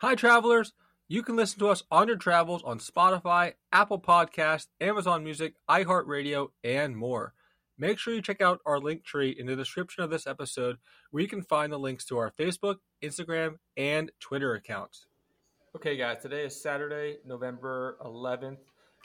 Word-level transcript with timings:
Hi, 0.00 0.14
travelers. 0.14 0.74
You 1.08 1.24
can 1.24 1.34
listen 1.34 1.58
to 1.58 1.70
us 1.70 1.82
on 1.90 2.06
your 2.06 2.16
travels 2.16 2.62
on 2.62 2.78
Spotify, 2.78 3.54
Apple 3.72 4.00
Podcast, 4.00 4.68
Amazon 4.80 5.24
Music, 5.24 5.54
iHeartRadio, 5.68 6.50
and 6.62 6.96
more. 6.96 7.34
Make 7.76 7.98
sure 7.98 8.14
you 8.14 8.22
check 8.22 8.40
out 8.40 8.60
our 8.64 8.78
link 8.78 9.02
tree 9.02 9.34
in 9.36 9.46
the 9.46 9.56
description 9.56 10.04
of 10.04 10.10
this 10.10 10.24
episode 10.24 10.76
where 11.10 11.20
you 11.20 11.28
can 11.28 11.42
find 11.42 11.72
the 11.72 11.80
links 11.80 12.04
to 12.04 12.18
our 12.18 12.30
Facebook, 12.30 12.76
Instagram, 13.02 13.56
and 13.76 14.12
Twitter 14.20 14.54
accounts. 14.54 15.06
Okay, 15.74 15.96
guys, 15.96 16.22
today 16.22 16.44
is 16.44 16.54
Saturday, 16.54 17.16
November 17.26 17.98
11th. 18.04 18.58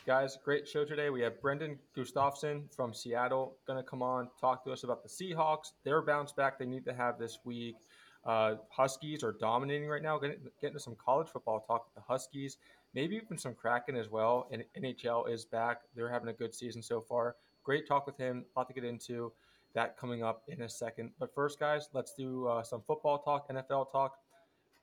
Guys, 0.06 0.38
great 0.46 0.68
show 0.68 0.86
today. 0.86 1.10
We 1.10 1.22
have 1.22 1.42
Brandon 1.42 1.80
Gustafson 1.96 2.70
from 2.76 2.94
Seattle 2.94 3.56
going 3.66 3.84
to 3.84 3.90
come 3.90 4.04
on, 4.04 4.30
talk 4.40 4.64
to 4.66 4.72
us 4.72 4.84
about 4.84 5.02
the 5.02 5.10
Seahawks, 5.10 5.72
their 5.84 6.04
bounce 6.04 6.34
back 6.34 6.60
they 6.60 6.68
need 6.68 6.86
to 6.86 6.94
have 6.94 7.18
this 7.18 7.40
week. 7.44 7.78
Uh, 8.26 8.56
Huskies 8.70 9.24
are 9.24 9.34
dominating 9.34 9.88
right 9.88 10.02
now. 10.02 10.18
Getting, 10.18 10.38
getting 10.62 10.76
to 10.76 10.80
some 10.80 10.96
college 10.96 11.28
football 11.28 11.60
talk 11.60 11.86
with 11.86 11.96
the 11.96 12.02
Huskies, 12.08 12.58
maybe 12.94 13.16
even 13.16 13.38
some 13.38 13.54
Kraken 13.54 13.96
as 13.96 14.10
well. 14.10 14.48
And 14.52 14.64
NHL 14.78 15.30
is 15.30 15.46
back. 15.46 15.82
They're 15.96 16.10
having 16.10 16.30
a 16.30 16.34
good 16.34 16.54
season 16.54 16.82
so 16.82 17.02
far. 17.02 17.36
Great 17.64 17.88
talk 17.88 18.06
with 18.06 18.18
him. 18.18 18.46
A 18.56 18.60
lot 18.60 18.68
to 18.68 18.74
get 18.74 18.84
into. 18.84 19.32
That 19.74 19.98
coming 19.98 20.24
up 20.24 20.44
in 20.48 20.62
a 20.62 20.70
second. 20.70 21.10
But 21.20 21.34
first, 21.34 21.60
guys, 21.60 21.90
let's 21.94 22.14
do 22.14 22.48
uh, 22.48 22.62
some 22.62 22.84
football 22.86 23.18
talk, 23.18 23.50
NFL 23.50 23.92
talk. 23.92 24.20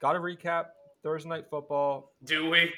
Got 0.00 0.14
to 0.14 0.18
recap 0.18 0.66
Thursday 1.02 1.28
night 1.28 1.44
football. 1.48 2.12
Do 2.24 2.50
we? 2.50 2.72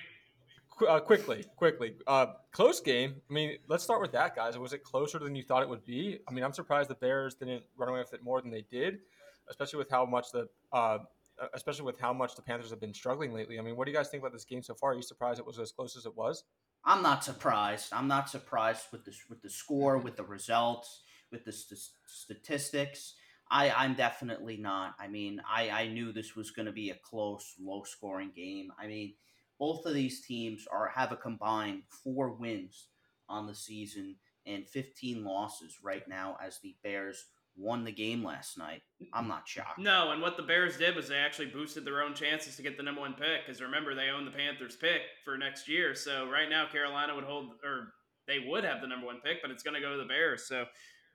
Uh, 0.87 1.01
quickly, 1.01 1.45
quickly. 1.57 1.95
Uh, 2.07 2.27
close 2.51 2.81
game. 2.81 3.15
I 3.31 3.33
mean, 3.33 3.59
let's 3.69 3.85
start 3.85 4.01
with 4.01 4.13
that, 4.13 4.35
guys. 4.35 4.59
Was 4.59 4.73
it 4.73 4.83
closer 4.83 5.19
than 5.19 5.35
you 5.35 5.43
thought 5.43 5.63
it 5.63 5.69
would 5.69 5.85
be? 5.85 6.19
I 6.29 6.33
mean, 6.33 6.45
I'm 6.45 6.53
surprised 6.53 6.91
the 6.91 6.95
Bears 6.95 7.35
didn't 7.35 7.63
run 7.77 7.89
away 7.89 8.01
with 8.01 8.13
it 8.15 8.23
more 8.23 8.41
than 8.41 8.51
they 8.51 8.65
did, 8.71 9.01
especially 9.49 9.79
with 9.79 9.91
how 9.91 10.05
much 10.05 10.31
the 10.33 10.49
uh, 10.73 10.99
especially 11.55 11.85
with 11.85 11.99
how 11.99 12.13
much 12.13 12.37
the 12.37 12.43
Panthers 12.43 12.71
have 12.71 12.81
been 12.81 12.95
struggling 12.95 13.33
lately. 13.33 13.59
I 13.59 13.63
mean, 13.63 13.77
what 13.77 13.87
do 13.87 13.91
you 13.91 13.97
guys 13.97 14.09
think 14.09 14.23
about 14.23 14.33
this 14.33 14.45
game 14.45 14.63
so 14.63 14.75
far? 14.75 14.93
Are 14.93 14.95
you 14.95 15.03
surprised 15.03 15.41
it 15.41 15.47
was 15.47 15.59
as 15.59 15.73
close 15.73 15.97
as 15.97 16.07
it 16.07 16.17
was? 16.17 16.45
I'm 16.85 17.03
not 17.03 17.25
surprised. 17.25 17.93
I'm 17.93 18.09
not 18.09 18.29
surprised 18.29 18.87
with 18.93 19.05
the 19.05 19.15
with 19.29 19.43
the 19.43 19.51
score, 19.51 19.99
with 19.99 20.17
the 20.17 20.25
results, 20.25 21.03
with 21.31 21.45
the 21.45 21.53
st- 21.53 21.79
statistics. 22.07 23.15
I, 23.51 23.71
I'm 23.71 23.95
definitely 23.95 24.57
not. 24.57 24.95
I 24.99 25.09
mean, 25.09 25.41
I, 25.49 25.69
I 25.69 25.89
knew 25.89 26.11
this 26.11 26.35
was 26.35 26.51
going 26.51 26.67
to 26.67 26.73
be 26.73 26.89
a 26.89 26.99
close, 27.03 27.55
low 27.61 27.83
scoring 27.83 28.31
game. 28.35 28.73
I 28.81 28.87
mean, 28.87 29.13
both 29.59 29.85
of 29.85 29.93
these 29.93 30.25
teams 30.25 30.67
are 30.73 30.89
have 30.89 31.13
a 31.13 31.17
combined 31.17 31.83
four 32.03 32.33
wins 32.33 32.89
on 33.29 33.47
the 33.47 33.55
season 33.55 34.17
and 34.47 34.67
15 34.67 35.23
losses 35.23 35.79
right 35.83 36.07
now 36.09 36.37
as 36.45 36.59
the 36.59 36.75
Bears 36.83 37.27
won 37.57 37.85
the 37.85 37.93
game 37.93 38.25
last 38.25 38.57
night. 38.59 38.83
I'm 39.13 39.29
not 39.29 39.47
shocked. 39.47 39.79
No, 39.79 40.11
and 40.11 40.23
what 40.23 40.37
the 40.37 40.43
Bears 40.43 40.77
did 40.77 40.97
was 40.97 41.09
they 41.09 41.17
actually 41.17 41.47
boosted 41.47 41.85
their 41.85 42.03
own 42.03 42.15
chances 42.15 42.57
to 42.57 42.63
get 42.63 42.77
the 42.77 42.83
number 42.83 43.01
one 43.01 43.15
pick. 43.15 43.47
Because 43.47 43.61
remember, 43.61 43.95
they 43.95 44.09
own 44.09 44.25
the 44.25 44.31
Panthers 44.31 44.77
pick 44.77 45.03
for 45.25 45.37
next 45.37 45.69
year. 45.69 45.95
So 45.95 46.29
right 46.31 46.49
now, 46.49 46.67
Carolina 46.67 47.15
would 47.15 47.25
hold, 47.25 47.51
or 47.65 47.93
they 48.27 48.45
would 48.47 48.65
have 48.65 48.81
the 48.81 48.87
number 48.87 49.07
one 49.07 49.21
pick, 49.25 49.43
but 49.43 49.51
it's 49.51 49.63
going 49.63 49.75
to 49.75 49.81
go 49.81 49.93
to 49.93 49.99
the 49.99 50.09
Bears. 50.09 50.47
So 50.47 50.65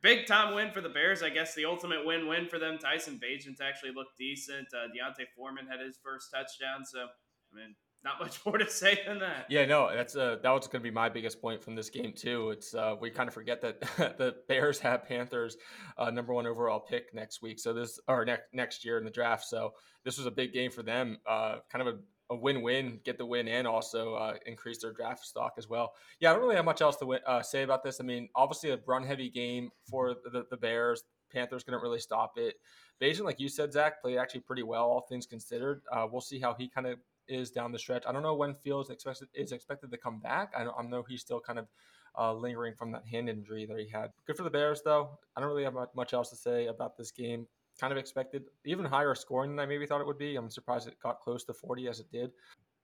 big 0.04 0.28
time 0.28 0.54
win 0.54 0.72
for 0.72 0.82
the 0.82 0.90
Bears. 0.90 1.24
I 1.24 1.30
guess 1.30 1.56
the 1.56 1.66
ultimate 1.66 2.06
win 2.06 2.28
win 2.28 2.48
for 2.48 2.60
them. 2.60 2.78
Tyson 2.78 3.20
Bagent's 3.22 3.62
actually 3.62 3.92
looked 3.96 4.18
decent. 4.18 4.68
Uh, 4.74 4.88
D'Onta 4.88 5.26
Foreman 5.36 5.68
had 5.68 5.80
his 5.80 5.98
first 6.04 6.30
touchdown. 6.32 6.86
So 6.86 7.00
I 7.00 7.56
mean, 7.56 7.76
not 8.04 8.20
much 8.20 8.40
more 8.46 8.58
to 8.58 8.70
say 8.70 9.00
than 9.08 9.20
that. 9.20 9.46
Yeah, 9.50 9.66
no, 9.66 9.90
that's 9.94 10.16
uh, 10.16 10.38
that 10.42 10.50
was 10.50 10.68
going 10.68 10.82
to 10.82 10.90
be 10.90 10.92
my 10.92 11.10
biggest 11.10 11.42
point 11.42 11.64
from 11.64 11.76
this 11.76 11.90
game 11.90 12.14
too. 12.14 12.52
It's 12.52 12.74
uh, 12.74 12.96
we 13.00 13.10
kind 13.10 13.28
of 13.28 13.34
forget 13.34 13.62
that 13.62 13.82
the 14.18 14.36
Bears 14.48 14.80
have 14.80 15.06
Panthers 15.06 15.58
uh, 15.98 16.10
number 16.10 16.34
one 16.34 16.48
overall 16.48 16.80
pick 16.80 17.14
next 17.14 17.42
week, 17.42 17.60
so 17.60 17.74
this 17.74 18.00
or 18.08 18.26
next 18.26 18.54
next 18.54 18.86
year 18.86 18.98
in 18.98 19.04
the 19.04 19.12
draft. 19.12 19.46
So 19.46 19.74
this 20.04 20.18
was 20.18 20.28
a 20.28 20.32
big 20.32 20.54
game 20.54 20.72
for 20.72 20.84
them. 20.84 21.18
Uh, 21.26 21.58
kind 21.72 21.88
of 21.88 21.96
a 21.96 21.98
a 22.30 22.36
win-win, 22.36 23.00
get 23.06 23.18
the 23.18 23.26
win, 23.26 23.48
and 23.48 23.66
also 23.66 24.16
uh, 24.16 24.34
increase 24.46 24.82
their 24.82 24.92
draft 24.92 25.26
stock 25.26 25.54
as 25.58 25.70
well. 25.70 25.94
Yeah, 26.20 26.30
I 26.30 26.34
don't 26.34 26.42
really 26.42 26.58
have 26.58 26.66
much 26.66 26.82
else 26.82 26.98
to 26.98 27.06
win, 27.06 27.20
uh, 27.26 27.42
say 27.42 27.64
about 27.64 27.84
this. 27.84 28.02
I 28.02 28.04
mean, 28.04 28.28
obviously 28.36 28.72
a 28.72 28.80
run-heavy 28.86 29.30
game 29.30 29.70
for 29.90 30.16
the, 30.32 30.46
the 30.50 30.58
Bears. 30.58 31.04
Panthers 31.32 31.64
couldn't 31.64 31.82
really 31.82 32.00
stop 32.00 32.34
it. 32.38 32.56
Bagent, 33.02 33.24
like 33.24 33.40
you 33.40 33.50
said, 33.50 33.72
Zach, 33.72 34.02
played 34.02 34.18
actually 34.18 34.42
pretty 34.42 34.64
well, 34.64 34.84
all 34.84 35.06
things 35.08 35.26
considered. 35.26 35.82
Uh, 35.92 36.08
we'll 36.10 36.22
see 36.22 36.40
how 36.40 36.54
he 36.54 36.68
kind 36.68 36.88
of 36.88 37.00
is 37.28 37.52
down 37.52 37.72
the 37.72 37.80
stretch. 37.80 38.04
I 38.08 38.12
don't 38.12 38.24
know 38.24 38.36
when 38.36 38.54
Fields 38.54 38.90
expected 38.90 39.30
is 39.34 39.52
expected 39.52 39.92
to 39.92 39.98
come 39.98 40.20
back. 40.20 40.54
I, 40.58 40.64
I 40.64 40.84
know 40.84 41.04
he's 41.08 41.22
still 41.22 41.40
kind 41.40 41.60
of 41.60 41.68
uh, 42.18 42.34
lingering 42.34 42.74
from 42.76 42.92
that 42.92 43.06
hand 43.06 43.30
injury 43.30 43.66
that 43.66 43.78
he 43.78 43.88
had. 43.88 44.12
Good 44.26 44.38
for 44.38 44.44
the 44.44 44.50
Bears, 44.50 44.82
though. 44.84 45.20
I 45.36 45.42
don't 45.42 45.50
really 45.50 45.64
have 45.64 45.76
much 45.96 46.14
else 46.14 46.30
to 46.32 46.36
say 46.36 46.68
about 46.68 46.98
this 46.98 47.12
game 47.12 47.48
kind 47.80 47.92
of 47.92 47.98
expected 47.98 48.44
even 48.66 48.86
higher 48.86 49.14
scoring 49.16 49.52
than 49.52 49.60
I 49.60 49.66
maybe 49.66 49.86
thought 49.86 50.02
it 50.02 50.08
would 50.08 50.18
be. 50.18 50.36
I'm 50.36 50.50
surprised 50.50 50.88
it 50.88 51.00
got 51.02 51.20
close 51.20 51.44
to 51.46 51.54
40 51.54 51.88
as 51.88 52.00
it 52.00 52.12
did. 52.12 52.32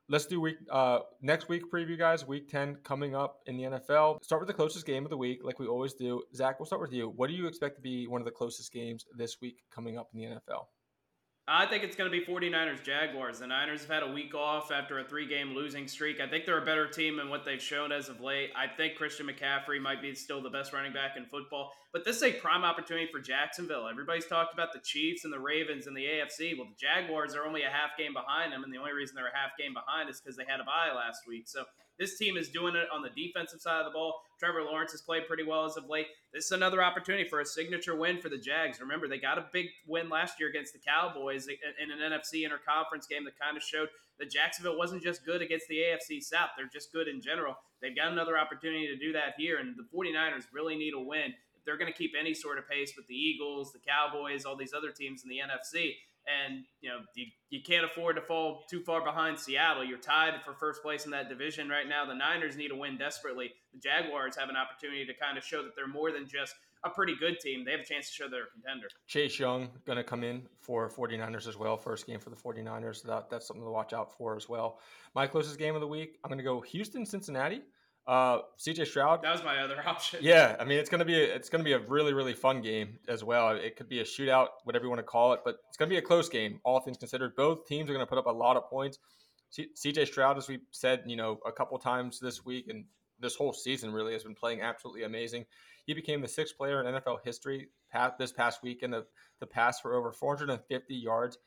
Let's 0.10 0.26
do 0.26 0.42
week 0.42 0.58
uh, 0.70 1.00
next 1.22 1.48
week 1.48 1.72
preview, 1.72 1.98
guys. 1.98 2.28
Week 2.28 2.50
10 2.50 2.78
coming 2.84 3.16
up 3.16 3.40
in 3.48 3.56
the 3.56 3.64
NFL. 3.64 4.24
Start 4.24 4.42
with 4.42 4.48
the 4.48 4.54
closest 4.54 4.86
game 4.86 5.06
of 5.06 5.10
the 5.10 5.18
week, 5.18 5.40
like 5.44 5.60
we 5.60 5.68
always 5.68 5.94
do. 5.94 6.22
Zach, 6.36 6.60
we'll 6.60 6.66
start 6.66 6.82
with 6.82 6.92
you. 6.92 7.14
What 7.16 7.28
do 7.28 7.34
you 7.34 7.48
expect 7.48 7.78
to 7.78 7.82
be 7.82 8.06
one 8.08 8.20
of 8.20 8.26
the 8.26 8.32
closest 8.32 8.72
games 8.74 9.06
this 9.18 9.40
week 9.42 9.64
coming 9.74 9.98
up 9.98 10.10
in 10.14 10.20
the 10.20 10.26
NFL? 10.26 10.66
I 11.46 11.66
think 11.66 11.84
it's 11.84 11.98
going 11.98 12.10
to 12.10 12.18
be 12.18 12.26
49ers 12.26 12.84
Jaguars. 12.84 13.40
The 13.40 13.48
Niners 13.48 13.82
have 13.82 13.90
had 13.90 14.04
a 14.04 14.14
week 14.14 14.34
off 14.34 14.72
after 14.72 15.00
a 15.00 15.04
three 15.04 15.28
game 15.28 15.54
losing 15.54 15.90
streak. 15.90 16.22
I 16.22 16.28
think 16.28 16.46
they're 16.46 16.62
a 16.62 16.66
better 16.66 16.88
team 16.88 17.18
than 17.18 17.28
what 17.28 17.44
they've 17.44 17.62
shown 17.62 17.92
as 17.92 18.08
of 18.08 18.22
late. 18.22 18.52
I 18.56 18.66
think 18.68 18.96
Christian 18.96 19.28
McCaffrey 19.28 19.82
might 19.82 20.02
be 20.02 20.16
still 20.16 20.42
the 20.42 20.50
best 20.50 20.72
running 20.72 20.94
back 20.94 21.18
in 21.18 21.26
football, 21.26 21.74
but 21.92 22.06
this 22.06 22.18
is 22.18 22.24
a 22.24 22.32
prime 22.32 22.64
opportunity 22.64 23.10
for 23.12 23.20
Jacksonville. 23.20 23.90
Everybody's 23.90 24.26
talked 24.26 24.54
about 24.54 24.72
the 24.72 24.80
Chiefs 24.80 25.26
and 25.26 25.34
the 25.34 25.40
Ravens 25.40 25.86
and 25.86 25.98
the 25.98 26.06
AFC. 26.06 26.58
Well, 26.58 26.68
the 26.68 26.80
Jaguars 26.80 27.36
are 27.36 27.44
only 27.44 27.64
a 27.64 27.70
half 27.70 27.98
game 27.98 28.14
behind 28.14 28.54
them, 28.54 28.64
and 28.64 28.74
the 28.74 28.78
only 28.78 28.94
reason 28.94 29.16
they're 29.16 29.28
a 29.28 29.36
half 29.36 29.58
game 29.60 29.74
behind 29.74 30.10
is 30.10 30.22
because 30.22 30.38
they 30.38 30.46
had 30.48 30.62
a 30.62 30.64
bye 30.64 30.96
last 30.96 31.28
week. 31.28 31.50
So 31.50 31.66
this 32.00 32.18
team 32.18 32.38
is 32.38 32.50
doing 32.50 32.76
it 32.76 32.88
on 32.94 33.02
the 33.02 33.10
defensive 33.10 33.62
side 33.62 33.80
of 33.80 33.86
the 33.86 33.92
ball. 33.92 34.22
Trevor 34.40 34.64
Lawrence 34.64 34.92
has 34.92 35.02
played 35.02 35.28
pretty 35.28 35.44
well 35.44 35.66
as 35.66 35.78
of 35.78 35.90
late. 35.90 36.08
This 36.34 36.46
is 36.46 36.52
another 36.52 36.84
opportunity 36.84 37.28
for 37.30 37.40
a 37.40 37.46
signature 37.46 37.96
win 37.96 38.20
for 38.20 38.30
the 38.30 38.38
Jags. 38.38 38.82
Remember, 38.82 39.08
they 39.08 39.20
got 39.20 39.38
a 39.38 39.46
big 39.54 39.68
win 39.88 40.10
last 40.10 40.40
year 40.40 40.50
against 40.50 40.74
the 40.74 40.80
Cowboys 40.80 41.48
in 41.48 41.92
an 41.92 42.12
NFC 42.12 42.44
interconference 42.48 43.08
game 43.08 43.26
that 43.26 43.40
kind 43.40 43.56
of 43.56 43.64
showed 43.64 43.90
that 44.20 44.32
Jacksonville 44.32 44.78
wasn't 44.78 45.04
just 45.04 45.26
good 45.26 45.42
against 45.42 45.68
the 45.68 45.78
AFC 45.78 46.22
South. 46.22 46.50
They're 46.58 46.70
just 46.72 46.92
good 46.92 47.08
in 47.08 47.22
general. 47.22 47.56
They've 47.82 47.96
got 47.96 48.12
another 48.12 48.38
opportunity 48.38 48.88
to 48.88 48.98
do 48.98 49.14
that 49.14 49.36
here, 49.38 49.60
and 49.60 49.76
the 49.76 49.88
49ers 49.96 50.46
really 50.54 50.76
need 50.76 50.94
a 50.94 51.00
win. 51.00 51.34
If 51.56 51.66
they're 51.66 51.78
going 51.78 51.92
to 51.92 51.98
keep 51.98 52.12
any 52.20 52.34
sort 52.34 52.58
of 52.58 52.68
pace 52.70 52.94
with 52.98 53.08
the 53.08 53.16
Eagles, 53.16 53.72
the 53.72 53.80
Cowboys, 53.80 54.46
all 54.46 54.56
these 54.56 54.74
other 54.74 54.92
teams 54.92 55.24
in 55.24 55.30
the 55.30 55.40
NFC, 55.40 55.96
and 56.28 56.64
you 56.82 56.90
know 56.90 57.00
you, 57.16 57.26
you 57.50 57.62
can't 57.62 57.86
afford 57.86 58.16
to 58.16 58.22
fall 58.22 58.64
too 58.70 58.82
far 58.82 59.04
behind 59.04 59.40
Seattle. 59.40 59.84
You're 59.84 59.98
tied 59.98 60.34
for 60.46 60.54
first 60.54 60.82
place 60.82 61.06
in 61.06 61.12
that 61.12 61.30
division 61.30 61.70
right 61.70 61.88
now. 61.88 62.06
The 62.06 62.16
Niners 62.16 62.56
need 62.56 62.72
a 62.72 62.76
win 62.76 62.98
desperately. 62.98 63.52
The 63.74 63.80
Jaguars 63.80 64.36
have 64.38 64.50
an 64.50 64.56
opportunity 64.56 65.06
to 65.06 65.14
kind 65.14 65.38
of 65.38 65.44
show 65.44 65.64
that 65.64 65.76
they're 65.76 65.88
more 65.88 66.12
than 66.12 66.28
just 66.28 66.56
a 66.86 66.90
pretty 66.90 67.16
good 67.20 67.40
team. 67.40 67.64
They 67.64 67.72
have 67.72 67.82
a 67.82 67.86
chance 67.86 68.08
to 68.08 68.14
show 68.14 68.28
they're 68.30 68.44
a 68.44 68.52
contender. 68.52 68.88
Chase 69.08 69.40
Young 69.40 69.70
going 69.86 69.98
to 69.98 70.04
come 70.04 70.24
in 70.24 70.44
for 70.60 70.90
49ers 70.90 71.48
as 71.48 71.58
well. 71.58 71.78
First 71.78 72.08
game 72.08 72.20
for 72.20 72.30
the 72.30 72.36
49ers. 72.36 73.04
That, 73.04 73.30
that's 73.30 73.48
something 73.48 73.64
to 73.64 73.72
watch 73.72 73.94
out 73.94 74.18
for 74.18 74.36
as 74.36 74.50
well. 74.50 74.80
My 75.16 75.28
closest 75.28 75.58
game 75.58 75.76
of 75.76 75.82
the 75.82 75.88
week, 75.88 76.18
I'm 76.24 76.30
going 76.30 76.40
to 76.40 76.44
go 76.44 76.62
Houston 76.62 77.06
Cincinnati. 77.06 77.62
Uh, 78.06 78.40
CJ 78.60 78.88
Stroud. 78.88 79.22
That 79.24 79.32
was 79.32 79.44
my 79.44 79.60
other 79.60 79.82
option. 79.88 80.20
Yeah, 80.22 80.56
I 80.60 80.66
mean 80.66 80.78
it's 80.80 80.90
gonna 80.90 81.06
be 81.06 81.16
a, 81.16 81.36
it's 81.36 81.50
gonna 81.50 81.64
be 81.64 81.74
a 81.74 81.80
really 81.80 82.14
really 82.14 82.34
fun 82.34 82.62
game 82.62 83.00
as 83.08 83.24
well. 83.24 83.50
It 83.52 83.76
could 83.76 83.88
be 83.88 84.00
a 84.00 84.04
shootout, 84.04 84.48
whatever 84.66 84.86
you 84.86 84.90
want 84.90 85.00
to 85.00 85.04
call 85.04 85.34
it, 85.34 85.42
but 85.46 85.58
it's 85.70 85.78
gonna 85.78 85.90
be 85.90 85.98
a 85.98 86.02
close 86.02 86.28
game. 86.28 86.60
All 86.64 86.80
things 86.80 86.98
considered, 86.98 87.36
both 87.36 87.66
teams 87.66 87.90
are 87.90 87.94
gonna 87.94 88.06
put 88.06 88.18
up 88.18 88.26
a 88.26 88.32
lot 88.32 88.58
of 88.58 88.70
points. 88.70 89.00
C- 89.50 89.70
CJ 89.76 90.08
Stroud, 90.08 90.38
as 90.38 90.48
we 90.48 90.60
said, 90.72 91.04
you 91.06 91.16
know, 91.16 91.40
a 91.46 91.52
couple 91.52 91.78
times 91.80 92.20
this 92.20 92.44
week 92.44 92.68
and 92.68 92.86
this 93.20 93.36
whole 93.36 93.54
season, 93.54 93.94
really 93.94 94.14
has 94.14 94.24
been 94.24 94.36
playing 94.36 94.62
absolutely 94.62 95.04
amazing. 95.04 95.46
He 95.86 95.94
became 95.94 96.22
the 96.22 96.28
sixth 96.28 96.58
player 96.58 96.84
in 96.84 96.94
NFL 96.94 97.20
history 97.24 97.70
this 98.18 98.32
past 98.32 98.64
weekend 98.64 98.94
to, 98.94 99.06
the 99.40 99.46
pass 99.46 99.80
for 99.80 99.94
over 99.94 100.12
450 100.12 100.96
yards 100.96 101.38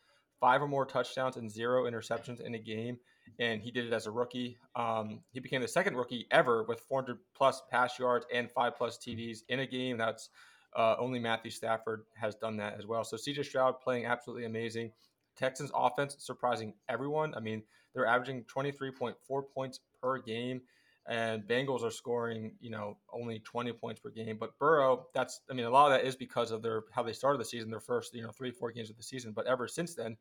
five 0.41 0.62
or 0.62 0.69
more 0.69 0.84
touchdowns 0.87 1.37
and 1.37 1.50
zero 1.50 1.84
interceptions 1.84 2.41
in 2.41 2.55
a 2.55 2.58
game, 2.58 2.99
and 3.38 3.61
he 3.61 3.70
did 3.70 3.87
it 3.87 3.93
as 3.93 4.06
a 4.06 4.11
rookie. 4.11 4.58
Um, 4.75 5.20
he 5.32 5.40
became 5.40 5.62
the 5.62 5.69
second 5.69 5.96
rookie 5.96 6.26
ever 6.31 6.64
with 6.64 6.81
400 6.81 7.19
plus 7.34 7.62
pass 7.70 7.99
yards 7.99 8.26
and 8.32 8.50
five 8.50 8.76
plus 8.76 8.99
TDs 8.99 9.40
in 9.49 9.61
a 9.61 9.67
game. 9.67 9.99
That's 9.99 10.31
uh, 10.75 10.96
only 10.99 11.19
Matthew 11.19 11.50
Stafford 11.50 12.05
has 12.14 12.34
done 12.34 12.56
that 12.58 12.78
as 12.78 12.87
well. 12.87 13.05
So 13.05 13.17
CJ 13.17 13.44
Stroud 13.44 13.81
playing 13.81 14.06
absolutely 14.06 14.44
amazing. 14.44 14.93
Texans 15.37 15.70
offense 15.75 16.17
surprising 16.19 16.75
everyone. 16.88 17.34
I 17.34 17.40
mean, 17.40 17.62
they're 17.94 18.06
averaging 18.06 18.44
23.4 18.44 19.14
points 19.55 19.81
per 20.00 20.19
game 20.19 20.61
and 21.08 21.43
Bengals 21.44 21.82
are 21.82 21.90
scoring, 21.90 22.52
you 22.61 22.70
know, 22.70 22.96
only 23.12 23.38
20 23.40 23.72
points 23.72 24.00
per 24.00 24.11
game. 24.11 24.37
But 24.38 24.58
Burrow, 24.58 25.06
that's, 25.14 25.40
I 25.50 25.55
mean, 25.55 25.67
a 25.67 25.70
lot 25.70 25.87
of 25.87 25.93
that 25.93 26.06
is 26.06 26.17
because 26.17 26.50
of 26.50 26.62
their 26.62 26.82
how 26.90 27.02
they 27.02 27.12
started 27.12 27.38
the 27.38 27.44
season, 27.44 27.70
their 27.70 27.81
first, 27.81 28.14
you 28.14 28.22
know, 28.22 28.31
three, 28.31 28.50
four 28.50 28.72
games 28.72 28.90
of 28.90 28.96
the 28.96 29.02
season. 29.02 29.32
But 29.32 29.46
ever 29.46 29.69
since 29.69 29.94
then, 29.94 30.17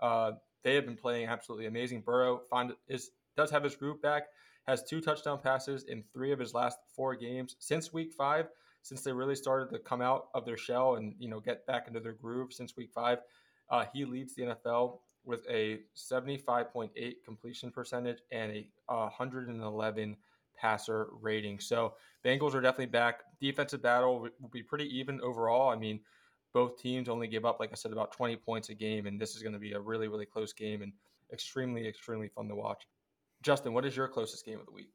uh, 0.00 0.32
they 0.64 0.74
have 0.74 0.86
been 0.86 0.96
playing 0.96 1.28
absolutely 1.28 1.66
amazing. 1.66 2.00
Burrow 2.00 2.40
find 2.50 2.72
is 2.88 3.10
does 3.36 3.50
have 3.50 3.62
his 3.62 3.76
group 3.76 4.02
back, 4.02 4.24
has 4.66 4.82
two 4.82 5.00
touchdown 5.00 5.38
passes 5.42 5.84
in 5.84 6.02
three 6.12 6.32
of 6.32 6.38
his 6.38 6.54
last 6.54 6.78
four 6.96 7.14
games 7.14 7.56
since 7.58 7.92
week 7.92 8.12
five, 8.12 8.48
since 8.82 9.02
they 9.02 9.12
really 9.12 9.34
started 9.34 9.70
to 9.70 9.78
come 9.78 10.00
out 10.00 10.28
of 10.34 10.44
their 10.44 10.56
shell 10.56 10.96
and 10.96 11.14
you 11.18 11.28
know 11.28 11.40
get 11.40 11.66
back 11.66 11.86
into 11.86 12.00
their 12.00 12.12
groove 12.12 12.52
since 12.52 12.76
week 12.76 12.90
five. 12.92 13.18
Uh, 13.70 13.84
he 13.92 14.04
leads 14.04 14.34
the 14.34 14.42
NFL 14.42 14.98
with 15.24 15.46
a 15.48 15.80
75.8 15.96 16.90
completion 17.24 17.70
percentage 17.70 18.18
and 18.30 18.52
a 18.52 18.66
111 18.88 20.16
passer 20.56 21.08
rating. 21.20 21.58
So 21.58 21.94
Bengals 22.24 22.54
are 22.54 22.60
definitely 22.60 22.86
back. 22.86 23.22
Defensive 23.40 23.82
battle 23.82 24.20
will 24.20 24.48
be 24.50 24.62
pretty 24.62 24.86
even 24.98 25.20
overall. 25.22 25.70
I 25.70 25.76
mean, 25.76 26.00
both 26.54 26.80
teams 26.80 27.10
only 27.10 27.26
give 27.26 27.44
up, 27.44 27.60
like 27.60 27.70
I 27.72 27.74
said, 27.74 27.92
about 27.92 28.12
20 28.12 28.36
points 28.36 28.70
a 28.70 28.74
game, 28.74 29.06
and 29.06 29.20
this 29.20 29.36
is 29.36 29.42
going 29.42 29.52
to 29.52 29.58
be 29.58 29.72
a 29.72 29.80
really, 29.80 30.08
really 30.08 30.24
close 30.24 30.54
game 30.54 30.80
and 30.80 30.92
extremely, 31.32 31.86
extremely 31.86 32.28
fun 32.28 32.48
to 32.48 32.54
watch. 32.54 32.86
Justin, 33.42 33.74
what 33.74 33.84
is 33.84 33.96
your 33.96 34.08
closest 34.08 34.46
game 34.46 34.60
of 34.60 34.66
the 34.66 34.72
week? 34.72 34.88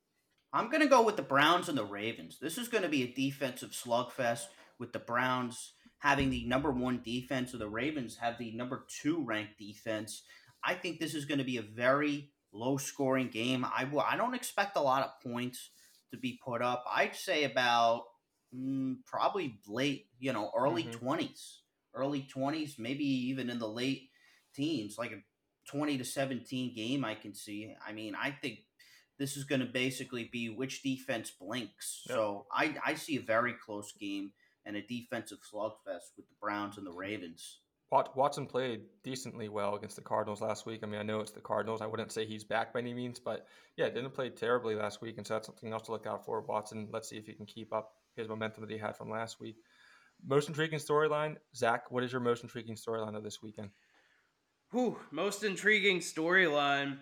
I'm 0.51 0.69
going 0.69 0.81
to 0.81 0.87
go 0.87 1.03
with 1.03 1.17
the 1.17 1.21
Browns 1.21 1.69
and 1.69 1.77
the 1.77 1.85
Ravens. 1.85 2.39
This 2.41 2.57
is 2.57 2.69
going 2.69 2.81
to 2.83 2.89
be 2.89 3.03
a 3.03 3.13
defensive 3.13 3.69
slugfest 3.69 4.45
with 4.79 4.93
the 4.93 4.99
Browns 4.99 5.73
having 5.99 6.29
the 6.29 6.45
number 6.45 6.71
one 6.71 7.01
defense, 7.03 7.53
or 7.53 7.57
the 7.57 7.67
Ravens 7.67 8.17
have 8.21 8.37
the 8.39 8.51
number 8.53 8.85
two 9.01 9.23
ranked 9.23 9.59
defense. 9.59 10.23
I 10.63 10.73
think 10.73 10.99
this 10.99 11.13
is 11.13 11.25
going 11.25 11.39
to 11.39 11.43
be 11.43 11.57
a 11.57 11.61
very 11.61 12.31
low 12.53 12.77
scoring 12.77 13.27
game. 13.27 13.65
I 13.65 14.15
don't 14.15 14.33
expect 14.33 14.77
a 14.77 14.81
lot 14.81 15.03
of 15.03 15.29
points 15.29 15.69
to 16.11 16.17
be 16.17 16.39
put 16.43 16.61
up. 16.61 16.85
I'd 16.91 17.15
say 17.15 17.43
about 17.43 18.03
mm, 18.55 18.97
probably 19.05 19.59
late, 19.67 20.07
you 20.19 20.33
know, 20.33 20.51
early 20.57 20.83
mm-hmm. 20.83 21.07
20s, 21.07 21.57
early 21.93 22.27
20s, 22.35 22.79
maybe 22.79 23.03
even 23.03 23.49
in 23.49 23.59
the 23.59 23.67
late 23.67 24.09
teens, 24.55 24.97
like 24.97 25.11
a 25.11 25.21
20 25.67 25.97
to 25.97 26.05
17 26.05 26.75
game. 26.75 27.05
I 27.05 27.15
can 27.15 27.33
see. 27.33 27.73
I 27.85 27.93
mean, 27.93 28.15
I 28.15 28.31
think 28.31 28.59
this 29.17 29.37
is 29.37 29.43
going 29.43 29.61
to 29.61 29.67
basically 29.67 30.29
be 30.31 30.49
which 30.49 30.81
defense 30.81 31.31
blinks. 31.31 32.03
Yep. 32.07 32.15
So 32.15 32.45
I, 32.51 32.75
I 32.85 32.93
see 32.95 33.17
a 33.17 33.21
very 33.21 33.53
close 33.53 33.91
game 33.91 34.31
and 34.65 34.75
a 34.75 34.81
defensive 34.81 35.39
slugfest 35.39 36.15
with 36.17 36.27
the 36.27 36.35
Browns 36.41 36.77
and 36.77 36.85
the 36.85 36.91
Ravens. 36.91 37.59
Watson 37.91 38.45
played 38.45 38.81
decently 39.03 39.49
well 39.49 39.75
against 39.75 39.95
the 39.95 40.03
Cardinals 40.03 40.41
last 40.41 40.67
week. 40.67 40.81
I 40.83 40.85
mean, 40.85 40.99
I 40.99 41.03
know 41.03 41.21
it's 41.21 41.31
the 41.31 41.41
Cardinals. 41.41 41.81
I 41.81 41.87
wouldn't 41.87 42.11
say 42.11 42.25
he's 42.25 42.43
back 42.43 42.71
by 42.71 42.79
any 42.79 42.93
means, 42.93 43.19
but 43.19 43.47
yeah, 43.77 43.89
didn't 43.89 44.11
play 44.11 44.29
terribly 44.29 44.75
last 44.75 45.01
week, 45.01 45.17
and 45.17 45.25
so 45.25 45.33
that's 45.33 45.47
something 45.47 45.73
else 45.73 45.83
to 45.83 45.91
look 45.91 46.05
out 46.05 46.23
for. 46.23 46.41
Watson, 46.41 46.89
let's 46.93 47.09
see 47.09 47.17
if 47.17 47.25
he 47.25 47.33
can 47.33 47.47
keep 47.47 47.73
up 47.73 47.93
his 48.19 48.29
momentum 48.29 48.61
that 48.61 48.71
he 48.71 48.77
had 48.77 48.95
from 48.95 49.09
last 49.09 49.39
week. 49.39 49.55
Most 50.25 50.49
intriguing 50.49 50.79
storyline, 50.79 51.37
Zach. 51.55 51.91
What 51.91 52.03
is 52.03 52.11
your 52.11 52.21
most 52.21 52.43
intriguing 52.43 52.75
storyline 52.75 53.15
of 53.15 53.23
this 53.23 53.41
weekend? 53.41 53.69
Whew, 54.71 54.97
most 55.11 55.43
intriguing 55.43 55.99
storyline. 55.99 56.97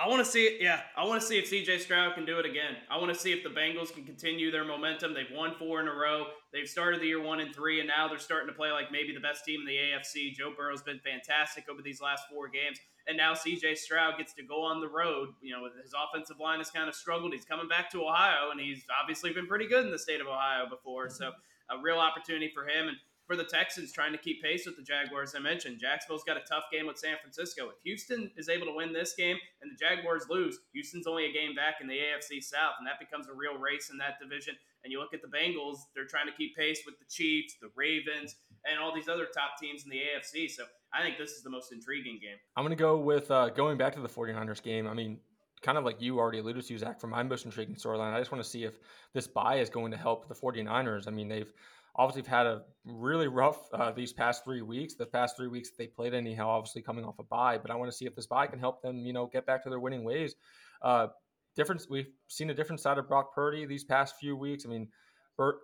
I 0.00 0.08
want 0.08 0.24
to 0.24 0.30
see 0.30 0.46
it. 0.46 0.62
Yeah, 0.62 0.80
I 0.96 1.04
want 1.04 1.20
to 1.20 1.26
see 1.26 1.38
if 1.38 1.50
CJ 1.50 1.80
Stroud 1.80 2.14
can 2.14 2.24
do 2.24 2.38
it 2.38 2.46
again. 2.46 2.76
I 2.90 2.96
want 2.96 3.12
to 3.12 3.18
see 3.18 3.32
if 3.32 3.44
the 3.44 3.50
Bengals 3.50 3.92
can 3.92 4.04
continue 4.04 4.50
their 4.50 4.64
momentum. 4.64 5.12
They've 5.12 5.26
won 5.30 5.54
four 5.58 5.78
in 5.80 5.88
a 5.88 5.92
row. 5.92 6.24
They've 6.54 6.66
started 6.66 7.02
the 7.02 7.06
year 7.06 7.22
one 7.22 7.40
and 7.40 7.54
three, 7.54 7.80
and 7.80 7.88
now 7.88 8.08
they're 8.08 8.18
starting 8.18 8.48
to 8.48 8.54
play 8.54 8.70
like 8.70 8.90
maybe 8.90 9.12
the 9.12 9.20
best 9.20 9.44
team 9.44 9.60
in 9.60 9.66
the 9.66 9.76
AFC. 9.76 10.32
Joe 10.32 10.54
Burrow's 10.56 10.80
been 10.80 11.00
fantastic 11.04 11.64
over 11.70 11.82
these 11.82 12.00
last 12.00 12.22
four 12.32 12.48
games, 12.48 12.78
and 13.06 13.16
now 13.16 13.34
CJ 13.34 13.76
Stroud 13.76 14.18
gets 14.18 14.32
to 14.34 14.42
go 14.42 14.62
on 14.62 14.80
the 14.80 14.88
road. 14.88 15.30
You 15.40 15.52
know, 15.52 15.68
his 15.82 15.92
offensive 15.92 16.38
line 16.40 16.58
has 16.58 16.70
kind 16.70 16.88
of 16.88 16.94
struggled. 16.94 17.32
He's 17.32 17.44
coming 17.44 17.68
back 17.68 17.90
to 17.90 18.02
Ohio, 18.02 18.50
and 18.50 18.60
he's 18.60 18.84
obviously 19.00 19.32
been 19.32 19.46
pretty 19.46 19.66
good 19.66 19.84
in 19.84 19.90
the 19.90 19.98
state 19.98 20.20
of 20.20 20.26
Ohio 20.26 20.68
before. 20.68 21.10
So 21.10 21.32
a 21.70 21.80
real 21.80 21.98
opportunity 21.98 22.50
for 22.54 22.64
him. 22.64 22.88
And 22.88 22.96
for 23.30 23.36
the 23.36 23.44
Texans 23.44 23.92
trying 23.92 24.10
to 24.10 24.18
keep 24.18 24.42
pace 24.42 24.66
with 24.66 24.74
the 24.74 24.82
Jaguars. 24.82 25.36
I 25.36 25.38
mentioned 25.38 25.78
Jacksonville's 25.78 26.24
got 26.24 26.36
a 26.36 26.42
tough 26.50 26.64
game 26.72 26.88
with 26.88 26.98
San 26.98 27.14
Francisco. 27.22 27.68
If 27.68 27.76
Houston 27.84 28.28
is 28.36 28.48
able 28.48 28.66
to 28.66 28.74
win 28.74 28.92
this 28.92 29.14
game 29.14 29.36
and 29.62 29.70
the 29.70 29.76
Jaguars 29.76 30.26
lose, 30.28 30.58
Houston's 30.72 31.06
only 31.06 31.26
a 31.26 31.32
game 31.32 31.54
back 31.54 31.76
in 31.80 31.86
the 31.86 31.94
AFC 31.94 32.42
South, 32.42 32.74
and 32.80 32.86
that 32.88 32.98
becomes 32.98 33.28
a 33.28 33.32
real 33.32 33.56
race 33.56 33.88
in 33.88 33.98
that 33.98 34.18
division. 34.20 34.56
And 34.82 34.90
you 34.90 34.98
look 34.98 35.14
at 35.14 35.22
the 35.22 35.28
Bengals, 35.28 35.86
they're 35.94 36.10
trying 36.10 36.26
to 36.26 36.32
keep 36.32 36.56
pace 36.56 36.80
with 36.84 36.98
the 36.98 37.04
Chiefs, 37.08 37.54
the 37.62 37.70
Ravens, 37.76 38.34
and 38.68 38.80
all 38.80 38.92
these 38.92 39.08
other 39.08 39.26
top 39.32 39.62
teams 39.62 39.84
in 39.84 39.90
the 39.90 40.02
AFC. 40.10 40.50
So 40.50 40.64
I 40.92 41.02
think 41.02 41.18
this 41.18 41.32
is 41.32 41.42
the 41.42 41.50
most 41.50 41.72
intriguing 41.72 42.18
game. 42.20 42.36
I'm 42.56 42.64
going 42.64 42.76
to 42.76 42.80
go 42.80 42.98
with 42.98 43.30
uh, 43.30 43.50
going 43.50 43.78
back 43.78 43.94
to 43.94 44.00
the 44.00 44.08
49ers 44.08 44.62
game. 44.62 44.86
I 44.86 44.94
mean, 44.94 45.18
kind 45.62 45.78
of 45.78 45.84
like 45.84 46.00
you 46.00 46.18
already 46.18 46.38
alluded 46.38 46.66
to, 46.66 46.78
Zach, 46.78 47.00
for 47.00 47.06
my 47.06 47.22
most 47.22 47.44
intriguing 47.44 47.76
storyline, 47.76 48.12
I 48.12 48.18
just 48.18 48.32
want 48.32 48.42
to 48.42 48.48
see 48.48 48.64
if 48.64 48.78
this 49.12 49.26
buy 49.26 49.56
is 49.56 49.70
going 49.70 49.90
to 49.92 49.96
help 49.96 50.28
the 50.28 50.34
49ers. 50.34 51.06
I 51.06 51.10
mean, 51.10 51.28
they've 51.28 51.52
obviously 51.96 52.28
had 52.28 52.46
a 52.46 52.62
really 52.84 53.28
rough 53.28 53.58
uh, 53.72 53.92
these 53.92 54.12
past 54.12 54.44
three 54.44 54.62
weeks. 54.62 54.94
The 54.94 55.06
past 55.06 55.36
three 55.36 55.48
weeks 55.48 55.70
that 55.70 55.78
they 55.78 55.86
played 55.86 56.14
anyhow, 56.14 56.48
obviously 56.48 56.82
coming 56.82 57.04
off 57.04 57.18
a 57.18 57.24
bye. 57.24 57.58
But 57.58 57.70
I 57.70 57.74
want 57.74 57.90
to 57.90 57.96
see 57.96 58.06
if 58.06 58.16
this 58.16 58.26
bye 58.26 58.46
can 58.46 58.58
help 58.58 58.82
them, 58.82 59.04
you 59.04 59.12
know, 59.12 59.26
get 59.26 59.46
back 59.46 59.62
to 59.64 59.70
their 59.70 59.80
winning 59.80 60.04
ways. 60.04 60.34
Uh, 60.82 61.08
difference 61.56 61.88
we've 61.90 62.08
seen 62.28 62.50
a 62.50 62.54
different 62.54 62.80
side 62.80 62.98
of 62.98 63.08
Brock 63.08 63.34
Purdy 63.34 63.66
these 63.66 63.84
past 63.84 64.16
few 64.18 64.36
weeks. 64.36 64.64
I 64.64 64.68
mean, 64.68 64.88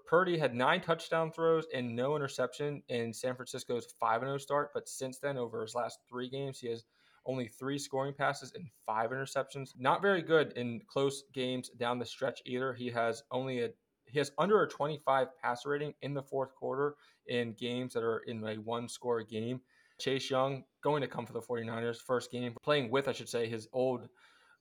Purdy 0.07 0.39
had 0.39 0.55
nine 0.55 0.81
touchdown 0.81 1.31
throws 1.31 1.67
and 1.75 1.95
no 1.95 2.17
interception 2.17 2.83
in 2.89 3.13
San 3.13 3.35
Francisco's 3.35 3.87
five 3.99 4.23
and 4.23 4.29
zero 4.29 4.35
oh 4.35 4.39
start. 4.39 4.71
But 4.73 4.89
since 4.89 5.19
then, 5.19 5.37
over 5.37 5.63
his 5.63 5.75
last 5.75 5.99
three 6.09 6.29
games, 6.29 6.59
he 6.59 6.69
has 6.69 6.85
only 7.27 7.49
three 7.49 7.79
scoring 7.79 8.15
passes 8.15 8.53
and 8.55 8.69
five 8.87 9.11
interceptions. 9.11 9.71
Not 9.79 10.03
very 10.03 10.23
good 10.23 10.53
in 10.53 10.81
close 10.87 11.25
games 11.35 11.71
down 11.71 11.99
the 11.99 12.07
stretch 12.07 12.41
either. 12.47 12.73
He 12.73 12.91
has 12.91 13.23
only 13.31 13.63
a 13.63 13.71
he 14.09 14.19
has 14.19 14.31
under 14.39 14.63
a 14.63 14.69
25 14.69 15.29
passer 15.43 15.69
rating 15.69 15.93
in 16.03 16.15
the 16.15 16.23
fourth 16.23 16.55
quarter 16.55 16.95
in 17.27 17.55
games 17.55 17.93
that 17.95 18.05
are 18.05 18.19
in 18.29 18.47
a 18.47 18.55
one 18.55 18.89
score 18.89 19.23
game. 19.23 19.61
Chase 19.99 20.31
Young 20.31 20.63
going 20.83 21.01
to 21.01 21.09
come 21.09 21.27
for 21.27 21.33
the 21.33 21.41
49ers 21.41 21.97
first 21.97 22.31
game, 22.31 22.55
playing 22.63 22.91
with, 22.91 23.09
I 23.09 23.13
should 23.13 23.29
say, 23.29 23.49
his 23.49 23.67
old 23.73 24.09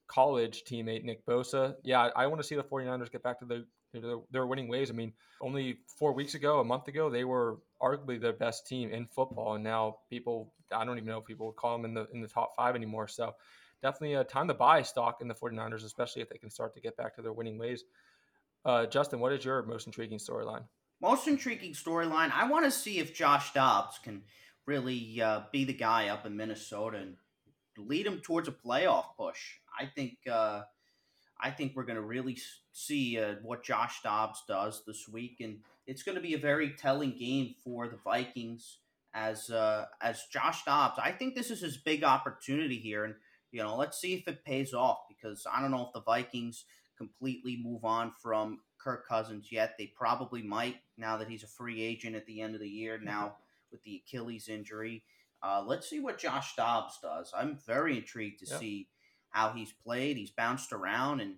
college 0.07 0.63
teammate, 0.63 1.03
Nick 1.03 1.25
Bosa. 1.25 1.75
Yeah, 1.83 2.09
I 2.15 2.27
want 2.27 2.41
to 2.41 2.47
see 2.47 2.55
the 2.55 2.63
49ers 2.63 3.11
get 3.11 3.21
back 3.23 3.39
to 3.39 3.45
the, 3.45 3.65
their, 4.01 4.17
their 4.31 4.45
winning 4.47 4.67
ways. 4.67 4.89
I 4.89 4.93
mean, 4.93 5.13
only 5.41 5.79
four 5.97 6.13
weeks 6.13 6.35
ago, 6.35 6.59
a 6.59 6.63
month 6.63 6.87
ago, 6.87 7.09
they 7.09 7.23
were 7.23 7.59
arguably 7.81 8.19
the 8.19 8.33
best 8.33 8.67
team 8.67 8.91
in 8.91 9.07
football. 9.07 9.55
And 9.55 9.63
now 9.63 9.97
people, 10.09 10.53
I 10.71 10.85
don't 10.85 10.97
even 10.97 11.09
know 11.09 11.19
if 11.19 11.25
people 11.25 11.47
would 11.47 11.55
call 11.55 11.77
them 11.77 11.85
in 11.85 11.93
the, 11.93 12.07
in 12.13 12.21
the 12.21 12.27
top 12.27 12.55
five 12.55 12.75
anymore. 12.75 13.07
So 13.07 13.33
definitely 13.81 14.15
a 14.15 14.23
time 14.23 14.47
to 14.47 14.53
buy 14.53 14.81
stock 14.81 15.19
in 15.21 15.27
the 15.27 15.35
49ers, 15.35 15.83
especially 15.83 16.21
if 16.21 16.29
they 16.29 16.37
can 16.37 16.49
start 16.49 16.73
to 16.75 16.81
get 16.81 16.97
back 16.97 17.15
to 17.15 17.21
their 17.21 17.33
winning 17.33 17.57
ways. 17.57 17.83
Uh, 18.63 18.85
Justin, 18.85 19.19
what 19.19 19.31
is 19.31 19.45
your 19.45 19.63
most 19.63 19.85
intriguing 19.85 20.17
storyline? 20.17 20.63
Most 21.01 21.27
intriguing 21.27 21.73
storyline. 21.73 22.31
I 22.31 22.49
want 22.49 22.65
to 22.65 22.71
see 22.71 22.99
if 22.99 23.13
Josh 23.13 23.53
Dobbs 23.53 23.99
can 23.99 24.23
really 24.65 25.21
uh, 25.21 25.41
be 25.51 25.65
the 25.65 25.73
guy 25.73 26.07
up 26.07 26.25
in 26.25 26.35
Minnesota 26.35 26.97
and 26.97 27.17
lead 27.77 28.07
him 28.07 28.21
towards 28.21 28.47
a 28.47 28.51
playoff 28.51 29.05
push. 29.17 29.39
I 29.79 29.85
think. 29.85 30.17
Uh, 30.29 30.61
I 31.39 31.51
think 31.51 31.73
we're 31.75 31.83
going 31.83 31.97
to 31.97 32.01
really 32.01 32.37
see 32.71 33.19
uh, 33.19 33.35
what 33.43 33.63
Josh 33.63 34.01
Dobbs 34.03 34.43
does 34.47 34.83
this 34.85 35.07
week, 35.07 35.37
and 35.41 35.59
it's 35.85 36.03
going 36.03 36.15
to 36.15 36.21
be 36.21 36.33
a 36.33 36.39
very 36.39 36.71
telling 36.71 37.11
game 37.11 37.55
for 37.63 37.87
the 37.87 37.97
Vikings 38.03 38.77
as 39.13 39.49
uh, 39.49 39.85
as 40.01 40.23
Josh 40.31 40.63
Dobbs. 40.63 40.99
I 41.01 41.11
think 41.11 41.35
this 41.35 41.51
is 41.51 41.61
his 41.61 41.77
big 41.77 42.03
opportunity 42.03 42.77
here, 42.77 43.05
and 43.05 43.15
you 43.51 43.63
know, 43.63 43.75
let's 43.75 43.99
see 43.99 44.13
if 44.13 44.27
it 44.27 44.45
pays 44.45 44.73
off 44.73 44.99
because 45.07 45.45
I 45.51 45.61
don't 45.61 45.71
know 45.71 45.87
if 45.87 45.93
the 45.93 46.01
Vikings 46.01 46.65
completely 46.97 47.59
move 47.61 47.85
on 47.85 48.11
from 48.21 48.59
Kirk 48.77 49.07
Cousins 49.07 49.51
yet. 49.51 49.75
They 49.77 49.87
probably 49.87 50.41
might 50.41 50.77
now 50.97 51.17
that 51.17 51.29
he's 51.29 51.43
a 51.43 51.47
free 51.47 51.81
agent 51.81 52.15
at 52.15 52.25
the 52.25 52.41
end 52.41 52.55
of 52.55 52.61
the 52.61 52.69
year. 52.69 52.97
Mm-hmm. 52.97 53.05
Now 53.05 53.35
with 53.71 53.83
the 53.83 54.01
Achilles 54.05 54.47
injury, 54.47 55.03
uh, 55.41 55.63
let's 55.65 55.89
see 55.89 55.99
what 55.99 56.17
Josh 56.17 56.55
Dobbs 56.55 56.99
does. 57.01 57.33
I'm 57.35 57.57
very 57.65 57.97
intrigued 57.97 58.39
to 58.39 58.49
yep. 58.49 58.59
see 58.59 58.87
how 59.35 59.51
he's 59.51 59.73
played. 59.73 60.17
He's 60.17 60.31
bounced 60.31 60.71
around, 60.71 61.19
and 61.19 61.35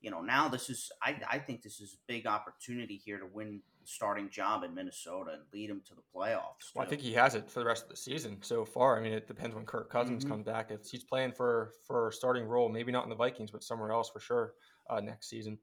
you 0.00 0.10
know 0.10 0.22
now 0.22 0.48
this 0.48 0.70
is 0.70 0.90
I, 1.02 1.16
I 1.28 1.38
think 1.38 1.62
this 1.62 1.80
is 1.80 1.94
a 1.94 2.12
big 2.12 2.26
opportunity 2.26 2.96
here 3.04 3.18
to 3.18 3.26
win 3.26 3.60
the 3.80 3.86
starting 3.86 4.30
job 4.30 4.62
in 4.62 4.72
Minnesota 4.72 5.32
and 5.32 5.42
lead 5.52 5.68
him 5.68 5.82
to 5.88 5.94
the 5.94 6.02
playoffs. 6.14 6.72
Well, 6.74 6.86
I 6.86 6.88
think 6.88 7.02
he 7.02 7.12
has 7.14 7.34
it 7.34 7.50
for 7.50 7.58
the 7.58 7.66
rest 7.66 7.82
of 7.82 7.88
the 7.90 7.96
season 7.96 8.38
so 8.40 8.64
far. 8.64 8.96
I 8.96 9.02
mean, 9.02 9.12
it 9.12 9.26
depends 9.26 9.54
when 9.54 9.66
Kirk 9.66 9.90
Cousins 9.90 10.22
mm-hmm. 10.22 10.32
comes 10.32 10.44
back. 10.44 10.70
If 10.70 10.86
he's 10.86 11.02
playing 11.02 11.32
for 11.32 11.72
for 11.86 12.08
a 12.08 12.12
starting 12.12 12.44
role, 12.44 12.68
maybe 12.68 12.92
not 12.92 13.02
in 13.02 13.10
the 13.10 13.16
Vikings, 13.16 13.50
but 13.50 13.64
somewhere 13.64 13.90
else 13.90 14.08
for 14.10 14.20
sure 14.20 14.52
uh, 14.88 15.00
next 15.00 15.28
season. 15.28 15.58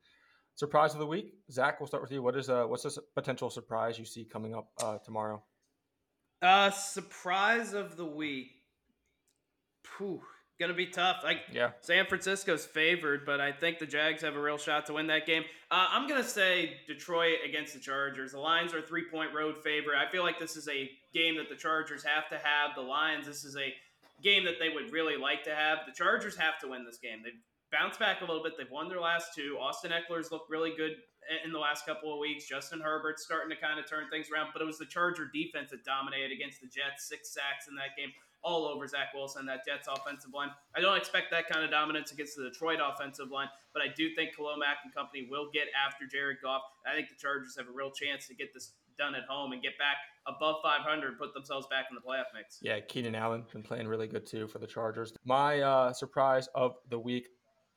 Surprise 0.56 0.94
of 0.94 1.00
the 1.00 1.08
week, 1.08 1.34
Zach. 1.50 1.80
We'll 1.80 1.88
start 1.88 2.04
with 2.04 2.12
you. 2.12 2.22
What 2.22 2.36
is 2.36 2.50
uh, 2.50 2.66
what's 2.66 2.86
a 2.86 3.02
potential 3.16 3.50
surprise 3.50 3.98
you 3.98 4.06
see 4.06 4.26
coming 4.26 4.54
up 4.54 4.68
uh, 4.84 4.98
tomorrow? 4.98 5.42
Uh, 6.42 6.70
surprise 6.72 7.74
of 7.74 7.96
the 7.96 8.06
week. 8.06 8.52
Phew, 9.86 10.22
gonna 10.62 10.74
be 10.74 10.86
tough. 10.86 11.22
Like, 11.24 11.40
yeah, 11.52 11.72
San 11.82 12.06
Francisco's 12.06 12.66
favored, 12.66 13.26
but 13.26 13.42
I 13.42 13.52
think 13.52 13.80
the 13.80 13.86
Jags 13.86 14.22
have 14.22 14.36
a 14.36 14.42
real 14.42 14.58
shot 14.58 14.86
to 14.86 14.94
win 14.94 15.08
that 15.08 15.26
game. 15.26 15.44
Uh, 15.70 15.88
I'm 15.90 16.08
gonna 16.08 16.24
say 16.24 16.78
Detroit 16.88 17.40
against 17.46 17.74
the 17.74 17.80
Chargers. 17.80 18.32
The 18.32 18.40
Lions 18.40 18.74
are 18.74 18.82
three 18.82 19.06
point 19.12 19.34
road 19.34 19.56
favorite. 19.64 19.98
I 19.98 20.10
feel 20.10 20.24
like 20.24 20.40
this 20.40 20.56
is 20.56 20.70
a 20.70 20.90
game 21.14 21.36
that 21.38 21.50
the 21.50 21.56
Chargers 21.56 22.04
have 22.04 22.30
to 22.30 22.38
have. 22.38 22.76
The 22.76 22.82
Lions, 22.82 23.26
this 23.26 23.44
is 23.44 23.58
a 23.58 23.74
game 24.24 24.46
that 24.46 24.60
they 24.60 24.70
would 24.70 24.94
really 24.94 25.18
like 25.18 25.44
to 25.44 25.56
have. 25.56 25.80
The 25.86 25.94
Chargers 25.94 26.38
have 26.38 26.60
to 26.60 26.68
win 26.68 26.86
this 26.86 27.00
game. 27.00 27.20
They've 27.24 27.34
bounced 27.72 28.00
back 28.00 28.22
a 28.22 28.26
little 28.26 28.44
bit. 28.44 28.54
They've 28.58 28.70
won 28.72 28.88
their 28.88 29.02
last 29.02 29.34
two. 29.36 29.58
Austin 29.60 29.92
Ekeler's 29.92 30.32
looked 30.32 30.50
really 30.50 30.74
good 30.78 30.94
in 31.46 31.52
the 31.52 31.60
last 31.60 31.86
couple 31.86 32.14
of 32.14 32.20
weeks. 32.20 32.46
Justin 32.48 32.82
Herbert's 32.82 33.24
starting 33.24 33.50
to 33.50 33.56
kind 33.56 33.80
of 33.80 33.88
turn 33.90 34.10
things 34.10 34.28
around, 34.32 34.50
but 34.54 34.62
it 34.62 34.66
was 34.66 34.78
the 34.78 34.86
Charger 34.86 35.30
defense 35.34 35.72
that 35.72 35.84
dominated 35.86 36.32
against 36.32 36.62
the 36.62 36.68
Jets. 36.68 37.08
Six 37.08 37.34
sacks 37.34 37.68
in 37.70 37.76
that 37.76 37.96
game, 37.98 38.12
all 38.44 38.66
over 38.66 38.88
Zach 38.88 39.14
Wilson, 39.14 39.46
that 39.46 39.66
Jets 39.66 39.88
offensive 39.88 40.32
line. 40.34 40.50
I 40.76 40.82
don't 40.82 40.98
expect 40.98 41.32
that 41.32 41.48
kind 41.48 41.64
of 41.64 41.72
dominance 41.72 42.12
against 42.12 42.36
the 42.36 42.44
Detroit 42.44 42.80
offensive 42.82 43.30
line, 43.30 43.48
but 43.74 43.82
I 43.82 43.94
do 43.96 44.14
think 44.16 44.36
Khalil 44.36 44.58
Mack 44.58 44.78
and 44.84 44.94
company 44.94 45.28
will 45.30 45.50
get 45.54 45.68
after 45.76 46.06
Jared 46.06 46.38
Goff. 46.42 46.62
I 46.86 46.96
think 46.96 47.10
the 47.10 47.16
Chargers 47.16 47.56
have 47.58 47.68
a 47.68 47.72
real 47.72 47.92
chance 47.92 48.28
to 48.28 48.36
get 48.36 48.54
this 48.54 48.74
done 48.98 49.16
at 49.16 49.24
home 49.28 49.52
and 49.52 49.62
get 49.62 49.78
back 49.78 49.98
above 50.28 50.58
500, 50.62 51.18
put 51.18 51.34
themselves 51.34 51.68
back 51.70 51.86
in 51.90 51.96
the 51.96 52.02
playoff 52.02 52.30
mix. 52.36 52.60
Yeah, 52.62 52.80
Keenan 52.80 53.16
Allen 53.16 53.44
been 53.52 53.64
playing 53.64 53.88
really 53.88 54.08
good 54.08 54.26
too 54.26 54.48
for 54.48 54.60
the 54.60 54.68
Chargers. 54.68 55.14
My 55.26 55.62
uh, 55.62 55.94
surprise 55.94 56.48
of 56.56 56.76
the 56.90 57.00
week, 57.00 57.28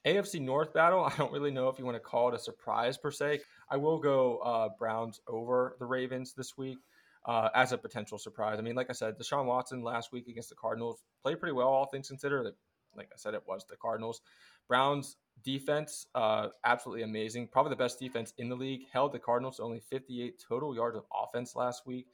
AFC 0.06 0.40
North 0.40 0.72
battle. 0.74 1.04
I 1.12 1.16
don't 1.16 1.32
really 1.32 1.50
know 1.50 1.68
if 1.68 1.78
you 1.78 1.84
want 1.84 1.96
to 1.96 2.00
call 2.00 2.28
it 2.28 2.34
a 2.34 2.38
surprise 2.38 2.98
per 2.98 3.10
se. 3.10 3.40
I 3.70 3.76
will 3.76 3.98
go 3.98 4.38
uh, 4.38 4.68
Browns 4.78 5.20
over 5.28 5.76
the 5.78 5.86
Ravens 5.86 6.34
this 6.36 6.56
week. 6.56 6.78
Uh, 7.26 7.48
as 7.54 7.72
a 7.72 7.78
potential 7.78 8.18
surprise. 8.18 8.58
I 8.58 8.62
mean, 8.62 8.74
like 8.74 8.90
I 8.90 8.92
said, 8.92 9.18
Deshaun 9.18 9.46
Watson 9.46 9.82
last 9.82 10.12
week 10.12 10.28
against 10.28 10.50
the 10.50 10.56
Cardinals 10.56 11.04
played 11.22 11.40
pretty 11.40 11.54
well, 11.54 11.68
all 11.68 11.86
things 11.86 12.08
considered. 12.08 12.52
Like 12.94 13.08
I 13.12 13.16
said, 13.16 13.32
it 13.32 13.42
was 13.46 13.64
the 13.68 13.76
Cardinals. 13.76 14.20
Browns 14.68 15.16
defense, 15.42 16.06
uh, 16.14 16.48
absolutely 16.64 17.02
amazing. 17.02 17.48
Probably 17.48 17.70
the 17.70 17.76
best 17.76 17.98
defense 17.98 18.32
in 18.38 18.48
the 18.48 18.54
league. 18.54 18.82
Held 18.92 19.12
the 19.12 19.18
Cardinals 19.18 19.56
to 19.56 19.62
only 19.62 19.80
58 19.80 20.42
total 20.46 20.74
yards 20.74 20.96
of 20.96 21.04
offense 21.14 21.56
last 21.56 21.86
week. 21.86 22.06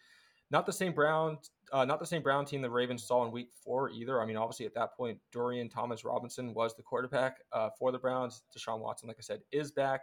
Not 0.50 0.66
the 0.66 0.72
same 0.72 0.92
Brown, 0.92 1.38
uh, 1.72 1.84
not 1.84 2.00
the 2.00 2.06
same 2.06 2.22
Brown 2.22 2.44
team 2.44 2.60
the 2.60 2.70
Ravens 2.70 3.04
saw 3.04 3.24
in 3.24 3.30
Week 3.30 3.50
Four 3.64 3.90
either. 3.90 4.20
I 4.20 4.26
mean, 4.26 4.36
obviously 4.36 4.66
at 4.66 4.74
that 4.74 4.96
point, 4.96 5.18
Dorian 5.30 5.68
Thompson-Robinson 5.68 6.54
was 6.54 6.74
the 6.74 6.82
quarterback 6.82 7.38
uh, 7.52 7.70
for 7.78 7.92
the 7.92 7.98
Browns. 7.98 8.42
Deshaun 8.56 8.80
Watson, 8.80 9.06
like 9.06 9.18
I 9.20 9.22
said, 9.22 9.42
is 9.52 9.70
back. 9.70 10.02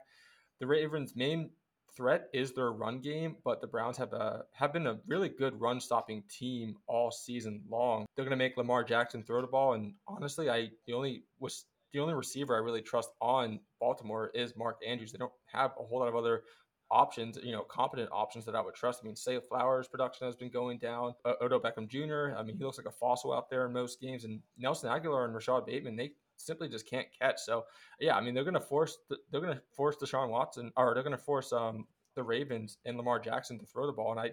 The 0.59 0.67
Ravens' 0.67 1.15
main 1.15 1.49
threat 1.97 2.29
is 2.31 2.53
their 2.53 2.71
run 2.71 3.01
game, 3.01 3.35
but 3.43 3.59
the 3.59 3.67
Browns 3.67 3.97
have 3.97 4.13
a 4.13 4.43
have 4.53 4.71
been 4.71 4.87
a 4.87 4.99
really 5.07 5.29
good 5.29 5.59
run 5.59 5.81
stopping 5.81 6.23
team 6.29 6.75
all 6.87 7.11
season 7.11 7.63
long. 7.67 8.05
They're 8.15 8.23
going 8.23 8.37
to 8.37 8.43
make 8.43 8.55
Lamar 8.55 8.83
Jackson 8.83 9.23
throw 9.23 9.41
the 9.41 9.47
ball, 9.47 9.73
and 9.73 9.93
honestly, 10.07 10.49
I 10.49 10.69
the 10.85 10.93
only 10.93 11.23
was 11.39 11.65
the 11.93 11.99
only 11.99 12.13
receiver 12.13 12.55
I 12.55 12.59
really 12.59 12.81
trust 12.81 13.09
on 13.19 13.59
Baltimore 13.79 14.29
is 14.33 14.55
Mark 14.55 14.77
Andrews. 14.87 15.11
They 15.11 15.17
don't 15.17 15.33
have 15.51 15.71
a 15.79 15.83
whole 15.83 15.99
lot 15.99 16.07
of 16.07 16.15
other 16.15 16.43
options, 16.91 17.37
you 17.43 17.51
know, 17.51 17.63
competent 17.63 18.09
options 18.11 18.45
that 18.45 18.55
I 18.55 18.61
would 18.61 18.75
trust. 18.75 19.01
I 19.03 19.05
mean, 19.05 19.15
Zay 19.15 19.39
Flowers 19.39 19.87
production 19.87 20.27
has 20.27 20.35
been 20.35 20.49
going 20.49 20.77
down. 20.77 21.13
Uh, 21.25 21.33
Odell 21.41 21.59
Beckham 21.59 21.87
Jr. 21.87 22.37
I 22.37 22.43
mean, 22.43 22.57
he 22.57 22.63
looks 22.63 22.77
like 22.77 22.87
a 22.87 22.91
fossil 22.91 23.33
out 23.33 23.49
there 23.49 23.65
in 23.65 23.73
most 23.73 23.99
games, 23.99 24.23
and 24.23 24.39
Nelson 24.57 24.89
Agholor 24.89 25.25
and 25.25 25.33
Rashod 25.33 25.65
Bateman 25.65 25.95
they 25.95 26.13
simply 26.37 26.69
just 26.69 26.89
can't 26.89 27.07
catch. 27.19 27.39
So 27.39 27.65
yeah, 27.99 28.15
I 28.15 28.21
mean 28.21 28.33
they're 28.33 28.43
going 28.43 28.53
to 28.53 28.59
force 28.59 28.97
the, 29.09 29.17
they're 29.31 29.41
going 29.41 29.55
to 29.55 29.61
force 29.75 29.97
Deshaun 30.01 30.29
Watson 30.29 30.71
or 30.77 30.93
they're 30.93 31.03
going 31.03 31.17
to 31.17 31.23
force 31.23 31.51
um, 31.53 31.85
the 32.15 32.23
Ravens 32.23 32.77
and 32.85 32.97
Lamar 32.97 33.19
Jackson 33.19 33.59
to 33.59 33.65
throw 33.65 33.85
the 33.85 33.93
ball. 33.93 34.11
And 34.11 34.19
I 34.19 34.31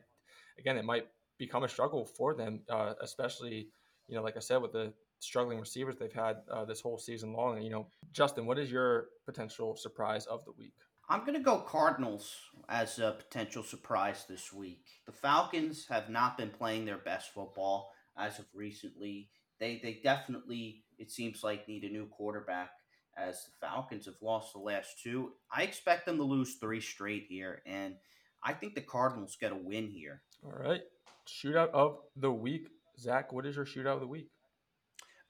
again 0.59 0.77
it 0.77 0.85
might 0.85 1.07
become 1.39 1.65
a 1.65 1.69
struggle 1.69 2.05
for 2.05 2.35
them, 2.35 2.61
uh, 2.71 2.95
especially 3.03 3.69
you 4.09 4.15
know 4.15 4.23
like 4.23 4.37
I 4.37 4.41
said 4.41 4.63
with 4.63 4.73
the 4.73 4.93
struggling 5.25 5.59
receivers 5.59 5.97
they've 5.97 6.13
had 6.13 6.37
uh, 6.53 6.65
this 6.65 6.81
whole 6.81 6.99
season 6.99 7.33
long. 7.33 7.57
And, 7.57 7.65
you 7.65 7.71
know, 7.71 7.87
Justin, 8.13 8.47
what 8.47 8.59
is 8.59 8.71
your 8.71 9.07
potential 9.25 9.77
surprise 9.77 10.27
of 10.27 10.45
the 10.45 10.53
week? 10.53 10.75
I'm 11.09 11.21
going 11.21 11.35
to 11.35 11.41
go 11.41 11.59
Cardinals 11.59 12.35
as 12.69 12.99
a 12.99 13.17
potential 13.19 13.63
surprise 13.63 14.25
this 14.29 14.53
week. 14.53 14.85
The 15.07 15.13
Falcons 15.13 15.87
have 15.89 16.09
not 16.09 16.39
been 16.39 16.51
playing 16.51 16.87
their 16.87 16.99
best 16.99 17.35
football 17.35 17.93
as 18.17 18.39
of 18.39 18.47
recently. 18.55 19.29
They 19.65 19.81
they 19.83 20.01
definitely 20.05 20.85
it 20.99 21.11
seems 21.11 21.43
like 21.43 21.67
need 21.67 21.85
a 21.85 21.89
new 21.89 22.07
quarterback 22.09 22.69
as 23.17 23.47
the 23.47 23.67
Falcons 23.67 24.05
have 24.05 24.21
lost 24.21 24.53
the 24.53 24.59
last 24.59 25.03
two. 25.03 25.33
I 25.51 25.63
expect 25.63 26.05
them 26.05 26.19
to 26.19 26.23
lose 26.23 26.57
three 26.57 26.83
straight 26.83 27.25
here, 27.31 27.63
and 27.65 27.95
I 28.43 28.53
think 28.53 28.75
the 28.75 28.83
Cardinals 28.83 29.39
get 29.41 29.53
a 29.53 29.57
win 29.57 29.89
here. 29.89 30.21
All 30.45 30.53
right. 30.53 30.83
Shootout 31.27 31.71
of 31.71 31.97
the 32.15 32.31
week. 32.31 32.69
Zach, 33.01 33.33
what 33.33 33.47
is 33.47 33.57
your 33.57 33.65
shootout 33.65 33.95
of 33.95 34.01
the 34.01 34.07
week? 34.07 34.29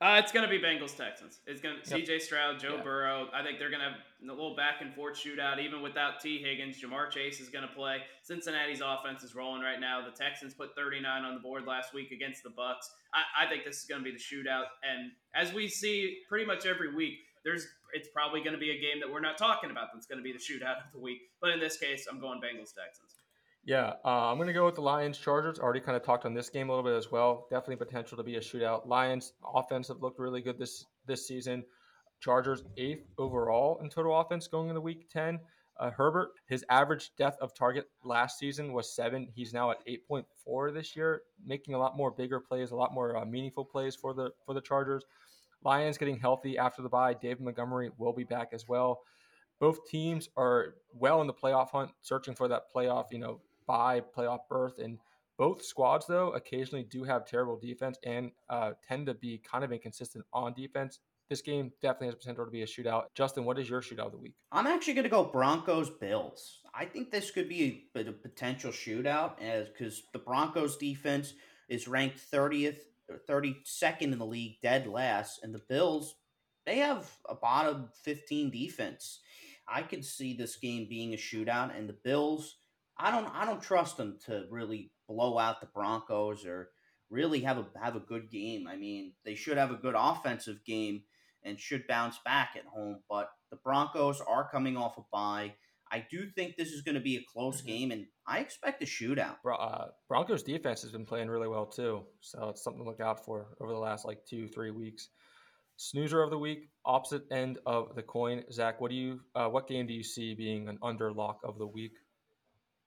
Uh, 0.05 0.19
it's 0.19 0.33
going 0.33 0.47
to 0.47 0.51
be 0.51 0.61
Bengals 0.63 0.95
Texans. 0.95 1.39
It's 1.47 1.63
going 1.63 1.77
to 1.83 1.99
yep. 1.99 2.07
CJ 2.07 2.21
Stroud, 2.21 2.61
Joe 2.61 2.75
yeah. 2.77 2.83
Burrow. 2.83 3.29
I 3.33 3.43
think 3.43 3.59
they're 3.59 3.71
going 3.71 3.81
to 3.81 3.89
have 3.89 3.97
a 4.23 4.27
little 4.27 4.55
back 4.55 4.83
and 4.83 4.93
forth 4.93 5.17
shootout, 5.17 5.59
even 5.59 5.81
without 5.81 6.21
Tee 6.21 6.43
Higgins. 6.43 6.79
Ja'Marr 6.79 7.11
Chase 7.11 7.41
is 7.41 7.49
going 7.49 7.67
to 7.67 7.75
play. 7.75 8.01
Cincinnati's 8.23 8.83
offense 8.85 9.23
is 9.23 9.35
rolling 9.35 9.63
right 9.63 9.81
now. 9.81 10.05
The 10.05 10.15
Texans 10.15 10.53
put 10.53 10.77
39 10.77 11.25
on 11.25 11.33
the 11.33 11.41
board 11.41 11.65
last 11.67 11.95
week 11.95 12.11
against 12.11 12.43
the 12.43 12.51
Bucs. 12.51 12.91
I, 13.15 13.47
I 13.47 13.49
think 13.49 13.65
this 13.65 13.79
is 13.79 13.87
going 13.87 14.05
to 14.05 14.05
be 14.05 14.13
the 14.13 14.19
shootout. 14.19 14.65
And 14.83 15.11
as 15.35 15.55
we 15.55 15.69
see 15.69 16.19
pretty 16.29 16.45
much 16.45 16.67
every 16.67 16.95
week, 16.95 17.21
there's 17.43 17.67
it's 17.95 18.09
probably 18.09 18.41
going 18.41 18.53
to 18.53 18.61
be 18.61 18.73
a 18.73 18.79
game 18.79 19.01
that 19.01 19.11
we're 19.11 19.21
not 19.21 19.39
talking 19.39 19.71
about 19.71 19.89
that's 19.95 20.07
going 20.07 20.19
to 20.19 20.25
be 20.25 20.33
the 20.33 20.39
shootout 20.39 20.85
of 20.85 20.93
the 20.93 20.99
week. 20.99 21.21
But 21.41 21.53
in 21.53 21.61
this 21.61 21.79
case, 21.79 22.07
I'm 22.11 22.21
going 22.21 22.41
Bengals 22.41 22.75
Texans. 22.75 23.04
Yeah, 23.67 23.95
uh, 24.05 24.31
I'm 24.31 24.37
going 24.37 24.49
to 24.49 24.53
go 24.53 24.67
with 24.67 24.75
the 24.75 24.83
Lions 24.83 25.17
Chargers. 25.17 25.59
Already 25.59 25.81
kind 25.81 25.97
of 25.97 26.03
talked 26.03 26.27
on 26.27 26.35
this 26.35 26.51
game 26.51 26.69
a 26.69 26.73
little 26.73 26.85
bit 26.85 26.97
as 26.97 27.11
well. 27.11 27.47
Definitely 27.51 27.77
potential 27.77 28.17
to 28.19 28.23
be 28.23 28.37
a 28.37 28.41
shootout. 28.41 28.87
Lions 28.87 29.33
offense 29.55 29.89
have 29.89 30.03
looked 30.03 30.19
really 30.19 30.43
good 30.43 30.59
this 30.59 30.85
this 31.07 31.27
season. 31.27 31.65
Chargers 32.21 32.63
eighth 32.77 33.07
overall 33.19 33.79
in 33.83 33.89
total 33.89 34.19
offense 34.19 34.47
going 34.49 34.69
into 34.69 34.81
week 34.81 35.09
10. 35.11 35.41
Uh, 35.81 35.91
Herbert, 35.91 36.31
his 36.47 36.65
average 36.69 37.11
depth 37.17 37.41
of 37.41 37.55
target 37.55 37.87
last 38.05 38.39
season 38.39 38.73
was 38.73 38.95
seven. 38.95 39.29
He's 39.35 39.53
now 39.53 39.73
at 39.73 39.85
8.4 39.87 40.73
this 40.73 40.95
year, 40.95 41.23
making 41.45 41.75
a 41.75 41.79
lot 41.79 41.97
more 41.97 42.13
bigger 42.13 42.39
plays, 42.39 42.71
a 42.71 42.77
lot 42.77 42.95
more 42.95 43.17
uh, 43.17 43.25
meaningful 43.25 43.65
plays 43.65 43.97
for 43.97 44.15
the 44.15 44.31
for 44.45 44.55
the 44.55 44.61
Chargers. 44.61 45.05
Lions 45.65 45.97
getting 45.97 46.19
healthy 46.19 46.59
after 46.59 46.83
the 46.83 46.89
bye. 46.89 47.15
David 47.15 47.41
Montgomery 47.41 47.91
will 47.97 48.13
be 48.13 48.25
back 48.25 48.51
as 48.53 48.69
well. 48.69 49.01
Both 49.59 49.87
teams 49.89 50.29
are 50.37 50.75
well 50.93 51.23
in 51.23 51.27
the 51.27 51.33
playoff 51.33 51.71
hunt, 51.71 51.91
searching 52.03 52.35
for 52.35 52.49
that 52.49 52.65
playoff, 52.75 53.07
you 53.11 53.19
know, 53.19 53.41
bye 53.67 54.03
playoff 54.17 54.41
berth. 54.49 54.79
And 54.79 54.99
both 55.39 55.65
squads, 55.65 56.07
though, 56.07 56.33
occasionally 56.33 56.85
do 56.85 57.05
have 57.05 57.27
terrible 57.27 57.59
defense 57.59 57.99
and 58.05 58.31
uh, 58.49 58.73
tend 58.87 59.07
to 59.07 59.15
be 59.15 59.39
kind 59.39 59.65
of 59.65 59.73
inconsistent 59.73 60.25
on 60.33 60.55
defense. 60.55 61.01
This 61.31 61.41
game 61.41 61.73
definitely 61.81 62.09
has 62.09 62.15
potential 62.17 62.45
to 62.45 62.51
be 62.51 62.63
a 62.63 62.67
shootout. 62.67 63.05
Justin, 63.15 63.45
what 63.45 63.59
is 63.59 63.69
your 63.69 63.81
shootout 63.81 64.07
of 64.07 64.13
the 64.13 64.19
week? 64.19 64.35
I'm 64.53 64.67
actually 64.67 64.95
going 64.95 65.05
to 65.05 65.11
go 65.11 65.25
Broncos 65.25 65.91
Bills. 65.91 66.61
I 66.75 66.85
think 66.85 67.11
this 67.11 67.31
could 67.31 67.49
be 67.49 67.89
a, 67.95 68.01
a 68.01 68.13
potential 68.13 68.71
shootout 68.71 69.41
as 69.41 69.69
because 69.69 70.03
the 70.13 70.19
Broncos 70.19 70.77
defense 70.77 71.35
is 71.69 71.89
ranked 71.89 72.21
30th 72.31 72.79
32nd 73.29 74.01
in 74.01 74.19
the 74.19 74.25
league, 74.25 74.57
dead 74.63 74.87
last, 74.87 75.43
and 75.43 75.55
the 75.55 75.61
Bills 75.69 76.15
they 76.67 76.79
have 76.79 77.11
a 77.29 77.35
bottom 77.35 77.91
15 78.05 78.51
defense. 78.51 79.21
I 79.69 79.83
could 79.83 80.05
see 80.05 80.35
this 80.35 80.57
game 80.57 80.87
being 80.89 81.15
a 81.15 81.17
shootout, 81.17 81.77
and 81.77 81.89
the 81.89 81.97
Bills. 82.05 82.57
I 82.99 83.11
don't. 83.11 83.27
I 83.35 83.45
don't 83.45 83.63
trust 83.63 83.97
them 83.97 84.19
to 84.27 84.45
really 84.51 84.93
blow 85.09 85.39
out 85.39 85.61
the 85.61 85.67
Broncos 85.67 86.47
or 86.47 86.69
really 87.11 87.41
have 87.41 87.59
a 87.59 87.67
have 87.83 87.97
a 87.97 88.01
good 88.01 88.31
game. 88.31 88.67
I 88.69 88.77
mean, 88.77 89.13
they 89.25 89.35
should 89.35 89.57
have 89.57 89.71
a 89.71 89.77
good 89.77 89.95
offensive 89.97 90.65
game 90.65 91.03
and 91.43 91.59
should 91.59 91.87
bounce 91.87 92.19
back 92.25 92.51
at 92.57 92.65
home. 92.65 93.01
But 93.09 93.31
the 93.51 93.57
Broncos 93.57 94.21
are 94.21 94.49
coming 94.51 94.77
off 94.77 94.99
a 94.99 95.03
bye. 95.13 95.55
I 95.93 96.05
do 96.11 96.27
think 96.35 96.57
this 96.57 96.71
is 96.71 96.83
going 96.83 96.97
to 96.97 97.01
be 97.01 97.17
a 97.17 97.23
close 97.33 97.59
mm-hmm. 97.59 97.69
game, 97.69 97.91
and 97.91 98.07
I 98.27 98.39
expect 98.39 98.83
a 98.83 98.87
shootout. 98.87 99.37
Uh, 99.47 99.87
Broncos 100.09 100.43
defense 100.43 100.83
has 100.83 100.91
been 100.91 101.07
playing 101.07 101.29
really 101.29 101.49
well 101.49 101.67
too, 101.67 102.03
so 102.21 102.49
it's 102.49 102.65
something 102.65 102.83
to 102.83 102.89
look 102.89 103.01
out 103.01 103.25
for 103.25 103.49
over 103.61 103.73
the 103.73 103.79
last 103.79 104.05
like 104.05 104.25
two, 104.29 104.49
three 104.49 104.71
weeks. 104.71 105.09
Snoozer 105.77 106.23
of 106.23 106.31
the 106.31 106.39
week, 106.39 106.69
opposite 106.85 107.23
end 107.33 107.59
of 107.67 107.95
the 107.97 108.03
coin. 108.03 108.45
Zach, 108.53 108.81
what 108.81 108.91
do 108.91 108.97
you, 108.97 109.21
uh, 109.35 109.49
what 109.49 109.67
game 109.67 109.87
do 109.87 109.93
you 109.93 110.05
see 110.05 110.35
being 110.35 110.69
an 110.69 110.79
underlock 110.83 111.37
of 111.45 111.59
the 111.59 111.67
week? 111.67 111.93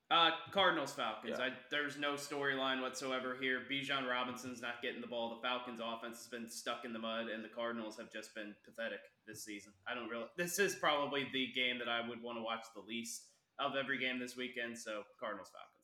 Uh, 0.09 0.31
Cardinals 0.51 0.93
Falcons. 0.93 1.35
Yeah. 1.37 1.45
I, 1.45 1.49
there's 1.69 1.97
no 1.97 2.13
storyline 2.13 2.81
whatsoever 2.81 3.35
here. 3.41 3.63
Bijan 3.69 4.09
Robinson's 4.09 4.61
not 4.61 4.81
getting 4.81 5.01
the 5.01 5.07
ball. 5.07 5.35
The 5.35 5.45
Falcons' 5.45 5.81
offense 5.83 6.19
has 6.19 6.27
been 6.27 6.49
stuck 6.49 6.85
in 6.85 6.93
the 6.93 6.99
mud, 6.99 7.27
and 7.27 7.43
the 7.43 7.49
Cardinals 7.49 7.97
have 7.97 8.11
just 8.11 8.33
been 8.33 8.55
pathetic 8.63 8.99
this 9.27 9.43
season. 9.43 9.73
I 9.85 9.95
don't 9.95 10.07
really. 10.07 10.27
This 10.37 10.59
is 10.59 10.75
probably 10.75 11.27
the 11.33 11.47
game 11.53 11.77
that 11.79 11.89
I 11.89 12.07
would 12.07 12.23
want 12.23 12.37
to 12.37 12.41
watch 12.41 12.63
the 12.73 12.81
least 12.87 13.23
of 13.59 13.73
every 13.75 13.97
game 13.97 14.17
this 14.17 14.37
weekend. 14.37 14.77
So 14.77 15.03
Cardinals 15.19 15.51
Falcons. 15.51 15.77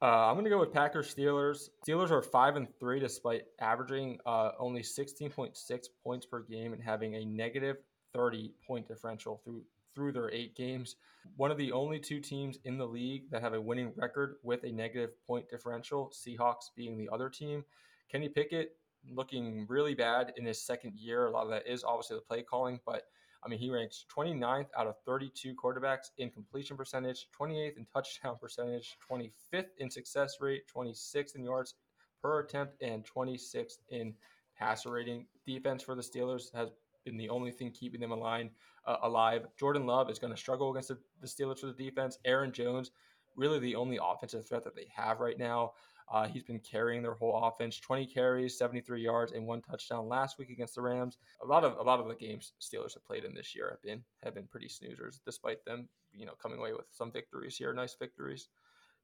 Uh, 0.00 0.28
I'm 0.28 0.34
going 0.34 0.44
to 0.44 0.50
go 0.50 0.58
with 0.58 0.72
Packers 0.72 1.14
Steelers. 1.14 1.68
Steelers 1.86 2.10
are 2.10 2.22
five 2.22 2.56
and 2.56 2.68
three 2.78 3.00
despite 3.00 3.44
averaging 3.60 4.18
uh, 4.26 4.52
only 4.58 4.82
16.6 4.82 5.86
points 6.04 6.26
per 6.26 6.42
game 6.42 6.72
and 6.72 6.82
having 6.82 7.16
a 7.16 7.24
negative 7.24 7.76
30 8.14 8.52
point 8.66 8.88
differential 8.88 9.40
through 9.44 9.62
through 9.96 10.12
their 10.12 10.30
eight 10.30 10.54
games. 10.54 10.94
One 11.36 11.50
of 11.50 11.56
the 11.56 11.72
only 11.72 11.98
two 11.98 12.20
teams 12.20 12.58
in 12.64 12.76
the 12.76 12.86
league 12.86 13.30
that 13.30 13.42
have 13.42 13.54
a 13.54 13.60
winning 13.60 13.92
record 13.96 14.36
with 14.44 14.62
a 14.62 14.70
negative 14.70 15.10
point 15.26 15.48
differential, 15.50 16.12
Seahawks 16.14 16.70
being 16.76 16.96
the 16.96 17.08
other 17.12 17.30
team. 17.30 17.64
Kenny 18.12 18.28
Pickett 18.28 18.76
looking 19.10 19.66
really 19.68 19.94
bad 19.94 20.34
in 20.36 20.44
his 20.44 20.60
second 20.64 20.94
year. 20.94 21.26
A 21.26 21.30
lot 21.30 21.44
of 21.44 21.50
that 21.50 21.66
is 21.66 21.82
obviously 21.82 22.16
the 22.16 22.22
play 22.22 22.42
calling, 22.42 22.78
but 22.84 23.04
I 23.44 23.48
mean, 23.48 23.58
he 23.58 23.70
ranks 23.70 24.04
29th 24.14 24.66
out 24.76 24.86
of 24.86 24.96
32 25.06 25.54
quarterbacks 25.54 26.10
in 26.18 26.30
completion 26.30 26.76
percentage, 26.76 27.28
28th 27.38 27.78
in 27.78 27.86
touchdown 27.92 28.36
percentage, 28.40 28.96
25th 29.10 29.70
in 29.78 29.90
success 29.90 30.36
rate, 30.40 30.64
26th 30.74 31.36
in 31.36 31.44
yards 31.44 31.74
per 32.22 32.40
attempt, 32.40 32.82
and 32.82 33.04
26th 33.04 33.78
in 33.88 34.14
passer 34.58 34.90
rating. 34.90 35.26
Defense 35.46 35.82
for 35.82 35.94
the 35.94 36.02
Steelers 36.02 36.52
has 36.54 36.70
been 37.04 37.16
the 37.16 37.28
only 37.30 37.52
thing 37.52 37.70
keeping 37.70 38.00
them 38.00 38.10
alive. 38.10 38.50
Uh, 38.86 38.96
alive. 39.02 39.46
Jordan 39.58 39.84
Love 39.84 40.10
is 40.10 40.18
going 40.18 40.32
to 40.32 40.38
struggle 40.38 40.70
against 40.70 40.88
the, 40.88 40.98
the 41.20 41.26
Steelers 41.26 41.58
for 41.58 41.66
the 41.66 41.72
defense. 41.72 42.18
Aaron 42.24 42.52
Jones, 42.52 42.92
really 43.36 43.58
the 43.58 43.74
only 43.74 43.98
offensive 44.02 44.46
threat 44.46 44.64
that 44.64 44.76
they 44.76 44.86
have 44.94 45.20
right 45.20 45.38
now. 45.38 45.72
Uh, 46.08 46.28
he's 46.28 46.44
been 46.44 46.60
carrying 46.60 47.02
their 47.02 47.14
whole 47.14 47.36
offense, 47.42 47.80
20 47.80 48.06
carries, 48.06 48.56
73 48.56 49.02
yards, 49.02 49.32
and 49.32 49.44
one 49.44 49.60
touchdown 49.60 50.08
last 50.08 50.38
week 50.38 50.50
against 50.50 50.76
the 50.76 50.82
Rams. 50.82 51.18
A 51.42 51.46
lot 51.46 51.64
of 51.64 51.76
a 51.78 51.82
lot 51.82 51.98
of 51.98 52.06
the 52.06 52.14
games 52.14 52.52
Steelers 52.60 52.94
have 52.94 53.04
played 53.04 53.24
in 53.24 53.34
this 53.34 53.56
year 53.56 53.68
have 53.70 53.82
been 53.82 54.04
have 54.22 54.34
been 54.34 54.46
pretty 54.46 54.68
snoozers, 54.68 55.18
despite 55.24 55.64
them, 55.64 55.88
you 56.12 56.24
know, 56.24 56.34
coming 56.40 56.58
away 56.58 56.72
with 56.72 56.86
some 56.90 57.10
victories 57.10 57.56
here, 57.56 57.72
nice 57.72 57.96
victories. 57.98 58.48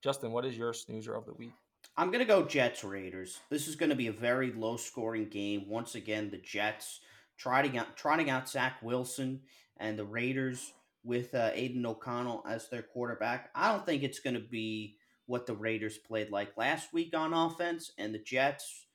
Justin, 0.01 0.31
what 0.31 0.45
is 0.45 0.57
your 0.57 0.73
snoozer 0.73 1.15
of 1.15 1.27
the 1.27 1.35
week? 1.35 1.55
I'm 1.97 2.09
going 2.09 2.21
to 2.21 2.25
go 2.25 2.45
Jets 2.45 2.85
Raiders. 2.85 3.41
This 3.51 3.67
is 3.67 3.77
going 3.77 3.91
to 3.91 3.97
be 3.97 4.07
a 4.07 4.12
very 4.12 4.53
low 4.53 4.77
scoring 4.77 5.29
game. 5.29 5.69
Once 5.69 5.97
again, 5.97 6.31
the 6.31 6.39
Jets 6.39 7.01
trotting 7.43 7.77
out, 7.77 7.97
trotting 7.97 8.31
out 8.31 8.49
Zach 8.49 8.77
Wilson 8.83 9.41
and 9.77 9.99
the 9.99 10.05
Raiders 10.05 10.73
with 11.05 11.35
uh, 11.35 11.51
Aidan 11.53 11.85
O'Connell 11.85 12.45
as 12.49 12.69
their 12.69 12.83
quarterback. 12.83 13.51
I 13.55 13.73
don't 13.73 13.85
think 13.85 14.05
it's 14.05 14.21
going 14.21 14.35
to 14.35 14.41
be 14.41 14.97
what 15.27 15.47
the 15.47 15.55
Raiders 15.55 15.99
played 15.99 16.31
like 16.31 16.57
last 16.57 16.93
week 16.93 17.17
on 17.17 17.33
offense. 17.33 17.91
And 17.99 18.15
the 18.15 18.21
Jets, 18.21 18.87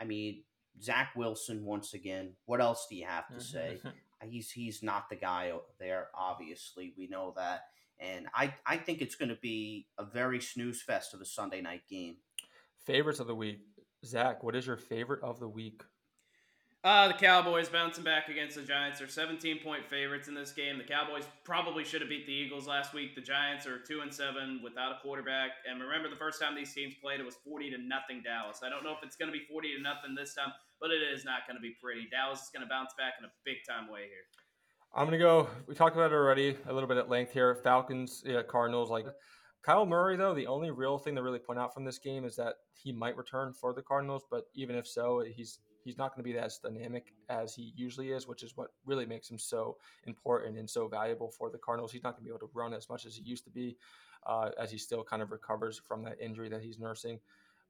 I 0.00 0.04
mean, 0.04 0.44
Zach 0.80 1.10
Wilson 1.16 1.64
once 1.64 1.94
again. 1.94 2.34
What 2.44 2.60
else 2.60 2.86
do 2.88 2.94
you 2.94 3.06
have 3.06 3.28
to 3.34 3.40
say? 3.40 3.80
he's 4.24 4.50
he's 4.50 4.82
not 4.82 5.08
the 5.08 5.16
guy 5.16 5.52
there. 5.80 6.08
Obviously, 6.14 6.94
we 6.96 7.08
know 7.08 7.34
that. 7.36 7.64
And 7.98 8.26
I, 8.34 8.52
I 8.66 8.76
think 8.76 9.00
it's 9.00 9.14
going 9.14 9.30
to 9.30 9.38
be 9.40 9.86
a 9.98 10.04
very 10.04 10.40
snooze 10.40 10.82
fest 10.82 11.14
of 11.14 11.20
a 11.22 11.24
Sunday 11.24 11.62
night 11.62 11.82
game. 11.88 12.16
Favorites 12.84 13.20
of 13.20 13.26
the 13.26 13.34
week. 13.34 13.60
Zach, 14.04 14.42
what 14.42 14.54
is 14.54 14.66
your 14.66 14.76
favorite 14.76 15.22
of 15.22 15.40
the 15.40 15.48
week? 15.48 15.82
Uh, 16.86 17.08
the 17.08 17.14
Cowboys 17.14 17.68
bouncing 17.68 18.04
back 18.04 18.28
against 18.28 18.54
the 18.54 18.62
Giants 18.62 19.00
are 19.00 19.08
17 19.08 19.58
point 19.58 19.84
favorites 19.90 20.28
in 20.28 20.34
this 20.34 20.52
game. 20.52 20.78
The 20.78 20.84
Cowboys 20.84 21.24
probably 21.42 21.82
should 21.82 22.00
have 22.00 22.08
beat 22.08 22.26
the 22.26 22.32
Eagles 22.32 22.68
last 22.68 22.94
week. 22.94 23.16
The 23.16 23.20
Giants 23.20 23.66
are 23.66 23.80
2 23.80 24.02
and 24.02 24.14
7 24.14 24.60
without 24.62 24.92
a 24.92 24.98
quarterback. 25.02 25.50
And 25.68 25.82
remember 25.82 26.08
the 26.08 26.14
first 26.14 26.40
time 26.40 26.54
these 26.54 26.72
teams 26.72 26.94
played 27.02 27.18
it 27.18 27.26
was 27.26 27.34
40 27.44 27.72
to 27.72 27.78
nothing 27.78 28.22
Dallas. 28.22 28.60
I 28.64 28.70
don't 28.70 28.84
know 28.84 28.92
if 28.92 28.98
it's 29.02 29.16
going 29.16 29.26
to 29.26 29.36
be 29.36 29.44
40 29.50 29.74
to 29.74 29.82
nothing 29.82 30.14
this 30.14 30.32
time, 30.36 30.52
but 30.80 30.92
it 30.92 31.02
is 31.02 31.24
not 31.24 31.40
going 31.48 31.56
to 31.56 31.60
be 31.60 31.74
pretty. 31.82 32.06
Dallas 32.08 32.42
is 32.42 32.50
going 32.54 32.62
to 32.62 32.68
bounce 32.68 32.94
back 32.96 33.14
in 33.18 33.24
a 33.24 33.32
big 33.44 33.56
time 33.68 33.90
way 33.90 34.02
here. 34.02 34.22
I'm 34.94 35.08
going 35.08 35.18
to 35.18 35.24
go 35.24 35.48
we 35.66 35.74
talked 35.74 35.96
about 35.96 36.12
it 36.12 36.14
already 36.14 36.56
a 36.68 36.72
little 36.72 36.88
bit 36.88 36.98
at 36.98 37.08
length 37.08 37.32
here. 37.32 37.56
Falcons, 37.64 38.22
yeah, 38.24 38.42
Cardinals 38.44 38.90
like 38.90 39.06
Kyler 39.66 39.88
Murray, 39.88 40.16
though, 40.16 40.34
the 40.34 40.46
only 40.46 40.70
real 40.70 40.98
thing 40.98 41.16
to 41.16 41.22
really 41.24 41.40
point 41.40 41.58
out 41.58 41.74
from 41.74 41.84
this 41.84 41.98
game 41.98 42.24
is 42.24 42.36
that 42.36 42.54
he 42.80 42.92
might 42.92 43.16
return 43.16 43.52
for 43.52 43.74
the 43.74 43.82
Cardinals, 43.82 44.22
but 44.30 44.44
even 44.54 44.76
if 44.76 44.86
so, 44.86 45.24
he's 45.34 45.58
he's 45.86 45.96
not 45.96 46.14
going 46.14 46.24
to 46.24 46.30
be 46.30 46.36
as 46.36 46.58
dynamic 46.58 47.14
as 47.28 47.54
he 47.54 47.72
usually 47.76 48.10
is, 48.10 48.26
which 48.26 48.42
is 48.42 48.56
what 48.56 48.72
really 48.84 49.06
makes 49.06 49.30
him 49.30 49.38
so 49.38 49.76
important 50.04 50.58
and 50.58 50.68
so 50.68 50.88
valuable 50.88 51.30
for 51.30 51.48
the 51.48 51.58
Cardinals. 51.58 51.92
He's 51.92 52.02
not 52.02 52.14
going 52.14 52.24
to 52.24 52.24
be 52.24 52.30
able 52.30 52.46
to 52.46 52.50
run 52.52 52.74
as 52.74 52.88
much 52.88 53.06
as 53.06 53.14
he 53.14 53.22
used 53.22 53.44
to 53.44 53.50
be, 53.50 53.76
uh, 54.26 54.50
as 54.58 54.72
he 54.72 54.78
still 54.78 55.04
kind 55.04 55.22
of 55.22 55.30
recovers 55.30 55.80
from 55.86 56.02
that 56.02 56.20
injury 56.20 56.48
that 56.48 56.60
he's 56.60 56.80
nursing. 56.80 57.20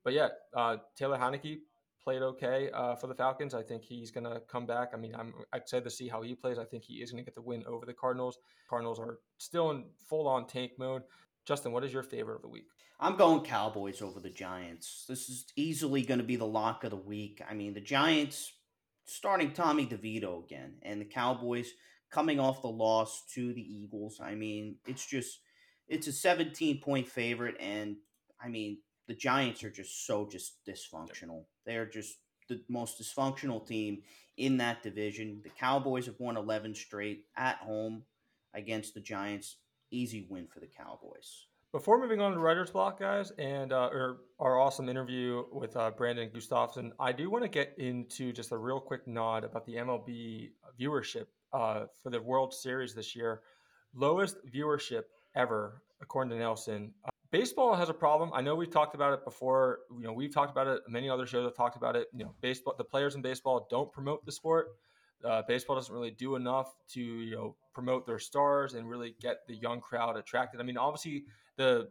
But 0.02 0.14
yeah, 0.14 0.28
uh, 0.56 0.78
Taylor 0.96 1.18
Heinicke 1.18 1.58
played 2.02 2.23
okay 2.23 2.70
uh, 2.73 2.94
for 2.94 3.06
the 3.06 3.14
Falcons. 3.14 3.52
I 3.52 3.62
think 3.62 3.82
he's 3.82 4.11
going 4.11 4.25
to 4.25 4.40
come 4.49 4.64
back. 4.64 4.92
I 4.94 4.96
mean, 4.96 5.14
I'm 5.14 5.35
excited 5.52 5.85
to 5.85 5.90
see 5.90 6.08
how 6.08 6.23
he 6.23 6.35
plays. 6.35 6.58
I 6.58 6.64
think 6.64 6.85
he 6.85 6.94
is 7.02 7.11
going 7.11 7.23
to 7.23 7.25
get 7.25 7.35
the 7.35 7.42
win 7.42 7.64
over 7.66 7.85
the 7.85 7.92
Cardinals. 7.92 8.38
Cardinals 8.70 8.99
are 8.99 9.18
still 9.37 9.73
in 9.73 9.85
full 10.08 10.26
on 10.26 10.46
tank 10.46 10.73
mode. 10.78 11.02
Justin, 11.47 11.71
what 11.71 11.85
is 11.85 11.93
your 11.93 12.03
favorite 12.03 12.37
of 12.37 12.43
the 12.43 12.49
week? 12.49 12.67
I'm 12.99 13.17
going 13.17 13.43
Cowboys 13.43 14.03
over 14.03 14.19
the 14.19 14.31
Giants. 14.31 15.05
This 15.09 15.29
is 15.29 15.47
easily 15.55 16.03
going 16.03 16.19
to 16.19 16.25
be 16.25 16.37
the 16.37 16.45
lock 16.45 16.83
of 16.83 16.91
the 16.91 16.97
week. 16.97 17.41
I 17.49 17.55
mean, 17.55 17.73
the 17.73 17.81
Giants 17.81 18.53
starting 19.05 19.53
Tommy 19.53 19.87
DeVito 19.87 20.45
again, 20.45 20.75
and 20.83 21.00
the 21.00 21.05
Cowboys 21.05 21.71
coming 22.11 22.41
off 22.41 22.62
the 22.62 22.69
loss 22.69 23.23
to 23.35 23.53
the 23.53 23.62
Eagles. 23.62 24.19
I 24.21 24.35
mean, 24.35 24.76
it's 24.88 25.07
just 25.07 25.38
it's 25.87 26.09
a 26.09 26.12
17 26.12 26.81
point 26.81 27.07
favorite, 27.07 27.55
and 27.61 27.97
I 28.43 28.49
mean, 28.49 28.79
the 29.07 29.15
Giants 29.15 29.62
are 29.62 29.71
just 29.71 30.05
so 30.05 30.29
just 30.29 30.67
dysfunctional. 30.67 31.45
They're 31.65 31.87
just 31.87 32.17
the 32.49 32.61
most 32.69 33.00
dysfunctional 33.00 33.65
team 33.65 34.03
in 34.37 34.57
that 34.57 34.83
division. 34.83 35.43
The 35.45 35.50
Cowboys 35.50 36.07
have 36.07 36.19
won 36.19 36.37
11 36.37 36.75
straight 36.75 37.26
at 37.37 37.59
home 37.59 38.03
against 38.53 38.95
the 38.95 39.00
Giants. 39.00 39.57
Easy 39.90 40.26
win 40.28 40.47
for 40.47 40.61
the 40.61 40.66
Cowboys. 40.66 41.47
Before 41.73 42.00
moving 42.00 42.21
on 42.21 42.33
to 42.33 42.38
writer's 42.38 42.71
block, 42.71 42.99
guys, 42.99 43.33
and 43.38 43.73
uh, 43.73 43.90
our, 44.40 44.59
awesome 44.59 44.88
interview 44.88 45.45
with 45.52 45.76
uh, 45.76 45.90
Brandon 45.90 46.31
Gustafson, 46.33 46.93
I 46.99 47.12
do 47.12 47.28
want 47.28 47.45
to 47.45 47.49
get 47.49 47.75
into 47.76 48.33
just 48.33 48.52
a 48.52 48.57
real 48.57 48.81
quick 48.81 49.07
nod 49.07 49.45
about 49.45 49.66
the 49.66 49.75
MLB 49.75 50.50
viewership 50.81 51.26
uh, 51.52 51.85
for 52.02 52.11
the 52.11 52.21
World 52.21 52.55
Series 52.55 52.95
this 52.95 53.14
year. 53.14 53.43
Lowest 53.95 54.37
viewership 54.47 55.02
ever, 55.34 55.82
according 56.00 56.30
to 56.30 56.39
Nielsen. 56.39 56.95
Uh, 57.04 57.10
baseball 57.30 57.75
has 57.75 57.89
a 57.89 57.95
problem. 57.95 58.30
I 58.32 58.41
know 58.41 58.54
we've 58.54 58.71
talked 58.71 58.95
about 58.95 59.13
it 59.13 59.25
before. 59.25 59.80
You 59.99 60.04
know, 60.04 60.13
we've 60.13 60.32
talked 60.32 60.50
about 60.50 60.69
it. 60.69 60.80
Many 60.89 61.10
other 61.10 61.26
shows 61.26 61.45
have 61.45 61.56
talked 61.56 61.76
about 61.76 61.97
it. 61.97 62.06
You 62.15 62.25
know, 62.25 62.34
baseball. 62.41 62.75
The 62.78 62.84
players 62.84 63.17
in 63.17 63.23
baseball 63.23 63.67
don't 63.71 63.93
promote 63.93 64.25
the 64.25 64.32
sport. 64.32 64.69
Uh, 65.25 65.43
baseball 65.49 65.76
doesn't 65.76 65.95
really 65.95 66.11
do 66.11 66.37
enough 66.37 66.75
to 66.89 67.00
you 67.00 67.35
know 67.35 67.57
promote 67.75 68.07
their 68.07 68.19
stars 68.19 68.75
and 68.75 68.89
really 68.89 69.15
get 69.21 69.47
the 69.49 69.57
young 69.57 69.81
crowd 69.81 70.17
attracted. 70.17 70.61
I 70.61 70.65
mean, 70.65 70.76
obviously 70.76 71.25
the 71.57 71.89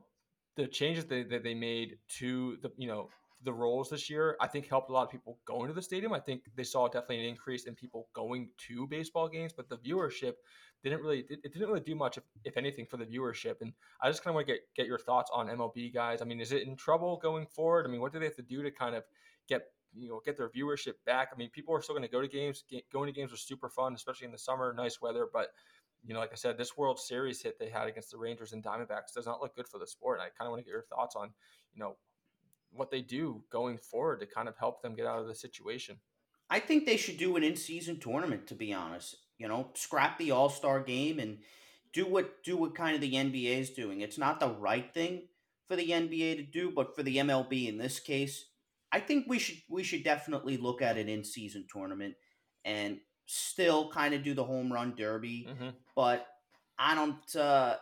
the 0.55 0.67
changes 0.67 1.05
that, 1.05 1.29
that 1.29 1.43
they 1.43 1.53
made 1.53 1.97
to 2.19 2.57
the 2.61 2.71
you 2.77 2.87
know 2.87 3.09
the 3.43 3.53
roles 3.53 3.89
this 3.89 4.09
year, 4.09 4.35
I 4.41 4.47
think 4.47 4.67
helped 4.67 4.89
a 4.89 4.93
lot 4.93 5.03
of 5.03 5.11
people 5.11 5.37
going 5.45 5.67
to 5.67 5.73
the 5.73 5.81
stadium. 5.81 6.13
I 6.13 6.19
think 6.19 6.41
they 6.55 6.63
saw 6.63 6.87
definitely 6.87 7.19
an 7.19 7.29
increase 7.29 7.65
in 7.65 7.75
people 7.75 8.07
going 8.13 8.49
to 8.67 8.87
baseball 8.87 9.27
games, 9.27 9.53
but 9.53 9.69
the 9.69 9.77
viewership 9.77 10.33
didn't 10.83 11.01
really 11.01 11.25
it, 11.29 11.41
didn't 11.43 11.67
really 11.67 11.79
do 11.79 11.95
much, 11.95 12.17
if, 12.17 12.23
if 12.43 12.57
anything, 12.57 12.85
for 12.85 12.97
the 12.97 13.05
viewership. 13.05 13.55
And 13.61 13.73
I 14.01 14.09
just 14.09 14.23
kind 14.23 14.31
of 14.31 14.35
want 14.35 14.47
to 14.47 14.53
get 14.53 14.61
get 14.75 14.87
your 14.87 14.99
thoughts 14.99 15.29
on 15.33 15.47
MLB 15.47 15.93
guys. 15.93 16.21
I 16.21 16.25
mean, 16.25 16.41
is 16.41 16.51
it 16.51 16.67
in 16.67 16.75
trouble 16.75 17.17
going 17.21 17.45
forward? 17.45 17.85
I 17.85 17.89
mean, 17.89 18.01
what 18.01 18.11
do 18.11 18.19
they 18.19 18.25
have 18.25 18.35
to 18.35 18.41
do 18.41 18.63
to 18.63 18.71
kind 18.71 18.95
of 18.95 19.03
get 19.47 19.61
you 19.97 20.09
know 20.09 20.21
get 20.23 20.37
their 20.37 20.49
viewership 20.49 20.93
back? 21.05 21.29
I 21.33 21.37
mean, 21.37 21.49
people 21.49 21.75
are 21.75 21.81
still 21.81 21.95
going 21.95 22.07
to 22.07 22.11
go 22.11 22.21
to 22.21 22.27
games. 22.27 22.63
Going 22.91 23.07
to 23.07 23.13
games 23.13 23.31
was 23.31 23.41
super 23.41 23.69
fun, 23.69 23.93
especially 23.93 24.25
in 24.25 24.31
the 24.31 24.37
summer, 24.37 24.73
nice 24.73 25.01
weather, 25.01 25.27
but 25.31 25.49
you 26.05 26.13
know, 26.13 26.19
like 26.19 26.31
I 26.31 26.35
said, 26.35 26.57
this 26.57 26.77
World 26.77 26.99
Series 26.99 27.41
hit 27.41 27.57
they 27.59 27.69
had 27.69 27.87
against 27.87 28.11
the 28.11 28.17
Rangers 28.17 28.53
and 28.53 28.63
Diamondbacks 28.63 29.13
does 29.15 29.25
not 29.25 29.41
look 29.41 29.55
good 29.55 29.67
for 29.67 29.79
the 29.79 29.87
sport. 29.87 30.19
And 30.19 30.23
I 30.23 30.29
kind 30.29 30.47
of 30.47 30.51
want 30.51 30.59
to 30.59 30.65
get 30.65 30.71
your 30.71 30.83
thoughts 30.83 31.15
on, 31.15 31.31
you 31.73 31.79
know, 31.79 31.97
what 32.71 32.91
they 32.91 33.01
do 33.01 33.43
going 33.51 33.77
forward 33.77 34.19
to 34.19 34.25
kind 34.25 34.47
of 34.47 34.55
help 34.57 34.81
them 34.81 34.95
get 34.95 35.07
out 35.07 35.19
of 35.19 35.27
the 35.27 35.35
situation. 35.35 35.97
I 36.49 36.59
think 36.59 36.85
they 36.85 36.97
should 36.97 37.17
do 37.17 37.35
an 37.35 37.43
in-season 37.43 37.99
tournament. 37.99 38.47
To 38.47 38.55
be 38.55 38.71
honest, 38.71 39.15
you 39.37 39.47
know, 39.47 39.71
scrap 39.73 40.19
the 40.19 40.31
All 40.31 40.49
Star 40.49 40.79
game 40.79 41.19
and 41.19 41.39
do 41.91 42.05
what 42.05 42.43
do 42.43 42.55
what 42.55 42.75
kind 42.75 42.93
of 42.93 43.01
the 43.01 43.13
NBA 43.13 43.59
is 43.59 43.69
doing. 43.71 44.01
It's 44.01 44.17
not 44.17 44.39
the 44.39 44.49
right 44.49 44.93
thing 44.93 45.23
for 45.67 45.75
the 45.75 45.89
NBA 45.89 46.35
to 46.35 46.43
do, 46.43 46.69
but 46.69 46.95
for 46.95 47.01
the 47.01 47.17
MLB 47.17 47.67
in 47.67 47.79
this 47.79 47.99
case, 47.99 48.45
I 48.95 49.01
think 49.01 49.25
we 49.27 49.39
should 49.39 49.57
we 49.67 49.83
should 49.83 50.05
definitely 50.05 50.55
look 50.55 50.81
at 50.81 50.97
an 50.97 51.09
in-season 51.09 51.65
tournament 51.69 52.15
and 52.63 52.99
still 53.25 53.91
kind 53.91 54.13
of 54.13 54.23
do 54.23 54.33
the 54.33 54.45
home 54.45 54.71
run 54.71 54.93
derby, 54.95 55.49
mm-hmm. 55.49 55.69
but 55.97 56.25
I 56.79 56.95
don't. 56.95 57.35
Uh, 57.35 57.75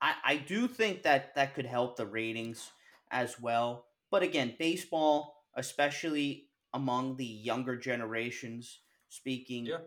I 0.00 0.14
I 0.24 0.36
do 0.36 0.68
think 0.68 1.02
that 1.02 1.34
that 1.34 1.56
could 1.56 1.66
help 1.66 1.96
the 1.96 2.06
ratings 2.06 2.70
as 3.10 3.40
well. 3.40 3.86
But 4.12 4.22
again, 4.22 4.54
baseball, 4.56 5.42
especially 5.56 6.44
among 6.72 7.16
the 7.16 7.24
younger 7.24 7.76
generations, 7.76 8.78
speaking, 9.08 9.66
yeah. 9.66 9.78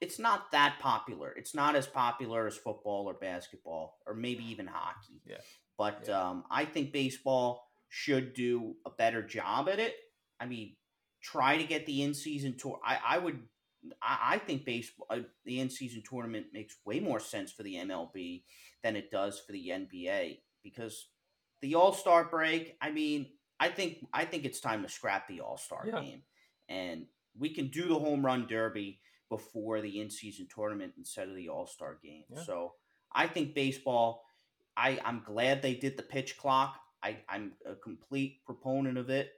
it's 0.00 0.18
not 0.18 0.50
that 0.50 0.78
popular. 0.80 1.32
It's 1.36 1.54
not 1.54 1.76
as 1.76 1.86
popular 1.86 2.48
as 2.48 2.56
football 2.56 3.08
or 3.08 3.14
basketball 3.14 3.98
or 4.04 4.14
maybe 4.14 4.42
even 4.50 4.66
hockey. 4.66 5.22
Yeah. 5.24 5.36
But 5.78 6.06
yeah. 6.08 6.28
Um, 6.28 6.44
I 6.50 6.64
think 6.64 6.90
baseball 6.90 7.68
should 7.94 8.32
do 8.32 8.74
a 8.86 8.90
better 8.90 9.22
job 9.22 9.68
at 9.68 9.78
it. 9.78 9.94
I 10.40 10.46
mean, 10.46 10.76
try 11.20 11.58
to 11.58 11.64
get 11.64 11.84
the 11.84 12.00
in 12.00 12.14
season 12.14 12.56
tour. 12.56 12.80
I, 12.82 12.98
I 13.06 13.18
would 13.18 13.38
I, 14.00 14.34
I 14.34 14.38
think 14.38 14.64
baseball, 14.64 15.06
uh, 15.10 15.18
the 15.44 15.60
in 15.60 15.68
season 15.68 16.02
tournament 16.08 16.46
makes 16.54 16.74
way 16.86 17.00
more 17.00 17.20
sense 17.20 17.52
for 17.52 17.62
the 17.62 17.74
MLB 17.74 18.44
than 18.82 18.96
it 18.96 19.10
does 19.10 19.40
for 19.40 19.52
the 19.52 19.68
NBA 19.68 20.38
because 20.62 21.08
the 21.60 21.74
All 21.74 21.92
Star 21.92 22.24
break. 22.24 22.78
I 22.80 22.90
mean, 22.90 23.26
I 23.60 23.68
think 23.68 23.98
I 24.10 24.24
think 24.24 24.46
it's 24.46 24.60
time 24.60 24.82
to 24.84 24.88
scrap 24.88 25.28
the 25.28 25.42
All 25.42 25.58
Star 25.58 25.84
yeah. 25.86 26.00
game, 26.00 26.22
and 26.70 27.04
we 27.38 27.50
can 27.50 27.68
do 27.68 27.88
the 27.88 27.98
home 27.98 28.24
run 28.24 28.46
derby 28.46 29.00
before 29.28 29.82
the 29.82 30.00
in 30.00 30.08
season 30.08 30.48
tournament 30.52 30.94
instead 30.96 31.28
of 31.28 31.36
the 31.36 31.50
All 31.50 31.66
Star 31.66 31.98
game. 32.02 32.24
Yeah. 32.30 32.42
So 32.42 32.72
I 33.12 33.26
think 33.26 33.54
baseball. 33.54 34.24
I 34.78 34.98
I'm 35.04 35.22
glad 35.26 35.60
they 35.60 35.74
did 35.74 35.98
the 35.98 36.02
pitch 36.02 36.38
clock. 36.38 36.78
I 37.02 37.18
I'm 37.28 37.52
a 37.66 37.74
complete 37.74 38.44
proponent 38.44 38.98
of 38.98 39.10
it, 39.10 39.32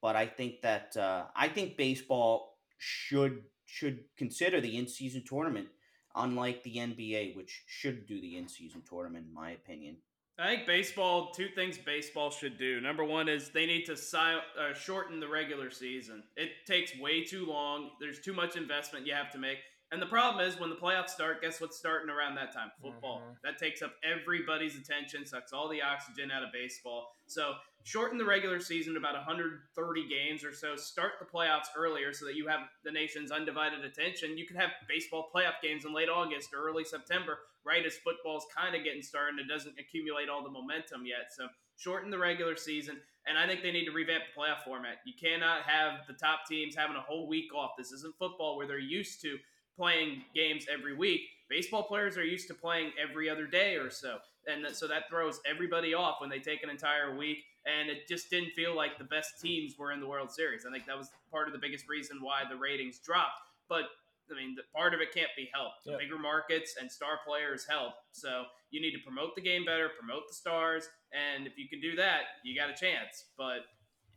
but 0.00 0.16
I 0.16 0.26
think 0.26 0.62
that 0.62 0.96
uh, 0.96 1.24
I 1.34 1.48
think 1.48 1.76
baseball 1.76 2.58
should 2.78 3.42
should 3.64 4.04
consider 4.16 4.60
the 4.60 4.76
in-season 4.76 5.24
tournament, 5.28 5.68
unlike 6.14 6.62
the 6.62 6.76
NBA, 6.76 7.36
which 7.36 7.64
should 7.66 8.06
do 8.06 8.20
the 8.20 8.36
in-season 8.36 8.82
tournament, 8.88 9.26
in 9.28 9.34
my 9.34 9.50
opinion. 9.50 9.96
I 10.38 10.54
think 10.54 10.66
baseball. 10.66 11.32
Two 11.32 11.48
things 11.48 11.78
baseball 11.78 12.30
should 12.30 12.58
do. 12.58 12.80
Number 12.80 13.04
one 13.04 13.28
is 13.28 13.50
they 13.50 13.66
need 13.66 13.84
to 13.86 13.94
uh, 13.94 14.72
shorten 14.72 15.18
the 15.18 15.26
regular 15.26 15.68
season. 15.68 16.22
It 16.36 16.50
takes 16.64 16.96
way 16.98 17.24
too 17.24 17.44
long. 17.44 17.90
There's 18.00 18.20
too 18.20 18.32
much 18.32 18.56
investment 18.56 19.06
you 19.06 19.14
have 19.14 19.32
to 19.32 19.38
make. 19.38 19.58
And 19.90 20.02
the 20.02 20.06
problem 20.06 20.46
is 20.46 20.60
when 20.60 20.68
the 20.68 20.76
playoffs 20.76 21.10
start, 21.10 21.40
guess 21.40 21.60
what's 21.60 21.78
starting 21.78 22.10
around 22.10 22.34
that 22.34 22.52
time? 22.52 22.70
Football. 22.82 23.20
Mm-hmm. 23.20 23.32
That 23.42 23.58
takes 23.58 23.80
up 23.80 23.92
everybody's 24.04 24.76
attention, 24.76 25.24
sucks 25.24 25.52
all 25.52 25.68
the 25.68 25.80
oxygen 25.80 26.30
out 26.30 26.42
of 26.42 26.52
baseball. 26.52 27.16
So 27.26 27.54
shorten 27.84 28.18
the 28.18 28.24
regular 28.24 28.60
season 28.60 28.92
to 28.92 28.98
about 28.98 29.14
130 29.14 30.08
games 30.08 30.44
or 30.44 30.52
so. 30.52 30.76
Start 30.76 31.12
the 31.18 31.24
playoffs 31.24 31.72
earlier 31.74 32.12
so 32.12 32.26
that 32.26 32.36
you 32.36 32.46
have 32.48 32.60
the 32.84 32.92
nation's 32.92 33.30
undivided 33.30 33.82
attention. 33.82 34.36
You 34.36 34.46
could 34.46 34.58
have 34.58 34.70
baseball 34.86 35.30
playoff 35.34 35.62
games 35.62 35.86
in 35.86 35.94
late 35.94 36.10
August 36.10 36.50
or 36.52 36.68
early 36.68 36.84
September, 36.84 37.38
right 37.64 37.84
as 37.86 37.96
football's 37.96 38.46
kind 38.54 38.76
of 38.76 38.84
getting 38.84 39.02
started. 39.02 39.40
And 39.40 39.50
it 39.50 39.52
doesn't 39.52 39.78
accumulate 39.80 40.28
all 40.28 40.44
the 40.44 40.50
momentum 40.50 41.06
yet. 41.06 41.32
So 41.34 41.48
shorten 41.78 42.10
the 42.10 42.18
regular 42.18 42.56
season, 42.56 43.00
and 43.26 43.38
I 43.38 43.46
think 43.46 43.62
they 43.62 43.72
need 43.72 43.86
to 43.86 43.92
revamp 43.92 44.24
the 44.28 44.38
playoff 44.38 44.64
format. 44.64 44.96
You 45.06 45.14
cannot 45.18 45.62
have 45.62 46.06
the 46.06 46.12
top 46.12 46.40
teams 46.46 46.76
having 46.76 46.96
a 46.96 47.00
whole 47.00 47.26
week 47.26 47.54
off. 47.54 47.70
This 47.78 47.92
isn't 47.92 48.18
football 48.18 48.58
where 48.58 48.66
they're 48.66 48.78
used 48.78 49.22
to 49.22 49.38
playing 49.78 50.22
games 50.34 50.66
every 50.70 50.94
week. 50.94 51.22
Baseball 51.48 51.84
players 51.84 52.18
are 52.18 52.24
used 52.24 52.48
to 52.48 52.54
playing 52.54 52.90
every 53.02 53.30
other 53.30 53.46
day 53.46 53.76
or 53.76 53.88
so. 53.88 54.18
And 54.46 54.66
so 54.74 54.86
that 54.88 55.08
throws 55.08 55.40
everybody 55.50 55.94
off 55.94 56.16
when 56.20 56.28
they 56.28 56.40
take 56.40 56.62
an 56.62 56.70
entire 56.70 57.16
week. 57.16 57.38
And 57.64 57.88
it 57.88 58.08
just 58.08 58.28
didn't 58.30 58.50
feel 58.50 58.74
like 58.74 58.98
the 58.98 59.04
best 59.04 59.40
teams 59.40 59.76
were 59.78 59.92
in 59.92 60.00
the 60.00 60.06
World 60.06 60.30
Series. 60.30 60.66
I 60.66 60.72
think 60.72 60.86
that 60.86 60.98
was 60.98 61.10
part 61.30 61.46
of 61.46 61.52
the 61.52 61.58
biggest 61.58 61.88
reason 61.88 62.18
why 62.20 62.42
the 62.48 62.56
ratings 62.56 62.98
dropped. 62.98 63.40
But 63.68 63.84
I 64.30 64.34
mean, 64.34 64.54
the 64.54 64.62
part 64.76 64.92
of 64.94 65.00
it 65.00 65.14
can't 65.14 65.30
be 65.36 65.48
helped. 65.54 65.84
The 65.86 65.96
bigger 65.96 66.18
markets 66.18 66.76
and 66.80 66.90
star 66.90 67.20
players 67.26 67.66
help. 67.68 67.94
So 68.12 68.44
you 68.70 68.80
need 68.80 68.92
to 68.92 69.02
promote 69.04 69.34
the 69.34 69.40
game 69.40 69.64
better, 69.64 69.88
promote 69.98 70.28
the 70.28 70.34
stars, 70.34 70.88
and 71.12 71.46
if 71.46 71.56
you 71.56 71.68
can 71.68 71.80
do 71.80 71.96
that, 71.96 72.36
you 72.44 72.54
got 72.54 72.68
a 72.68 72.74
chance. 72.74 73.24
But 73.36 73.64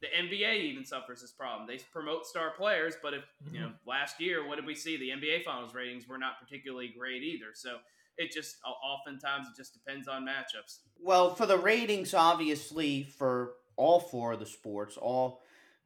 the 0.01 0.07
NBA 0.07 0.61
even 0.63 0.83
suffers 0.83 1.21
this 1.21 1.31
problem. 1.31 1.67
They 1.67 1.79
promote 1.93 2.25
star 2.25 2.51
players, 2.57 2.95
but 3.01 3.13
if 3.13 3.21
mm-hmm. 3.21 3.55
you 3.55 3.61
know, 3.61 3.71
last 3.85 4.19
year, 4.19 4.47
what 4.47 4.55
did 4.55 4.65
we 4.65 4.75
see? 4.75 4.97
The 4.97 5.09
NBA 5.09 5.43
Finals 5.43 5.73
ratings 5.73 6.07
were 6.07 6.17
not 6.17 6.39
particularly 6.41 6.93
great 6.97 7.23
either. 7.23 7.47
So 7.53 7.77
it 8.17 8.31
just 8.31 8.57
oftentimes 8.65 9.47
it 9.47 9.55
just 9.55 9.73
depends 9.73 10.07
on 10.07 10.25
matchups. 10.25 10.79
Well, 10.99 11.35
for 11.35 11.45
the 11.45 11.57
ratings, 11.57 12.13
obviously, 12.13 13.03
for 13.03 13.53
all 13.77 13.99
four 13.99 14.33
of 14.33 14.39
the 14.39 14.45
sports, 14.45 14.97
all 14.97 15.41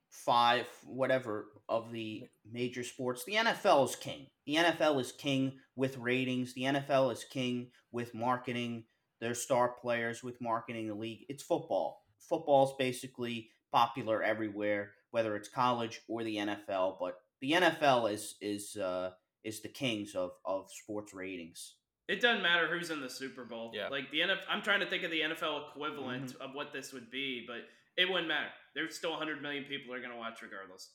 five, 0.10 0.66
whatever 0.86 1.48
of 1.68 1.92
the 1.92 2.28
major 2.50 2.84
sports, 2.84 3.26
the 3.26 3.34
NFL 3.34 3.90
is 3.90 3.96
king. 3.96 4.28
The 4.46 4.56
NFL 4.56 5.02
is 5.02 5.12
king 5.12 5.60
with 5.76 5.98
ratings. 5.98 6.54
The 6.54 6.64
NFL 6.64 7.12
is 7.12 7.24
king 7.24 7.72
with 7.92 8.14
marketing. 8.14 8.86
Their 9.20 9.34
star 9.34 9.70
players 9.70 10.24
with 10.24 10.42
marketing 10.42 10.88
the 10.88 10.96
league. 10.96 11.26
It's 11.30 11.44
football. 11.44 12.04
Football's 12.20 12.76
basically 12.78 13.50
popular 13.72 14.24
everywhere, 14.24 14.92
whether 15.12 15.36
it's 15.36 15.50
college 15.50 16.02
or 16.08 16.24
the 16.24 16.38
NFL. 16.38 16.98
But 17.00 17.18
the 17.42 17.54
NFL 17.54 18.12
is 18.12 18.36
is 18.42 18.76
uh, 18.76 19.12
is 19.44 19.62
the 19.62 19.70
kings 19.70 20.16
of 20.16 20.32
of 20.46 20.70
sports 20.72 21.14
ratings. 21.14 21.76
It 22.08 22.22
doesn't 22.22 22.44
matter 22.44 22.68
who's 22.68 22.92
in 22.92 23.02
the 23.02 23.10
Super 23.10 23.46
Bowl. 23.46 23.72
Yeah. 23.74 23.88
Like 23.90 24.12
the 24.12 24.20
NFL, 24.20 24.46
I'm 24.50 24.62
trying 24.62 24.82
to 24.82 24.86
think 24.86 25.04
of 25.04 25.12
the 25.12 25.22
NFL 25.22 25.70
equivalent 25.70 26.34
mm-hmm. 26.34 26.42
of 26.42 26.54
what 26.54 26.72
this 26.72 26.94
would 26.94 27.10
be, 27.10 27.44
but 27.48 27.62
it 27.98 28.08
wouldn't 28.08 28.28
matter. 28.28 28.50
There's 28.76 28.96
still 28.96 29.12
100 29.12 29.42
million 29.42 29.64
people 29.64 29.94
are 29.94 30.00
going 30.00 30.12
to 30.12 30.18
watch 30.18 30.42
regardless. 30.44 30.92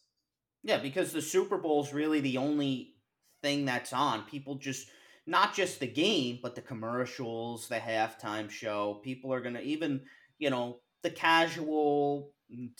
Yeah, 0.62 0.78
because 0.78 1.12
the 1.12 1.22
Super 1.22 1.58
Bowl 1.58 1.82
is 1.82 1.92
really 1.92 2.20
the 2.20 2.36
only 2.36 2.94
thing 3.42 3.64
that's 3.64 3.92
on. 3.92 4.22
People 4.24 4.56
just 4.56 4.88
not 5.26 5.54
just 5.54 5.80
the 5.80 5.86
game, 5.86 6.38
but 6.42 6.54
the 6.54 6.60
commercials, 6.60 7.68
the 7.68 7.76
halftime 7.76 8.50
show. 8.50 9.00
People 9.02 9.32
are 9.32 9.40
going 9.40 9.54
to 9.54 9.62
even, 9.62 10.02
you 10.38 10.50
know, 10.50 10.78
the 11.02 11.10
casual 11.10 12.32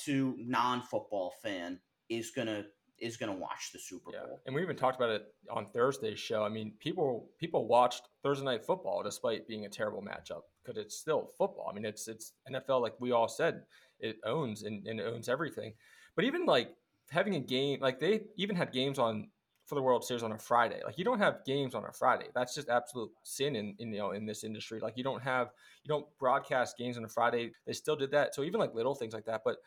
to 0.05 0.35
non-football 0.39 1.35
fan 1.43 1.79
is 2.09 2.31
going 2.31 2.49
to 2.49 2.65
is 3.01 3.17
to 3.17 3.33
watch 3.33 3.71
the 3.73 3.79
Super 3.79 4.11
Bowl. 4.11 4.21
Yeah. 4.29 4.37
And 4.47 4.55
we 4.55 4.63
even 4.63 4.77
talked 4.77 4.97
about 4.97 5.11
it 5.11 5.35
on 5.51 5.67
Thursday's 5.67 6.19
show. 6.19 6.43
I 6.43 6.49
mean, 6.49 6.73
people 6.81 7.31
people 7.39 7.67
watched 7.67 8.03
Thursday 8.23 8.45
night 8.45 8.65
football 8.65 9.03
despite 9.03 9.49
being 9.49 9.65
a 9.65 9.69
terrible 9.69 10.03
matchup 10.03 10.43
because 10.63 10.79
it's 10.79 10.97
still 10.97 11.31
football. 11.39 11.69
I 11.71 11.75
mean, 11.75 11.85
it's 11.85 12.09
it's 12.09 12.33
NFL 12.51 12.83
like 12.83 12.95
we 13.01 13.13
all 13.13 13.29
said 13.29 13.63
it 13.99 14.19
owns 14.25 14.63
and, 14.63 14.87
and 14.87 15.01
it 15.01 15.07
owns 15.07 15.29
everything. 15.29 15.73
But 16.15 16.25
even 16.25 16.45
like 16.45 16.75
having 17.11 17.37
a 17.37 17.41
game, 17.41 17.81
like 17.81 17.99
they 17.99 18.23
even 18.37 18.57
had 18.57 18.73
games 18.73 18.99
on 18.99 19.29
for 19.71 19.77
the 19.77 19.83
World 19.83 20.05
Series 20.05 20.25
on 20.25 20.33
a 20.33 20.39
Friday. 20.39 20.81
Like 20.85 20.99
you 20.99 21.05
don't 21.05 21.21
have 21.21 21.45
games 21.47 21.77
on 21.77 21.85
a 21.85 21.93
Friday. 21.93 22.27
That's 22.35 22.57
just 22.57 22.69
absolute 22.69 23.11
sin 23.23 23.55
in, 23.55 23.77
in 23.79 23.93
you 23.93 23.99
know 23.99 24.11
in 24.11 24.27
this 24.27 24.43
industry. 24.43 24.81
Like 24.81 24.97
you 24.97 25.05
don't 25.05 25.23
have 25.23 25.53
you 25.85 25.89
don't 25.89 26.05
broadcast 26.19 26.77
games 26.77 26.99
on 26.99 27.05
a 27.05 27.09
Friday. 27.09 27.53
They 27.67 27.73
still 27.73 27.95
did 27.95 28.11
that. 28.11 28.35
So 28.35 28.43
even 28.43 28.59
like 28.59 28.75
little 28.75 28.97
things 28.97 29.15
like 29.15 29.25
that. 29.27 29.43
But 29.45 29.59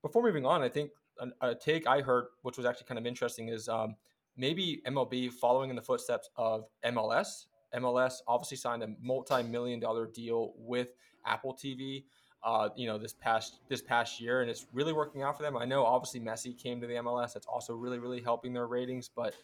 before 0.00 0.22
moving 0.22 0.46
on, 0.46 0.62
I 0.62 0.70
think 0.70 0.90
a, 1.20 1.50
a 1.50 1.54
take 1.54 1.86
I 1.86 2.00
heard, 2.00 2.28
which 2.40 2.56
was 2.56 2.64
actually 2.64 2.86
kind 2.86 2.98
of 2.98 3.04
interesting, 3.04 3.50
is 3.50 3.68
um, 3.68 3.94
maybe 4.38 4.80
MLB 4.86 5.30
following 5.30 5.68
in 5.68 5.76
the 5.76 5.82
footsteps 5.82 6.30
of 6.36 6.64
MLS. 6.86 7.44
MLS 7.76 8.14
obviously 8.26 8.56
signed 8.56 8.82
a 8.82 8.88
multi-million 9.02 9.80
dollar 9.80 10.06
deal 10.06 10.54
with 10.56 10.94
Apple 11.26 11.54
TV 11.54 12.04
uh, 12.44 12.68
you 12.76 12.86
know, 12.86 12.98
this 12.98 13.12
past 13.12 13.58
this 13.68 13.82
past 13.82 14.20
year, 14.20 14.42
and 14.42 14.50
it's 14.50 14.66
really 14.72 14.92
working 14.92 15.22
out 15.22 15.36
for 15.36 15.42
them. 15.42 15.56
I 15.56 15.64
know 15.64 15.84
obviously 15.84 16.20
Messi 16.20 16.56
came 16.56 16.80
to 16.80 16.86
the 16.86 16.94
MLS. 16.94 17.32
That's 17.34 17.46
also 17.46 17.74
really 17.74 17.98
really 17.98 18.20
helping 18.20 18.52
their 18.52 18.66
ratings, 18.66 19.08
but. 19.14 19.34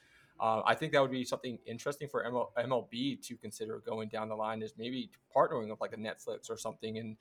Uh, 0.40 0.62
I 0.64 0.76
think 0.76 0.92
that 0.92 1.02
would 1.02 1.10
be 1.10 1.24
something 1.24 1.58
interesting 1.66 2.08
for 2.08 2.22
ML- 2.22 2.50
MLB 2.56 3.20
to 3.26 3.36
consider 3.36 3.82
going 3.84 4.08
down 4.08 4.28
the 4.28 4.36
line 4.36 4.62
is 4.62 4.72
maybe 4.78 5.10
partnering 5.34 5.68
with 5.68 5.80
like 5.80 5.92
a 5.94 5.96
Netflix 5.96 6.48
or 6.48 6.56
something 6.56 6.96
and 6.96 7.16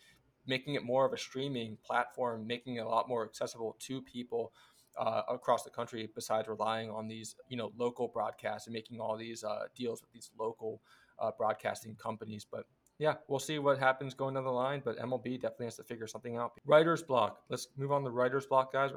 making 0.47 0.75
it 0.75 0.83
more 0.83 1.05
of 1.05 1.13
a 1.13 1.17
streaming 1.17 1.77
platform, 1.83 2.47
making 2.47 2.77
it 2.77 2.79
a 2.79 2.87
lot 2.87 3.07
more 3.07 3.25
accessible 3.25 3.75
to 3.79 4.01
people 4.01 4.53
uh, 4.97 5.21
across 5.29 5.63
the 5.63 5.69
country. 5.69 6.09
Besides 6.15 6.47
relying 6.47 6.89
on 6.89 7.07
these, 7.07 7.35
you 7.49 7.57
know, 7.57 7.71
local 7.77 8.07
broadcasts 8.07 8.67
and 8.67 8.73
making 8.73 8.99
all 8.99 9.17
these 9.17 9.43
uh, 9.43 9.65
deals 9.75 10.01
with 10.01 10.11
these 10.11 10.31
local 10.39 10.81
uh, 11.19 11.31
broadcasting 11.37 11.95
companies. 11.95 12.45
But 12.49 12.65
yeah, 12.99 13.15
we'll 13.27 13.39
see 13.39 13.59
what 13.59 13.77
happens 13.77 14.13
going 14.13 14.33
down 14.33 14.43
the 14.43 14.51
line, 14.51 14.81
but 14.83 14.97
MLB 14.97 15.39
definitely 15.39 15.67
has 15.67 15.75
to 15.75 15.83
figure 15.83 16.07
something 16.07 16.35
out. 16.35 16.53
Writer's 16.65 17.03
block. 17.03 17.41
Let's 17.49 17.67
move 17.77 17.91
on 17.91 18.03
to 18.03 18.09
writer's 18.09 18.47
block, 18.47 18.73
guys. 18.73 18.91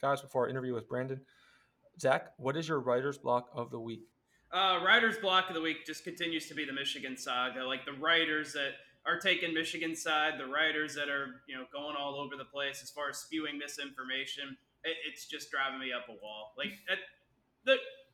Guys, 0.00 0.20
before 0.20 0.44
our 0.44 0.48
interview 0.48 0.74
with 0.74 0.88
Brandon, 0.88 1.20
Zach, 2.00 2.32
what 2.36 2.56
is 2.56 2.68
your 2.68 2.80
writer's 2.80 3.18
block 3.18 3.48
of 3.52 3.70
the 3.70 3.80
week? 3.80 4.02
Uh, 4.52 4.80
writer's 4.84 5.16
block 5.16 5.48
of 5.48 5.54
the 5.54 5.60
week 5.60 5.86
just 5.86 6.04
continues 6.04 6.46
to 6.46 6.54
be 6.54 6.64
the 6.64 6.72
Michigan 6.72 7.16
saga. 7.16 7.64
Like 7.64 7.84
the 7.84 7.94
writers 7.94 8.52
that 8.52 8.72
are 9.06 9.18
taking 9.18 9.52
Michigan 9.54 9.96
side, 9.96 10.34
the 10.38 10.46
writers 10.46 10.94
that 10.94 11.08
are 11.08 11.42
you 11.48 11.56
know 11.56 11.64
going 11.72 11.96
all 11.98 12.16
over 12.16 12.36
the 12.36 12.44
place 12.44 12.82
as 12.82 12.90
far 12.90 13.08
as 13.08 13.18
spewing 13.18 13.58
misinformation. 13.58 14.56
It, 14.84 14.96
it's 15.08 15.26
just 15.26 15.50
driving 15.50 15.80
me 15.80 15.92
up 15.92 16.06
a 16.08 16.12
wall. 16.22 16.52
Like 16.56 16.72
at, 16.90 16.98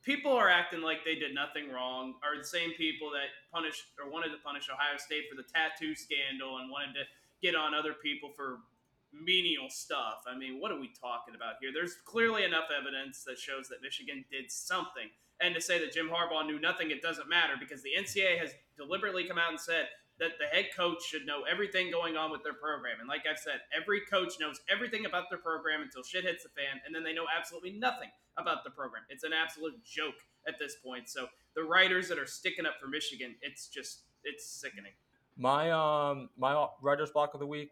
people 0.09 0.33
are 0.33 0.49
acting 0.49 0.81
like 0.81 1.05
they 1.05 1.13
did 1.13 1.35
nothing 1.35 1.69
wrong 1.69 2.15
are 2.25 2.35
the 2.35 2.43
same 2.43 2.73
people 2.73 3.11
that 3.13 3.29
punished 3.53 3.93
or 4.01 4.09
wanted 4.09 4.29
to 4.29 4.41
punish 4.43 4.65
Ohio 4.65 4.97
State 4.97 5.29
for 5.29 5.37
the 5.37 5.45
tattoo 5.45 5.93
scandal 5.93 6.57
and 6.57 6.71
wanted 6.71 6.97
to 6.97 7.05
get 7.45 7.53
on 7.53 7.75
other 7.75 7.93
people 7.93 8.33
for 8.35 8.65
menial 9.13 9.69
stuff. 9.69 10.25
I 10.25 10.35
mean, 10.35 10.59
what 10.59 10.71
are 10.71 10.79
we 10.79 10.89
talking 10.99 11.35
about 11.37 11.61
here? 11.61 11.69
There's 11.71 11.93
clearly 12.09 12.43
enough 12.43 12.73
evidence 12.73 13.23
that 13.25 13.37
shows 13.37 13.69
that 13.69 13.83
Michigan 13.83 14.25
did 14.31 14.49
something. 14.49 15.13
And 15.41 15.53
to 15.53 15.61
say 15.61 15.77
that 15.77 15.93
Jim 15.93 16.09
Harbaugh 16.09 16.45
knew 16.45 16.59
nothing, 16.59 16.89
it 16.89 17.03
doesn't 17.03 17.29
matter 17.29 17.53
because 17.59 17.83
the 17.83 17.93
NCAA 17.93 18.39
has 18.39 18.49
deliberately 18.75 19.25
come 19.25 19.37
out 19.37 19.51
and 19.51 19.61
said 19.61 19.93
that 20.19 20.31
the 20.37 20.45
head 20.45 20.67
coach 20.75 21.03
should 21.03 21.25
know 21.25 21.43
everything 21.49 21.89
going 21.91 22.17
on 22.17 22.31
with 22.31 22.43
their 22.43 22.53
program. 22.53 22.99
And 22.99 23.07
like 23.07 23.23
I've 23.29 23.39
said, 23.39 23.61
every 23.75 24.01
coach 24.01 24.33
knows 24.39 24.59
everything 24.69 25.05
about 25.05 25.29
their 25.29 25.39
program 25.39 25.81
until 25.81 26.03
shit 26.03 26.25
hits 26.25 26.43
the 26.43 26.49
fan, 26.49 26.81
and 26.85 26.93
then 26.93 27.03
they 27.03 27.13
know 27.13 27.25
absolutely 27.35 27.71
nothing 27.71 28.09
about 28.37 28.63
the 28.63 28.69
program. 28.69 29.03
It's 29.09 29.23
an 29.23 29.31
absolute 29.33 29.83
joke 29.83 30.15
at 30.47 30.55
this 30.59 30.75
point. 30.83 31.09
So 31.09 31.27
the 31.55 31.63
writers 31.63 32.07
that 32.09 32.19
are 32.19 32.25
sticking 32.25 32.65
up 32.65 32.73
for 32.81 32.87
Michigan, 32.87 33.35
it's 33.41 33.67
just 33.67 34.01
it's 34.23 34.45
sickening. 34.45 34.91
My 35.37 35.71
um 35.71 36.29
my 36.37 36.67
writers 36.81 37.11
block 37.11 37.33
of 37.33 37.39
the 37.39 37.47
week, 37.47 37.71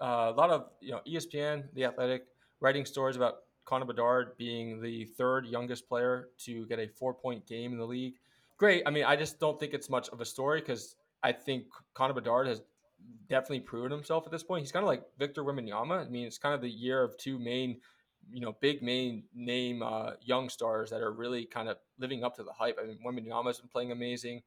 uh, 0.00 0.32
a 0.34 0.36
lot 0.36 0.50
of 0.50 0.66
you 0.80 0.92
know 0.92 1.00
ESPN, 1.06 1.64
The 1.74 1.84
Athletic, 1.86 2.26
writing 2.60 2.84
stories 2.84 3.16
about 3.16 3.38
Connor 3.64 3.84
Bedard 3.84 4.36
being 4.36 4.80
the 4.80 5.04
third 5.16 5.46
youngest 5.46 5.88
player 5.88 6.28
to 6.44 6.66
get 6.66 6.78
a 6.78 6.88
four 6.88 7.14
point 7.14 7.46
game 7.46 7.72
in 7.72 7.78
the 7.78 7.86
league. 7.86 8.14
Great. 8.58 8.82
I 8.86 8.90
mean, 8.90 9.04
I 9.04 9.16
just 9.16 9.40
don't 9.40 9.58
think 9.58 9.72
it's 9.72 9.88
much 9.88 10.08
of 10.10 10.20
a 10.20 10.24
story 10.24 10.60
because 10.60 10.96
I 11.22 11.32
think 11.32 11.64
Connor 11.94 12.14
Bedard 12.14 12.46
has 12.46 12.62
definitely 13.28 13.60
proven 13.60 13.90
himself 13.90 14.24
at 14.26 14.32
this 14.32 14.42
point. 14.42 14.62
He's 14.62 14.72
kind 14.72 14.82
of 14.82 14.88
like 14.88 15.04
Victor 15.18 15.44
Wembanyama. 15.44 16.06
I 16.06 16.08
mean, 16.08 16.26
it's 16.26 16.38
kind 16.38 16.54
of 16.54 16.60
the 16.60 16.70
year 16.70 17.02
of 17.02 17.16
two 17.16 17.38
main, 17.38 17.80
you 18.32 18.40
know, 18.40 18.56
big 18.60 18.82
main 18.82 19.24
name 19.34 19.82
uh, 19.82 20.12
young 20.22 20.48
stars 20.48 20.90
that 20.90 21.00
are 21.00 21.12
really 21.12 21.44
kind 21.44 21.68
of 21.68 21.76
living 21.98 22.24
up 22.24 22.36
to 22.36 22.42
the 22.42 22.52
hype. 22.52 22.78
I 22.82 22.86
mean, 22.86 22.98
Wembanyama's 23.06 23.60
been 23.60 23.68
playing 23.68 23.92
amazing, 23.92 24.42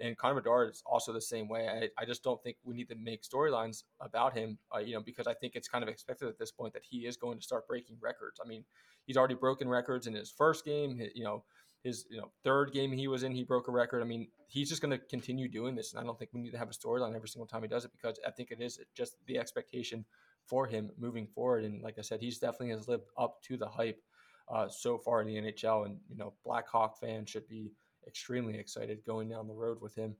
and 0.00 0.16
Connor 0.16 0.36
Bedard 0.36 0.70
is 0.70 0.82
also 0.84 1.12
the 1.12 1.20
same 1.20 1.48
way. 1.48 1.68
I, 1.68 2.02
I 2.02 2.04
just 2.04 2.22
don't 2.22 2.42
think 2.42 2.56
we 2.64 2.74
need 2.74 2.88
to 2.88 2.96
make 2.96 3.22
storylines 3.22 3.84
about 4.00 4.36
him, 4.36 4.58
uh, 4.74 4.78
you 4.78 4.94
know, 4.94 5.00
because 5.00 5.26
I 5.26 5.34
think 5.34 5.56
it's 5.56 5.68
kind 5.68 5.82
of 5.82 5.88
expected 5.88 6.28
at 6.28 6.38
this 6.38 6.50
point 6.50 6.72
that 6.74 6.82
he 6.88 7.06
is 7.06 7.16
going 7.16 7.38
to 7.38 7.44
start 7.44 7.66
breaking 7.66 7.96
records. 8.00 8.40
I 8.44 8.48
mean, 8.48 8.64
he's 9.06 9.16
already 9.16 9.34
broken 9.34 9.68
records 9.68 10.06
in 10.06 10.14
his 10.14 10.30
first 10.30 10.64
game. 10.64 11.00
You 11.14 11.24
know, 11.24 11.44
his 11.86 12.04
you 12.10 12.18
know 12.18 12.30
third 12.42 12.72
game 12.72 12.90
he 12.90 13.06
was 13.08 13.22
in, 13.22 13.32
he 13.32 13.44
broke 13.44 13.68
a 13.68 13.72
record. 13.72 14.02
I 14.02 14.04
mean, 14.04 14.28
he's 14.48 14.68
just 14.68 14.82
going 14.82 14.90
to 14.90 14.98
continue 14.98 15.48
doing 15.48 15.74
this, 15.74 15.92
and 15.92 16.00
I 16.00 16.04
don't 16.04 16.18
think 16.18 16.32
we 16.34 16.40
need 16.40 16.50
to 16.50 16.58
have 16.58 16.68
a 16.68 16.72
storyline 16.72 17.14
every 17.14 17.28
single 17.28 17.46
time 17.46 17.62
he 17.62 17.68
does 17.68 17.84
it 17.84 17.92
because 17.92 18.18
I 18.26 18.30
think 18.30 18.50
it 18.50 18.60
is 18.60 18.80
just 18.94 19.16
the 19.26 19.38
expectation 19.38 20.04
for 20.44 20.66
him 20.66 20.90
moving 20.98 21.26
forward. 21.26 21.64
And 21.64 21.82
like 21.82 21.98
I 21.98 22.02
said, 22.02 22.20
he's 22.20 22.38
definitely 22.38 22.70
has 22.70 22.88
lived 22.88 23.06
up 23.16 23.40
to 23.44 23.56
the 23.56 23.68
hype 23.68 24.02
uh, 24.48 24.68
so 24.68 24.98
far 24.98 25.22
in 25.22 25.28
the 25.28 25.36
NHL, 25.36 25.86
and 25.86 25.98
you 26.10 26.16
know, 26.16 26.34
Blackhawk 26.44 26.98
fans 26.98 27.30
should 27.30 27.48
be 27.48 27.72
extremely 28.06 28.58
excited 28.58 29.04
going 29.06 29.28
down 29.28 29.46
the 29.46 29.54
road 29.54 29.80
with 29.80 29.94
him. 29.94 30.16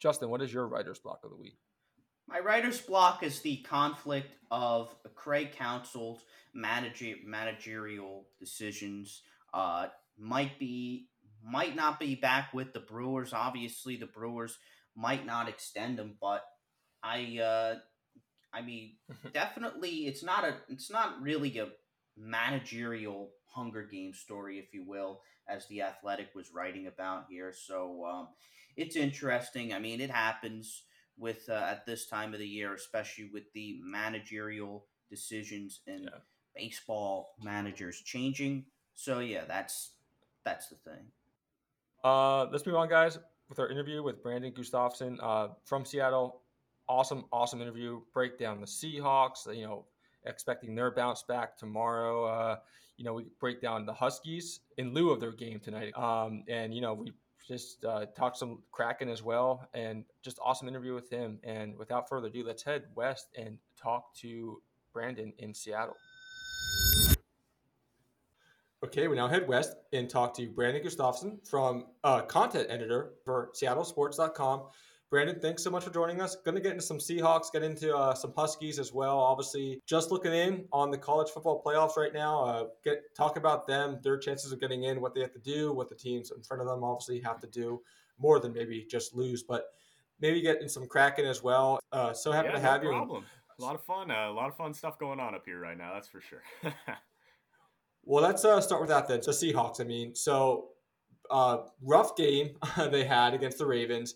Justin, 0.00 0.30
what 0.30 0.42
is 0.42 0.52
your 0.52 0.66
writer's 0.66 0.98
block 0.98 1.20
of 1.24 1.30
the 1.30 1.36
week? 1.36 1.58
My 2.28 2.40
writer's 2.40 2.80
block 2.80 3.22
is 3.22 3.40
the 3.40 3.56
conflict 3.58 4.34
of 4.50 4.94
Craig 5.14 5.56
manager, 6.54 7.14
managerial 7.24 8.26
decisions. 8.38 9.22
Uh, 9.54 9.86
might 10.18 10.58
be 10.58 11.08
might 11.42 11.76
not 11.76 12.00
be 12.00 12.14
back 12.14 12.52
with 12.52 12.72
the 12.72 12.80
Brewers. 12.80 13.32
Obviously, 13.32 13.96
the 13.96 14.06
Brewers 14.06 14.58
might 14.96 15.24
not 15.24 15.48
extend 15.48 15.98
him, 15.98 16.16
but 16.20 16.42
I 17.02 17.38
uh, 17.40 17.78
I 18.52 18.62
mean, 18.62 18.96
definitely, 19.32 20.06
it's 20.06 20.22
not 20.22 20.44
a, 20.44 20.56
it's 20.68 20.90
not 20.90 21.20
really 21.20 21.58
a 21.58 21.68
managerial 22.16 23.30
Hunger 23.54 23.84
Game 23.84 24.14
story, 24.14 24.58
if 24.58 24.72
you 24.72 24.84
will, 24.86 25.20
as 25.48 25.66
the 25.66 25.82
Athletic 25.82 26.28
was 26.34 26.52
writing 26.52 26.86
about 26.86 27.26
here. 27.30 27.52
So 27.52 28.04
um, 28.06 28.28
it's 28.76 28.96
interesting. 28.96 29.72
I 29.72 29.78
mean, 29.78 30.00
it 30.00 30.10
happens 30.10 30.82
with 31.16 31.48
uh, 31.48 31.54
at 31.54 31.86
this 31.86 32.06
time 32.06 32.32
of 32.32 32.40
the 32.40 32.46
year, 32.46 32.74
especially 32.74 33.30
with 33.32 33.44
the 33.54 33.80
managerial 33.82 34.86
decisions 35.10 35.80
and 35.86 36.04
yeah. 36.04 36.18
baseball 36.54 37.34
managers 37.42 38.00
changing. 38.00 38.66
So 38.94 39.18
yeah, 39.20 39.44
that's 39.46 39.92
that's 40.44 40.68
the 40.68 40.76
thing. 40.76 41.04
Uh, 42.04 42.46
let's 42.46 42.66
move 42.66 42.76
on, 42.76 42.88
guys, 42.88 43.18
with 43.48 43.58
our 43.58 43.68
interview 43.68 44.02
with 44.02 44.22
Brandon 44.22 44.52
Gustafson 44.52 45.18
uh, 45.22 45.48
from 45.64 45.84
Seattle. 45.84 46.42
Awesome, 46.88 47.24
awesome 47.32 47.60
interview. 47.60 48.00
Break 48.14 48.38
down 48.38 48.60
the 48.60 48.66
Seahawks. 48.66 49.54
You 49.54 49.64
know, 49.64 49.84
expecting 50.24 50.74
their 50.74 50.90
bounce 50.90 51.22
back 51.22 51.56
tomorrow. 51.56 52.24
Uh, 52.24 52.56
you 52.96 53.04
know, 53.04 53.14
we 53.14 53.26
break 53.40 53.60
down 53.60 53.86
the 53.86 53.92
Huskies 53.92 54.60
in 54.76 54.92
lieu 54.92 55.10
of 55.10 55.20
their 55.20 55.32
game 55.32 55.60
tonight. 55.60 55.96
Um, 55.96 56.44
and 56.48 56.74
you 56.74 56.80
know, 56.80 56.94
we 56.94 57.12
just 57.46 57.84
uh, 57.84 58.06
talked 58.16 58.36
some 58.36 58.58
Kraken 58.72 59.08
as 59.08 59.22
well, 59.22 59.68
and 59.74 60.04
just 60.22 60.38
awesome 60.42 60.68
interview 60.68 60.94
with 60.94 61.10
him. 61.10 61.38
And 61.44 61.76
without 61.78 62.08
further 62.08 62.28
ado, 62.28 62.44
let's 62.44 62.62
head 62.62 62.84
west 62.94 63.28
and 63.36 63.58
talk 63.80 64.14
to 64.16 64.60
Brandon 64.92 65.32
in 65.38 65.54
Seattle. 65.54 65.96
Okay, 68.88 69.06
we 69.06 69.16
now 69.16 69.28
head 69.28 69.46
west 69.46 69.74
and 69.92 70.08
talk 70.08 70.32
to 70.34 70.48
Brandon 70.48 70.82
Gustafson 70.82 71.38
from 71.44 71.84
uh, 72.04 72.22
content 72.22 72.68
editor 72.70 73.10
for 73.22 73.50
SeattleSports.com. 73.54 74.62
Brandon, 75.10 75.38
thanks 75.38 75.62
so 75.62 75.68
much 75.68 75.84
for 75.84 75.90
joining 75.90 76.22
us. 76.22 76.36
Going 76.36 76.54
to 76.54 76.60
get 76.62 76.72
into 76.72 76.84
some 76.84 76.96
Seahawks, 76.96 77.52
get 77.52 77.62
into 77.62 77.94
uh, 77.94 78.14
some 78.14 78.32
Huskies 78.34 78.78
as 78.78 78.90
well. 78.90 79.18
Obviously, 79.18 79.82
just 79.86 80.10
looking 80.10 80.32
in 80.32 80.64
on 80.72 80.90
the 80.90 80.96
college 80.96 81.28
football 81.28 81.62
playoffs 81.62 81.98
right 81.98 82.14
now. 82.14 82.42
Uh, 82.42 82.64
get 82.82 83.14
talk 83.14 83.36
about 83.36 83.66
them, 83.66 83.98
their 84.02 84.16
chances 84.16 84.52
of 84.52 84.58
getting 84.58 84.84
in, 84.84 85.02
what 85.02 85.14
they 85.14 85.20
have 85.20 85.34
to 85.34 85.38
do, 85.38 85.70
what 85.70 85.90
the 85.90 85.94
teams 85.94 86.30
in 86.34 86.42
front 86.42 86.62
of 86.62 86.66
them 86.66 86.82
obviously 86.82 87.20
have 87.20 87.38
to 87.40 87.46
do 87.46 87.82
more 88.18 88.40
than 88.40 88.54
maybe 88.54 88.86
just 88.90 89.14
lose, 89.14 89.42
but 89.42 89.66
maybe 90.18 90.40
get 90.40 90.62
in 90.62 90.68
some 90.68 90.86
Kraken 90.86 91.26
as 91.26 91.42
well. 91.42 91.78
Uh, 91.92 92.14
so 92.14 92.32
happy 92.32 92.48
yeah, 92.48 92.54
to 92.54 92.60
have 92.60 92.82
no 92.82 92.88
you. 92.88 92.96
Problem. 92.96 93.24
A 93.58 93.62
lot 93.62 93.74
of 93.74 93.84
fun. 93.84 94.10
Uh, 94.10 94.30
a 94.30 94.32
lot 94.32 94.48
of 94.48 94.56
fun 94.56 94.72
stuff 94.72 94.98
going 94.98 95.20
on 95.20 95.34
up 95.34 95.42
here 95.44 95.60
right 95.60 95.76
now. 95.76 95.92
That's 95.92 96.08
for 96.08 96.22
sure. 96.22 96.42
well, 98.08 98.24
let's 98.24 98.42
uh, 98.42 98.58
start 98.60 98.80
with 98.80 98.88
that 98.88 99.06
then. 99.06 99.22
So 99.22 99.30
Seahawks. 99.30 99.82
I 99.82 99.84
mean, 99.84 100.14
so 100.14 100.70
uh, 101.30 101.58
rough 101.82 102.16
game 102.16 102.56
they 102.90 103.04
had 103.04 103.34
against 103.34 103.58
the 103.58 103.66
Ravens. 103.66 104.14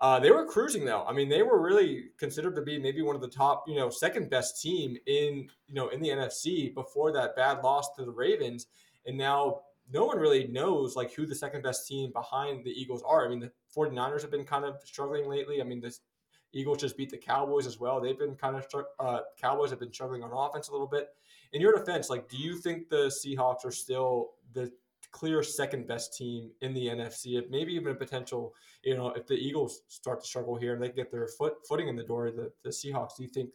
Uh, 0.00 0.20
they 0.20 0.30
were 0.30 0.46
cruising 0.46 0.84
though. 0.84 1.04
I 1.04 1.12
mean, 1.12 1.28
they 1.28 1.42
were 1.42 1.60
really 1.60 2.04
considered 2.18 2.54
to 2.54 2.62
be 2.62 2.78
maybe 2.78 3.02
one 3.02 3.16
of 3.16 3.20
the 3.20 3.28
top, 3.28 3.64
you 3.66 3.74
know, 3.74 3.90
second 3.90 4.30
best 4.30 4.62
team 4.62 4.96
in, 5.06 5.48
you 5.66 5.74
know, 5.74 5.88
in 5.88 6.00
the 6.00 6.08
NFC 6.08 6.72
before 6.72 7.12
that 7.12 7.34
bad 7.34 7.62
loss 7.64 7.94
to 7.96 8.04
the 8.04 8.12
Ravens. 8.12 8.66
And 9.06 9.18
now 9.18 9.62
no 9.92 10.04
one 10.04 10.18
really 10.18 10.46
knows 10.46 10.94
like 10.94 11.12
who 11.12 11.26
the 11.26 11.34
second 11.34 11.62
best 11.62 11.88
team 11.88 12.12
behind 12.12 12.64
the 12.64 12.70
Eagles 12.70 13.02
are. 13.04 13.26
I 13.26 13.28
mean, 13.28 13.40
the 13.40 13.50
49ers 13.76 14.22
have 14.22 14.30
been 14.30 14.44
kind 14.44 14.64
of 14.64 14.76
struggling 14.84 15.28
lately. 15.28 15.60
I 15.60 15.64
mean, 15.64 15.80
the 15.80 15.96
Eagles 16.52 16.78
just 16.78 16.96
beat 16.96 17.10
the 17.10 17.18
Cowboys 17.18 17.66
as 17.66 17.80
well. 17.80 18.00
They've 18.00 18.18
been 18.18 18.36
kind 18.36 18.54
of 18.54 18.66
uh, 19.00 19.20
Cowboys 19.40 19.70
have 19.70 19.80
been 19.80 19.92
struggling 19.92 20.22
on 20.22 20.30
offense 20.32 20.68
a 20.68 20.72
little 20.72 20.86
bit. 20.86 21.08
In 21.52 21.60
your 21.60 21.76
defense, 21.76 22.08
like, 22.08 22.28
do 22.28 22.36
you 22.36 22.56
think 22.56 22.88
the 22.88 23.06
Seahawks 23.06 23.64
are 23.64 23.72
still 23.72 24.30
the 24.54 24.72
clear 25.12 25.42
second 25.42 25.86
best 25.86 26.16
team 26.16 26.50
in 26.62 26.74
the 26.74 26.86
NFC. 26.86 27.38
If 27.38 27.48
maybe 27.50 27.74
even 27.74 27.92
a 27.92 27.94
potential, 27.94 28.54
you 28.82 28.96
know, 28.96 29.10
if 29.10 29.26
the 29.26 29.34
Eagles 29.34 29.82
start 29.88 30.20
to 30.22 30.26
struggle 30.26 30.56
here 30.56 30.72
and 30.72 30.82
they 30.82 30.88
get 30.88 31.12
their 31.12 31.28
foot 31.28 31.54
footing 31.68 31.88
in 31.88 31.96
the 31.96 32.02
door, 32.02 32.30
the, 32.30 32.50
the 32.64 32.70
Seahawks, 32.70 33.16
do 33.16 33.22
you 33.22 33.28
think 33.28 33.50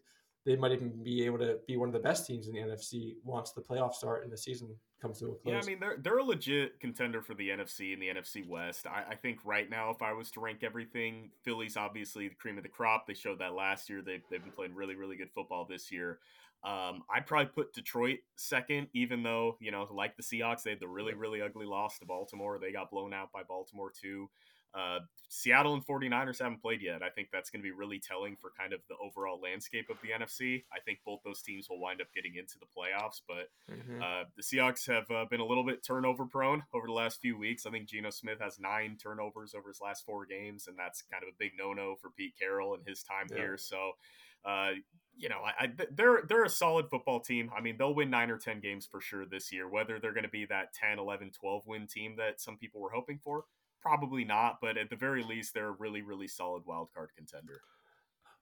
they 0.45 0.55
might 0.55 0.71
even 0.71 1.03
be 1.03 1.25
able 1.25 1.39
to 1.39 1.57
be 1.67 1.75
one 1.75 1.89
of 1.89 1.93
the 1.93 1.99
best 1.99 2.25
teams 2.25 2.47
in 2.47 2.53
the 2.53 2.59
NFC 2.59 3.15
once 3.25 3.51
the 3.51 3.61
playoffs 3.61 3.95
start 3.95 4.23
and 4.23 4.31
the 4.31 4.37
season 4.37 4.69
comes 5.01 5.19
to 5.19 5.25
a 5.25 5.27
close? 5.29 5.39
Yeah, 5.45 5.59
I 5.61 5.65
mean 5.65 5.79
they're 5.79 5.97
they're 6.01 6.19
a 6.19 6.23
legit 6.23 6.79
contender 6.79 7.21
for 7.21 7.33
the 7.33 7.49
NFC 7.49 7.91
and 7.91 8.01
the 8.01 8.07
NFC 8.07 8.47
West. 8.47 8.87
I, 8.87 9.03
I 9.11 9.15
think 9.15 9.39
right 9.43 9.69
now, 9.69 9.89
if 9.89 10.01
I 10.01 10.13
was 10.13 10.31
to 10.31 10.39
rank 10.39 10.63
everything, 10.63 11.31
Philly's 11.43 11.75
obviously 11.75 12.29
the 12.29 12.35
cream 12.35 12.55
of 12.57 12.63
the 12.63 12.69
crop. 12.69 13.07
They 13.07 13.13
showed 13.13 13.39
that 13.39 13.55
last 13.55 13.89
year. 13.89 14.01
They've 14.01 14.23
they've 14.31 14.41
been 14.41 14.53
playing 14.53 14.73
really 14.73 14.95
really 14.95 15.17
good 15.17 15.31
football 15.35 15.65
this 15.69 15.91
year. 15.91 16.19
Um, 16.67 17.03
I'd 17.09 17.25
probably 17.25 17.49
put 17.55 17.73
Detroit 17.73 18.19
second, 18.35 18.87
even 18.93 19.23
though, 19.23 19.57
you 19.61 19.71
know, 19.71 19.87
like 19.89 20.17
the 20.17 20.23
Seahawks, 20.23 20.63
they 20.63 20.71
had 20.71 20.81
the 20.81 20.87
really, 20.87 21.13
really 21.13 21.41
ugly 21.41 21.65
loss 21.65 21.97
to 21.99 22.05
Baltimore. 22.05 22.59
They 22.59 22.73
got 22.73 22.91
blown 22.91 23.13
out 23.13 23.31
by 23.31 23.43
Baltimore, 23.47 23.89
too. 23.89 24.29
Uh, 24.77 24.99
Seattle 25.29 25.73
and 25.73 25.85
49ers 25.85 26.39
haven't 26.39 26.61
played 26.61 26.81
yet. 26.81 27.01
I 27.01 27.09
think 27.09 27.29
that's 27.31 27.49
going 27.49 27.61
to 27.61 27.63
be 27.63 27.71
really 27.71 27.99
telling 27.99 28.35
for 28.35 28.51
kind 28.59 28.73
of 28.73 28.81
the 28.89 28.95
overall 29.01 29.39
landscape 29.41 29.89
of 29.89 29.97
the 30.01 30.09
NFC. 30.09 30.65
I 30.73 30.79
think 30.81 30.99
both 31.05 31.21
those 31.23 31.41
teams 31.41 31.67
will 31.69 31.79
wind 31.79 32.01
up 32.01 32.07
getting 32.13 32.35
into 32.35 32.55
the 32.59 32.65
playoffs, 32.65 33.21
but 33.25 33.49
mm-hmm. 33.73 34.01
uh, 34.01 34.23
the 34.35 34.43
Seahawks 34.43 34.85
have 34.87 35.09
uh, 35.09 35.25
been 35.29 35.39
a 35.39 35.45
little 35.45 35.65
bit 35.65 35.85
turnover 35.85 36.25
prone 36.25 36.63
over 36.73 36.85
the 36.85 36.93
last 36.93 37.21
few 37.21 37.37
weeks. 37.37 37.65
I 37.65 37.71
think 37.71 37.87
Geno 37.87 38.09
Smith 38.09 38.39
has 38.41 38.59
nine 38.59 38.97
turnovers 39.01 39.55
over 39.55 39.69
his 39.69 39.81
last 39.81 40.05
four 40.05 40.25
games, 40.25 40.67
and 40.67 40.77
that's 40.77 41.01
kind 41.01 41.23
of 41.23 41.29
a 41.29 41.37
big 41.39 41.53
no 41.57 41.71
no 41.71 41.95
for 42.01 42.09
Pete 42.11 42.33
Carroll 42.37 42.75
and 42.75 42.83
his 42.85 43.03
time 43.03 43.27
yeah. 43.31 43.37
here. 43.37 43.57
So, 43.57 43.91
uh, 44.45 44.71
you 45.17 45.29
know, 45.29 45.39
I, 45.43 45.65
I, 45.65 45.71
they're 45.91 46.21
they're 46.27 46.43
a 46.43 46.49
solid 46.49 46.89
football 46.89 47.19
team. 47.19 47.49
I 47.55 47.61
mean, 47.61 47.75
they'll 47.77 47.95
win 47.95 48.09
9 48.09 48.29
or 48.31 48.37
10 48.37 48.59
games 48.59 48.87
for 48.89 49.01
sure 49.01 49.25
this 49.25 49.51
year. 49.51 49.67
Whether 49.69 49.99
they're 49.99 50.13
going 50.13 50.23
to 50.23 50.29
be 50.29 50.45
that 50.45 50.73
10, 50.73 50.99
11, 50.99 51.31
12 51.39 51.63
win 51.65 51.87
team 51.87 52.15
that 52.17 52.39
some 52.39 52.57
people 52.57 52.81
were 52.81 52.91
hoping 52.91 53.19
for, 53.23 53.45
probably 53.81 54.23
not, 54.23 54.57
but 54.61 54.77
at 54.77 54.89
the 54.89 54.95
very 54.95 55.23
least 55.23 55.53
they're 55.53 55.69
a 55.69 55.75
really 55.79 56.01
really 56.01 56.27
solid 56.27 56.63
wild 56.65 56.89
card 56.93 57.09
contender. 57.15 57.61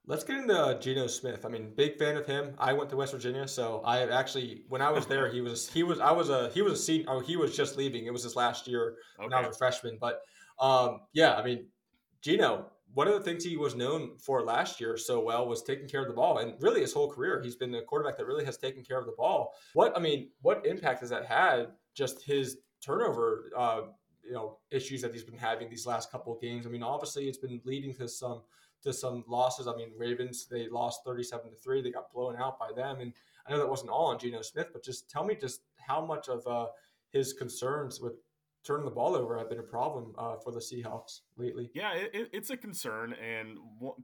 Let's 0.08 0.22
get 0.22 0.36
into 0.36 0.78
Geno 0.80 1.08
Smith. 1.08 1.44
I 1.44 1.48
mean, 1.48 1.72
big 1.74 1.98
fan 1.98 2.16
of 2.16 2.26
him. 2.26 2.54
I 2.58 2.72
went 2.72 2.90
to 2.90 2.96
West 2.96 3.12
Virginia, 3.12 3.48
so 3.48 3.82
I 3.84 4.06
actually 4.08 4.62
when 4.68 4.80
I 4.80 4.90
was 4.90 5.06
there, 5.06 5.32
he 5.32 5.40
was 5.40 5.68
he 5.68 5.82
was 5.82 5.98
I 5.98 6.12
was 6.12 6.30
a 6.30 6.50
he 6.50 6.62
was 6.62 6.74
a 6.74 6.76
senior. 6.76 7.06
Oh, 7.08 7.20
he 7.20 7.36
was 7.36 7.56
just 7.56 7.76
leaving. 7.76 8.06
It 8.06 8.12
was 8.12 8.22
his 8.22 8.36
last 8.36 8.68
year 8.68 8.96
okay. 9.18 9.24
when 9.24 9.32
I 9.32 9.44
was 9.44 9.56
a 9.56 9.58
freshman. 9.58 9.98
But 10.00 10.20
um, 10.60 11.00
yeah, 11.12 11.34
I 11.34 11.44
mean, 11.44 11.66
Geno 12.22 12.70
one 12.96 13.06
of 13.06 13.12
the 13.12 13.20
things 13.20 13.44
he 13.44 13.58
was 13.58 13.74
known 13.74 14.16
for 14.16 14.42
last 14.42 14.80
year 14.80 14.96
so 14.96 15.20
well 15.20 15.46
was 15.46 15.62
taking 15.62 15.86
care 15.86 16.00
of 16.00 16.08
the 16.08 16.14
ball 16.14 16.38
and 16.38 16.54
really 16.60 16.80
his 16.80 16.94
whole 16.94 17.10
career 17.10 17.42
he's 17.42 17.54
been 17.54 17.74
a 17.74 17.82
quarterback 17.82 18.16
that 18.16 18.24
really 18.24 18.44
has 18.44 18.56
taken 18.56 18.82
care 18.82 18.98
of 18.98 19.04
the 19.04 19.12
ball. 19.12 19.52
What 19.74 19.94
i 19.94 20.00
mean 20.00 20.30
what 20.40 20.64
impact 20.64 21.00
has 21.00 21.10
that 21.10 21.26
had 21.26 21.68
just 21.94 22.22
his 22.22 22.58
turnover 22.80 23.50
uh, 23.54 23.80
you 24.24 24.32
know 24.32 24.58
issues 24.70 25.02
that 25.02 25.12
he's 25.12 25.24
been 25.24 25.36
having 25.36 25.68
these 25.68 25.86
last 25.86 26.10
couple 26.10 26.34
of 26.34 26.40
games? 26.40 26.66
I 26.66 26.70
mean 26.70 26.82
obviously 26.82 27.28
it's 27.28 27.36
been 27.36 27.60
leading 27.66 27.94
to 27.96 28.08
some 28.08 28.40
to 28.82 28.94
some 28.94 29.24
losses. 29.28 29.68
I 29.68 29.76
mean 29.76 29.90
ravens 29.98 30.46
they 30.50 30.66
lost 30.70 31.00
37 31.04 31.50
to 31.50 31.56
3 31.56 31.82
they 31.82 31.90
got 31.90 32.10
blown 32.10 32.36
out 32.36 32.58
by 32.58 32.70
them. 32.74 33.00
And 33.00 33.12
i 33.46 33.50
know 33.50 33.58
that 33.58 33.68
wasn't 33.68 33.90
all 33.90 34.06
on 34.06 34.18
Geno 34.18 34.40
smith 34.40 34.68
but 34.72 34.82
just 34.82 35.10
tell 35.10 35.24
me 35.24 35.36
just 35.38 35.60
how 35.86 36.02
much 36.02 36.28
of 36.28 36.46
uh, 36.46 36.68
his 37.12 37.34
concerns 37.34 38.00
with 38.00 38.14
turning 38.66 38.84
the 38.84 38.90
ball 38.90 39.14
over 39.14 39.38
have 39.38 39.48
been 39.48 39.58
a 39.58 39.62
problem 39.62 40.12
uh, 40.18 40.36
for 40.36 40.50
the 40.50 40.58
Seahawks 40.58 41.20
lately. 41.36 41.70
Yeah, 41.74 41.94
it, 41.94 42.30
it's 42.32 42.50
a 42.50 42.56
concern. 42.56 43.14
And 43.14 43.58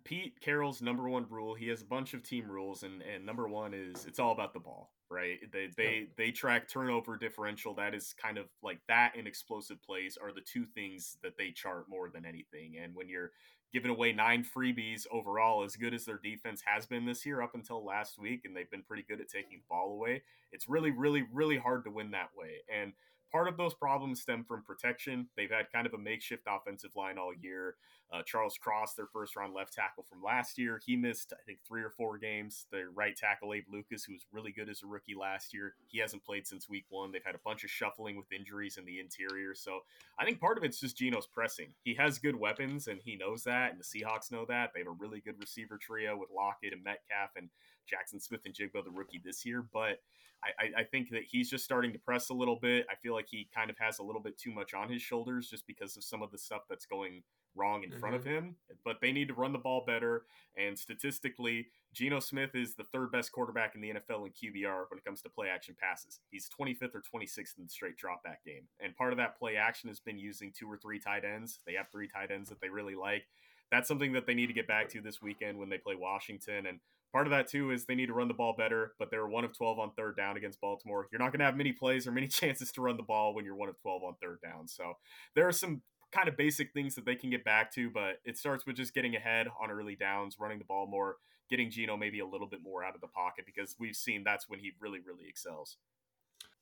Pete 0.05 0.41
Carroll's 0.41 0.81
number 0.81 1.09
one 1.09 1.27
rule, 1.29 1.55
he 1.55 1.69
has 1.69 1.83
a 1.83 1.87
bunch 1.87 2.15
of 2.15 2.23
team 2.23 2.51
rules, 2.51 2.83
and, 2.83 3.03
and 3.03 3.27
number 3.27 3.49
one 3.49 3.75
is 3.75 4.07
it's 4.07 4.19
all 4.19 4.33
about 4.33 4.53
the 4.53 4.61
ball, 4.61 4.93
right? 5.11 5.39
They 5.53 5.69
they 5.77 5.99
yeah. 6.01 6.07
they 6.17 6.31
track 6.31 6.69
turnover 6.69 7.17
differential. 7.17 7.75
That 7.75 7.95
is 7.95 8.15
kind 8.21 8.39
of 8.39 8.47
like 8.63 8.81
that 8.89 9.13
and 9.17 9.27
explosive 9.27 9.83
plays 9.83 10.17
are 10.23 10.33
the 10.33 10.41
two 10.41 10.65
things 10.65 11.17
that 11.23 11.37
they 11.37 11.51
chart 11.51 11.87
more 11.89 12.11
than 12.11 12.25
anything. 12.25 12.77
And 12.83 12.95
when 12.95 13.09
you're 13.09 13.33
giving 13.73 13.91
away 13.91 14.13
nine 14.13 14.45
freebies 14.45 15.07
overall, 15.11 15.65
as 15.65 15.77
good 15.77 15.95
as 15.95 16.05
their 16.05 16.21
defense 16.23 16.63
has 16.67 16.85
been 16.87 17.07
this 17.07 17.25
year 17.25 17.41
up 17.41 17.55
until 17.55 17.85
last 17.85 18.19
week, 18.19 18.43
and 18.45 18.55
they've 18.55 18.71
been 18.71 18.83
pretty 18.83 19.05
good 19.09 19.21
at 19.21 19.29
taking 19.29 19.59
the 19.59 19.65
ball 19.69 19.93
away, 19.93 20.23
it's 20.53 20.69
really, 20.69 20.91
really, 20.91 21.25
really 21.33 21.57
hard 21.57 21.85
to 21.85 21.91
win 21.91 22.11
that 22.11 22.29
way. 22.37 22.59
And 22.73 22.93
Part 23.33 23.49
of 23.49 23.57
those 23.57 23.73
problems 23.73 24.21
stem 24.21 24.45
from 24.45 24.63
protection. 24.63 25.27
They've 25.37 25.51
had 25.51 25.73
kind 25.73 25.87
of 25.87 25.95
a 25.95 25.99
makeshift 25.99 26.47
offensive 26.47 26.95
line 26.95 27.17
all 27.17 27.33
year. 27.35 27.77
Uh, 28.13 28.21
Charles 28.27 28.59
Cross, 28.61 28.93
their 28.93 29.07
first 29.07 29.37
round 29.37 29.55
left 29.55 29.73
tackle 29.73 30.03
from 30.03 30.23
last 30.23 30.59
year, 30.59 30.79
he 30.85 30.97
missed, 30.97 31.33
I 31.33 31.43
think, 31.47 31.61
three 31.67 31.83
or 31.83 31.89
four 31.89 32.19
games. 32.19 32.67
Their 32.71 32.91
right 32.91 33.17
tackle, 33.17 33.55
Abe 33.55 33.65
Lucas, 33.73 34.05
who 34.05 34.13
was 34.13 34.27
really 34.33 34.53
good 34.53 34.69
as 34.69 34.83
a 34.83 34.87
rookie 34.87 35.15
last 35.19 35.55
year, 35.55 35.73
he 35.87 35.99
hasn't 35.99 36.23
played 36.23 36.47
since 36.47 36.69
week 36.69 36.85
one. 36.91 37.11
They've 37.11 37.25
had 37.25 37.35
a 37.35 37.41
bunch 37.43 37.65
of 37.65 37.71
shuffling 37.71 38.17
with 38.17 38.31
injuries 38.31 38.77
in 38.77 38.85
the 38.85 39.01
interior. 39.01 39.55
So 39.55 39.81
I 40.19 40.27
think 40.27 40.39
part 40.39 40.59
of 40.59 40.65
it's 40.65 40.79
just 40.79 40.99
Geno's 40.99 41.27
pressing. 41.27 41.73
He 41.85 41.95
has 41.95 42.19
good 42.19 42.37
weapons, 42.37 42.87
and 42.87 43.01
he 43.03 43.17
knows 43.17 43.45
that, 43.45 43.73
and 43.73 43.81
the 43.81 43.85
Seahawks 43.85 44.31
know 44.31 44.45
that. 44.45 44.73
They 44.75 44.81
have 44.81 44.89
a 44.89 44.91
really 44.91 45.21
good 45.21 45.39
receiver 45.39 45.79
trio 45.81 46.19
with 46.19 46.29
Lockett 46.31 46.75
and 46.75 46.85
Metcalf 46.85 47.31
and 47.37 47.49
Jaxon 47.87 48.23
Smith-Njigba, 48.23 48.85
the 48.85 48.91
rookie 48.91 49.21
this 49.25 49.45
year. 49.45 49.65
But 49.73 49.99
I, 50.45 50.81
I, 50.81 50.85
think 50.85 51.11
that 51.11 51.23
he's 51.23 51.49
just 51.49 51.65
starting 51.65 51.93
to 51.93 51.99
press 52.01 52.31
a 52.31 52.35
little 52.35 52.59
bit. 52.61 52.87
I 52.91 52.97
feel 52.97 53.15
like 53.15 53.29
he 53.31 53.49
kind 53.55 53.71
of 53.71 53.77
has 53.79 54.01
a 54.01 54.03
little 54.03 54.21
bit 54.21 54.37
too 54.37 54.51
much 54.51 54.75
on 54.75 54.91
his 54.91 55.01
shoulders 55.01 55.49
just 55.49 55.67
because 55.67 55.97
of 55.97 56.03
some 56.03 56.21
of 56.21 56.33
the 56.33 56.39
stuff 56.39 56.63
that's 56.69 56.85
going 56.85 57.23
wrong 57.55 57.85
in 57.85 57.91
mm-hmm. 57.91 58.01
front 58.01 58.17
of 58.17 58.23
mm-hmm. 58.23 58.47
him. 58.47 58.57
But 58.85 58.97
they 59.01 59.13
need 59.13 59.29
to 59.29 59.35
run 59.35 59.53
the 59.53 59.59
ball 59.59 59.85
better. 59.87 60.25
And 60.57 60.77
statistically, 60.77 61.69
Geno 61.93 62.19
Smith 62.19 62.55
is 62.55 62.75
the 62.75 62.85
third 62.93 63.13
best 63.13 63.31
quarterback 63.31 63.77
in 63.77 63.81
the 63.81 63.91
NFL 63.91 64.27
in 64.27 64.33
QBR 64.33 64.85
when 64.91 64.99
it 64.99 65.05
comes 65.05 65.23
to 65.23 65.29
play 65.29 65.49
action 65.49 65.77
passes. 65.81 66.21
He's 66.31 66.49
25th 66.49 66.95
or 66.95 67.03
26th 67.03 67.59
in 67.59 67.65
the 67.65 67.71
straight 67.71 67.97
drop 67.97 68.25
back 68.25 68.45
game. 68.45 68.65
And 68.81 68.97
part 68.97 69.13
of 69.13 69.19
that 69.19 69.39
play 69.39 69.57
action 69.57 69.89
has 69.89 70.01
been 70.01 70.19
using 70.19 70.53
two 70.53 70.71
or 70.71 70.77
three 70.77 70.99
tight 70.99 71.25
ends. 71.25 71.61
They 71.67 71.75
have 71.75 71.87
three 71.93 72.09
tight 72.09 72.33
ends 72.33 72.49
that 72.49 72.61
they 72.61 72.69
really 72.69 72.97
like. 72.97 73.27
That's 73.71 73.89
something 73.89 74.13
that 74.15 74.27
they 74.27 74.35
need 74.35 74.49
to 74.49 74.53
get 74.53 74.67
back 74.67 74.89
to 74.91 75.01
this 75.01 75.23
weekend 75.23 75.57
when 75.57 75.69
they 75.69 75.79
play 75.79 75.95
Washington. 75.95 76.67
And 76.67 76.81
Part 77.13 77.27
of 77.27 77.31
that 77.31 77.47
too 77.47 77.71
is 77.71 77.85
they 77.85 77.95
need 77.95 78.07
to 78.07 78.15
run 78.15 78.29
the 78.29 78.35
ball 78.35 78.55
better, 78.57 78.93
but 78.99 79.11
they're 79.11 79.27
one 79.27 79.45
of 79.45 79.57
12 79.57 79.79
on 79.79 79.93
third 79.93 80.17
down 80.17 80.39
against 80.39 80.61
Baltimore. 80.61 81.09
You're 81.13 81.19
not 81.19 81.31
going 81.31 81.41
to 81.41 81.45
have 81.45 81.57
many 81.57 81.73
plays 81.73 82.07
or 82.07 82.13
many 82.13 82.27
chances 82.29 82.73
to 82.73 82.81
run 82.81 82.97
the 82.97 83.03
ball 83.03 83.35
when 83.35 83.45
you're 83.45 83.55
one 83.55 83.69
of 83.69 83.79
12 83.83 84.03
on 84.03 84.15
third 84.21 84.39
down. 84.43 84.67
So 84.67 84.95
there 85.35 85.47
are 85.47 85.53
some 85.53 85.83
kind 86.11 86.29
of 86.29 86.37
basic 86.37 86.73
things 86.73 86.95
that 86.95 87.05
they 87.05 87.15
can 87.15 87.31
get 87.31 87.45
back 87.45 87.73
to, 87.75 87.91
but 87.91 88.21
it 88.25 88.39
starts 88.39 88.65
with 88.67 88.77
just 88.77 88.95
getting 88.95 89.15
ahead 89.15 89.47
on 89.61 89.71
early 89.71 89.95
downs, 89.95 90.37
running 90.41 90.59
the 90.59 90.65
ball 90.65 90.87
more, 90.87 91.17
getting 91.51 91.71
Geno 91.71 91.97
maybe 91.97 92.21
a 92.21 92.27
little 92.27 92.47
bit 92.47 92.61
more 92.63 92.83
out 92.83 92.95
of 92.95 93.01
the 93.03 93.09
pocket 93.09 93.45
because 93.45 93.77
we've 93.79 93.97
seen 93.97 94.23
that's 94.25 94.49
when 94.49 94.59
he 94.59 94.73
really, 94.81 95.01
really 95.07 95.29
excels. 95.29 95.77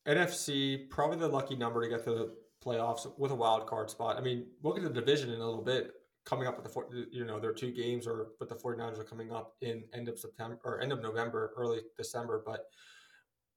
NFC, 0.06 0.88
probably 0.88 1.18
the 1.18 1.28
lucky 1.28 1.54
number 1.56 1.82
to 1.82 1.88
get 1.88 2.04
to 2.04 2.10
the 2.10 2.34
playoffs 2.64 3.06
with 3.18 3.30
a 3.30 3.34
wild 3.34 3.66
card 3.66 3.90
spot. 3.90 4.16
I 4.16 4.20
mean, 4.20 4.46
look 4.62 4.76
at 4.76 4.82
the 4.82 4.90
division 4.90 5.30
in 5.30 5.40
a 5.40 5.44
little 5.44 5.64
bit 5.64 5.92
coming 6.30 6.46
up 6.46 6.54
with 6.54 6.64
the 6.64 6.70
four, 6.70 6.86
you 7.10 7.24
know 7.24 7.40
there 7.40 7.50
are 7.50 7.54
two 7.54 7.72
games 7.72 8.06
or 8.06 8.28
but 8.38 8.48
the 8.48 8.54
49ers 8.54 9.00
are 9.00 9.04
coming 9.04 9.32
up 9.32 9.56
in 9.62 9.82
end 9.92 10.08
of 10.08 10.16
September 10.16 10.60
or 10.64 10.80
end 10.80 10.92
of 10.92 11.02
November, 11.02 11.52
early 11.56 11.80
December, 11.98 12.44
but 12.46 12.66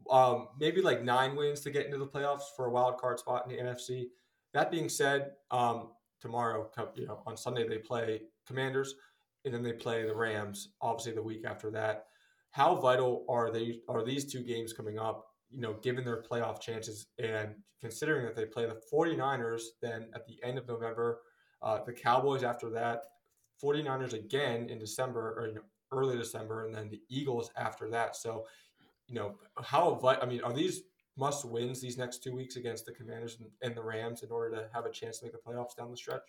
um, 0.09 0.47
maybe 0.59 0.81
like 0.81 1.03
nine 1.03 1.35
wins 1.35 1.61
to 1.61 1.69
get 1.69 1.85
into 1.85 1.99
the 1.99 2.07
playoffs 2.07 2.45
for 2.55 2.65
a 2.65 2.71
wild 2.71 2.97
card 2.97 3.19
spot 3.19 3.45
in 3.45 3.55
the 3.55 3.61
NFC. 3.61 4.05
That 4.55 4.71
being 4.71 4.89
said, 4.89 5.33
um, 5.51 5.91
tomorrow, 6.19 6.69
you 6.95 7.05
know, 7.05 7.21
on 7.27 7.37
Sunday 7.37 7.67
they 7.67 7.77
play 7.77 8.21
Commanders, 8.47 8.95
and 9.45 9.53
then 9.53 9.61
they 9.61 9.73
play 9.73 10.03
the 10.03 10.15
Rams. 10.15 10.69
Obviously, 10.81 11.13
the 11.13 11.21
week 11.21 11.45
after 11.45 11.69
that. 11.71 12.07
How 12.51 12.75
vital 12.75 13.23
are 13.29 13.51
they? 13.51 13.81
Are 13.87 14.03
these 14.03 14.25
two 14.31 14.41
games 14.41 14.73
coming 14.73 14.97
up? 14.97 15.27
You 15.51 15.61
know, 15.61 15.75
given 15.83 16.03
their 16.03 16.23
playoff 16.23 16.59
chances, 16.59 17.05
and 17.19 17.53
considering 17.79 18.25
that 18.25 18.35
they 18.35 18.45
play 18.45 18.65
the 18.65 18.81
49ers, 18.91 19.61
then 19.81 20.07
at 20.15 20.25
the 20.25 20.37
end 20.43 20.57
of 20.57 20.67
November, 20.67 21.19
uh, 21.63 21.79
the 21.83 21.93
Cowboys 21.93 22.43
after 22.43 22.69
that, 22.69 23.03
49ers 23.63 24.13
again 24.13 24.69
in 24.69 24.77
December 24.77 25.35
or 25.37 25.47
know, 25.47 25.61
early 25.91 26.17
December, 26.17 26.65
and 26.65 26.75
then 26.75 26.89
the 26.89 27.01
Eagles 27.09 27.49
after 27.55 27.89
that. 27.89 28.15
So, 28.15 28.45
you 29.07 29.15
know, 29.15 29.35
how 29.61 29.99
I 30.21 30.25
mean, 30.25 30.41
are 30.41 30.53
these 30.53 30.83
must 31.17 31.45
wins 31.45 31.79
these 31.79 31.97
next 31.97 32.23
two 32.23 32.35
weeks 32.35 32.55
against 32.55 32.85
the 32.85 32.91
Commanders 32.91 33.37
and, 33.39 33.49
and, 33.61 33.75
the 33.75 33.83
Rams 33.83 34.23
in 34.23 34.31
order 34.31 34.55
to 34.55 34.67
have 34.73 34.85
a 34.85 34.91
chance 34.91 35.19
to 35.19 35.25
make 35.25 35.33
the 35.33 35.39
playoffs 35.39 35.75
down 35.77 35.91
the 35.91 35.97
stretch? 35.97 36.23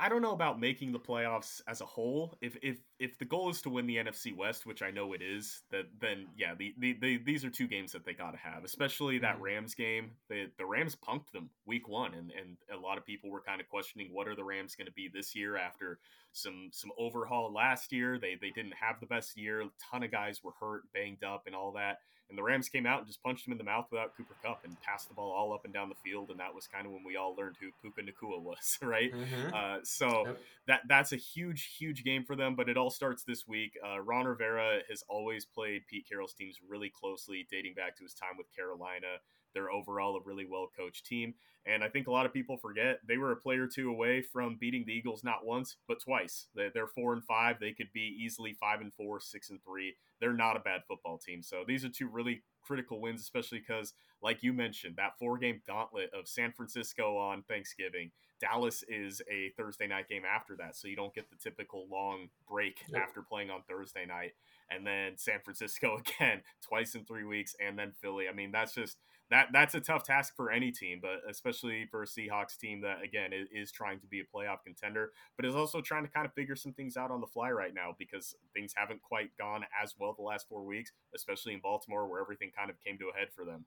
I 0.00 0.08
don't 0.08 0.22
know 0.22 0.32
about 0.32 0.58
making 0.58 0.90
the 0.90 0.98
playoffs 0.98 1.60
as 1.68 1.80
a 1.80 1.86
whole. 1.86 2.36
If 2.40 2.56
if 2.62 2.78
if 2.98 3.16
the 3.16 3.24
goal 3.24 3.48
is 3.48 3.62
to 3.62 3.70
win 3.70 3.86
the 3.86 3.96
NFC 3.96 4.36
West, 4.36 4.66
which 4.66 4.82
I 4.82 4.90
know 4.90 5.12
it 5.12 5.22
is, 5.22 5.62
that 5.70 5.84
then 6.00 6.26
yeah, 6.36 6.54
the, 6.56 6.74
the, 6.78 6.94
the 7.00 7.18
these 7.18 7.44
are 7.44 7.50
two 7.50 7.68
games 7.68 7.92
that 7.92 8.04
they 8.04 8.12
got 8.12 8.32
to 8.32 8.38
have, 8.38 8.64
especially 8.64 9.18
that 9.18 9.34
mm-hmm. 9.34 9.44
Rams 9.44 9.74
game. 9.76 10.10
The 10.28 10.50
the 10.58 10.66
Rams 10.66 10.96
punked 10.96 11.30
them 11.32 11.50
week 11.64 11.88
one, 11.88 12.14
and 12.14 12.32
and 12.32 12.56
a 12.76 12.80
lot 12.80 12.98
of 12.98 13.06
people 13.06 13.30
were 13.30 13.40
kind 13.40 13.60
of 13.60 13.68
questioning 13.68 14.08
what 14.12 14.26
are 14.26 14.34
the 14.34 14.42
Rams 14.42 14.74
going 14.74 14.86
to 14.86 14.92
be 14.92 15.08
this 15.08 15.36
year 15.36 15.56
after 15.56 16.00
some 16.32 16.70
some 16.72 16.90
overhaul 16.98 17.52
last 17.52 17.92
year. 17.92 18.18
They 18.18 18.34
they 18.34 18.50
didn't 18.50 18.74
have 18.74 18.98
the 18.98 19.06
best 19.06 19.36
year. 19.36 19.60
A 19.60 19.70
ton 19.92 20.02
of 20.02 20.10
guys 20.10 20.42
were 20.42 20.54
hurt, 20.58 20.92
banged 20.92 21.22
up, 21.22 21.44
and 21.46 21.54
all 21.54 21.70
that. 21.72 22.00
And 22.28 22.36
the 22.36 22.42
Rams 22.42 22.68
came 22.68 22.84
out 22.84 22.98
and 22.98 23.06
just 23.06 23.22
punched 23.22 23.46
him 23.46 23.52
in 23.52 23.58
the 23.58 23.64
mouth 23.64 23.86
without 23.90 24.14
Cooper 24.16 24.34
Kupp 24.42 24.60
and 24.64 24.78
passed 24.82 25.08
the 25.08 25.14
ball 25.14 25.32
all 25.32 25.54
up 25.54 25.64
and 25.64 25.72
down 25.72 25.88
the 25.88 25.94
field. 25.94 26.30
And 26.30 26.38
that 26.40 26.54
was 26.54 26.66
kind 26.66 26.86
of 26.86 26.92
when 26.92 27.02
we 27.02 27.16
all 27.16 27.34
learned 27.34 27.56
who 27.58 27.70
Puka 27.80 28.02
Nacua 28.02 28.40
was, 28.40 28.78
right? 28.82 29.12
Mm-hmm. 29.12 29.54
Uh, 29.54 29.67
so 29.82 30.26
yep. 30.26 30.40
that 30.66 30.80
that's 30.88 31.12
a 31.12 31.16
huge, 31.16 31.76
huge 31.78 32.04
game 32.04 32.24
for 32.24 32.36
them. 32.36 32.54
But 32.54 32.68
it 32.68 32.76
all 32.76 32.90
starts 32.90 33.24
this 33.24 33.46
week. 33.46 33.72
Uh, 33.84 34.00
Ron 34.00 34.26
Rivera 34.26 34.80
has 34.88 35.02
always 35.08 35.44
played 35.44 35.86
Pete 35.86 36.06
Carroll's 36.08 36.34
teams 36.34 36.58
really 36.66 36.90
closely, 36.90 37.46
dating 37.50 37.74
back 37.74 37.96
to 37.96 38.04
his 38.04 38.14
time 38.14 38.36
with 38.36 38.54
Carolina. 38.54 39.18
They're 39.54 39.70
overall 39.70 40.16
a 40.16 40.20
really 40.24 40.46
well 40.48 40.68
coached 40.76 41.06
team. 41.06 41.34
And 41.66 41.84
I 41.84 41.88
think 41.88 42.06
a 42.06 42.10
lot 42.10 42.24
of 42.24 42.32
people 42.32 42.56
forget 42.56 43.00
they 43.06 43.18
were 43.18 43.32
a 43.32 43.36
player 43.36 43.66
two 43.66 43.90
away 43.90 44.22
from 44.22 44.56
beating 44.58 44.84
the 44.86 44.92
Eagles 44.92 45.22
not 45.22 45.44
once, 45.44 45.76
but 45.86 46.00
twice. 46.00 46.46
They're 46.54 46.86
four 46.86 47.12
and 47.12 47.24
five. 47.24 47.56
They 47.60 47.72
could 47.72 47.92
be 47.92 48.16
easily 48.20 48.54
five 48.54 48.80
and 48.80 48.92
four, 48.92 49.20
six 49.20 49.50
and 49.50 49.62
three. 49.62 49.96
They're 50.20 50.32
not 50.32 50.56
a 50.56 50.60
bad 50.60 50.82
football 50.88 51.18
team. 51.18 51.42
So 51.42 51.64
these 51.66 51.84
are 51.84 51.90
two 51.90 52.08
really 52.08 52.42
critical 52.62 53.00
wins, 53.00 53.20
especially 53.20 53.58
because, 53.58 53.92
like 54.22 54.42
you 54.42 54.52
mentioned, 54.52 54.96
that 54.96 55.18
four 55.18 55.36
game 55.36 55.60
gauntlet 55.66 56.10
of 56.14 56.28
San 56.28 56.52
Francisco 56.52 57.16
on 57.16 57.42
Thanksgiving. 57.42 58.12
Dallas 58.40 58.84
is 58.88 59.22
a 59.30 59.50
Thursday 59.56 59.86
night 59.86 60.08
game 60.08 60.22
after 60.24 60.56
that. 60.56 60.76
So 60.76 60.88
you 60.88 60.96
don't 60.96 61.14
get 61.14 61.30
the 61.30 61.36
typical 61.36 61.86
long 61.90 62.28
break 62.48 62.80
yep. 62.88 63.02
after 63.02 63.22
playing 63.22 63.50
on 63.50 63.62
Thursday 63.68 64.06
night. 64.06 64.32
And 64.70 64.86
then 64.86 65.12
San 65.16 65.40
Francisco 65.42 65.98
again, 66.20 66.42
twice 66.66 66.94
in 66.94 67.04
three 67.04 67.24
weeks, 67.24 67.56
and 67.64 67.78
then 67.78 67.92
Philly. 68.00 68.28
I 68.28 68.34
mean, 68.34 68.52
that's 68.52 68.74
just 68.74 68.98
that 69.30 69.48
that's 69.52 69.74
a 69.74 69.80
tough 69.80 70.04
task 70.04 70.34
for 70.36 70.50
any 70.50 70.70
team, 70.70 71.00
but 71.02 71.20
especially 71.28 71.86
for 71.90 72.02
a 72.02 72.06
Seahawks 72.06 72.56
team 72.58 72.80
that 72.82 73.02
again 73.02 73.32
is, 73.32 73.48
is, 73.52 73.72
trying 73.72 74.00
to 74.00 74.06
be 74.06 74.20
a 74.20 74.24
playoff 74.24 74.58
contender, 74.64 75.12
but 75.36 75.44
is 75.44 75.54
also 75.54 75.80
trying 75.80 76.04
to 76.04 76.10
kind 76.10 76.26
of 76.26 76.32
figure 76.32 76.56
some 76.56 76.72
things 76.72 76.96
out 76.96 77.10
on 77.10 77.20
the 77.20 77.26
fly 77.26 77.50
right 77.50 77.74
now 77.74 77.94
because 77.98 78.34
things 78.54 78.72
haven't 78.76 79.02
quite 79.02 79.30
gone 79.38 79.64
as 79.82 79.94
well 79.98 80.14
the 80.16 80.22
last 80.22 80.48
four 80.48 80.64
weeks, 80.64 80.92
especially 81.14 81.52
in 81.52 81.60
Baltimore 81.60 82.08
where 82.08 82.20
everything 82.20 82.50
kind 82.56 82.70
of 82.70 82.76
came 82.80 82.98
to 82.98 83.10
a 83.14 83.18
head 83.18 83.28
for 83.34 83.44
them. 83.44 83.66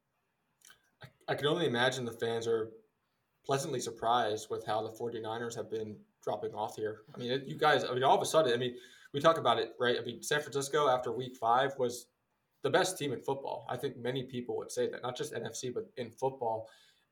I 1.28 1.36
can 1.36 1.48
only 1.48 1.66
imagine 1.66 2.06
the 2.06 2.12
fans 2.12 2.48
are 2.48 2.72
pleasantly 3.46 3.80
surprised 3.80 4.48
with 4.50 4.66
how 4.66 4.82
the 4.82 4.90
49ers 4.90 5.56
have 5.56 5.70
been 5.70 5.96
dropping 6.24 6.54
off 6.54 6.76
here. 6.76 7.02
I 7.16 7.18
mean, 7.18 7.42
you 7.46 7.56
guys, 7.56 7.84
I 7.84 7.94
mean, 7.94 8.04
all 8.04 8.16
of 8.16 8.22
a 8.22 8.26
sudden, 8.26 8.54
I 8.54 8.58
mean, 8.58 8.76
we 9.14 9.20
talk 9.20 9.38
about 9.38 9.60
it, 9.60 9.74
right? 9.80 9.98
I 10.00 10.04
mean, 10.04 10.22
San 10.22 10.42
Francisco 10.42 10.88
after 10.88 11.12
week 11.12 11.36
five 11.36 11.74
was 11.78 12.08
the 12.64 12.70
best 12.70 12.98
team 12.98 13.12
in 13.12 13.20
football. 13.20 13.66
I 13.70 13.76
think 13.78 13.98
many 13.98 14.24
people 14.24 14.56
would 14.58 14.72
say 14.72 14.90
that, 14.90 15.02
not 15.02 15.18
just 15.18 15.34
NFC, 15.34 15.74
but 15.74 15.90
in 15.98 16.12
football. 16.12 16.70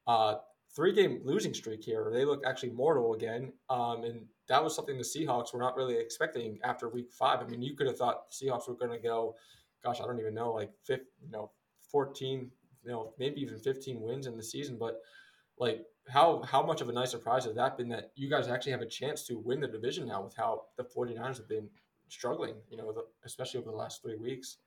Uh, 0.07 0.35
three 0.75 0.93
game 0.93 1.21
losing 1.23 1.53
streak 1.53 1.83
here. 1.83 2.09
They 2.13 2.25
look 2.25 2.43
actually 2.45 2.71
mortal 2.71 3.13
again. 3.13 3.51
Um, 3.69 4.03
and 4.03 4.25
that 4.47 4.63
was 4.63 4.75
something 4.75 4.97
the 4.97 5.03
Seahawks 5.03 5.53
were 5.53 5.59
not 5.59 5.75
really 5.75 5.97
expecting 5.97 6.59
after 6.63 6.89
week 6.89 7.11
five. 7.11 7.39
I 7.39 7.47
mean, 7.47 7.61
you 7.61 7.75
could 7.75 7.87
have 7.87 7.97
thought 7.97 8.29
the 8.29 8.45
Seahawks 8.45 8.67
were 8.67 8.75
going 8.75 8.91
to 8.91 8.99
go, 8.99 9.35
gosh, 9.83 9.99
I 10.01 10.05
don't 10.05 10.19
even 10.19 10.33
know, 10.33 10.53
like 10.53 10.71
fifth, 10.85 11.07
you 11.21 11.31
know, 11.31 11.51
14, 11.91 12.51
you 12.83 12.91
know, 12.91 13.13
maybe 13.17 13.41
even 13.41 13.57
15 13.57 13.99
wins 13.99 14.27
in 14.27 14.37
the 14.37 14.43
season. 14.43 14.77
But 14.79 15.01
like, 15.57 15.85
how 16.09 16.41
how 16.43 16.63
much 16.63 16.81
of 16.81 16.89
a 16.89 16.91
nice 16.91 17.11
surprise 17.11 17.45
has 17.45 17.55
that 17.55 17.77
been 17.77 17.89
that 17.89 18.11
you 18.15 18.29
guys 18.29 18.47
actually 18.47 18.71
have 18.71 18.81
a 18.81 18.87
chance 18.87 19.23
to 19.27 19.37
win 19.37 19.59
the 19.59 19.67
division 19.67 20.07
now 20.07 20.23
with 20.23 20.35
how 20.35 20.63
the 20.77 20.83
49ers 20.83 21.37
have 21.37 21.47
been 21.47 21.69
struggling, 22.07 22.55
you 22.69 22.77
know, 22.77 22.93
especially 23.23 23.59
over 23.59 23.69
the 23.69 23.77
last 23.77 24.01
three 24.01 24.17
weeks? 24.17 24.57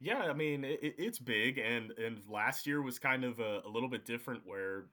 Yeah, 0.00 0.20
I 0.20 0.32
mean 0.32 0.64
it, 0.64 0.80
it's 0.82 1.18
big, 1.18 1.58
and 1.58 1.92
and 1.92 2.20
last 2.28 2.66
year 2.66 2.82
was 2.82 2.98
kind 2.98 3.24
of 3.24 3.38
a, 3.38 3.60
a, 3.66 3.68
little 3.68 3.88
bit 3.88 4.06
different 4.06 4.42
where 4.44 4.86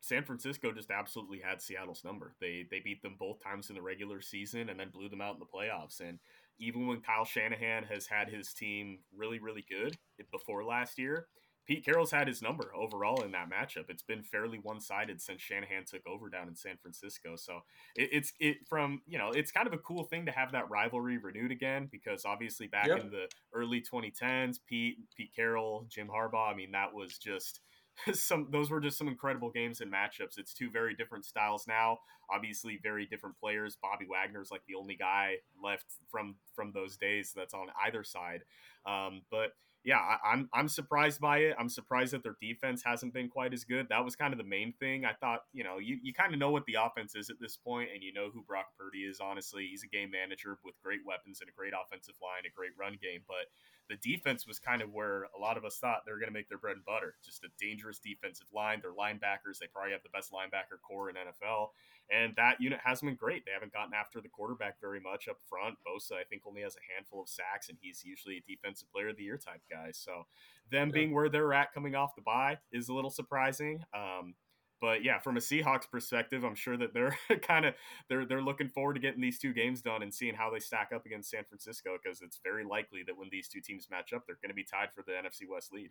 San 0.00 0.24
Francisco 0.24 0.70
just 0.70 0.90
absolutely 0.90 1.40
had 1.40 1.60
Seattle's 1.60 2.04
number. 2.04 2.34
They 2.40 2.64
they 2.70 2.80
beat 2.80 3.02
them 3.02 3.16
both 3.18 3.42
times 3.42 3.70
in 3.70 3.76
the 3.76 3.82
regular 3.82 4.20
season 4.20 4.68
and 4.68 4.78
then 4.78 4.90
blew 4.90 5.08
them 5.08 5.20
out 5.20 5.34
in 5.34 5.40
the 5.40 5.46
playoffs. 5.46 6.00
And 6.00 6.18
even 6.58 6.86
when 6.86 7.00
Kyle 7.00 7.24
Shanahan 7.24 7.82
has 7.84 8.06
had 8.06 8.28
his 8.28 8.52
team 8.52 9.00
really 9.16 9.40
really 9.40 9.64
good 9.68 9.96
before 10.30 10.64
last 10.64 10.98
year, 10.98 11.26
Pete 11.66 11.84
Carroll's 11.84 12.10
had 12.10 12.28
his 12.28 12.42
number 12.42 12.70
overall 12.74 13.22
in 13.22 13.32
that 13.32 13.48
matchup. 13.50 13.88
It's 13.88 14.02
been 14.02 14.22
fairly 14.22 14.58
one 14.58 14.80
sided 14.80 15.20
since 15.20 15.40
Shanahan 15.40 15.84
took 15.84 16.06
over 16.06 16.28
down 16.28 16.48
in 16.48 16.56
San 16.56 16.76
Francisco. 16.76 17.36
So 17.36 17.60
it, 17.96 18.10
it's 18.12 18.32
it 18.40 18.56
from 18.68 19.00
you 19.06 19.18
know 19.18 19.30
it's 19.30 19.50
kind 19.50 19.66
of 19.66 19.72
a 19.72 19.78
cool 19.78 20.04
thing 20.04 20.26
to 20.26 20.32
have 20.32 20.52
that 20.52 20.68
rivalry 20.70 21.18
renewed 21.18 21.52
again 21.52 21.88
because 21.90 22.24
obviously 22.24 22.66
back 22.66 22.88
yep. 22.88 23.00
in 23.00 23.10
the 23.10 23.28
early 23.52 23.82
2010s, 23.82 24.56
Pete 24.66 24.98
Pete 25.16 25.30
Carroll, 25.34 25.86
Jim 25.88 26.08
Harbaugh. 26.08 26.52
I 26.52 26.54
mean 26.54 26.72
that 26.72 26.94
was 26.94 27.18
just 27.18 27.60
some 28.12 28.48
those 28.50 28.70
were 28.70 28.80
just 28.80 28.98
some 28.98 29.08
incredible 29.08 29.50
games 29.50 29.80
and 29.80 29.92
matchups. 29.92 30.38
It's 30.38 30.54
two 30.54 30.70
very 30.70 30.94
different 30.94 31.24
styles 31.24 31.66
now. 31.66 31.98
Obviously, 32.30 32.78
very 32.82 33.06
different 33.06 33.38
players. 33.38 33.76
Bobby 33.80 34.06
Wagner's 34.10 34.50
like 34.50 34.62
the 34.66 34.74
only 34.74 34.96
guy 34.96 35.36
left 35.62 35.86
from 36.10 36.36
from 36.54 36.72
those 36.72 36.96
days 36.96 37.32
that's 37.34 37.54
on 37.54 37.68
either 37.86 38.04
side. 38.04 38.40
Um, 38.86 39.22
but 39.30 39.52
yeah, 39.84 39.98
I, 39.98 40.32
am 40.32 40.48
I'm, 40.54 40.60
I'm 40.60 40.68
surprised 40.68 41.20
by 41.20 41.38
it. 41.38 41.54
I'm 41.58 41.68
surprised 41.68 42.14
that 42.14 42.22
their 42.22 42.36
defense 42.40 42.82
hasn't 42.82 43.12
been 43.12 43.28
quite 43.28 43.52
as 43.52 43.64
good. 43.64 43.88
That 43.90 44.02
was 44.02 44.16
kind 44.16 44.32
of 44.32 44.38
the 44.38 44.44
main 44.44 44.72
thing. 44.72 45.04
I 45.04 45.12
thought, 45.12 45.40
you 45.52 45.62
know, 45.62 45.76
you, 45.76 45.98
you 46.02 46.14
kind 46.14 46.32
of 46.32 46.40
know 46.40 46.50
what 46.50 46.64
the 46.64 46.78
offense 46.80 47.14
is 47.14 47.28
at 47.28 47.36
this 47.38 47.58
point, 47.58 47.90
and 47.92 48.02
you 48.02 48.10
know 48.10 48.30
who 48.32 48.42
Brock 48.42 48.68
Purdy 48.78 49.04
is. 49.04 49.20
Honestly, 49.20 49.68
he's 49.70 49.84
a 49.84 49.86
game 49.86 50.10
manager 50.10 50.56
with 50.64 50.74
great 50.82 51.00
weapons 51.04 51.40
and 51.42 51.50
a 51.50 51.52
great 51.52 51.74
offensive 51.76 52.14
line, 52.22 52.48
a 52.48 52.56
great 52.56 52.72
run 52.80 52.96
game. 52.96 53.20
But 53.28 53.52
the 53.90 54.00
defense 54.00 54.46
was 54.46 54.58
kind 54.58 54.80
of 54.80 54.88
where 54.90 55.28
a 55.36 55.38
lot 55.38 55.58
of 55.58 55.66
us 55.66 55.76
thought 55.76 56.06
they 56.06 56.12
were 56.12 56.18
going 56.18 56.32
to 56.32 56.38
make 56.38 56.48
their 56.48 56.56
bread 56.56 56.76
and 56.76 56.84
butter. 56.84 57.16
Just 57.22 57.44
a 57.44 57.52
dangerous 57.60 57.98
defensive 57.98 58.48
line. 58.54 58.80
Their 58.80 58.96
linebackers, 58.96 59.60
they 59.60 59.68
probably 59.68 59.92
have 59.92 60.02
the 60.02 60.16
best 60.16 60.32
linebacker 60.32 60.80
corps 60.80 61.10
in 61.10 61.16
NFL. 61.16 61.76
And 62.12 62.34
that 62.36 62.60
unit 62.60 62.80
hasn't 62.84 63.08
been 63.08 63.16
great. 63.16 63.44
They 63.44 63.52
haven't 63.52 63.72
gotten 63.72 63.94
after 63.94 64.20
the 64.20 64.28
quarterback 64.28 64.80
very 64.80 65.00
much 65.00 65.26
up 65.26 65.38
front. 65.48 65.76
Bosa, 65.86 66.12
I 66.12 66.24
think, 66.24 66.42
only 66.46 66.62
has 66.62 66.76
a 66.76 66.94
handful 66.94 67.22
of 67.22 67.28
sacks, 67.28 67.68
and 67.68 67.78
he's 67.80 68.04
usually 68.04 68.36
a 68.36 68.50
defensive 68.50 68.90
player 68.92 69.08
of 69.08 69.16
the 69.16 69.24
year 69.24 69.38
type 69.38 69.62
guy. 69.70 69.90
So 69.92 70.26
them 70.70 70.88
yeah. 70.88 70.94
being 70.94 71.14
where 71.14 71.28
they're 71.28 71.54
at 71.54 71.72
coming 71.72 71.94
off 71.94 72.14
the 72.14 72.22
bye 72.22 72.58
is 72.72 72.88
a 72.88 72.94
little 72.94 73.10
surprising. 73.10 73.82
Um, 73.94 74.34
but 74.80 75.02
yeah, 75.02 75.18
from 75.18 75.38
a 75.38 75.40
Seahawks 75.40 75.90
perspective, 75.90 76.44
I'm 76.44 76.54
sure 76.54 76.76
that 76.76 76.92
they're 76.92 77.16
kind 77.42 77.64
of 77.64 77.74
they're 78.10 78.26
they're 78.26 78.42
looking 78.42 78.68
forward 78.68 78.94
to 78.94 79.00
getting 79.00 79.22
these 79.22 79.38
two 79.38 79.54
games 79.54 79.80
done 79.80 80.02
and 80.02 80.12
seeing 80.12 80.34
how 80.34 80.50
they 80.50 80.58
stack 80.58 80.90
up 80.94 81.06
against 81.06 81.30
San 81.30 81.44
Francisco 81.44 81.96
because 82.02 82.20
it's 82.20 82.38
very 82.44 82.64
likely 82.64 83.02
that 83.06 83.16
when 83.16 83.28
these 83.30 83.48
two 83.48 83.62
teams 83.62 83.88
match 83.90 84.12
up, 84.12 84.24
they're 84.26 84.38
going 84.42 84.50
to 84.50 84.54
be 84.54 84.64
tied 84.64 84.88
for 84.94 85.02
the 85.06 85.12
NFC 85.12 85.48
West 85.50 85.72
lead. 85.72 85.90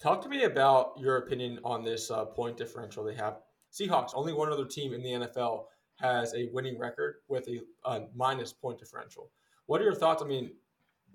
Talk 0.00 0.22
to 0.22 0.28
me 0.28 0.44
about 0.44 0.92
your 1.00 1.16
opinion 1.16 1.58
on 1.64 1.82
this 1.82 2.12
uh, 2.12 2.26
point 2.26 2.56
differential 2.56 3.02
they 3.02 3.16
have. 3.16 3.38
Seahawks, 3.72 4.10
only 4.14 4.32
one 4.32 4.50
other 4.52 4.64
team 4.64 4.92
in 4.92 5.02
the 5.02 5.10
NFL 5.10 5.64
has 5.96 6.34
a 6.34 6.48
winning 6.52 6.78
record 6.78 7.16
with 7.28 7.48
a, 7.48 7.60
a 7.88 8.06
minus 8.14 8.52
point 8.52 8.78
differential. 8.78 9.30
What 9.66 9.80
are 9.80 9.84
your 9.84 9.94
thoughts? 9.94 10.22
I 10.22 10.26
mean, 10.26 10.52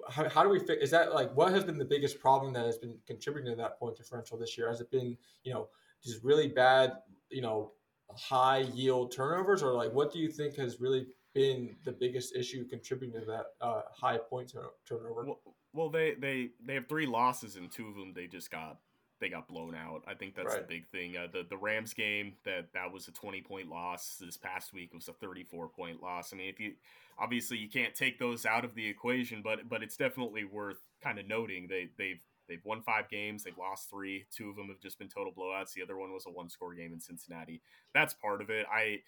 how, 0.09 0.27
how 0.29 0.43
do 0.43 0.49
we 0.49 0.59
fit? 0.59 0.81
Is 0.81 0.91
that 0.91 1.13
like 1.13 1.33
what 1.35 1.51
has 1.53 1.63
been 1.63 1.77
the 1.77 1.85
biggest 1.85 2.19
problem 2.19 2.53
that 2.53 2.65
has 2.65 2.77
been 2.77 2.95
contributing 3.07 3.51
to 3.51 3.57
that 3.57 3.79
point 3.79 3.95
differential 3.95 4.37
this 4.37 4.57
year? 4.57 4.69
Has 4.69 4.81
it 4.81 4.91
been 4.91 5.17
you 5.43 5.53
know 5.53 5.69
just 6.03 6.23
really 6.23 6.47
bad 6.47 6.93
you 7.29 7.41
know 7.41 7.71
high 8.15 8.65
yield 8.73 9.11
turnovers, 9.11 9.63
or 9.63 9.73
like 9.73 9.91
what 9.93 10.11
do 10.11 10.19
you 10.19 10.29
think 10.29 10.55
has 10.55 10.79
really 10.79 11.07
been 11.33 11.75
the 11.83 11.91
biggest 11.91 12.35
issue 12.35 12.65
contributing 12.65 13.19
to 13.19 13.25
that 13.25 13.45
uh, 13.61 13.81
high 13.91 14.17
point 14.17 14.53
turnover? 14.87 15.25
Well, 15.25 15.39
well, 15.73 15.89
they 15.89 16.13
they 16.15 16.49
they 16.63 16.75
have 16.75 16.87
three 16.87 17.07
losses, 17.07 17.55
and 17.55 17.71
two 17.71 17.87
of 17.87 17.95
them 17.95 18.13
they 18.13 18.27
just 18.27 18.51
got 18.51 18.77
they 19.23 19.29
got 19.29 19.47
blown 19.47 19.73
out. 19.73 20.03
I 20.05 20.15
think 20.15 20.35
that's 20.35 20.53
right. 20.53 20.67
the 20.67 20.75
big 20.75 20.87
thing. 20.89 21.15
Uh, 21.15 21.27
the 21.31 21.45
the 21.49 21.55
Rams 21.55 21.93
game 21.93 22.33
that 22.43 22.73
that 22.73 22.91
was 22.91 23.07
a 23.07 23.11
twenty 23.13 23.41
point 23.41 23.69
loss. 23.69 24.17
This 24.19 24.35
past 24.35 24.73
week 24.73 24.93
was 24.93 25.07
a 25.07 25.13
thirty 25.13 25.45
four 25.45 25.69
point 25.69 26.03
loss. 26.03 26.33
I 26.33 26.35
mean, 26.35 26.49
if 26.49 26.59
you 26.59 26.73
obviously 27.17 27.57
you 27.57 27.69
can't 27.69 27.95
take 27.95 28.19
those 28.19 28.45
out 28.45 28.65
of 28.65 28.75
the 28.75 28.85
equation, 28.85 29.41
but 29.41 29.69
but 29.69 29.81
it's 29.81 29.95
definitely 29.95 30.43
worth 30.43 30.81
kind 31.01 31.19
of 31.19 31.27
noting 31.27 31.67
they 31.69 31.87
they've 31.97 32.19
they've 32.49 32.65
won 32.65 32.81
five 32.81 33.07
games, 33.07 33.45
they've 33.45 33.57
lost 33.57 33.89
three. 33.89 34.25
Two 34.29 34.49
of 34.49 34.57
them 34.57 34.67
have 34.67 34.81
just 34.81 34.99
been 34.99 35.07
total 35.07 35.31
blowouts. 35.31 35.71
The 35.71 35.83
other 35.83 35.95
one 35.95 36.11
was 36.11 36.25
a 36.27 36.29
one 36.29 36.49
score 36.49 36.73
game 36.73 36.91
in 36.91 36.99
Cincinnati. 36.99 37.61
That's 37.93 38.13
part 38.13 38.41
of 38.41 38.49
it. 38.49 38.65
I 38.69 38.99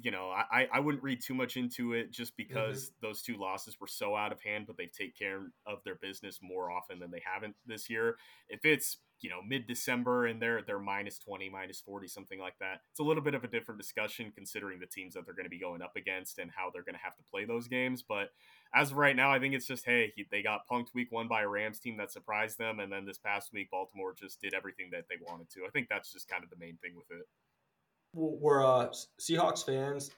you 0.00 0.10
know, 0.10 0.30
I, 0.30 0.68
I 0.72 0.80
wouldn't 0.80 1.02
read 1.02 1.20
too 1.20 1.34
much 1.34 1.56
into 1.56 1.92
it 1.92 2.10
just 2.12 2.32
mm-hmm. 2.32 2.48
because 2.48 2.86
mm-hmm. 2.86 3.06
those 3.06 3.22
two 3.22 3.36
losses 3.36 3.78
were 3.80 3.86
so 3.86 4.16
out 4.16 4.32
of 4.32 4.40
hand, 4.40 4.66
but 4.66 4.76
they 4.76 4.86
take 4.86 5.18
care 5.18 5.40
of 5.66 5.78
their 5.84 5.96
business 5.96 6.40
more 6.42 6.70
often 6.70 6.98
than 6.98 7.10
they 7.10 7.22
haven't 7.24 7.54
this 7.66 7.90
year. 7.90 8.16
If 8.48 8.64
it's 8.64 8.98
you 9.22 9.30
know 9.30 9.40
mid 9.46 9.66
December 9.66 10.26
and 10.26 10.40
they're 10.40 10.62
they're 10.62 10.78
minus 10.78 11.18
twenty, 11.18 11.48
minus 11.48 11.80
forty, 11.80 12.08
something 12.08 12.38
like 12.38 12.58
that, 12.60 12.80
it's 12.90 13.00
a 13.00 13.02
little 13.02 13.22
bit 13.22 13.34
of 13.34 13.44
a 13.44 13.48
different 13.48 13.80
discussion 13.80 14.32
considering 14.34 14.80
the 14.80 14.86
teams 14.86 15.14
that 15.14 15.24
they're 15.24 15.34
going 15.34 15.44
to 15.46 15.50
be 15.50 15.58
going 15.58 15.82
up 15.82 15.96
against 15.96 16.38
and 16.38 16.50
how 16.50 16.70
they're 16.72 16.82
going 16.82 16.94
to 16.94 17.00
have 17.02 17.16
to 17.16 17.22
play 17.30 17.44
those 17.44 17.68
games. 17.68 18.02
But 18.06 18.30
as 18.74 18.90
of 18.90 18.96
right 18.96 19.16
now, 19.16 19.32
I 19.32 19.38
think 19.38 19.54
it's 19.54 19.66
just 19.66 19.86
hey, 19.86 20.12
they 20.30 20.42
got 20.42 20.68
punked 20.70 20.94
week 20.94 21.10
one 21.10 21.28
by 21.28 21.42
a 21.42 21.48
Rams 21.48 21.80
team 21.80 21.96
that 21.98 22.12
surprised 22.12 22.58
them, 22.58 22.80
and 22.80 22.92
then 22.92 23.04
this 23.04 23.18
past 23.18 23.52
week 23.52 23.70
Baltimore 23.70 24.14
just 24.18 24.40
did 24.40 24.54
everything 24.54 24.90
that 24.92 25.04
they 25.08 25.16
wanted 25.26 25.50
to. 25.50 25.60
I 25.66 25.70
think 25.70 25.88
that's 25.88 26.12
just 26.12 26.28
kind 26.28 26.44
of 26.44 26.50
the 26.50 26.56
main 26.56 26.76
thing 26.82 26.92
with 26.96 27.10
it 27.10 27.26
were 28.14 28.64
uh, 28.64 28.88
Seahawks 29.20 29.64
fans 29.64 30.10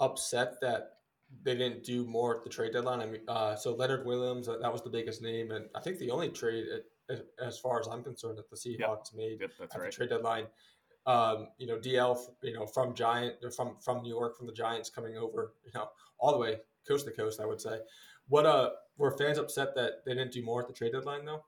upset 0.00 0.60
that 0.60 0.98
they 1.42 1.56
didn't 1.56 1.84
do 1.84 2.04
more 2.04 2.36
at 2.36 2.44
the 2.44 2.50
trade 2.50 2.72
deadline? 2.72 3.00
I 3.00 3.06
mean, 3.06 3.20
uh, 3.28 3.56
so 3.56 3.74
Leonard 3.74 4.06
Williams, 4.06 4.48
uh, 4.48 4.58
that 4.60 4.72
was 4.72 4.82
the 4.82 4.90
biggest 4.90 5.22
name, 5.22 5.50
and 5.50 5.66
I 5.74 5.80
think 5.80 5.98
the 5.98 6.10
only 6.10 6.28
trade, 6.28 6.66
at, 6.74 6.82
as 7.44 7.58
far 7.58 7.80
as 7.80 7.86
I'm 7.86 8.02
concerned, 8.02 8.38
that 8.38 8.50
the 8.50 8.56
Seahawks 8.56 9.12
yep. 9.12 9.16
made 9.16 9.40
yep, 9.40 9.50
at 9.60 9.78
right. 9.78 9.90
the 9.90 9.96
trade 9.96 10.10
deadline. 10.10 10.46
Um, 11.06 11.48
you 11.58 11.68
know, 11.68 11.78
DL, 11.78 12.18
you 12.42 12.52
know, 12.52 12.66
from 12.66 12.94
Giant, 12.94 13.34
from 13.54 13.76
from 13.80 14.02
New 14.02 14.08
York, 14.08 14.36
from 14.36 14.46
the 14.46 14.52
Giants 14.52 14.90
coming 14.90 15.16
over, 15.16 15.52
you 15.64 15.70
know, 15.74 15.88
all 16.18 16.32
the 16.32 16.38
way 16.38 16.58
coast 16.86 17.06
to 17.06 17.12
coast, 17.12 17.40
I 17.40 17.46
would 17.46 17.60
say. 17.60 17.78
What 18.28 18.44
uh, 18.44 18.70
were 18.98 19.12
fans 19.12 19.38
upset 19.38 19.74
that 19.76 20.04
they 20.04 20.14
didn't 20.14 20.32
do 20.32 20.42
more 20.42 20.60
at 20.60 20.66
the 20.66 20.74
trade 20.74 20.92
deadline 20.92 21.24
though? 21.24 21.44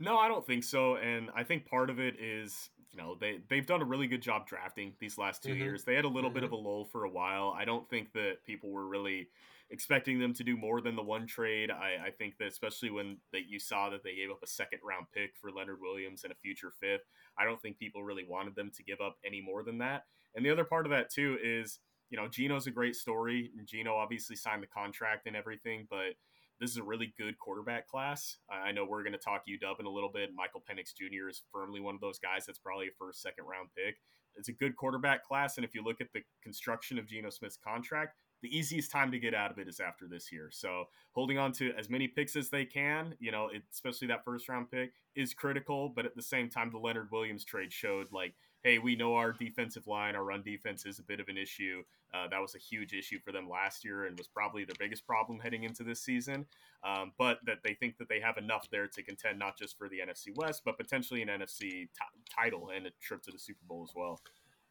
No, 0.00 0.18
I 0.18 0.26
don't 0.26 0.44
think 0.44 0.64
so, 0.64 0.96
and 0.96 1.30
I 1.36 1.44
think 1.44 1.66
part 1.66 1.88
of 1.88 2.00
it 2.00 2.16
is 2.20 2.70
you 2.90 2.98
know 2.98 3.16
they 3.20 3.38
they've 3.48 3.66
done 3.66 3.80
a 3.80 3.84
really 3.84 4.08
good 4.08 4.22
job 4.22 4.46
drafting 4.46 4.94
these 4.98 5.18
last 5.18 5.42
2 5.44 5.50
mm-hmm. 5.50 5.58
years. 5.60 5.84
They 5.84 5.94
had 5.94 6.04
a 6.04 6.08
little 6.08 6.30
mm-hmm. 6.30 6.34
bit 6.34 6.44
of 6.44 6.52
a 6.52 6.56
lull 6.56 6.84
for 6.84 7.04
a 7.04 7.10
while. 7.10 7.54
I 7.56 7.64
don't 7.64 7.88
think 7.88 8.12
that 8.14 8.44
people 8.44 8.70
were 8.70 8.86
really 8.86 9.28
expecting 9.70 10.18
them 10.18 10.34
to 10.34 10.44
do 10.44 10.56
more 10.56 10.80
than 10.80 10.96
the 10.96 11.02
one 11.02 11.26
trade. 11.26 11.70
I, 11.70 12.08
I 12.08 12.10
think 12.10 12.36
that 12.38 12.48
especially 12.48 12.90
when 12.90 13.18
that 13.32 13.48
you 13.48 13.58
saw 13.58 13.90
that 13.90 14.02
they 14.04 14.14
gave 14.14 14.30
up 14.30 14.42
a 14.42 14.46
second 14.46 14.80
round 14.84 15.06
pick 15.14 15.34
for 15.40 15.50
Leonard 15.50 15.78
Williams 15.80 16.24
and 16.24 16.32
a 16.32 16.36
future 16.36 16.72
fifth, 16.80 17.04
I 17.38 17.44
don't 17.44 17.60
think 17.60 17.78
people 17.78 18.04
really 18.04 18.26
wanted 18.28 18.54
them 18.54 18.70
to 18.76 18.82
give 18.82 19.00
up 19.00 19.16
any 19.24 19.40
more 19.40 19.62
than 19.62 19.78
that. 19.78 20.04
And 20.34 20.44
the 20.44 20.50
other 20.50 20.64
part 20.64 20.86
of 20.86 20.90
that 20.90 21.10
too 21.10 21.38
is 21.42 21.80
you 22.10 22.18
know 22.18 22.28
Geno's 22.28 22.66
a 22.66 22.70
great 22.70 22.94
story. 22.94 23.50
Geno 23.64 23.94
obviously 23.94 24.36
signed 24.36 24.62
the 24.62 24.68
contract 24.68 25.26
and 25.26 25.36
everything, 25.36 25.86
but 25.90 26.14
this 26.60 26.70
is 26.70 26.76
a 26.76 26.82
really 26.82 27.12
good 27.18 27.38
quarterback 27.38 27.88
class. 27.88 28.36
I 28.48 28.70
know 28.72 28.84
we're 28.84 29.02
going 29.02 29.12
to 29.12 29.18
talk 29.18 29.42
UW 29.48 29.80
in 29.80 29.86
a 29.86 29.90
little 29.90 30.10
bit. 30.12 30.30
Michael 30.34 30.62
Penix 30.62 30.94
Jr. 30.94 31.28
is 31.28 31.42
firmly 31.52 31.80
one 31.80 31.94
of 31.94 32.00
those 32.00 32.18
guys 32.18 32.46
that's 32.46 32.58
probably 32.58 32.86
a 32.86 32.90
first, 32.98 33.22
second 33.22 33.44
round 33.44 33.70
pick. 33.76 33.96
It's 34.36 34.48
a 34.48 34.52
good 34.52 34.76
quarterback 34.76 35.24
class. 35.24 35.56
And 35.56 35.64
if 35.64 35.74
you 35.74 35.82
look 35.82 36.00
at 36.00 36.12
the 36.14 36.22
construction 36.42 36.98
of 36.98 37.06
Geno 37.06 37.30
Smith's 37.30 37.58
contract, 37.62 38.16
the 38.42 38.56
easiest 38.56 38.90
time 38.90 39.10
to 39.12 39.18
get 39.18 39.34
out 39.34 39.50
of 39.50 39.58
it 39.58 39.68
is 39.68 39.80
after 39.80 40.06
this 40.06 40.30
year. 40.30 40.50
So 40.52 40.84
holding 41.12 41.38
on 41.38 41.52
to 41.52 41.72
as 41.78 41.88
many 41.88 42.08
picks 42.08 42.36
as 42.36 42.50
they 42.50 42.64
can, 42.64 43.14
you 43.18 43.32
know, 43.32 43.50
especially 43.72 44.08
that 44.08 44.24
first 44.24 44.48
round 44.48 44.70
pick 44.70 44.92
is 45.14 45.32
critical. 45.32 45.88
But 45.88 46.04
at 46.04 46.14
the 46.14 46.22
same 46.22 46.48
time, 46.50 46.70
the 46.70 46.78
Leonard 46.78 47.10
Williams 47.10 47.44
trade 47.44 47.72
showed 47.72 48.12
like, 48.12 48.34
hey, 48.62 48.78
we 48.78 48.96
know 48.96 49.14
our 49.14 49.32
defensive 49.32 49.86
line, 49.86 50.16
our 50.16 50.24
run 50.24 50.42
defense 50.42 50.86
is 50.86 50.98
a 50.98 51.02
bit 51.02 51.20
of 51.20 51.28
an 51.28 51.36
issue. 51.36 51.82
Uh, 52.14 52.28
that 52.28 52.40
was 52.40 52.54
a 52.54 52.58
huge 52.58 52.92
issue 52.92 53.18
for 53.18 53.32
them 53.32 53.48
last 53.48 53.84
year 53.84 54.06
and 54.06 54.16
was 54.16 54.28
probably 54.28 54.64
their 54.64 54.76
biggest 54.78 55.06
problem 55.06 55.38
heading 55.38 55.64
into 55.64 55.82
this 55.82 56.00
season. 56.00 56.46
Um, 56.82 57.12
but 57.18 57.38
that 57.44 57.58
they 57.64 57.74
think 57.74 57.98
that 57.98 58.08
they 58.08 58.20
have 58.20 58.38
enough 58.38 58.68
there 58.70 58.86
to 58.86 59.02
contend 59.02 59.38
not 59.38 59.58
just 59.58 59.76
for 59.76 59.88
the 59.88 59.96
NFC 59.98 60.34
West, 60.36 60.62
but 60.64 60.78
potentially 60.78 61.22
an 61.22 61.28
NFC 61.28 61.60
t- 61.60 61.88
title 62.34 62.70
and 62.74 62.86
a 62.86 62.90
trip 63.02 63.22
to 63.22 63.30
the 63.30 63.38
Super 63.38 63.64
Bowl 63.66 63.86
as 63.88 63.94
well. 63.94 64.20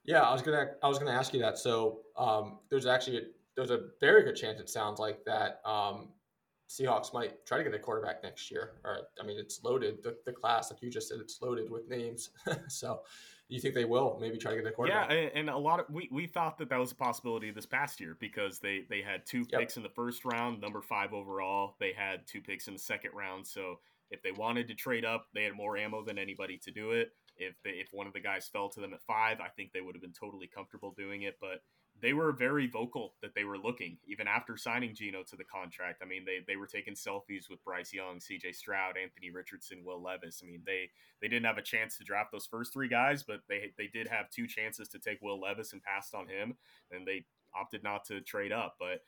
Yeah, 0.05 0.21
I 0.21 0.33
was 0.33 0.41
gonna 0.41 0.71
I 0.81 0.87
was 0.87 0.99
gonna 0.99 1.11
ask 1.11 1.33
you 1.33 1.39
that. 1.41 1.57
So 1.57 2.01
um, 2.17 2.59
there's 2.69 2.85
actually 2.85 3.17
a, 3.17 3.21
there's 3.55 3.71
a 3.71 3.81
very 3.99 4.23
good 4.23 4.35
chance 4.35 4.59
it 4.59 4.69
sounds 4.69 4.99
like 4.99 5.23
that 5.25 5.61
um, 5.65 6.09
Seahawks 6.69 7.13
might 7.13 7.45
try 7.45 7.59
to 7.59 7.63
get 7.63 7.73
a 7.73 7.79
quarterback 7.79 8.23
next 8.23 8.49
year. 8.49 8.73
Or 8.83 9.01
I 9.21 9.25
mean, 9.25 9.37
it's 9.37 9.63
loaded. 9.63 10.01
The, 10.01 10.17
the 10.25 10.31
class, 10.31 10.71
like 10.71 10.81
you 10.81 10.89
just 10.89 11.09
said, 11.09 11.19
it's 11.19 11.41
loaded 11.41 11.69
with 11.69 11.87
names. 11.87 12.31
so 12.67 13.01
you 13.47 13.59
think 13.59 13.75
they 13.75 13.85
will 13.85 14.17
maybe 14.19 14.37
try 14.37 14.51
to 14.51 14.57
get 14.57 14.67
a 14.67 14.71
quarterback? 14.71 15.11
Yeah, 15.11 15.29
and 15.35 15.49
a 15.49 15.57
lot 15.57 15.79
of 15.79 15.85
we, 15.89 16.09
we 16.11 16.25
thought 16.25 16.57
that 16.57 16.69
that 16.69 16.79
was 16.79 16.91
a 16.91 16.95
possibility 16.95 17.51
this 17.51 17.65
past 17.65 17.99
year 17.99 18.17
because 18.19 18.59
they 18.59 18.85
they 18.89 19.01
had 19.01 19.25
two 19.25 19.45
yep. 19.49 19.61
picks 19.61 19.77
in 19.77 19.83
the 19.83 19.89
first 19.89 20.25
round, 20.25 20.61
number 20.61 20.81
five 20.81 21.13
overall. 21.13 21.75
They 21.79 21.93
had 21.93 22.25
two 22.25 22.41
picks 22.41 22.67
in 22.67 22.73
the 22.73 22.79
second 22.79 23.11
round, 23.13 23.45
so 23.45 23.79
if 24.09 24.21
they 24.21 24.31
wanted 24.31 24.67
to 24.67 24.75
trade 24.75 25.05
up, 25.05 25.27
they 25.33 25.43
had 25.43 25.53
more 25.53 25.77
ammo 25.77 26.03
than 26.03 26.17
anybody 26.17 26.57
to 26.59 26.71
do 26.71 26.91
it. 26.91 27.11
If 27.35 27.55
they, 27.63 27.71
if 27.71 27.89
one 27.91 28.07
of 28.07 28.13
the 28.13 28.19
guys 28.19 28.47
fell 28.47 28.69
to 28.69 28.79
them 28.79 28.93
at 28.93 29.01
five, 29.01 29.39
I 29.39 29.49
think 29.49 29.73
they 29.73 29.81
would 29.81 29.95
have 29.95 30.01
been 30.01 30.13
totally 30.13 30.47
comfortable 30.47 30.93
doing 30.95 31.23
it. 31.23 31.37
But 31.41 31.63
they 32.03 32.11
were 32.11 32.33
very 32.33 32.67
vocal 32.67 33.13
that 33.21 33.33
they 33.33 33.45
were 33.45 33.57
looking 33.57 33.97
even 34.05 34.27
after 34.27 34.57
signing 34.57 34.93
Geno 34.93 35.23
to 35.23 35.37
the 35.37 35.45
contract. 35.45 36.01
I 36.03 36.05
mean, 36.05 36.25
they 36.25 36.39
they 36.45 36.57
were 36.57 36.67
taking 36.67 36.95
selfies 36.95 37.49
with 37.49 37.63
Bryce 37.63 37.93
Young, 37.93 38.19
C.J. 38.19 38.51
Stroud, 38.51 38.95
Anthony 39.01 39.31
Richardson, 39.31 39.83
Will 39.85 40.03
Levis. 40.03 40.41
I 40.43 40.47
mean, 40.47 40.61
they 40.65 40.89
they 41.21 41.29
didn't 41.29 41.45
have 41.45 41.57
a 41.57 41.63
chance 41.63 41.97
to 41.97 42.03
draft 42.03 42.33
those 42.33 42.45
first 42.45 42.73
three 42.73 42.89
guys, 42.89 43.23
but 43.23 43.39
they 43.47 43.71
they 43.77 43.87
did 43.87 44.09
have 44.09 44.29
two 44.29 44.47
chances 44.47 44.89
to 44.89 44.99
take 44.99 45.21
Will 45.21 45.39
Levis 45.39 45.71
and 45.71 45.81
passed 45.81 46.13
on 46.13 46.27
him, 46.27 46.57
and 46.91 47.07
they 47.07 47.25
opted 47.55 47.83
not 47.83 48.03
to 48.05 48.19
trade 48.19 48.51
up. 48.51 48.75
But 48.77 48.99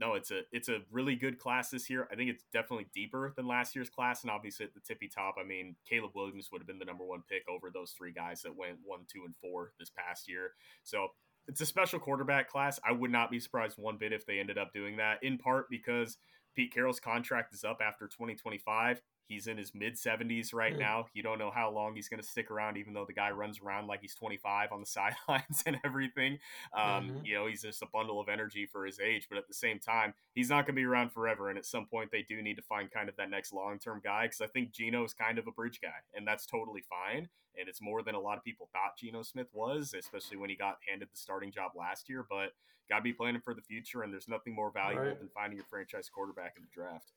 no, 0.00 0.14
it's 0.14 0.30
a 0.30 0.40
it's 0.50 0.70
a 0.70 0.80
really 0.90 1.16
good 1.16 1.38
class 1.38 1.68
this 1.68 1.90
year. 1.90 2.08
I 2.10 2.14
think 2.14 2.30
it's 2.30 2.44
definitely 2.50 2.86
deeper 2.94 3.34
than 3.36 3.46
last 3.46 3.76
year's 3.76 3.90
class, 3.90 4.22
and 4.22 4.30
obviously 4.30 4.64
at 4.64 4.72
the 4.72 4.80
tippy 4.80 5.08
top. 5.08 5.34
I 5.38 5.46
mean, 5.46 5.76
Caleb 5.86 6.12
Williams 6.14 6.48
would 6.50 6.62
have 6.62 6.66
been 6.66 6.78
the 6.78 6.86
number 6.86 7.04
one 7.04 7.24
pick 7.28 7.42
over 7.46 7.70
those 7.70 7.90
three 7.90 8.12
guys 8.12 8.40
that 8.42 8.56
went 8.56 8.78
one, 8.84 9.00
two, 9.12 9.24
and 9.26 9.34
four 9.36 9.72
this 9.78 9.90
past 9.90 10.28
year. 10.28 10.52
So 10.82 11.08
it's 11.48 11.60
a 11.62 11.66
special 11.66 11.98
quarterback 11.98 12.48
class. 12.48 12.78
I 12.86 12.92
would 12.92 13.10
not 13.10 13.30
be 13.30 13.40
surprised 13.40 13.78
one 13.78 13.96
bit 13.96 14.12
if 14.12 14.26
they 14.26 14.38
ended 14.38 14.58
up 14.58 14.72
doing 14.72 14.98
that, 14.98 15.22
in 15.22 15.38
part 15.38 15.68
because 15.70 16.18
Pete 16.54 16.72
Carroll's 16.72 17.00
contract 17.00 17.54
is 17.54 17.64
up 17.64 17.78
after 17.82 18.06
2025. 18.06 19.00
He's 19.28 19.46
in 19.46 19.58
his 19.58 19.74
mid 19.74 19.94
70s 19.94 20.54
right 20.54 20.74
mm. 20.74 20.78
now. 20.78 21.06
You 21.12 21.22
don't 21.22 21.38
know 21.38 21.50
how 21.50 21.70
long 21.70 21.94
he's 21.94 22.08
going 22.08 22.20
to 22.20 22.26
stick 22.26 22.50
around, 22.50 22.78
even 22.78 22.94
though 22.94 23.04
the 23.04 23.12
guy 23.12 23.30
runs 23.30 23.60
around 23.60 23.86
like 23.86 24.00
he's 24.00 24.14
25 24.14 24.72
on 24.72 24.80
the 24.80 24.86
sidelines 24.86 25.62
and 25.66 25.78
everything. 25.84 26.38
Um, 26.74 26.82
mm-hmm. 26.82 27.24
You 27.24 27.34
know, 27.34 27.46
he's 27.46 27.62
just 27.62 27.82
a 27.82 27.86
bundle 27.92 28.20
of 28.20 28.28
energy 28.28 28.66
for 28.66 28.86
his 28.86 28.98
age, 28.98 29.26
but 29.28 29.36
at 29.36 29.46
the 29.46 29.54
same 29.54 29.78
time, 29.78 30.14
he's 30.34 30.48
not 30.48 30.66
going 30.66 30.74
to 30.74 30.80
be 30.80 30.84
around 30.84 31.12
forever. 31.12 31.50
And 31.50 31.58
at 31.58 31.66
some 31.66 31.86
point, 31.86 32.10
they 32.10 32.22
do 32.22 32.40
need 32.42 32.56
to 32.56 32.62
find 32.62 32.90
kind 32.90 33.08
of 33.08 33.16
that 33.16 33.30
next 33.30 33.52
long 33.52 33.78
term 33.78 34.00
guy 34.02 34.24
because 34.24 34.40
I 34.40 34.46
think 34.46 34.72
Geno 34.72 35.04
is 35.04 35.12
kind 35.12 35.38
of 35.38 35.46
a 35.46 35.52
bridge 35.52 35.80
guy, 35.82 36.00
and 36.14 36.26
that's 36.26 36.46
totally 36.46 36.82
fine. 36.88 37.28
And 37.58 37.68
it's 37.68 37.82
more 37.82 38.02
than 38.02 38.14
a 38.14 38.20
lot 38.20 38.38
of 38.38 38.44
people 38.44 38.68
thought 38.72 38.96
Geno 38.98 39.22
Smith 39.22 39.48
was, 39.52 39.92
especially 39.98 40.36
when 40.36 40.48
he 40.48 40.56
got 40.56 40.76
handed 40.88 41.08
the 41.12 41.16
starting 41.16 41.50
job 41.50 41.72
last 41.76 42.08
year. 42.08 42.24
But 42.28 42.52
got 42.88 42.98
to 42.98 43.02
be 43.02 43.12
planning 43.12 43.42
for 43.42 43.52
the 43.52 43.62
future, 43.62 44.02
and 44.02 44.12
there's 44.12 44.28
nothing 44.28 44.54
more 44.54 44.70
valuable 44.70 45.04
right. 45.04 45.18
than 45.18 45.28
finding 45.34 45.56
your 45.56 45.66
franchise 45.68 46.08
quarterback 46.08 46.54
in 46.56 46.62
the 46.62 46.68
draft 46.72 47.12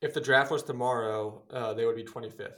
if 0.00 0.14
the 0.14 0.20
draft 0.20 0.50
was 0.50 0.62
tomorrow, 0.62 1.42
uh, 1.50 1.74
they 1.74 1.84
would 1.84 1.96
be 1.96 2.04
25th. 2.04 2.52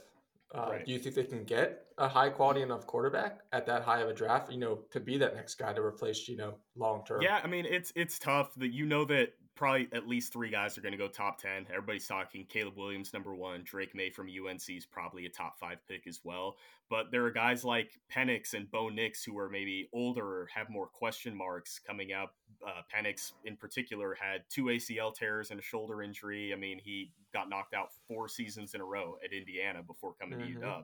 Uh, 0.53 0.67
right. 0.71 0.85
Do 0.85 0.91
you 0.91 0.99
think 0.99 1.15
they 1.15 1.23
can 1.23 1.43
get 1.43 1.85
a 1.97 2.07
high 2.07 2.29
quality 2.29 2.61
enough 2.61 2.87
quarterback 2.87 3.41
at 3.51 3.67
that 3.67 3.83
high 3.83 3.99
of 3.99 4.09
a 4.09 4.13
draft, 4.13 4.51
you 4.51 4.57
know, 4.57 4.79
to 4.91 4.99
be 4.99 5.17
that 5.17 5.35
next 5.35 5.55
guy 5.55 5.73
to 5.73 5.81
replace 5.81 6.27
you 6.27 6.37
know 6.37 6.55
long 6.75 7.03
term? 7.05 7.21
Yeah, 7.21 7.39
I 7.43 7.47
mean 7.47 7.65
it's 7.65 7.93
it's 7.95 8.17
tough 8.17 8.55
that 8.55 8.73
you 8.73 8.85
know 8.85 9.05
that 9.05 9.33
probably 9.59 9.89
at 9.91 10.07
least 10.07 10.31
three 10.31 10.49
guys 10.49 10.77
are 10.77 10.81
going 10.81 10.93
to 10.93 10.97
go 10.97 11.09
top 11.09 11.37
10. 11.41 11.67
Everybody's 11.69 12.07
talking 12.07 12.45
Caleb 12.47 12.77
Williams, 12.77 13.11
number 13.11 13.35
one. 13.35 13.61
Drake 13.65 13.93
Maye 13.93 14.09
from 14.09 14.27
UNC 14.27 14.69
is 14.69 14.85
probably 14.85 15.25
a 15.25 15.29
top 15.29 15.59
five 15.59 15.79
pick 15.85 16.07
as 16.07 16.21
well. 16.23 16.55
But 16.89 17.11
there 17.11 17.25
are 17.25 17.29
guys 17.29 17.65
like 17.65 17.99
Penix 18.09 18.53
and 18.53 18.71
Bo 18.71 18.87
Nix 18.87 19.21
who 19.21 19.37
are 19.37 19.49
maybe 19.49 19.89
older 19.91 20.23
or 20.23 20.47
have 20.55 20.69
more 20.69 20.87
question 20.87 21.35
marks 21.35 21.77
coming 21.77 22.13
up. 22.13 22.35
Uh, 22.65 22.81
Penix, 22.95 23.33
in 23.43 23.57
particular, 23.57 24.15
had 24.19 24.43
two 24.49 24.65
ACL 24.65 25.13
tears 25.13 25.51
and 25.51 25.59
a 25.59 25.63
shoulder 25.63 26.01
injury. 26.01 26.53
I 26.53 26.55
mean, 26.55 26.79
he 26.81 27.11
got 27.33 27.49
knocked 27.49 27.73
out 27.73 27.89
four 28.07 28.29
seasons 28.29 28.75
in 28.75 28.81
a 28.81 28.85
row 28.85 29.17
at 29.25 29.33
Indiana 29.33 29.83
before 29.83 30.13
coming 30.21 30.39
mm-hmm. 30.39 30.61
to 30.61 30.65
UW. 30.67 30.83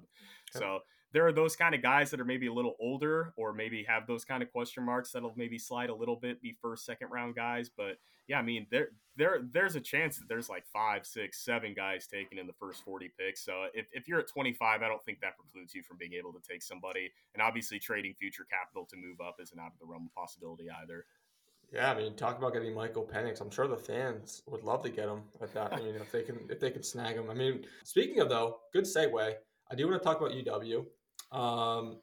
So 0.52 0.80
there 1.16 1.26
are 1.26 1.32
those 1.32 1.56
kind 1.56 1.74
of 1.74 1.82
guys 1.82 2.12
that 2.12 2.20
are 2.20 2.26
maybe 2.26 2.48
a 2.48 2.54
little 2.54 2.76
older 2.78 3.34
or 3.38 3.54
maybe 3.54 3.86
have 3.88 4.06
those 4.06 4.26
kind 4.26 4.44
of 4.44 4.52
question 4.52 4.84
marks 4.84 5.12
that'll 5.12 5.34
maybe 5.38 5.58
slide 5.58 5.90
a 5.90 5.96
little 5.96 6.18
bit, 6.18 6.42
be 6.42 6.58
first, 6.62 6.86
second 6.86 7.08
round 7.10 7.36
guys. 7.36 7.70
But 7.70 8.00
yeah, 8.28 8.38
I 8.38 8.42
mean, 8.42 8.68
there 8.70 8.90
there 9.16 9.40
there's 9.50 9.78
a 9.78 9.80
chance 9.80 10.18
that 10.18 10.28
there's 10.28 10.50
like 10.50 10.66
five, 10.74 11.06
six, 11.06 11.42
seven 11.42 11.74
guys 11.74 12.06
taken 12.06 12.38
in 12.38 12.48
the 12.48 12.54
first 12.60 12.84
40 12.84 13.14
picks. 13.18 13.46
So 13.46 13.68
if, 13.74 13.86
if 13.94 14.10
you're 14.10 14.20
at 14.20 14.28
25, 14.28 14.82
I 14.82 14.88
don't 14.90 15.02
think 15.06 15.22
that 15.22 15.38
precludes 15.38 15.74
you 15.74 15.84
from 15.84 15.96
being 15.96 16.12
able 16.16 16.34
to 16.34 16.42
take 16.46 16.62
somebody. 16.62 17.10
And 17.34 17.42
obviously, 17.42 17.80
trading 17.80 18.14
future 18.14 18.46
capital 18.52 18.86
to 18.90 18.98
move 18.98 19.22
up 19.26 19.38
isn't 19.42 19.58
out 19.58 19.72
of 19.72 19.80
the 19.80 19.86
realm 19.86 20.08
of 20.08 20.14
possibility 20.14 20.66
either. 20.84 21.06
Yeah, 21.72 21.94
I 21.94 21.96
mean, 21.96 22.16
talk 22.16 22.38
about 22.38 22.52
getting 22.52 22.76
Michael 22.76 23.10
Penix. 23.10 23.40
I'm 23.40 23.50
sure 23.50 23.70
the 23.70 23.78
fans 23.78 24.44
would 24.48 24.64
love 24.64 24.84
to 24.84 24.90
get 24.90 25.08
him 25.08 25.22
at 25.42 25.54
that. 25.54 25.72
I 25.72 25.78
mean, 25.78 25.96
if 25.96 26.12
they 26.12 26.24
can, 26.24 26.40
if 26.50 26.60
they 26.60 26.72
can 26.72 26.84
snag 26.84 27.16
him. 27.16 27.30
I 27.30 27.34
mean, 27.34 27.64
speaking 27.86 28.20
of 28.20 28.28
though, 28.28 28.58
good 28.74 28.84
segue. 28.84 29.36
I 29.72 29.76
do 29.76 29.88
want 29.88 30.02
to 30.02 30.06
talk 30.06 30.20
about 30.20 30.32
UW. 30.34 30.86
Um, 31.32 32.00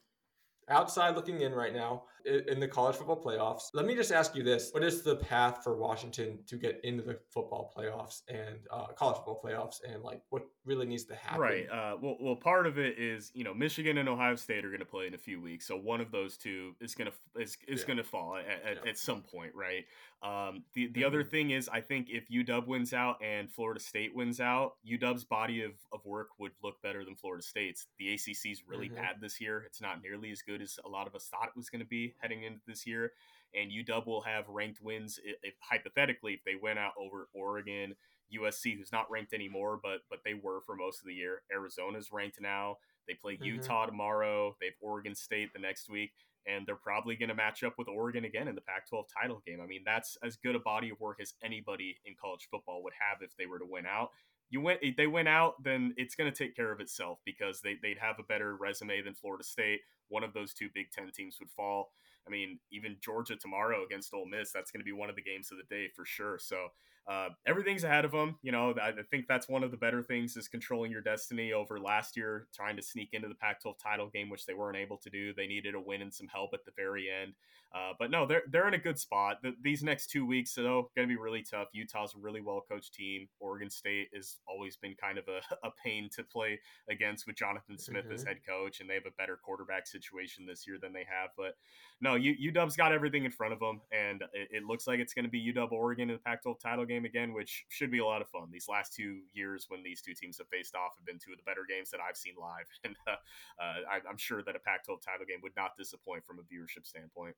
outside 0.68 1.14
looking 1.16 1.40
in 1.40 1.52
right 1.52 1.74
now 1.74 2.04
in 2.24 2.60
the 2.60 2.68
college 2.68 2.96
football 2.96 3.20
playoffs. 3.20 3.64
Let 3.74 3.84
me 3.84 3.94
just 3.94 4.12
ask 4.12 4.34
you 4.36 4.42
this: 4.42 4.70
What 4.72 4.84
is 4.84 5.02
the 5.02 5.16
path 5.16 5.62
for 5.64 5.76
Washington 5.76 6.38
to 6.46 6.56
get 6.56 6.80
into 6.84 7.02
the 7.02 7.18
football 7.30 7.72
playoffs 7.76 8.22
and 8.28 8.58
uh, 8.70 8.86
college 8.96 9.16
football 9.16 9.40
playoffs, 9.44 9.80
and 9.86 10.02
like 10.02 10.22
what 10.30 10.44
really 10.64 10.86
needs 10.86 11.04
to 11.06 11.14
happen? 11.14 11.40
Right. 11.40 11.66
Uh, 11.68 11.96
well, 12.00 12.16
well, 12.20 12.36
part 12.36 12.66
of 12.66 12.78
it 12.78 12.98
is 12.98 13.32
you 13.34 13.44
know 13.44 13.54
Michigan 13.54 13.98
and 13.98 14.08
Ohio 14.08 14.36
State 14.36 14.64
are 14.64 14.68
going 14.68 14.80
to 14.80 14.86
play 14.86 15.06
in 15.06 15.14
a 15.14 15.18
few 15.18 15.40
weeks, 15.40 15.66
so 15.66 15.76
one 15.76 16.00
of 16.00 16.10
those 16.10 16.36
two 16.36 16.74
is 16.80 16.94
going 16.94 17.10
to 17.10 17.40
is, 17.40 17.56
is 17.66 17.80
yeah. 17.80 17.86
going 17.86 17.96
to 17.96 18.04
fall 18.04 18.36
at, 18.36 18.46
at, 18.46 18.78
yeah. 18.84 18.90
at, 18.90 18.98
some 18.98 19.22
point, 19.22 19.52
right? 19.54 19.84
Um, 20.22 20.62
the 20.74 20.86
the 20.86 21.00
mm-hmm. 21.00 21.06
other 21.06 21.24
thing 21.24 21.50
is, 21.50 21.68
I 21.68 21.80
think 21.80 22.06
if 22.08 22.28
UW 22.28 22.66
wins 22.66 22.94
out 22.94 23.16
and 23.20 23.50
Florida 23.50 23.80
State 23.80 24.14
wins 24.14 24.40
out, 24.40 24.74
UW's 24.88 25.24
body 25.24 25.62
of, 25.62 25.72
of 25.92 26.04
work 26.04 26.28
would 26.38 26.52
look 26.62 26.80
better 26.80 27.04
than 27.04 27.16
Florida 27.16 27.42
State's. 27.42 27.86
The 27.98 28.14
ACC 28.14 28.52
is 28.52 28.62
really 28.66 28.86
mm-hmm. 28.86 28.96
bad 28.96 29.16
this 29.20 29.40
year. 29.40 29.64
It's 29.66 29.80
not 29.80 30.00
nearly 30.00 30.30
as 30.30 30.40
good 30.40 30.62
as 30.62 30.78
a 30.84 30.88
lot 30.88 31.08
of 31.08 31.16
us 31.16 31.26
thought 31.28 31.48
it 31.48 31.56
was 31.56 31.70
going 31.70 31.80
to 31.80 31.86
be 31.86 32.14
heading 32.20 32.44
into 32.44 32.60
this 32.68 32.86
year. 32.86 33.12
And 33.52 33.70
UW 33.72 34.06
will 34.06 34.20
have 34.22 34.48
ranked 34.48 34.80
wins 34.80 35.18
if, 35.24 35.36
if 35.42 35.54
hypothetically 35.60 36.34
if 36.34 36.44
they 36.44 36.54
win 36.54 36.78
out 36.78 36.92
over 36.96 37.28
Oregon, 37.34 37.96
USC, 38.32 38.78
who's 38.78 38.92
not 38.92 39.10
ranked 39.10 39.34
anymore, 39.34 39.80
but 39.82 40.02
but 40.08 40.20
they 40.24 40.34
were 40.34 40.60
for 40.60 40.76
most 40.76 41.00
of 41.00 41.06
the 41.06 41.14
year. 41.14 41.42
Arizona's 41.52 42.12
ranked 42.12 42.40
now. 42.40 42.76
They 43.08 43.14
play 43.14 43.34
mm-hmm. 43.34 43.44
Utah 43.44 43.86
tomorrow. 43.86 44.56
They 44.60 44.66
have 44.66 44.74
Oregon 44.80 45.16
State 45.16 45.52
the 45.52 45.58
next 45.58 45.90
week 45.90 46.12
and 46.47 46.66
they're 46.66 46.76
probably 46.76 47.16
going 47.16 47.28
to 47.28 47.34
match 47.34 47.62
up 47.62 47.74
with 47.78 47.88
Oregon 47.88 48.24
again 48.24 48.49
in 48.49 48.55
the 48.55 48.61
Pac 48.61 48.88
12 48.88 49.07
title 49.20 49.43
game. 49.47 49.61
I 49.62 49.66
mean, 49.66 49.82
that's 49.84 50.16
as 50.24 50.36
good 50.36 50.57
a 50.57 50.61
body 50.61 50.90
of 50.90 51.01
work 51.01 51.18
as 51.20 51.34
anybody 51.43 51.97
in 52.05 52.14
college 52.20 52.49
football 52.51 52.82
would 52.82 52.95
have 52.99 53.22
if 53.22 53.36
they 53.36 53.47
were 53.47 53.59
to 53.59 53.66
win 53.68 53.86
out. 53.86 54.11
You 54.51 54.61
went, 54.61 54.80
they 54.97 55.07
went 55.07 55.28
out, 55.28 55.62
then 55.62 55.95
it's 55.97 56.14
going 56.14 56.30
to 56.30 56.36
take 56.36 56.55
care 56.55 56.72
of 56.72 56.80
itself 56.80 57.20
because 57.24 57.61
they, 57.62 57.76
they'd 57.82 57.99
have 57.99 58.16
a 58.18 58.24
better 58.24 58.57
resume 58.57 59.01
than 59.03 59.14
Florida 59.14 59.45
State. 59.45 59.80
One 60.09 60.24
of 60.24 60.34
those 60.34 60.53
two 60.53 60.68
Big 60.74 60.90
Ten 60.90 61.11
teams 61.11 61.38
would 61.40 61.51
fall. 61.51 61.93
I 62.26 62.30
mean, 62.30 62.59
even 62.70 62.97
Georgia 63.01 63.36
tomorrow 63.36 63.84
against 63.84 64.12
Ole 64.12 64.26
Miss, 64.26 64.53
that's 64.53 64.70
going 64.70 64.80
to 64.80 64.84
be 64.84 64.93
one 64.93 65.11
of 65.11 65.16
the 65.16 65.22
games 65.22 65.51
of 65.51 65.59
the 65.59 65.74
day 65.74 65.88
for 65.95 66.05
sure. 66.05 66.38
So 66.38 66.68
uh, 67.09 67.28
everything's 67.46 67.84
ahead 67.84 68.05
of 68.05 68.12
them. 68.12 68.36
You 68.42 68.53
know, 68.53 68.74
I 68.80 68.92
think 69.11 69.26
that's 69.26 69.48
one 69.48 69.64
of 69.64 69.70
the 69.70 69.76
better 69.76 70.03
things 70.03 70.36
is 70.36 70.48
controlling 70.48 70.92
your 70.92 71.00
destiny 71.00 71.53
over 71.53 71.80
last 71.80 72.16
year, 72.16 72.46
trying 72.55 72.76
to 72.76 72.82
sneak 72.82 73.11
into 73.12 73.28
the 73.28 73.34
Pac 73.34 73.61
12 73.61 73.76
title 73.78 74.09
game, 74.12 74.30
which 74.30 74.46
they 74.46 74.55
weren't 74.55 74.76
able 74.76 74.98
to 74.98 75.11
do. 75.11 75.34
They 75.34 75.46
needed 75.46 75.74
a 75.74 75.80
win 75.80 76.03
and 76.03 76.14
some 76.14 76.28
help 76.28 76.50
at 76.55 76.64
the 76.64 76.72
very 76.76 77.09
end. 77.11 77.34
Uh, 77.74 77.92
but 77.98 78.11
no, 78.11 78.26
they're, 78.26 78.42
they're 78.50 78.68
in 78.68 78.74
a 78.74 78.78
good 78.78 78.98
spot. 78.98 79.38
The, 79.42 79.55
these 79.62 79.82
next 79.82 80.09
two 80.09 80.26
weeks, 80.26 80.55
though, 80.55 80.90
going 80.94 81.09
to 81.09 81.12
be 81.12 81.18
really 81.18 81.42
tough. 81.42 81.68
Utah's 81.72 82.14
a 82.14 82.18
really 82.18 82.42
well 82.42 82.62
coached 82.70 82.92
team. 82.92 83.28
Oregon 83.40 83.70
State 83.70 84.09
has 84.14 84.36
always 84.46 84.76
been 84.76 84.94
kind 84.94 85.16
of 85.16 85.24
a, 85.26 85.40
a 85.66 85.70
pain 85.82 86.11
to 86.14 86.22
play 86.22 86.61
against 86.90 87.26
with 87.26 87.36
Jonathan 87.36 87.78
Smith 87.78 88.05
mm-hmm. 88.05 88.14
as 88.14 88.24
head 88.24 88.40
coach, 88.46 88.80
and 88.80 88.90
they 88.90 88.94
have 88.94 89.07
a 89.07 89.16
better 89.16 89.38
quarterback 89.42 89.86
situation 89.86 90.44
this 90.46 90.66
year 90.66 90.76
than 90.80 90.92
they 90.92 91.07
have. 91.09 91.30
But 91.36 91.57
no, 92.03 92.14
UW's 92.14 92.76
got 92.76 92.92
everything 92.92 93.24
in 93.24 93.30
front 93.30 93.55
of 93.55 93.61
them, 93.61 93.80
and 93.90 94.22
it, 94.34 94.48
it 94.50 94.64
looks 94.64 94.86
like 94.86 95.00
it's 95.00 95.14
going 95.14 95.24
to 95.24 95.30
be 95.30 95.53
UW 95.55 95.72
Oregon 95.72 96.11
in 96.11 96.16
the 96.16 96.22
Pac 96.22 96.42
12 96.42 96.59
title 96.61 96.84
game 96.84 96.91
again, 97.05 97.32
which 97.32 97.64
should 97.68 97.90
be 97.90 97.99
a 97.99 98.05
lot 98.05 98.22
of 98.22 98.28
fun. 98.28 98.49
These 98.51 98.68
last 98.68 98.95
two 98.95 99.20
years 99.32 99.66
when 99.68 99.82
these 99.82 100.01
two 100.01 100.14
teams 100.14 100.38
have 100.38 100.49
faced 100.49 100.74
off 100.74 100.93
have 100.99 101.07
been 101.07 101.18
two 101.18 101.32
of 101.32 101.38
the 101.38 101.45
better 101.45 101.66
games 101.68 101.90
that 101.90 102.01
I've 102.01 102.16
seen 102.16 102.34
live, 102.38 102.66
and 102.84 102.95
uh, 103.07 103.16
uh, 103.62 103.99
I'm 104.09 104.18
sure 104.18 104.43
that 104.43 104.57
a 104.57 104.61
Pac-12 104.61 105.03
title 105.03 105.26
game 105.26 105.40
would 105.43 105.57
not 105.57 105.76
disappoint 105.78 106.24
from 106.24 106.38
a 106.38 106.43
viewership 106.43 106.86
standpoint. 106.86 107.34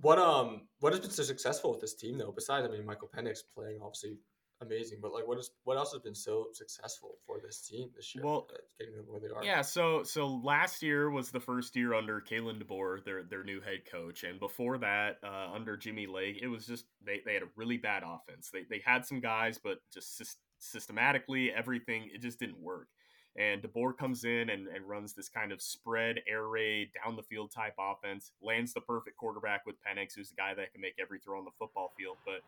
What 0.00 0.18
um 0.18 0.62
what 0.80 0.92
has 0.92 1.00
been 1.00 1.10
so 1.10 1.22
successful 1.22 1.70
with 1.70 1.80
this 1.80 1.94
team 1.94 2.18
though? 2.18 2.32
Besides, 2.32 2.66
I 2.66 2.70
mean, 2.70 2.84
Michael 2.84 3.08
Penix 3.16 3.38
playing 3.54 3.78
obviously 3.80 4.18
amazing. 4.64 4.98
But 5.00 5.12
like, 5.12 5.26
what 5.26 5.38
is 5.38 5.50
what 5.64 5.76
else 5.76 5.92
has 5.92 6.02
been 6.02 6.14
so 6.14 6.48
successful 6.52 7.18
for 7.26 7.38
this 7.42 7.60
team 7.60 7.90
this 7.94 8.14
year? 8.14 8.24
Well, 8.24 8.48
getting 8.78 8.96
them 8.96 9.06
where 9.08 9.20
they 9.20 9.28
are. 9.28 9.44
Yeah. 9.44 9.62
So 9.62 10.02
so 10.02 10.26
last 10.26 10.82
year 10.82 11.10
was 11.10 11.30
the 11.30 11.40
first 11.40 11.76
year 11.76 11.94
under 11.94 12.20
Kalen 12.20 12.62
DeBoer, 12.62 13.04
their 13.04 13.22
their 13.22 13.44
new 13.44 13.60
head 13.60 13.82
coach, 13.90 14.24
and 14.24 14.38
before 14.40 14.78
that, 14.78 15.18
uh, 15.22 15.52
under 15.54 15.76
Jimmy 15.76 16.06
Lake, 16.06 16.38
it 16.42 16.48
was 16.48 16.66
just 16.66 16.86
they 17.04 17.20
they 17.24 17.34
had 17.34 17.42
a 17.42 17.48
really 17.56 17.76
bad 17.76 18.02
offense. 18.02 18.50
They 18.52 18.64
they 18.68 18.82
had 18.84 19.04
some 19.06 19.20
guys, 19.20 19.58
but 19.62 19.78
just 19.92 20.38
systematically 20.58 21.52
everything 21.52 22.10
it 22.12 22.22
just 22.22 22.38
didn't 22.38 22.60
work. 22.60 22.88
And 23.36 23.62
DeBoer 23.62 23.96
comes 23.96 24.24
in 24.24 24.48
and, 24.50 24.68
and 24.68 24.88
runs 24.88 25.12
this 25.12 25.28
kind 25.28 25.50
of 25.50 25.60
spread, 25.60 26.20
air 26.28 26.46
raid, 26.46 26.90
down 27.04 27.16
the 27.16 27.22
field 27.22 27.50
type 27.50 27.74
offense, 27.80 28.30
lands 28.40 28.72
the 28.72 28.80
perfect 28.80 29.16
quarterback 29.16 29.66
with 29.66 29.74
Penix, 29.82 30.14
who's 30.14 30.30
the 30.30 30.36
guy 30.36 30.54
that 30.54 30.72
can 30.72 30.80
make 30.80 30.94
every 31.00 31.18
throw 31.18 31.38
on 31.38 31.44
the 31.44 31.50
football 31.58 31.92
field. 31.98 32.16
But 32.24 32.42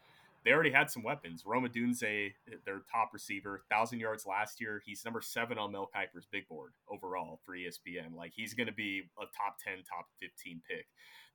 they 0.46 0.52
already 0.52 0.70
had 0.70 0.88
some 0.88 1.02
weapons. 1.02 1.42
Rome 1.44 1.66
Odunze, 1.68 2.32
their 2.64 2.80
top 2.90 3.10
receiver, 3.12 3.64
thousand 3.68 3.98
yards 3.98 4.24
last 4.26 4.60
year. 4.60 4.80
He's 4.86 5.04
number 5.04 5.20
seven 5.20 5.58
on 5.58 5.72
Mel 5.72 5.90
Kiper's 5.92 6.28
big 6.30 6.46
board 6.46 6.72
overall 6.88 7.40
for 7.44 7.56
ESPN. 7.56 8.14
Like 8.16 8.30
he's 8.32 8.54
going 8.54 8.68
to 8.68 8.72
be 8.72 9.02
a 9.18 9.22
top 9.22 9.56
ten, 9.58 9.78
top 9.82 10.06
fifteen 10.20 10.62
pick. 10.70 10.86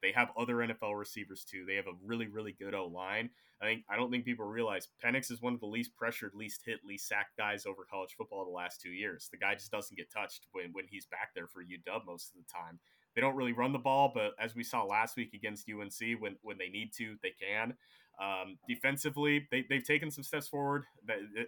They 0.01 0.13
have 0.13 0.29
other 0.37 0.55
NFL 0.55 0.97
receivers 0.97 1.43
too. 1.43 1.65
They 1.67 1.75
have 1.75 1.87
a 1.87 1.97
really, 2.01 2.27
really 2.27 2.53
good 2.57 2.73
O 2.73 2.87
line. 2.87 3.29
I 3.61 3.65
think 3.65 3.83
I 3.89 3.97
don't 3.97 4.11
think 4.11 4.23
people 4.23 4.45
realize 4.45 4.87
Penix 5.03 5.29
is 5.29 5.41
one 5.41 5.53
of 5.53 5.59
the 5.59 5.65
least 5.65 5.93
pressured, 5.97 6.31
least 6.33 6.61
hit, 6.65 6.79
least 6.85 7.09
sacked 7.09 7.37
guys 7.37 7.65
over 7.65 7.85
college 7.91 8.15
football 8.17 8.45
the 8.45 8.51
last 8.51 8.79
two 8.79 8.91
years. 8.91 9.27
The 9.29 9.37
guy 9.37 9.55
just 9.55 9.71
doesn't 9.71 9.97
get 9.97 10.09
touched 10.09 10.47
when 10.53 10.71
when 10.71 10.85
he's 10.89 11.05
back 11.05 11.31
there 11.35 11.47
for 11.47 11.61
UW 11.61 12.05
most 12.05 12.31
of 12.31 12.37
the 12.37 12.49
time. 12.49 12.79
They 13.13 13.19
don't 13.19 13.35
really 13.35 13.51
run 13.51 13.73
the 13.73 13.77
ball, 13.77 14.09
but 14.15 14.31
as 14.39 14.55
we 14.55 14.63
saw 14.63 14.83
last 14.85 15.17
week 15.17 15.33
against 15.33 15.69
UNC, 15.69 16.21
when 16.21 16.37
when 16.43 16.57
they 16.57 16.69
need 16.69 16.93
to, 16.93 17.17
they 17.21 17.33
can. 17.37 17.75
Um, 18.19 18.57
defensively, 18.67 19.47
they, 19.51 19.65
they've 19.69 19.83
taken 19.83 20.11
some 20.11 20.23
steps 20.23 20.47
forward. 20.47 20.83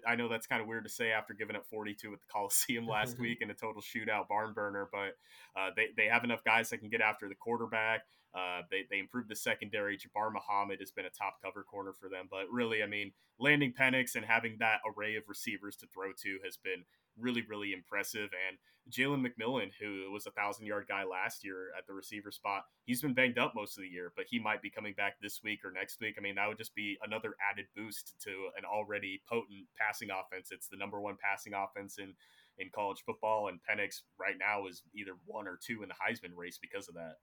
I 0.08 0.16
know 0.16 0.28
that's 0.28 0.48
kind 0.48 0.62
of 0.62 0.68
weird 0.68 0.86
to 0.86 0.90
say 0.90 1.12
after 1.12 1.34
giving 1.34 1.56
up 1.56 1.66
42 1.68 2.14
at 2.14 2.20
the 2.20 2.26
Coliseum 2.32 2.88
last 2.88 3.20
week 3.20 3.40
in 3.42 3.52
a 3.52 3.54
total 3.54 3.82
shootout 3.82 4.28
barn 4.28 4.54
burner, 4.54 4.90
but 4.92 5.18
uh, 5.60 5.70
they, 5.76 5.88
they 5.96 6.06
have 6.06 6.24
enough 6.24 6.44
guys 6.44 6.70
that 6.70 6.80
can 6.80 6.90
get 6.90 7.02
after 7.02 7.30
the 7.30 7.36
quarterback. 7.36 8.02
Uh, 8.34 8.62
they, 8.72 8.86
they 8.90 8.98
improved 8.98 9.30
the 9.30 9.36
secondary. 9.36 9.98
Jabbar 9.98 10.32
Muhammad 10.34 10.80
has 10.80 10.92
been 10.92 11.06
a 11.06 11.10
top 11.10 11.36
cover 11.44 11.64
corner 11.64 11.94
for 11.94 12.10
them. 12.10 12.28
But 12.32 12.52
really, 12.52 12.82
I 12.82 12.88
mean, 12.88 13.12
landing 13.40 13.74
Penix 13.80 14.16
and 14.16 14.26
having 14.26 14.58
that 14.60 14.80
array 14.88 15.16
of 15.16 15.24
receivers 15.28 15.76
to 15.78 15.88
throw 15.94 16.12
to 16.24 16.40
has 16.44 16.58
been 16.58 16.84
really, 17.20 17.44
really 17.50 17.74
impressive. 17.74 18.30
And 18.48 18.58
Jalen 18.92 19.26
McMillan, 19.26 19.72
who 19.80 20.12
was 20.12 20.26
a 20.26 20.32
thousand 20.32 20.66
yard 20.66 20.86
guy 20.88 21.04
last 21.04 21.44
year 21.44 21.70
at 21.78 21.88
the 21.88 21.94
receiver 21.94 22.32
spot, 22.32 22.64
he's 22.86 23.02
been 23.02 23.14
banged 23.14 23.38
up 23.38 23.54
most 23.56 23.78
of 23.78 23.84
the 23.84 23.90
year, 23.90 24.12
but 24.16 24.26
he 24.30 24.40
might 24.40 24.62
be 24.62 24.70
coming 24.70 24.94
back 24.96 25.16
this 25.22 25.42
week 25.44 25.60
or 25.64 25.72
next 25.72 26.00
week. 26.02 26.16
I 26.18 26.22
mean, 26.22 26.36
that 26.36 26.48
would 26.48 26.58
just 26.58 26.76
be 26.76 26.98
another 27.06 27.36
added 27.52 27.66
boost 27.76 28.16
to 28.24 28.32
an 28.58 28.66
already 28.66 29.22
potent 29.30 29.68
passing 29.80 30.10
offense. 30.10 30.50
It's 30.52 30.68
the 30.68 30.78
number 30.78 31.00
one 31.00 31.16
passing 31.24 31.54
offense 31.54 31.98
in 31.98 32.14
in 32.60 32.70
college 32.70 33.02
football, 33.04 33.48
and 33.48 33.60
Penix 33.60 34.02
right 34.20 34.36
now 34.40 34.68
is 34.68 34.84
either 34.94 35.14
one 35.26 35.48
or 35.48 35.58
two 35.66 35.82
in 35.82 35.90
the 35.90 35.96
Heisman 35.96 36.36
race 36.36 36.60
because 36.62 36.88
of 36.88 36.94
that. 36.94 37.16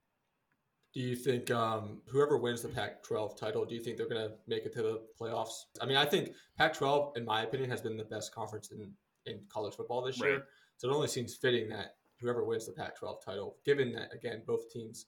Do 0.93 0.99
you 0.99 1.15
think 1.15 1.49
um, 1.51 2.01
whoever 2.07 2.37
wins 2.37 2.61
the 2.61 2.67
Pac-12 2.67 3.37
title, 3.37 3.63
do 3.63 3.73
you 3.73 3.81
think 3.81 3.95
they're 3.95 4.09
going 4.09 4.29
to 4.29 4.35
make 4.45 4.65
it 4.65 4.73
to 4.73 4.81
the 4.81 5.01
playoffs? 5.19 5.53
I 5.79 5.85
mean, 5.85 5.95
I 5.95 6.05
think 6.05 6.31
Pac-12, 6.57 7.15
in 7.15 7.23
my 7.23 7.43
opinion, 7.43 7.69
has 7.69 7.79
been 7.79 7.95
the 7.95 8.03
best 8.03 8.35
conference 8.35 8.71
in 8.71 8.91
in 9.25 9.39
college 9.49 9.75
football 9.75 10.01
this 10.01 10.19
right. 10.21 10.29
year. 10.29 10.43
So 10.77 10.89
it 10.89 10.93
only 10.93 11.07
seems 11.07 11.35
fitting 11.35 11.69
that 11.69 11.95
whoever 12.19 12.43
wins 12.43 12.65
the 12.65 12.73
Pac-12 12.73 13.23
title, 13.23 13.57
given 13.65 13.91
that 13.93 14.13
again 14.13 14.41
both 14.45 14.71
teams, 14.71 15.05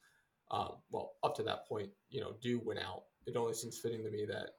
um, 0.52 0.74
well 0.92 1.14
up 1.24 1.36
to 1.36 1.44
that 1.44 1.68
point, 1.68 1.90
you 2.10 2.22
know, 2.22 2.36
do 2.42 2.60
win 2.64 2.78
out. 2.78 3.04
It 3.26 3.36
only 3.36 3.54
seems 3.54 3.80
fitting 3.80 4.04
to 4.04 4.12
me 4.12 4.26
that 4.26 4.52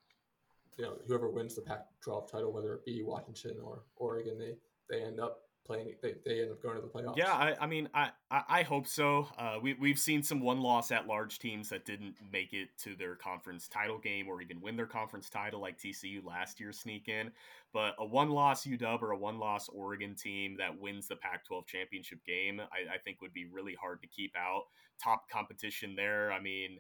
you 0.77 0.85
know 0.85 0.97
whoever 1.07 1.29
wins 1.29 1.55
the 1.55 1.63
Pac-12 1.63 2.31
title, 2.31 2.53
whether 2.53 2.75
it 2.75 2.85
be 2.85 3.03
Washington 3.03 3.59
or 3.63 3.85
Oregon, 3.97 4.39
they 4.39 4.57
they 4.91 5.03
end 5.05 5.21
up 5.21 5.44
playing 5.65 5.95
they, 6.03 6.15
they 6.25 6.43
end 6.43 6.51
up 6.51 6.63
going 6.63 6.77
to 6.77 6.83
the 6.83 6.89
playoffs. 6.89 7.17
Yeah 7.17 7.33
i, 7.33 7.57
I 7.61 7.67
mean 7.67 7.89
I, 7.95 8.11
I 8.31 8.63
hope 8.63 8.87
so. 8.87 9.29
Uh, 9.39 9.59
we, 9.63 9.75
we've 9.75 9.99
seen 9.99 10.23
some 10.23 10.41
one 10.41 10.61
loss 10.61 10.91
at 10.91 11.07
large 11.07 11.39
teams 11.39 11.69
that 11.69 11.85
didn't 11.85 12.17
make 12.33 12.53
it 12.53 12.69
to 12.79 12.97
their 12.97 13.15
conference 13.15 13.69
title 13.69 13.99
game 13.99 14.29
or 14.29 14.43
even 14.43 14.61
win 14.61 14.77
their 14.77 14.87
conference 14.87 15.31
title 15.31 15.61
like 15.61 15.79
tcu 15.79 16.25
last 16.25 16.61
year 16.61 16.73
sneak 16.73 17.09
in. 17.09 17.31
But 17.73 17.95
a 17.99 18.07
one 18.07 18.31
loss 18.31 18.67
uw 18.67 19.03
or 19.03 19.13
a 19.13 19.17
one 19.17 19.39
loss 19.39 19.69
oregon 19.69 20.15
team 20.15 20.57
that 20.59 20.81
wins 20.81 21.09
the 21.09 21.17
pac 21.17 21.45
12 21.47 21.67
championship 21.67 22.25
game 22.25 22.61
I, 22.61 22.95
I 22.95 22.99
think 22.99 23.21
would 23.21 23.33
be 23.33 23.47
really 23.47 23.75
hard 23.81 24.01
to 24.03 24.09
keep 24.09 24.35
out. 24.37 24.65
Top 25.03 25.29
competition 25.31 25.97
there 25.97 26.33
i 26.33 26.41
mean 26.41 26.79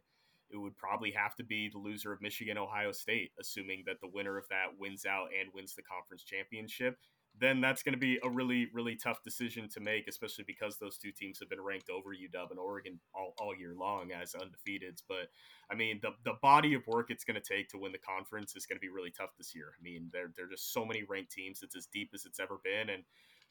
it 0.50 0.58
would 0.58 0.76
probably 0.76 1.10
have 1.10 1.34
to 1.34 1.42
be 1.42 1.68
the 1.68 1.78
loser 1.78 2.12
of 2.12 2.20
Michigan 2.20 2.58
Ohio 2.58 2.92
State, 2.92 3.32
assuming 3.40 3.82
that 3.86 4.00
the 4.00 4.10
winner 4.12 4.36
of 4.38 4.46
that 4.50 4.78
wins 4.78 5.04
out 5.04 5.28
and 5.38 5.50
wins 5.52 5.74
the 5.74 5.82
conference 5.82 6.22
championship 6.22 6.98
then 7.38 7.60
that's 7.60 7.82
going 7.82 7.94
to 7.94 7.98
be 7.98 8.18
a 8.22 8.30
really, 8.30 8.68
really 8.72 8.94
tough 8.94 9.22
decision 9.24 9.68
to 9.70 9.80
make, 9.80 10.06
especially 10.06 10.44
because 10.46 10.78
those 10.78 10.98
two 10.98 11.10
teams 11.10 11.40
have 11.40 11.48
been 11.48 11.60
ranked 11.60 11.90
over 11.90 12.10
UW 12.10 12.50
and 12.50 12.58
Oregon 12.58 13.00
all, 13.14 13.34
all 13.38 13.54
year 13.56 13.74
long 13.76 14.12
as 14.12 14.34
undefeateds. 14.34 15.02
But 15.08 15.30
I 15.70 15.74
mean, 15.74 15.98
the, 16.00 16.10
the 16.24 16.34
body 16.42 16.74
of 16.74 16.86
work 16.86 17.10
it's 17.10 17.24
going 17.24 17.40
to 17.40 17.54
take 17.54 17.68
to 17.70 17.78
win 17.78 17.92
the 17.92 17.98
conference 17.98 18.54
is 18.54 18.66
going 18.66 18.76
to 18.76 18.80
be 18.80 18.88
really 18.88 19.10
tough 19.10 19.30
this 19.36 19.54
year. 19.54 19.72
I 19.78 19.82
mean, 19.82 20.10
there, 20.12 20.32
there 20.36 20.46
are 20.46 20.50
just 20.50 20.72
so 20.72 20.84
many 20.84 21.02
ranked 21.02 21.32
teams. 21.32 21.60
It's 21.62 21.76
as 21.76 21.86
deep 21.86 22.10
as 22.14 22.24
it's 22.24 22.38
ever 22.38 22.60
been. 22.62 22.90
And 22.90 23.02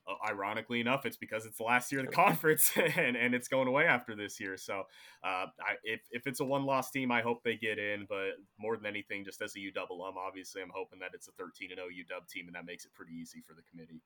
uh, 0.08 0.16
ironically 0.28 0.80
enough, 0.80 1.06
it's 1.06 1.18
because 1.18 1.46
it's 1.46 1.58
the 1.58 1.64
last 1.64 1.92
year 1.92 2.02
of 2.02 2.08
the 2.08 2.12
conference 2.12 2.72
and, 2.98 3.16
and 3.16 3.34
it's 3.34 3.48
going 3.48 3.68
away 3.68 3.86
after 3.86 4.16
this 4.16 4.40
year. 4.40 4.58
So 4.58 4.84
uh, 5.24 5.46
I, 5.60 5.76
if, 5.84 6.02
if 6.12 6.28
it's 6.28 6.40
a 6.40 6.46
one 6.46 6.66
loss 6.66 6.92
team, 6.92 7.12
I 7.12 7.22
hope 7.22 7.44
they 7.44 7.56
get 7.56 7.80
in. 7.80 8.06
But 8.08 8.32
more 8.60 8.76
than 8.76 8.86
anything, 8.86 9.24
just 9.26 9.42
as 9.42 9.56
a 9.56 9.60
UW 9.60 9.90
alum, 9.90 10.16
obviously, 10.18 10.62
I'm 10.62 10.72
hoping 10.74 11.00
that 11.00 11.12
it's 11.14 11.28
a 11.28 11.32
13 11.34 11.72
and 11.72 11.80
0 11.80 11.88
UW 11.88 12.28
team 12.30 12.48
and 12.48 12.56
that 12.56 12.66
makes 12.66 12.86
it 12.86 12.94
pretty 12.94 13.14
easy 13.14 13.42
for 13.48 13.54
the 13.54 13.64
committee. 13.70 14.02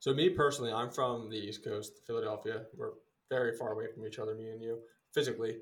So, 0.00 0.12
me 0.12 0.30
personally, 0.30 0.72
I'm 0.72 0.90
from 0.90 1.30
the 1.30 1.36
East 1.36 1.62
Coast, 1.64 2.00
Philadelphia. 2.06 2.62
We're 2.76 2.92
very 3.30 3.56
far 3.56 3.72
away 3.72 3.86
from 3.94 4.04
each 4.04 4.18
other, 4.18 4.34
me 4.34 4.50
and 4.50 4.60
you, 4.60 4.80
physically. 5.14 5.58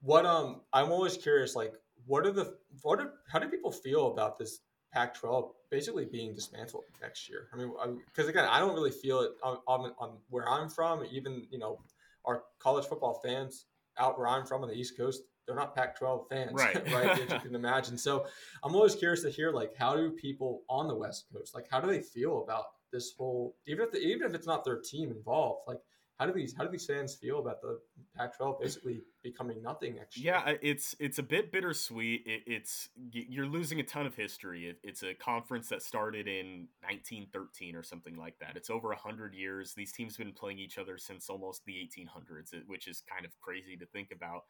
What 0.00 0.24
um, 0.24 0.62
I'm 0.72 0.90
always 0.90 1.16
curious, 1.16 1.54
like, 1.54 1.74
what 2.06 2.26
are 2.26 2.32
the 2.32 2.56
what 2.82 3.00
are 3.00 3.12
how 3.30 3.38
do 3.38 3.48
people 3.48 3.70
feel 3.70 4.10
about 4.10 4.38
this 4.38 4.60
Pac-12 4.94 5.50
basically 5.70 6.04
being 6.04 6.34
dismantled 6.34 6.84
next 7.02 7.28
year. 7.28 7.48
I 7.52 7.56
mean, 7.56 7.72
because 8.06 8.28
again, 8.28 8.46
I 8.48 8.60
don't 8.60 8.74
really 8.74 8.92
feel 8.92 9.20
it 9.20 9.32
on, 9.42 9.58
on, 9.66 9.92
on, 9.98 10.18
where 10.30 10.48
I'm 10.48 10.68
from. 10.68 11.04
Even 11.10 11.46
you 11.50 11.58
know, 11.58 11.80
our 12.24 12.44
college 12.60 12.86
football 12.86 13.20
fans 13.24 13.66
out 13.98 14.16
where 14.18 14.28
I'm 14.28 14.46
from 14.46 14.62
on 14.62 14.68
the 14.68 14.74
East 14.74 14.96
Coast, 14.96 15.22
they're 15.46 15.56
not 15.56 15.74
Pac-12 15.74 16.28
fans, 16.30 16.52
right? 16.54 16.92
right? 16.92 17.10
As 17.10 17.18
you 17.18 17.26
can 17.42 17.54
imagine. 17.56 17.98
So 17.98 18.24
I'm 18.62 18.74
always 18.74 18.94
curious 18.94 19.22
to 19.22 19.30
hear 19.30 19.50
like, 19.50 19.74
how 19.76 19.96
do 19.96 20.12
people 20.12 20.62
on 20.68 20.86
the 20.86 20.94
West 20.94 21.24
Coast, 21.32 21.54
like, 21.54 21.66
how 21.68 21.80
do 21.80 21.88
they 21.88 22.00
feel 22.00 22.42
about 22.44 22.66
this 22.92 23.12
whole, 23.18 23.56
even 23.66 23.84
if 23.84 23.90
the, 23.90 23.98
even 23.98 24.28
if 24.28 24.34
it's 24.34 24.46
not 24.46 24.64
their 24.64 24.78
team 24.78 25.10
involved, 25.10 25.62
like 25.66 25.80
how 26.18 26.26
do 26.26 26.32
these 26.32 26.54
how 26.56 26.64
do 26.64 26.70
these 26.70 26.86
fans 26.86 27.14
feel 27.14 27.40
about 27.40 27.60
the 27.60 27.80
Pac-12 28.16 28.60
basically 28.60 29.02
becoming 29.22 29.60
nothing 29.62 29.96
next 29.96 30.16
year? 30.16 30.34
Yeah, 30.34 30.54
it's 30.62 30.94
it's 31.00 31.18
a 31.18 31.22
bit 31.22 31.50
bittersweet. 31.50 32.22
It, 32.24 32.42
it's 32.46 32.88
you're 33.10 33.46
losing 33.46 33.80
a 33.80 33.82
ton 33.82 34.06
of 34.06 34.14
history. 34.14 34.68
It, 34.68 34.78
it's 34.84 35.02
a 35.02 35.14
conference 35.14 35.68
that 35.70 35.82
started 35.82 36.28
in 36.28 36.68
1913 36.82 37.74
or 37.74 37.82
something 37.82 38.16
like 38.16 38.38
that. 38.38 38.56
It's 38.56 38.70
over 38.70 38.92
hundred 38.94 39.34
years. 39.34 39.74
These 39.74 39.92
teams 39.92 40.16
have 40.16 40.24
been 40.24 40.34
playing 40.34 40.60
each 40.60 40.78
other 40.78 40.98
since 40.98 41.28
almost 41.28 41.64
the 41.64 41.72
1800s, 41.72 42.52
which 42.66 42.86
is 42.86 43.02
kind 43.12 43.24
of 43.24 43.32
crazy 43.40 43.76
to 43.76 43.86
think 43.86 44.10
about. 44.12 44.44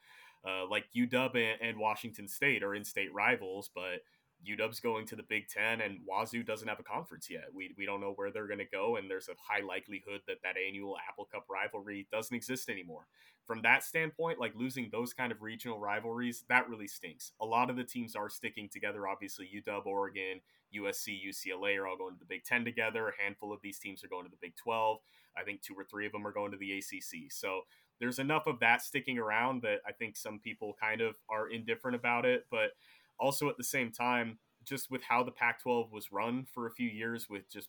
Uh, 0.46 0.68
like 0.68 0.84
UW 0.94 1.34
and, 1.36 1.62
and 1.62 1.78
Washington 1.78 2.28
State 2.28 2.62
are 2.62 2.74
in-state 2.74 3.12
rivals, 3.14 3.70
but 3.74 4.02
UW's 4.46 4.80
going 4.80 5.06
to 5.06 5.16
the 5.16 5.22
Big 5.22 5.48
Ten, 5.48 5.80
and 5.80 5.98
Wazoo 6.06 6.42
doesn't 6.42 6.68
have 6.68 6.80
a 6.80 6.84
conference 6.84 7.28
yet. 7.30 7.44
We, 7.54 7.74
we 7.76 7.86
don't 7.86 8.00
know 8.00 8.12
where 8.16 8.30
they're 8.30 8.46
going 8.46 8.58
to 8.58 8.64
go, 8.64 8.96
and 8.96 9.10
there's 9.10 9.28
a 9.28 9.34
high 9.40 9.64
likelihood 9.64 10.20
that 10.26 10.42
that 10.42 10.56
annual 10.56 10.96
Apple 11.08 11.28
Cup 11.30 11.46
rivalry 11.48 12.06
doesn't 12.12 12.34
exist 12.34 12.68
anymore. 12.68 13.06
From 13.46 13.62
that 13.62 13.84
standpoint, 13.84 14.40
like 14.40 14.54
losing 14.54 14.88
those 14.90 15.12
kind 15.12 15.30
of 15.30 15.42
regional 15.42 15.78
rivalries, 15.78 16.44
that 16.48 16.68
really 16.68 16.88
stinks. 16.88 17.32
A 17.40 17.44
lot 17.44 17.68
of 17.68 17.76
the 17.76 17.84
teams 17.84 18.16
are 18.16 18.30
sticking 18.30 18.68
together. 18.68 19.06
Obviously, 19.06 19.48
UW, 19.54 19.86
Oregon, 19.86 20.40
USC, 20.74 21.18
UCLA 21.28 21.78
are 21.78 21.86
all 21.86 21.98
going 21.98 22.14
to 22.14 22.18
the 22.18 22.24
Big 22.24 22.44
Ten 22.44 22.64
together. 22.64 23.08
A 23.08 23.22
handful 23.22 23.52
of 23.52 23.60
these 23.62 23.78
teams 23.78 24.02
are 24.02 24.08
going 24.08 24.24
to 24.24 24.30
the 24.30 24.38
Big 24.40 24.56
12. 24.56 24.98
I 25.36 25.42
think 25.42 25.62
two 25.62 25.74
or 25.74 25.84
three 25.84 26.06
of 26.06 26.12
them 26.12 26.26
are 26.26 26.32
going 26.32 26.52
to 26.52 26.56
the 26.56 26.78
ACC. 26.78 27.30
So 27.30 27.62
there's 28.00 28.18
enough 28.18 28.46
of 28.46 28.60
that 28.60 28.82
sticking 28.82 29.18
around 29.18 29.62
that 29.62 29.80
I 29.86 29.92
think 29.92 30.16
some 30.16 30.38
people 30.38 30.76
kind 30.80 31.00
of 31.00 31.16
are 31.28 31.48
indifferent 31.48 31.96
about 31.96 32.24
it. 32.24 32.46
But 32.50 32.70
also 33.18 33.48
at 33.48 33.56
the 33.56 33.64
same 33.64 33.90
time, 33.90 34.38
just 34.64 34.90
with 34.90 35.02
how 35.02 35.22
the 35.22 35.30
Pac 35.30 35.62
12 35.62 35.92
was 35.92 36.12
run 36.12 36.46
for 36.52 36.66
a 36.66 36.70
few 36.70 36.88
years 36.88 37.28
with 37.28 37.50
just 37.50 37.68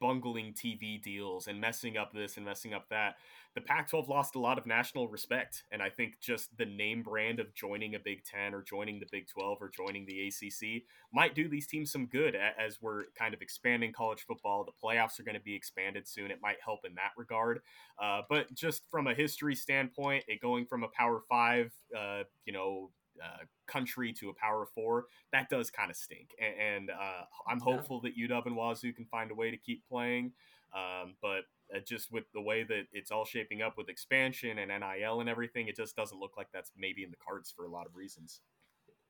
bungling 0.00 0.52
TV 0.52 1.02
deals 1.02 1.46
and 1.46 1.60
messing 1.60 1.96
up 1.96 2.12
this 2.12 2.36
and 2.36 2.44
messing 2.44 2.74
up 2.74 2.88
that, 2.90 3.16
the 3.54 3.60
Pac 3.62 3.88
12 3.88 4.08
lost 4.08 4.34
a 4.34 4.38
lot 4.38 4.58
of 4.58 4.66
national 4.66 5.08
respect. 5.08 5.64
And 5.72 5.82
I 5.82 5.88
think 5.88 6.20
just 6.20 6.54
the 6.58 6.66
name 6.66 7.02
brand 7.02 7.40
of 7.40 7.54
joining 7.54 7.94
a 7.94 7.98
Big 7.98 8.22
10 8.24 8.54
or 8.54 8.62
joining 8.62 9.00
the 9.00 9.06
Big 9.10 9.26
12 9.28 9.58
or 9.60 9.70
joining 9.74 10.04
the 10.04 10.28
ACC 10.28 10.82
might 11.12 11.34
do 11.34 11.48
these 11.48 11.66
teams 11.66 11.90
some 11.90 12.06
good 12.06 12.36
as 12.36 12.78
we're 12.82 13.04
kind 13.18 13.32
of 13.32 13.40
expanding 13.40 13.92
college 13.92 14.24
football. 14.26 14.64
The 14.64 14.86
playoffs 14.86 15.18
are 15.18 15.22
going 15.22 15.36
to 15.36 15.40
be 15.40 15.54
expanded 15.54 16.06
soon. 16.06 16.30
It 16.30 16.40
might 16.42 16.58
help 16.62 16.80
in 16.84 16.94
that 16.96 17.12
regard. 17.16 17.60
Uh, 18.02 18.22
but 18.28 18.52
just 18.54 18.82
from 18.90 19.06
a 19.06 19.14
history 19.14 19.54
standpoint, 19.54 20.24
it 20.28 20.40
going 20.42 20.66
from 20.66 20.82
a 20.82 20.88
Power 20.88 21.22
Five, 21.28 21.72
uh, 21.96 22.24
you 22.44 22.52
know, 22.52 22.90
uh, 23.22 23.44
country 23.66 24.12
to 24.14 24.30
a 24.30 24.34
power 24.34 24.62
of 24.62 24.70
four, 24.70 25.06
that 25.32 25.48
does 25.48 25.70
kind 25.70 25.90
of 25.90 25.96
stink. 25.96 26.30
And, 26.40 26.88
and 26.88 26.90
uh, 26.90 27.24
I'm 27.46 27.60
hopeful 27.60 28.00
that 28.02 28.16
UW 28.16 28.46
and 28.46 28.56
Wazoo 28.56 28.92
can 28.92 29.04
find 29.06 29.30
a 29.30 29.34
way 29.34 29.50
to 29.50 29.56
keep 29.56 29.86
playing. 29.88 30.32
Um, 30.74 31.14
but 31.22 31.44
uh, 31.74 31.80
just 31.86 32.12
with 32.12 32.24
the 32.32 32.40
way 32.40 32.62
that 32.64 32.84
it's 32.92 33.10
all 33.10 33.24
shaping 33.24 33.62
up 33.62 33.76
with 33.76 33.88
expansion 33.88 34.58
and 34.58 34.68
NIL 34.68 35.20
and 35.20 35.28
everything, 35.28 35.68
it 35.68 35.76
just 35.76 35.96
doesn't 35.96 36.18
look 36.18 36.36
like 36.36 36.48
that's 36.52 36.72
maybe 36.76 37.02
in 37.02 37.10
the 37.10 37.16
cards 37.16 37.52
for 37.54 37.64
a 37.64 37.70
lot 37.70 37.86
of 37.86 37.96
reasons. 37.96 38.40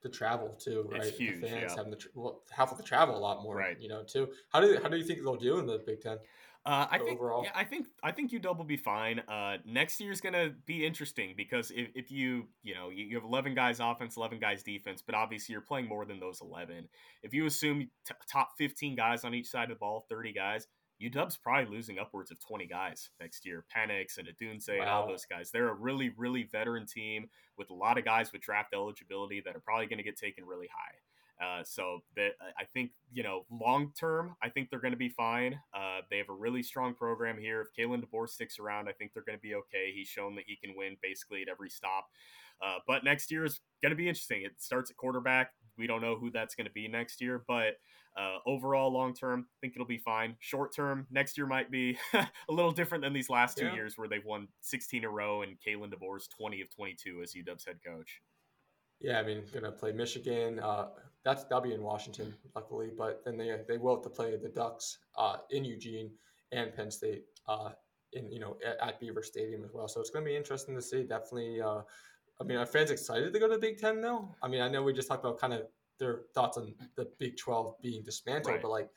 The 0.02 0.08
travel 0.08 0.54
too, 0.58 0.86
right? 0.90 1.02
It's 1.02 1.16
huge. 1.16 1.40
The 1.40 1.48
fans 1.48 1.62
yeah. 1.70 1.76
having 1.76 1.90
the 1.90 1.98
well, 2.14 2.42
have 2.50 2.76
to 2.76 2.82
travel 2.82 3.16
a 3.16 3.18
lot 3.18 3.42
more, 3.42 3.56
right? 3.56 3.80
You 3.80 3.88
know, 3.88 4.04
too. 4.04 4.28
How 4.50 4.60
do 4.60 4.78
how 4.82 4.88
do 4.88 4.96
you 4.96 5.04
think 5.04 5.20
they'll 5.22 5.36
do 5.36 5.58
in 5.58 5.66
the 5.66 5.82
Big 5.84 6.00
Ten? 6.00 6.18
Uh, 6.66 6.86
I 6.90 6.98
think 6.98 7.20
overall. 7.20 7.44
yeah, 7.44 7.52
I 7.54 7.62
think 7.62 7.86
I 8.02 8.10
think 8.10 8.32
UW 8.32 8.58
will 8.58 8.64
be 8.64 8.76
fine. 8.76 9.20
Uh, 9.28 9.58
next 9.64 10.00
year 10.00 10.10
is 10.10 10.20
gonna 10.20 10.50
be 10.66 10.84
interesting 10.84 11.34
because 11.36 11.70
if, 11.70 11.88
if 11.94 12.10
you 12.10 12.48
you 12.64 12.74
know 12.74 12.90
you, 12.90 13.04
you 13.04 13.14
have 13.14 13.24
eleven 13.24 13.54
guys 13.54 13.78
offense, 13.78 14.16
eleven 14.16 14.40
guys 14.40 14.64
defense, 14.64 15.00
but 15.00 15.14
obviously 15.14 15.52
you're 15.52 15.62
playing 15.62 15.86
more 15.86 16.04
than 16.04 16.18
those 16.18 16.40
eleven. 16.40 16.88
If 17.22 17.32
you 17.32 17.46
assume 17.46 17.88
t- 18.04 18.14
top 18.30 18.50
fifteen 18.58 18.96
guys 18.96 19.22
on 19.22 19.32
each 19.32 19.46
side 19.46 19.70
of 19.70 19.76
the 19.76 19.78
ball, 19.78 20.06
thirty 20.10 20.32
guys, 20.32 20.66
UW's 21.00 21.36
probably 21.36 21.70
losing 21.70 21.98
upwards 21.98 22.30
of 22.30 22.40
20 22.40 22.66
guys 22.66 23.10
next 23.20 23.44
year. 23.44 23.64
Penix 23.74 24.18
and 24.18 24.28
Odunze 24.28 24.68
wow. 24.68 24.80
and 24.80 24.90
all 24.90 25.06
those 25.06 25.26
guys. 25.26 25.50
They're 25.50 25.68
a 25.68 25.74
really, 25.74 26.10
really 26.16 26.44
veteran 26.44 26.86
team 26.86 27.28
with 27.58 27.70
a 27.70 27.74
lot 27.74 27.98
of 27.98 28.04
guys 28.04 28.32
with 28.32 28.42
draft 28.42 28.72
eligibility 28.74 29.42
that 29.44 29.54
are 29.54 29.60
probably 29.60 29.86
going 29.86 29.98
to 29.98 30.04
get 30.04 30.16
taken 30.16 30.46
really 30.46 30.68
high. 30.68 30.96
Uh, 31.42 31.62
so 31.62 32.00
that 32.16 32.30
I 32.58 32.64
think 32.64 32.92
you 33.12 33.22
know 33.22 33.44
long 33.50 33.92
term, 33.98 34.36
I 34.42 34.48
think 34.48 34.70
they're 34.70 34.80
going 34.80 34.92
to 34.92 34.98
be 34.98 35.10
fine. 35.10 35.60
Uh, 35.74 36.00
they 36.10 36.18
have 36.18 36.30
a 36.30 36.34
really 36.34 36.62
strong 36.62 36.94
program 36.94 37.38
here. 37.38 37.60
If 37.60 37.68
Kalen 37.78 38.02
DeBoer 38.02 38.28
sticks 38.28 38.58
around, 38.58 38.88
I 38.88 38.92
think 38.92 39.12
they're 39.12 39.24
going 39.24 39.38
to 39.38 39.42
be 39.42 39.54
okay. 39.54 39.92
He's 39.94 40.08
shown 40.08 40.34
that 40.36 40.44
he 40.46 40.56
can 40.56 40.74
win 40.76 40.96
basically 41.02 41.42
at 41.42 41.48
every 41.48 41.68
stop. 41.68 42.06
Uh, 42.64 42.76
but 42.86 43.04
next 43.04 43.30
year 43.30 43.44
is 43.44 43.60
going 43.82 43.90
to 43.90 43.96
be 43.96 44.08
interesting. 44.08 44.42
It 44.42 44.52
starts 44.58 44.90
at 44.90 44.96
quarterback. 44.96 45.52
We 45.76 45.86
don't 45.86 46.00
know 46.00 46.16
who 46.16 46.30
that's 46.30 46.54
going 46.54 46.66
to 46.66 46.72
be 46.72 46.88
next 46.88 47.20
year, 47.20 47.44
but 47.46 47.74
uh, 48.16 48.38
overall, 48.46 48.90
long 48.90 49.12
term, 49.12 49.46
I 49.46 49.56
think 49.60 49.74
it'll 49.76 49.86
be 49.86 49.98
fine. 49.98 50.36
Short 50.40 50.74
term, 50.74 51.06
next 51.10 51.36
year 51.36 51.46
might 51.46 51.70
be 51.70 51.98
a 52.14 52.26
little 52.48 52.72
different 52.72 53.04
than 53.04 53.12
these 53.12 53.28
last 53.28 53.58
two 53.58 53.66
yeah. 53.66 53.74
years 53.74 53.98
where 53.98 54.08
they've 54.08 54.24
won 54.24 54.48
16 54.62 55.02
in 55.02 55.04
a 55.04 55.10
row 55.10 55.42
and 55.42 55.56
Kalen 55.60 55.92
DeBoer's 55.92 56.28
20 56.28 56.62
of 56.62 56.74
22 56.74 57.20
as 57.22 57.34
UW's 57.34 57.66
head 57.66 57.76
coach. 57.84 58.22
Yeah, 59.00 59.18
I 59.18 59.22
mean, 59.22 59.42
gonna 59.52 59.70
play 59.70 59.92
Michigan. 59.92 60.58
Uh, 60.58 60.86
that's 61.26 61.42
that'll 61.44 61.60
be 61.60 61.74
in 61.74 61.82
Washington, 61.82 62.32
luckily. 62.54 62.90
But 62.96 63.22
then 63.24 63.36
they 63.36 63.58
they 63.68 63.78
will 63.78 63.96
have 63.96 64.04
to 64.04 64.10
play 64.10 64.36
the 64.36 64.48
Ducks 64.48 64.98
uh, 65.18 65.38
in 65.50 65.64
Eugene 65.64 66.10
and 66.52 66.74
Penn 66.74 66.90
State 66.90 67.24
uh, 67.48 67.70
in 68.12 68.30
you 68.30 68.38
know 68.38 68.56
at, 68.64 68.88
at, 68.88 69.00
Beaver 69.00 69.24
Stadium 69.24 69.64
as 69.64 69.72
well. 69.74 69.88
So 69.88 70.00
it's 70.00 70.10
gonna 70.10 70.24
be 70.24 70.36
interesting 70.36 70.76
to 70.76 70.80
see. 70.80 71.02
Definitely. 71.02 71.60
Uh, 71.60 71.80
I 72.40 72.44
mean, 72.44 72.58
are 72.58 72.66
fans 72.66 72.92
excited 72.92 73.32
to 73.32 73.40
go 73.40 73.48
to 73.48 73.54
the 73.54 73.60
Big 73.60 73.78
Ten 73.78 74.00
though? 74.00 74.34
I 74.40 74.46
mean, 74.48 74.60
I 74.60 74.68
know 74.68 74.84
we 74.84 74.92
just 74.92 75.08
talked 75.08 75.24
about 75.24 75.40
kind 75.40 75.52
of 75.52 75.62
their 75.98 76.20
thoughts 76.32 76.56
on 76.58 76.72
the 76.96 77.08
Big 77.18 77.36
Twelve 77.36 77.74
being 77.82 78.04
dismantled, 78.04 78.54
right. 78.54 78.62
but 78.62 78.70
like 78.70 78.88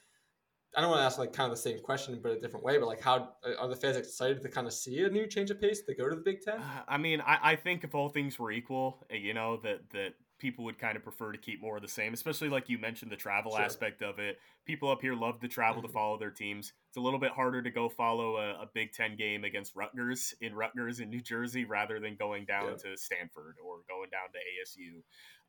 I 0.77 0.81
don't 0.81 0.91
want 0.91 0.99
to 0.99 1.05
ask 1.05 1.17
like 1.17 1.33
kind 1.33 1.51
of 1.51 1.57
the 1.57 1.61
same 1.61 1.79
question, 1.79 2.19
but 2.21 2.33
a 2.33 2.39
different 2.39 2.63
way. 2.63 2.77
But 2.77 2.85
like, 2.85 3.01
how 3.01 3.29
are 3.59 3.67
the 3.67 3.75
fans 3.75 3.97
excited 3.97 4.43
to 4.43 4.49
kind 4.49 4.67
of 4.67 4.73
see 4.73 5.03
a 5.03 5.09
new 5.09 5.25
change 5.25 5.49
of 5.49 5.59
pace 5.59 5.81
to 5.81 5.95
go 5.95 6.07
to 6.07 6.15
the 6.15 6.21
Big 6.21 6.41
Ten? 6.41 6.61
I 6.87 6.99
mean, 6.99 7.21
I, 7.21 7.39
I 7.41 7.55
think 7.55 7.83
if 7.83 7.95
all 7.95 8.09
things 8.09 8.37
were 8.37 8.51
equal, 8.51 9.03
eh, 9.09 9.15
you 9.15 9.33
know 9.33 9.57
that 9.63 9.89
that 9.93 10.13
people 10.39 10.65
would 10.65 10.79
kind 10.79 10.95
of 10.95 11.03
prefer 11.03 11.31
to 11.31 11.37
keep 11.37 11.61
more 11.61 11.75
of 11.75 11.81
the 11.81 11.87
same, 11.87 12.13
especially 12.13 12.49
like 12.49 12.69
you 12.69 12.77
mentioned 12.77 13.11
the 13.11 13.17
travel 13.17 13.51
sure. 13.51 13.61
aspect 13.61 14.01
of 14.01 14.19
it. 14.19 14.39
People 14.65 14.89
up 14.89 15.01
here 15.01 15.13
love 15.13 15.39
to 15.41 15.47
travel 15.47 15.81
mm-hmm. 15.81 15.87
to 15.87 15.93
follow 15.93 16.17
their 16.17 16.31
teams. 16.31 16.73
It's 16.87 16.97
a 16.97 17.01
little 17.01 17.19
bit 17.19 17.31
harder 17.31 17.61
to 17.61 17.69
go 17.69 17.89
follow 17.89 18.37
a, 18.37 18.61
a, 18.61 18.69
Big 18.73 18.93
Ten 18.93 19.15
game 19.15 19.43
against 19.43 19.75
Rutgers 19.75 20.33
in 20.41 20.55
Rutgers 20.55 20.99
in 20.99 21.09
New 21.09 21.21
Jersey 21.21 21.65
rather 21.65 21.99
than 21.99 22.15
going 22.15 22.45
down 22.45 22.69
yeah. 22.69 22.91
to 22.91 22.97
Stanford 22.97 23.55
or 23.63 23.77
going 23.87 24.09
down 24.09 24.29
to 24.33 24.39
ASU. 24.39 25.01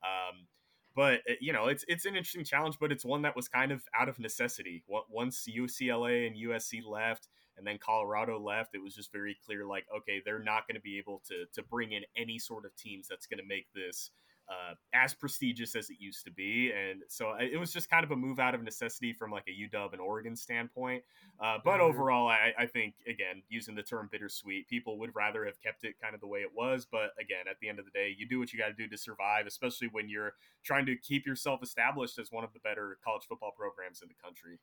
Um, 0.03 0.47
but 0.95 1.20
eh, 1.28 1.36
you 1.41 1.53
know, 1.53 1.66
it's 1.66 1.84
it's 1.88 2.05
an 2.05 2.16
interesting 2.16 2.45
challenge, 2.45 2.76
but 2.80 2.93
it's 2.93 3.05
one 3.05 3.22
that 3.22 3.36
was 3.36 3.49
kind 3.49 3.72
of 3.72 3.82
out 3.99 4.09
of 4.09 4.18
necessity. 4.18 4.82
Once 4.88 5.47
UCLA 5.49 6.26
and 6.26 6.36
USC 6.36 6.84
left, 6.84 7.28
and 7.57 7.66
then 7.66 7.78
Colorado 7.78 8.38
left, 8.38 8.74
it 8.74 8.82
was 8.82 8.95
just 8.95 9.12
very 9.12 9.36
clear, 9.45 9.66
like, 9.66 9.84
okay, 9.97 10.22
they're 10.24 10.43
not 10.43 10.66
going 10.66 10.76
to 10.76 10.80
be 10.80 10.99
able 10.99 11.22
to 11.28 11.45
to 11.55 11.62
bring 11.62 11.93
in 11.93 12.03
any 12.16 12.38
sort 12.38 12.64
of 12.64 12.74
teams 12.76 13.07
that's 13.09 13.26
going 13.26 13.38
to 13.38 13.47
make 13.47 13.66
this 13.74 14.11
uh, 14.51 14.74
as 14.92 15.14
prestigious 15.14 15.76
as 15.76 15.90
it 15.90 15.96
used 16.01 16.24
to 16.24 16.32
be. 16.32 16.72
And 16.72 17.03
so 17.09 17.34
it 17.38 17.59
was 17.59 17.72
just 17.72 17.88
kind 17.88 18.05
of 18.05 18.11
a 18.11 18.16
move 18.16 18.40
out 18.40 18.55
of 18.55 18.62
necessity 18.62 19.12
from 19.12 19.30
like 19.30 19.44
a 19.48 19.76
UW 19.76 19.92
and 19.92 20.01
Oregon 20.01 20.34
standpoint. 20.34 21.05
Uh, 21.40 21.59
but 21.64 21.74
mm-hmm. 21.74 21.82
overall, 21.82 22.26
I, 22.26 22.53
I, 22.59 22.66
think, 22.66 22.94
again, 23.07 23.42
using 23.48 23.76
the 23.76 23.82
term 23.82 24.09
bittersweet, 24.11 24.68
people 24.68 24.98
would 24.98 25.14
rather 25.14 25.44
have 25.44 25.61
kept 25.62 25.84
it 25.84 25.94
kind 26.03 26.14
of 26.14 26.20
the 26.20 26.26
way 26.26 26.40
it 26.40 26.51
was. 26.55 26.84
But 26.90 27.12
again, 27.20 27.44
at 27.48 27.61
the 27.61 27.68
end 27.68 27.78
of 27.78 27.84
the 27.84 27.92
day, 27.92 28.14
you 28.16 28.28
do 28.28 28.40
what 28.40 28.53
you 28.53 28.59
got 28.59 28.68
to 28.68 28.74
do 28.74 28.88
to 28.88 28.98
survive, 28.98 29.46
especially 29.46 29.88
when 29.92 30.09
you're 30.09 30.34
trying 30.64 30.86
to 30.86 30.96
keep 30.96 31.26
yourself 31.26 31.62
established 31.62 32.18
as 32.18 32.32
one 32.32 32.42
of 32.42 32.53
the 32.53 32.61
better 32.61 32.98
college 33.05 33.22
football 33.28 33.53
programs 33.57 34.03
in 34.03 34.09
the 34.09 34.14
country. 34.22 34.59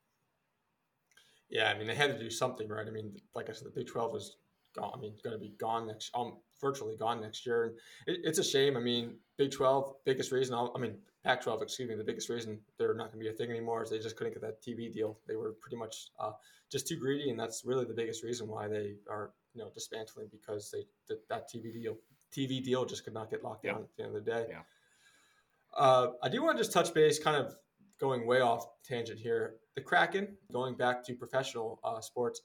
Yeah, 1.49 1.69
I 1.69 1.77
mean 1.77 1.88
they 1.88 1.95
had 1.95 2.11
to 2.11 2.19
do 2.19 2.29
something, 2.29 2.67
right? 2.67 2.85
I 2.85 2.91
mean, 2.91 3.15
like 3.33 3.49
I 3.49 3.53
said, 3.53 3.67
the 3.67 3.71
Big 3.71 3.88
Twelve 3.88 4.13
is 4.17 4.35
gone. 4.78 4.91
I 4.95 4.99
mean, 4.99 5.13
going 5.23 5.36
to 5.36 5.39
be 5.39 5.53
gone 5.59 5.88
next, 5.88 6.11
um, 6.15 6.38
virtually 6.61 6.95
gone 6.95 7.21
next 7.21 7.45
year, 7.45 7.65
and 7.65 7.73
it, 8.07 8.21
it's 8.23 8.39
a 8.39 8.43
shame. 8.43 8.78
I 8.78 8.80
mean, 8.80 9.15
Big 9.38 9.51
Twelve, 9.51 9.95
biggest 10.05 10.32
reason. 10.32 10.55
I 10.55 10.80
mean, 10.80 10.97
Pac 11.23 11.41
twelve, 11.41 11.61
excuse 11.61 11.89
me, 11.89 11.95
the 11.95 12.03
biggest 12.03 12.30
reason 12.30 12.59
they're 12.78 12.93
not 12.93 13.11
going 13.11 13.23
to 13.23 13.30
be 13.30 13.30
a 13.30 13.34
thing 13.34 13.49
anymore 13.49 13.84
is 13.84 13.89
they 13.89 13.99
just 13.99 14.15
couldn't 14.15 14.34
get 14.34 14.41
that 14.41 14.61
TV 14.61 14.91
deal. 14.91 15.19
They 15.28 15.36
were 15.36 15.55
pretty 15.61 15.78
much 15.78 16.09
uh, 16.19 16.32
just 16.71 16.88
too 16.88 16.97
greedy, 16.97 17.30
and 17.30 17.39
that's 17.39 17.63
really 17.65 17.86
the 17.86 17.93
biggest 17.93 18.23
reason 18.23 18.47
why 18.47 18.67
they 18.67 18.95
are 19.09 19.32
you 19.53 19.63
know 19.63 19.69
dismantling 19.73 20.28
because 20.32 20.71
they 20.71 20.86
that, 21.07 21.28
that 21.30 21.49
TV 21.53 21.73
deal 21.73 21.97
TV 22.36 22.63
deal 22.63 22.86
just 22.86 23.03
could 23.03 23.13
not 23.13 23.30
get 23.30 23.43
locked 23.43 23.63
down 23.63 23.78
at 23.78 23.95
the 23.97 24.03
end 24.03 24.15
of 24.15 24.25
the 24.25 24.32
day. 24.32 24.47
Yeah. 24.49 24.61
Uh, 25.75 26.11
I 26.23 26.30
do 26.30 26.41
want 26.41 26.57
to 26.57 26.63
just 26.63 26.73
touch 26.73 26.93
base, 26.93 27.19
kind 27.19 27.38
of 27.38 27.55
going 27.99 28.25
way 28.25 28.41
off 28.41 28.67
tangent 28.84 29.19
here. 29.19 29.55
The 29.75 29.82
Kraken, 29.82 30.36
going 30.51 30.75
back 30.75 31.03
to 31.05 31.13
professional 31.15 31.80
uh, 31.84 32.01
sports. 32.01 32.41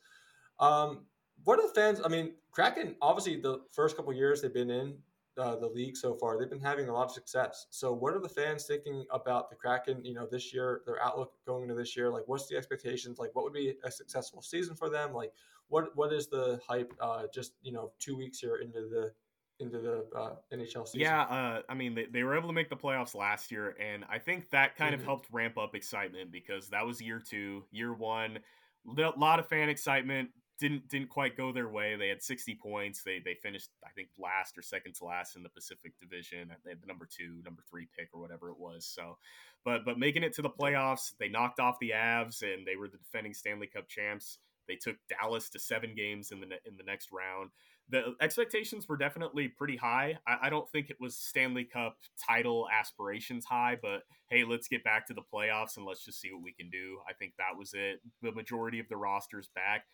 Um, 0.58 1.06
what 1.44 1.58
are 1.58 1.66
the 1.66 1.74
fans? 1.74 2.00
I 2.04 2.08
mean, 2.08 2.34
Kraken, 2.50 2.96
obviously, 3.00 3.40
the 3.40 3.60
first 3.72 3.96
couple 3.96 4.12
years 4.12 4.42
they've 4.42 4.52
been 4.52 4.70
in 4.70 4.96
uh, 5.38 5.56
the 5.56 5.68
league 5.68 5.96
so 5.96 6.14
far, 6.14 6.38
they've 6.38 6.50
been 6.50 6.60
having 6.60 6.88
a 6.88 6.92
lot 6.92 7.04
of 7.04 7.12
success. 7.12 7.66
So, 7.70 7.92
what 7.92 8.14
are 8.14 8.20
the 8.20 8.28
fans 8.28 8.66
thinking 8.66 9.04
about 9.10 9.50
the 9.50 9.56
Kraken? 9.56 10.04
You 10.04 10.14
know, 10.14 10.26
this 10.30 10.52
year, 10.52 10.82
their 10.86 11.02
outlook 11.02 11.32
going 11.46 11.62
into 11.62 11.74
this 11.74 11.96
year. 11.96 12.10
Like, 12.10 12.24
what's 12.26 12.46
the 12.46 12.56
expectations? 12.56 13.18
Like, 13.18 13.34
what 13.34 13.44
would 13.44 13.54
be 13.54 13.74
a 13.84 13.90
successful 13.90 14.42
season 14.42 14.76
for 14.76 14.90
them? 14.90 15.12
Like, 15.12 15.32
what 15.68 15.96
what 15.96 16.12
is 16.12 16.28
the 16.28 16.60
hype? 16.66 16.92
Uh, 17.00 17.24
just 17.32 17.54
you 17.62 17.72
know, 17.72 17.92
two 17.98 18.16
weeks 18.16 18.38
here 18.38 18.56
into 18.56 18.88
the 18.88 19.12
into 19.58 19.78
the 19.78 20.04
uh, 20.16 20.34
NHL 20.52 20.86
season. 20.86 21.00
Yeah, 21.00 21.22
uh, 21.22 21.62
I 21.68 21.74
mean, 21.74 21.94
they, 21.94 22.06
they 22.06 22.22
were 22.22 22.36
able 22.36 22.48
to 22.48 22.54
make 22.54 22.68
the 22.68 22.76
playoffs 22.76 23.14
last 23.14 23.50
year, 23.50 23.76
and 23.80 24.04
I 24.10 24.18
think 24.18 24.50
that 24.50 24.76
kind 24.76 24.92
mm-hmm. 24.92 25.00
of 25.00 25.06
helped 25.06 25.28
ramp 25.32 25.56
up 25.56 25.74
excitement 25.74 26.30
because 26.30 26.68
that 26.70 26.84
was 26.84 27.00
year 27.00 27.20
two. 27.20 27.64
Year 27.70 27.94
one, 27.94 28.38
a 28.86 29.12
lot 29.16 29.38
of 29.38 29.48
fan 29.48 29.68
excitement. 29.68 30.30
Didn't 30.62 30.88
didn't 30.88 31.08
quite 31.08 31.36
go 31.36 31.50
their 31.50 31.68
way. 31.68 31.96
They 31.96 32.06
had 32.06 32.22
60 32.22 32.56
points. 32.62 33.02
They 33.02 33.18
they 33.18 33.34
finished, 33.34 33.70
I 33.84 33.90
think, 33.96 34.10
last 34.16 34.56
or 34.56 34.62
second 34.62 34.94
to 34.94 35.06
last 35.06 35.34
in 35.34 35.42
the 35.42 35.48
Pacific 35.48 35.94
Division. 36.00 36.52
They 36.64 36.70
had 36.70 36.80
the 36.80 36.86
number 36.86 37.08
two, 37.10 37.42
number 37.44 37.64
three 37.68 37.88
pick 37.98 38.10
or 38.14 38.20
whatever 38.20 38.48
it 38.50 38.60
was. 38.60 38.86
So, 38.86 39.18
but 39.64 39.84
but 39.84 39.98
making 39.98 40.22
it 40.22 40.32
to 40.34 40.42
the 40.42 40.48
playoffs, 40.48 41.14
they 41.18 41.28
knocked 41.28 41.58
off 41.58 41.80
the 41.80 41.90
Avs, 41.90 42.42
and 42.42 42.64
they 42.64 42.76
were 42.76 42.86
the 42.86 42.98
defending 42.98 43.34
Stanley 43.34 43.66
Cup 43.66 43.88
champs. 43.88 44.38
They 44.68 44.76
took 44.76 44.94
Dallas 45.08 45.50
to 45.50 45.58
seven 45.58 45.96
games 45.96 46.30
in 46.30 46.38
the 46.38 46.46
in 46.64 46.76
the 46.76 46.84
next 46.84 47.08
round 47.10 47.50
the 47.88 48.14
expectations 48.20 48.88
were 48.88 48.96
definitely 48.96 49.48
pretty 49.48 49.76
high. 49.76 50.18
I, 50.26 50.46
I, 50.46 50.50
don't 50.50 50.68
think 50.70 50.88
it 50.88 50.96
was 51.00 51.16
Stanley 51.16 51.64
Cup 51.64 51.98
title 52.26 52.66
aspirations 52.72 53.44
high, 53.44 53.76
but 53.80 54.02
hey, 54.30 54.44
let's 54.44 54.68
get 54.68 54.84
back 54.84 55.06
to 55.08 55.14
the 55.14 55.22
playoffs 55.22 55.76
and 55.76 55.84
let's 55.84 56.04
just 56.04 56.20
see 56.20 56.32
what 56.32 56.42
we 56.42 56.52
can 56.52 56.70
do. 56.70 56.98
I 57.08 57.12
think 57.12 57.34
that 57.36 57.58
was 57.58 57.74
it. 57.74 58.00
The 58.22 58.32
majority 58.32 58.78
of 58.78 58.88
the 58.88 58.96
rosters 58.96 59.48
back. 59.54 59.84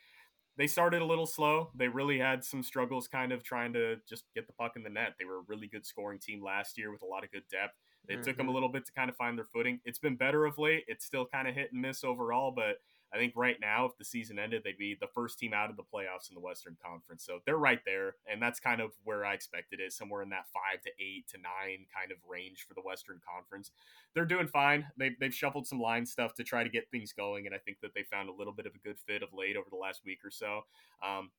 They 0.58 0.66
started 0.66 1.02
a 1.02 1.04
little 1.04 1.24
slow. 1.24 1.70
They 1.76 1.86
really 1.86 2.18
had 2.18 2.44
some 2.44 2.64
struggles 2.64 3.06
kind 3.06 3.30
of 3.30 3.44
trying 3.44 3.72
to 3.74 3.96
just 4.08 4.24
get 4.34 4.48
the 4.48 4.52
puck 4.52 4.72
in 4.74 4.82
the 4.82 4.90
net. 4.90 5.14
They 5.16 5.24
were 5.24 5.38
a 5.38 5.44
really 5.46 5.68
good 5.68 5.86
scoring 5.86 6.18
team 6.18 6.42
last 6.42 6.76
year 6.76 6.90
with 6.90 7.02
a 7.02 7.06
lot 7.06 7.22
of 7.22 7.30
good 7.30 7.44
depth. 7.48 7.74
It 8.08 8.14
mm-hmm. 8.14 8.22
took 8.22 8.36
them 8.36 8.48
a 8.48 8.50
little 8.50 8.68
bit 8.68 8.84
to 8.86 8.92
kind 8.92 9.08
of 9.08 9.16
find 9.16 9.38
their 9.38 9.44
footing. 9.44 9.78
It's 9.84 10.00
been 10.00 10.16
better 10.16 10.46
of 10.46 10.58
late. 10.58 10.84
It's 10.88 11.04
still 11.04 11.26
kind 11.26 11.46
of 11.46 11.54
hit 11.54 11.72
and 11.72 11.80
miss 11.80 12.02
overall, 12.02 12.50
but 12.50 12.80
I 13.12 13.16
think 13.16 13.32
right 13.36 13.56
now, 13.60 13.86
if 13.86 13.96
the 13.96 14.04
season 14.04 14.38
ended, 14.38 14.62
they'd 14.64 14.76
be 14.76 14.96
the 15.00 15.06
first 15.14 15.38
team 15.38 15.54
out 15.54 15.70
of 15.70 15.76
the 15.76 15.82
playoffs 15.82 16.28
in 16.28 16.34
the 16.34 16.40
Western 16.40 16.76
Conference. 16.84 17.24
So 17.24 17.38
they're 17.46 17.56
right 17.56 17.80
there, 17.86 18.16
and 18.30 18.40
that's 18.40 18.60
kind 18.60 18.80
of 18.80 18.92
where 19.04 19.24
I 19.24 19.34
expected 19.34 19.80
it, 19.80 19.92
somewhere 19.92 20.22
in 20.22 20.28
that 20.30 20.46
five 20.52 20.82
to 20.82 20.90
eight 21.00 21.26
to 21.30 21.38
nine 21.38 21.86
kind 21.94 22.12
of 22.12 22.18
range 22.28 22.66
for 22.68 22.74
the 22.74 22.82
Western 22.82 23.20
Conference. 23.26 23.70
They're 24.14 24.26
doing 24.26 24.46
fine. 24.46 24.86
They've, 24.98 25.18
they've 25.18 25.34
shuffled 25.34 25.66
some 25.66 25.80
line 25.80 26.04
stuff 26.04 26.34
to 26.34 26.44
try 26.44 26.62
to 26.62 26.68
get 26.68 26.90
things 26.90 27.12
going, 27.12 27.46
and 27.46 27.54
I 27.54 27.58
think 27.58 27.78
that 27.82 27.94
they 27.94 28.02
found 28.02 28.28
a 28.28 28.32
little 28.32 28.52
bit 28.52 28.66
of 28.66 28.74
a 28.74 28.86
good 28.86 28.98
fit 28.98 29.22
of 29.22 29.30
late 29.32 29.56
over 29.56 29.68
the 29.70 29.76
last 29.76 30.02
week 30.04 30.18
or 30.24 30.30
so. 30.30 30.62
Um, 31.06 31.30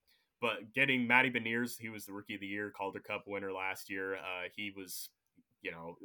but 0.42 0.74
getting 0.74 1.06
Matty 1.06 1.30
Beniers, 1.30 1.78
he 1.78 1.90
was 1.90 2.06
the 2.06 2.14
rookie 2.14 2.36
of 2.36 2.42
the 2.42 2.48
year, 2.48 2.72
Calder 2.72 3.00
Cup 3.00 3.24
winner 3.28 3.52
last 3.52 3.90
year. 3.90 4.16
Uh, 4.16 4.48
he 4.56 4.72
was 4.76 5.10
you 5.62 5.72
know, 5.72 5.96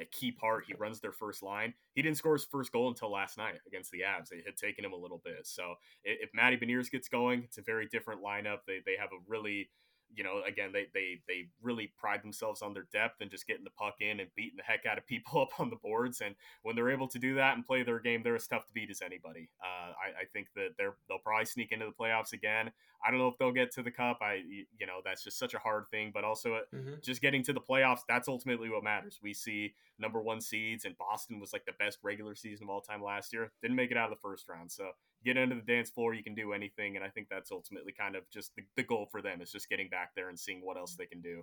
a 0.00 0.04
key 0.06 0.32
part. 0.32 0.64
He 0.66 0.74
runs 0.74 1.00
their 1.00 1.12
first 1.12 1.42
line. 1.42 1.74
He 1.94 2.02
didn't 2.02 2.18
score 2.18 2.34
his 2.34 2.44
first 2.44 2.72
goal 2.72 2.88
until 2.88 3.10
last 3.10 3.38
night 3.38 3.54
against 3.66 3.90
the 3.90 4.00
Avs. 4.00 4.32
It 4.32 4.44
had 4.44 4.56
taken 4.56 4.84
him 4.84 4.92
a 4.92 4.96
little 4.96 5.20
bit. 5.24 5.46
So 5.46 5.74
if 6.04 6.30
Matty 6.34 6.56
Beniers 6.56 6.90
gets 6.90 7.08
going, 7.08 7.42
it's 7.44 7.58
a 7.58 7.62
very 7.62 7.86
different 7.86 8.22
lineup. 8.22 8.58
They, 8.66 8.80
they 8.84 8.96
have 8.98 9.10
a 9.10 9.22
really 9.28 9.70
you 10.16 10.24
know, 10.24 10.42
again, 10.46 10.70
they 10.72 10.86
they 10.94 11.20
they 11.26 11.48
really 11.62 11.92
pride 11.98 12.22
themselves 12.22 12.62
on 12.62 12.74
their 12.74 12.86
depth 12.92 13.20
and 13.20 13.30
just 13.30 13.46
getting 13.46 13.64
the 13.64 13.70
puck 13.70 13.96
in 14.00 14.20
and 14.20 14.28
beating 14.36 14.56
the 14.56 14.62
heck 14.62 14.86
out 14.86 14.98
of 14.98 15.06
people 15.06 15.40
up 15.42 15.60
on 15.60 15.70
the 15.70 15.76
boards. 15.76 16.20
And 16.20 16.34
when 16.62 16.76
they're 16.76 16.90
able 16.90 17.08
to 17.08 17.18
do 17.18 17.34
that 17.36 17.56
and 17.56 17.66
play 17.66 17.82
their 17.82 18.00
game, 18.00 18.22
they're 18.22 18.36
as 18.36 18.46
tough 18.46 18.66
to 18.66 18.72
beat 18.72 18.90
as 18.90 19.02
anybody. 19.02 19.48
Uh, 19.62 19.92
I, 19.92 20.22
I, 20.22 20.24
think 20.32 20.48
that 20.56 20.70
they're 20.78 20.96
they'll 21.08 21.18
probably 21.18 21.46
sneak 21.46 21.72
into 21.72 21.86
the 21.86 21.92
playoffs 21.92 22.32
again. 22.32 22.70
I 23.06 23.10
don't 23.10 23.18
know 23.18 23.28
if 23.28 23.38
they'll 23.38 23.52
get 23.52 23.72
to 23.72 23.82
the 23.82 23.90
cup. 23.90 24.18
I 24.22 24.42
you 24.78 24.86
know 24.86 25.00
that's 25.04 25.24
just 25.24 25.38
such 25.38 25.54
a 25.54 25.58
hard 25.58 25.88
thing. 25.88 26.10
But 26.12 26.24
also, 26.24 26.54
uh, 26.54 26.60
mm-hmm. 26.74 26.94
just 27.02 27.20
getting 27.20 27.42
to 27.44 27.52
the 27.52 27.60
playoffs, 27.60 28.00
that's 28.08 28.28
ultimately 28.28 28.70
what 28.70 28.84
matters. 28.84 29.18
We 29.22 29.34
see 29.34 29.74
number 29.98 30.20
one 30.22 30.40
seeds, 30.40 30.84
and 30.84 30.96
Boston 30.96 31.40
was 31.40 31.52
like 31.52 31.64
the 31.66 31.72
best 31.78 31.98
regular 32.02 32.34
season 32.34 32.64
of 32.64 32.70
all 32.70 32.80
time 32.80 33.02
last 33.02 33.32
year. 33.32 33.52
Didn't 33.62 33.76
make 33.76 33.90
it 33.90 33.96
out 33.96 34.10
of 34.10 34.16
the 34.16 34.22
first 34.22 34.48
round, 34.48 34.70
so 34.70 34.90
get 35.24 35.36
into 35.36 35.56
the 35.56 35.62
dance 35.62 35.90
floor, 35.90 36.14
you 36.14 36.22
can 36.22 36.34
do 36.34 36.52
anything. 36.52 36.96
And 36.96 37.04
I 37.04 37.08
think 37.08 37.28
that's 37.30 37.50
ultimately 37.50 37.92
kind 37.92 38.16
of 38.16 38.28
just 38.30 38.54
the, 38.56 38.62
the 38.76 38.82
goal 38.82 39.08
for 39.10 39.22
them 39.22 39.40
is 39.40 39.50
just 39.50 39.68
getting 39.68 39.88
back 39.88 40.10
there 40.14 40.28
and 40.28 40.38
seeing 40.38 40.60
what 40.64 40.76
else 40.76 40.96
they 40.96 41.06
can 41.06 41.20
do. 41.20 41.42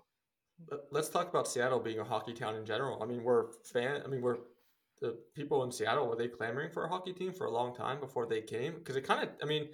Let's 0.92 1.10
talk 1.10 1.30
about 1.30 1.48
Seattle 1.48 1.80
being 1.80 2.00
a 2.00 2.04
hockey 2.04 2.34
town 2.34 2.56
in 2.56 2.66
general. 2.66 3.02
I 3.02 3.06
mean, 3.06 3.24
we're 3.24 3.48
fan. 3.64 4.02
I 4.06 4.08
mean, 4.08 4.22
we're 4.22 4.38
the 5.02 5.18
people 5.36 5.64
in 5.64 5.72
Seattle. 5.72 6.08
Were 6.08 6.16
they 6.16 6.28
clamoring 6.28 6.70
for 6.72 6.86
a 6.86 6.90
hockey 6.90 7.14
team 7.14 7.34
for 7.34 7.46
a 7.46 7.52
long 7.52 7.76
time 7.76 8.00
before 8.00 8.28
they 8.28 8.42
came? 8.42 8.76
Because 8.76 8.96
it 8.96 9.02
kind 9.02 9.24
of, 9.24 9.30
I 9.42 9.46
mean, 9.46 9.70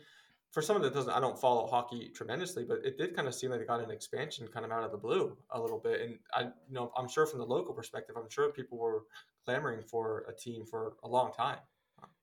for 0.52 0.62
someone 0.62 0.82
that 0.84 0.94
doesn't, 0.94 1.12
I 1.12 1.20
don't 1.20 1.38
follow 1.38 1.68
hockey 1.68 2.10
tremendously, 2.16 2.64
but 2.64 2.80
it 2.86 2.98
did 2.98 3.16
kind 3.16 3.28
of 3.28 3.36
seem 3.36 3.52
like 3.52 3.60
they 3.60 3.66
got 3.66 3.84
an 3.84 3.92
expansion 3.92 4.48
kind 4.48 4.66
of 4.66 4.72
out 4.72 4.84
of 4.84 4.92
the 4.92 4.98
blue 4.98 5.38
a 5.52 5.60
little 5.60 5.80
bit. 5.80 6.02
And 6.02 6.20
I, 6.34 6.44
you 6.44 6.74
know, 6.74 6.92
I'm 6.98 7.10
sure 7.10 7.26
from 7.26 7.40
the 7.40 7.46
local 7.46 7.74
perspective, 7.74 8.16
I'm 8.18 8.30
sure 8.30 8.50
people 8.52 8.78
were 8.78 9.04
clamoring 9.44 9.84
for 9.84 10.26
a 10.30 10.34
team 10.34 10.66
for 10.66 10.94
a 11.04 11.08
long 11.08 11.34
time. 11.34 11.58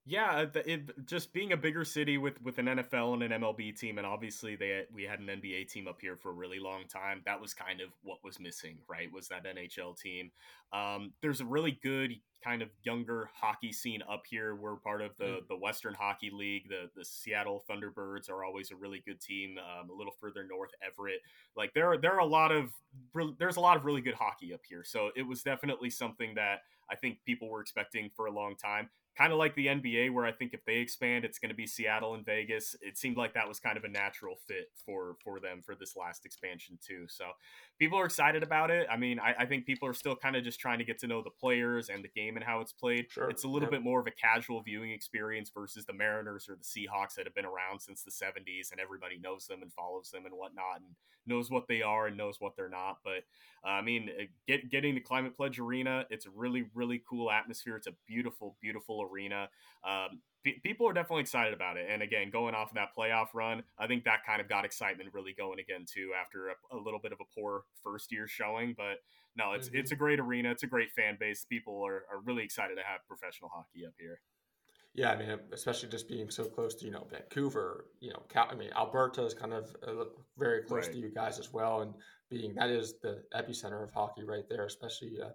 Yeah, 0.06 0.44
it, 0.54 1.06
just 1.06 1.32
being 1.32 1.52
a 1.52 1.56
bigger 1.56 1.82
city 1.82 2.18
with 2.18 2.40
with 2.42 2.58
an 2.58 2.66
NFL 2.66 3.14
and 3.14 3.22
an 3.22 3.40
MLB 3.40 3.78
team, 3.78 3.96
and 3.96 4.06
obviously 4.06 4.54
they 4.54 4.82
we 4.92 5.04
had 5.04 5.18
an 5.18 5.28
NBA 5.28 5.70
team 5.70 5.88
up 5.88 5.98
here 5.98 6.14
for 6.14 6.28
a 6.28 6.34
really 6.34 6.58
long 6.58 6.84
time. 6.92 7.22
That 7.24 7.40
was 7.40 7.54
kind 7.54 7.80
of 7.80 7.88
what 8.02 8.18
was 8.22 8.38
missing, 8.38 8.76
right? 8.86 9.10
Was 9.10 9.28
that 9.28 9.46
NHL 9.46 9.98
team? 9.98 10.30
Um, 10.74 11.12
there's 11.22 11.40
a 11.40 11.46
really 11.46 11.78
good 11.82 12.12
kind 12.42 12.60
of 12.60 12.68
younger 12.82 13.30
hockey 13.32 13.72
scene 13.72 14.02
up 14.06 14.24
here. 14.28 14.54
We're 14.54 14.76
part 14.76 15.00
of 15.00 15.16
the 15.16 15.24
mm. 15.24 15.48
the 15.48 15.56
Western 15.56 15.94
Hockey 15.94 16.30
League. 16.30 16.68
The 16.68 16.90
the 16.94 17.04
Seattle 17.04 17.64
Thunderbirds 17.70 18.28
are 18.28 18.44
always 18.44 18.70
a 18.72 18.76
really 18.76 19.02
good 19.06 19.22
team. 19.22 19.56
Um, 19.56 19.88
a 19.88 19.94
little 19.94 20.14
further 20.20 20.44
north, 20.46 20.72
Everett. 20.86 21.22
Like 21.56 21.72
there 21.72 21.90
are 21.90 21.96
there 21.96 22.12
are 22.12 22.20
a 22.20 22.26
lot 22.26 22.52
of 22.52 22.74
there's 23.38 23.56
a 23.56 23.60
lot 23.60 23.78
of 23.78 23.86
really 23.86 24.02
good 24.02 24.16
hockey 24.16 24.52
up 24.52 24.60
here. 24.68 24.84
So 24.84 25.12
it 25.16 25.22
was 25.22 25.42
definitely 25.42 25.88
something 25.88 26.34
that 26.34 26.58
I 26.90 26.96
think 26.96 27.20
people 27.24 27.48
were 27.48 27.62
expecting 27.62 28.10
for 28.14 28.26
a 28.26 28.30
long 28.30 28.54
time 28.54 28.90
kind 29.16 29.32
of 29.32 29.38
like 29.38 29.54
the 29.54 29.66
NBA, 29.66 30.12
where 30.12 30.24
I 30.24 30.32
think 30.32 30.54
if 30.54 30.64
they 30.64 30.76
expand, 30.76 31.24
it's 31.24 31.38
going 31.38 31.50
to 31.50 31.54
be 31.54 31.66
Seattle 31.66 32.14
and 32.14 32.24
Vegas. 32.24 32.74
It 32.80 32.98
seemed 32.98 33.16
like 33.16 33.34
that 33.34 33.48
was 33.48 33.60
kind 33.60 33.76
of 33.76 33.84
a 33.84 33.88
natural 33.88 34.36
fit 34.48 34.70
for 34.84 35.16
for 35.22 35.40
them 35.40 35.62
for 35.64 35.74
this 35.74 35.96
last 35.96 36.26
expansion 36.26 36.78
too. 36.84 37.06
So 37.08 37.26
people 37.78 37.98
are 37.98 38.04
excited 38.04 38.42
about 38.42 38.70
it. 38.70 38.86
I 38.90 38.96
mean, 38.96 39.20
I, 39.20 39.34
I 39.40 39.46
think 39.46 39.66
people 39.66 39.88
are 39.88 39.94
still 39.94 40.16
kind 40.16 40.36
of 40.36 40.42
just 40.44 40.58
trying 40.58 40.78
to 40.78 40.84
get 40.84 40.98
to 41.00 41.06
know 41.06 41.22
the 41.22 41.30
players 41.30 41.88
and 41.88 42.02
the 42.02 42.08
game 42.08 42.36
and 42.36 42.44
how 42.44 42.60
it's 42.60 42.72
played. 42.72 43.06
Sure. 43.10 43.30
It's 43.30 43.44
a 43.44 43.48
little 43.48 43.68
yeah. 43.68 43.78
bit 43.78 43.82
more 43.82 44.00
of 44.00 44.06
a 44.06 44.10
casual 44.10 44.62
viewing 44.62 44.90
experience 44.90 45.50
versus 45.54 45.84
the 45.84 45.94
Mariners 45.94 46.48
or 46.48 46.56
the 46.56 46.64
Seahawks 46.64 47.14
that 47.14 47.26
have 47.26 47.34
been 47.34 47.44
around 47.44 47.80
since 47.80 48.02
the 48.02 48.10
'70s 48.10 48.72
and 48.72 48.80
everybody 48.80 49.18
knows 49.18 49.46
them 49.46 49.62
and 49.62 49.72
follows 49.72 50.10
them 50.10 50.24
and 50.26 50.34
whatnot 50.34 50.76
and 50.76 50.94
knows 51.26 51.50
what 51.50 51.68
they 51.68 51.82
are 51.82 52.06
and 52.06 52.16
knows 52.16 52.36
what 52.38 52.56
they're 52.56 52.68
not. 52.68 52.98
But 53.04 53.24
uh, 53.64 53.72
I 53.72 53.82
mean, 53.82 54.10
uh, 54.10 54.24
get, 54.46 54.70
getting 54.70 54.94
the 54.94 55.00
Climate 55.00 55.36
Pledge 55.36 55.58
Arena, 55.58 56.04
it's 56.10 56.26
a 56.26 56.30
really 56.30 56.66
really 56.74 57.02
cool 57.08 57.30
atmosphere. 57.30 57.76
It's 57.76 57.86
a 57.86 57.94
beautiful 58.06 58.56
beautiful 58.60 59.02
arena. 59.02 59.48
Um, 59.84 60.20
people 60.62 60.86
are 60.88 60.92
definitely 60.92 61.22
excited 61.22 61.54
about 61.54 61.76
it. 61.76 61.86
And 61.88 62.02
again, 62.02 62.30
going 62.30 62.54
off 62.54 62.70
of 62.70 62.74
that 62.74 62.88
playoff 62.96 63.28
run, 63.34 63.62
I 63.78 63.86
think 63.86 64.04
that 64.04 64.24
kind 64.26 64.40
of 64.40 64.48
got 64.48 64.64
excitement 64.64 65.10
really 65.12 65.32
going 65.32 65.58
again 65.58 65.86
too 65.86 66.10
after 66.20 66.48
a, 66.48 66.76
a 66.76 66.78
little 66.78 67.00
bit 67.00 67.12
of 67.12 67.18
a 67.20 67.40
poor 67.40 67.62
first 67.82 68.12
year 68.12 68.28
showing. 68.28 68.74
But 68.76 68.98
no, 69.36 69.52
it's 69.52 69.68
mm-hmm. 69.68 69.78
it's 69.78 69.92
a 69.92 69.96
great 69.96 70.20
arena. 70.20 70.50
It's 70.50 70.62
a 70.62 70.68
great 70.68 70.90
fan 70.92 71.16
base. 71.18 71.44
People 71.48 71.82
are, 71.84 72.04
are 72.12 72.20
really 72.24 72.44
excited 72.44 72.76
to 72.76 72.82
have 72.82 73.00
professional 73.08 73.50
hockey 73.52 73.86
up 73.86 73.94
here. 73.98 74.20
Yeah, 74.94 75.10
I 75.10 75.16
mean, 75.16 75.28
especially 75.52 75.88
just 75.88 76.08
being 76.08 76.30
so 76.30 76.44
close 76.44 76.74
to 76.76 76.84
you 76.84 76.92
know 76.92 77.06
Vancouver, 77.10 77.86
you 78.00 78.10
know, 78.10 78.22
I 78.36 78.54
mean 78.54 78.70
Alberta 78.76 79.24
is 79.24 79.34
kind 79.34 79.52
of 79.52 79.74
uh, 79.86 80.04
very 80.38 80.62
close 80.62 80.86
right. 80.86 80.92
to 80.94 80.98
you 80.98 81.10
guys 81.12 81.38
as 81.38 81.52
well, 81.52 81.80
and 81.80 81.94
being 82.30 82.54
that 82.54 82.70
is 82.70 82.94
the 83.02 83.22
epicenter 83.34 83.82
of 83.82 83.90
hockey 83.90 84.22
right 84.24 84.44
there, 84.48 84.64
especially 84.66 85.18
uh, 85.20 85.30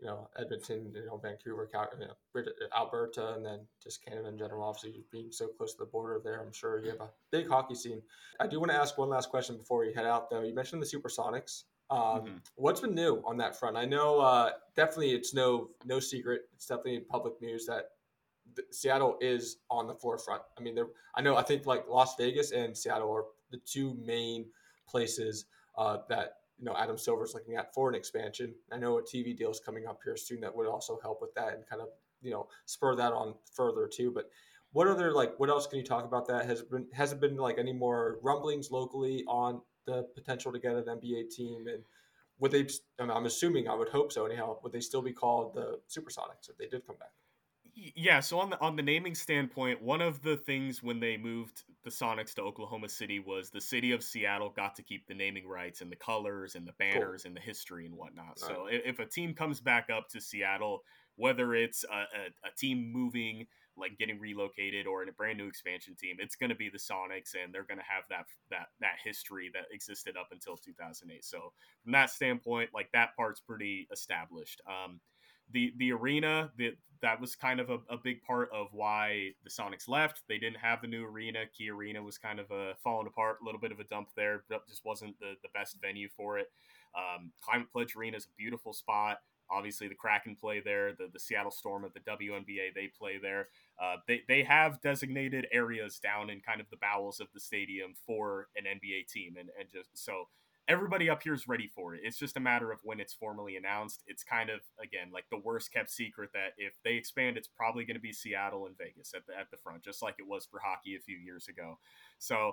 you 0.00 0.06
know, 0.06 0.28
Edmonton, 0.38 0.92
you 0.94 1.06
know, 1.06 1.16
Vancouver, 1.16 1.68
you 1.72 2.06
know, 2.06 2.44
Alberta, 2.76 3.34
and 3.34 3.44
then 3.44 3.60
just 3.82 4.04
Canada 4.04 4.28
in 4.28 4.36
general. 4.36 4.64
Obviously, 4.64 5.04
being 5.12 5.30
so 5.30 5.48
close 5.48 5.72
to 5.72 5.78
the 5.80 5.86
border 5.86 6.20
there, 6.22 6.40
I'm 6.40 6.52
sure 6.52 6.82
you 6.82 6.90
have 6.90 7.00
a 7.00 7.10
big 7.30 7.48
hockey 7.48 7.74
scene. 7.74 8.02
I 8.40 8.46
do 8.46 8.58
want 8.58 8.72
to 8.72 8.76
ask 8.76 8.98
one 8.98 9.08
last 9.08 9.30
question 9.30 9.56
before 9.56 9.80
we 9.80 9.92
head 9.92 10.06
out, 10.06 10.30
though. 10.30 10.42
You 10.42 10.54
mentioned 10.54 10.82
the 10.82 10.86
Supersonics. 10.86 11.62
Um, 11.90 12.00
mm-hmm. 12.00 12.36
What's 12.56 12.80
been 12.80 12.94
new 12.94 13.22
on 13.26 13.36
that 13.38 13.58
front? 13.58 13.76
I 13.76 13.84
know 13.84 14.18
uh, 14.18 14.50
definitely 14.74 15.12
it's 15.12 15.32
no 15.32 15.68
no 15.84 16.00
secret. 16.00 16.42
It's 16.54 16.66
definitely 16.66 17.00
public 17.00 17.40
news 17.40 17.66
that 17.66 17.90
Seattle 18.70 19.16
is 19.20 19.58
on 19.70 19.86
the 19.86 19.94
forefront. 19.94 20.42
I 20.58 20.62
mean, 20.62 20.76
I 21.14 21.22
know 21.22 21.36
I 21.36 21.42
think 21.42 21.66
like 21.66 21.88
Las 21.88 22.14
Vegas 22.16 22.52
and 22.52 22.76
Seattle 22.76 23.12
are 23.12 23.24
the 23.50 23.58
two 23.58 23.96
main 24.04 24.46
places 24.88 25.46
uh, 25.76 25.98
that 26.08 26.36
you 26.58 26.64
know 26.64 26.76
Adam 26.76 26.98
Silver's 26.98 27.34
looking 27.34 27.56
at 27.56 27.74
for 27.74 27.88
an 27.88 27.94
expansion. 27.94 28.54
I 28.72 28.78
know 28.78 28.98
a 28.98 29.02
TV 29.02 29.36
deal 29.36 29.50
is 29.50 29.60
coming 29.60 29.86
up 29.86 30.00
here 30.04 30.16
soon 30.16 30.40
that 30.40 30.54
would 30.54 30.66
also 30.66 30.98
help 31.02 31.20
with 31.20 31.34
that 31.34 31.54
and 31.54 31.66
kind 31.68 31.82
of 31.82 31.88
you 32.22 32.30
know 32.30 32.48
spur 32.66 32.94
that 32.96 33.12
on 33.12 33.34
further 33.52 33.88
too. 33.88 34.10
But 34.10 34.30
what 34.72 34.88
other 34.88 35.12
like 35.12 35.38
what 35.38 35.48
else 35.48 35.66
can 35.66 35.78
you 35.78 35.84
talk 35.84 36.04
about 36.04 36.26
that 36.28 36.46
has 36.46 36.62
been 36.62 36.86
hasn't 36.92 37.20
been 37.20 37.36
like 37.36 37.58
any 37.58 37.72
more 37.72 38.18
rumblings 38.22 38.70
locally 38.70 39.24
on 39.26 39.60
the 39.86 40.02
potential 40.14 40.52
to 40.52 40.58
get 40.58 40.74
an 40.74 40.84
NBA 40.84 41.30
team 41.30 41.66
and 41.68 41.84
would 42.40 42.50
they 42.50 42.66
I 42.98 43.16
am 43.16 43.26
assuming 43.26 43.68
I 43.68 43.74
would 43.74 43.88
hope 43.88 44.12
so 44.12 44.26
anyhow 44.26 44.58
would 44.62 44.72
they 44.72 44.80
still 44.80 45.02
be 45.02 45.12
called 45.12 45.54
the 45.54 45.78
Supersonics 45.88 46.50
if 46.50 46.58
they 46.58 46.66
did 46.66 46.86
come 46.86 46.96
back 46.96 47.12
yeah 47.74 48.20
so 48.20 48.38
on 48.38 48.50
the 48.50 48.60
on 48.60 48.76
the 48.76 48.82
naming 48.82 49.14
standpoint 49.14 49.80
one 49.82 50.00
of 50.00 50.22
the 50.22 50.36
things 50.36 50.82
when 50.82 51.00
they 51.00 51.16
moved 51.16 51.62
the 51.82 51.90
sonics 51.90 52.34
to 52.34 52.42
oklahoma 52.42 52.88
city 52.88 53.18
was 53.18 53.50
the 53.50 53.60
city 53.60 53.92
of 53.92 54.02
seattle 54.02 54.50
got 54.54 54.74
to 54.74 54.82
keep 54.82 55.06
the 55.06 55.14
naming 55.14 55.46
rights 55.46 55.80
and 55.80 55.90
the 55.90 55.96
colors 55.96 56.54
and 56.54 56.66
the 56.66 56.72
banners 56.78 57.22
cool. 57.22 57.28
and 57.28 57.36
the 57.36 57.40
history 57.40 57.86
and 57.86 57.94
whatnot 57.94 58.26
right. 58.26 58.38
so 58.38 58.66
if 58.70 58.98
a 58.98 59.06
team 59.06 59.34
comes 59.34 59.60
back 59.60 59.88
up 59.90 60.08
to 60.08 60.20
seattle 60.20 60.82
whether 61.16 61.54
it's 61.54 61.84
a, 61.84 61.96
a, 61.96 62.48
a 62.48 62.56
team 62.56 62.92
moving 62.92 63.46
like 63.76 63.98
getting 63.98 64.20
relocated 64.20 64.86
or 64.86 65.02
in 65.02 65.08
a 65.08 65.12
brand 65.12 65.38
new 65.38 65.48
expansion 65.48 65.94
team, 65.96 66.16
it's 66.18 66.36
going 66.36 66.50
to 66.50 66.56
be 66.56 66.68
the 66.68 66.78
Sonics, 66.78 67.34
and 67.34 67.52
they're 67.52 67.64
going 67.64 67.78
to 67.78 67.84
have 67.84 68.04
that 68.10 68.26
that 68.50 68.68
that 68.80 68.96
history 69.02 69.50
that 69.52 69.64
existed 69.72 70.16
up 70.16 70.28
until 70.32 70.56
2008. 70.56 71.24
So 71.24 71.52
from 71.82 71.92
that 71.92 72.10
standpoint, 72.10 72.70
like 72.72 72.90
that 72.92 73.16
part's 73.16 73.40
pretty 73.40 73.88
established. 73.92 74.60
Um, 74.68 75.00
the 75.50 75.72
the 75.76 75.92
arena 75.92 76.50
that 76.58 76.72
that 77.04 77.20
was 77.20 77.36
kind 77.36 77.60
of 77.60 77.68
a, 77.68 77.78
a, 77.90 77.98
big 77.98 78.22
part 78.22 78.48
of 78.50 78.68
why 78.72 79.28
the 79.44 79.50
Sonics 79.50 79.88
left. 79.88 80.22
They 80.26 80.38
didn't 80.38 80.56
have 80.56 80.80
the 80.80 80.88
new 80.88 81.04
arena. 81.04 81.40
Key 81.56 81.68
Arena 81.68 82.02
was 82.02 82.16
kind 82.16 82.40
of 82.40 82.50
a 82.50 82.72
falling 82.82 83.06
apart, 83.06 83.38
a 83.42 83.44
little 83.44 83.60
bit 83.60 83.72
of 83.72 83.78
a 83.78 83.84
dump 83.84 84.08
there. 84.16 84.44
Just 84.66 84.86
wasn't 84.86 85.18
the 85.20 85.34
the 85.42 85.50
best 85.52 85.76
venue 85.82 86.08
for 86.16 86.38
it. 86.38 86.50
Um, 86.96 87.30
Climate 87.42 87.68
Pledge 87.70 87.94
Arena 87.94 88.16
is 88.16 88.24
a 88.24 88.36
beautiful 88.38 88.72
spot. 88.72 89.18
Obviously, 89.50 89.86
the 89.86 89.94
Kraken 89.94 90.34
play 90.34 90.60
there. 90.64 90.94
The, 90.94 91.10
the 91.12 91.20
Seattle 91.20 91.50
Storm 91.50 91.84
at 91.84 91.92
the 91.92 92.00
WNBA, 92.00 92.74
they 92.74 92.90
play 92.98 93.18
there. 93.20 93.48
Uh, 93.78 93.96
they, 94.08 94.22
they 94.26 94.42
have 94.42 94.80
designated 94.80 95.46
areas 95.52 95.98
down 95.98 96.30
in 96.30 96.40
kind 96.40 96.62
of 96.62 96.70
the 96.70 96.78
bowels 96.78 97.20
of 97.20 97.26
the 97.34 97.40
stadium 97.40 97.92
for 98.06 98.48
an 98.56 98.64
NBA 98.64 99.12
team. 99.12 99.36
And, 99.38 99.50
and 99.58 99.68
just 99.70 99.90
so 99.92 100.28
everybody 100.68 101.10
up 101.10 101.22
here 101.22 101.34
is 101.34 101.46
ready 101.46 101.68
for 101.74 101.94
it. 101.94 102.00
It's 102.04 102.18
just 102.18 102.36
a 102.36 102.40
matter 102.40 102.72
of 102.72 102.80
when 102.82 103.00
it's 103.00 103.12
formally 103.12 103.56
announced. 103.56 104.02
It's 104.06 104.22
kind 104.22 104.50
of, 104.50 104.60
again, 104.82 105.08
like 105.12 105.26
the 105.30 105.38
worst 105.38 105.72
kept 105.72 105.90
secret 105.90 106.30
that 106.34 106.52
if 106.56 106.74
they 106.84 106.94
expand, 106.94 107.36
it's 107.36 107.48
probably 107.48 107.84
going 107.84 107.96
to 107.96 108.00
be 108.00 108.12
Seattle 108.12 108.66
and 108.66 108.76
Vegas 108.78 109.12
at 109.14 109.26
the, 109.26 109.38
at 109.38 109.50
the 109.50 109.56
front, 109.58 109.82
just 109.82 110.02
like 110.02 110.16
it 110.18 110.26
was 110.26 110.46
for 110.46 110.60
hockey 110.64 110.96
a 110.96 111.00
few 111.00 111.16
years 111.16 111.48
ago. 111.48 111.78
So, 112.18 112.52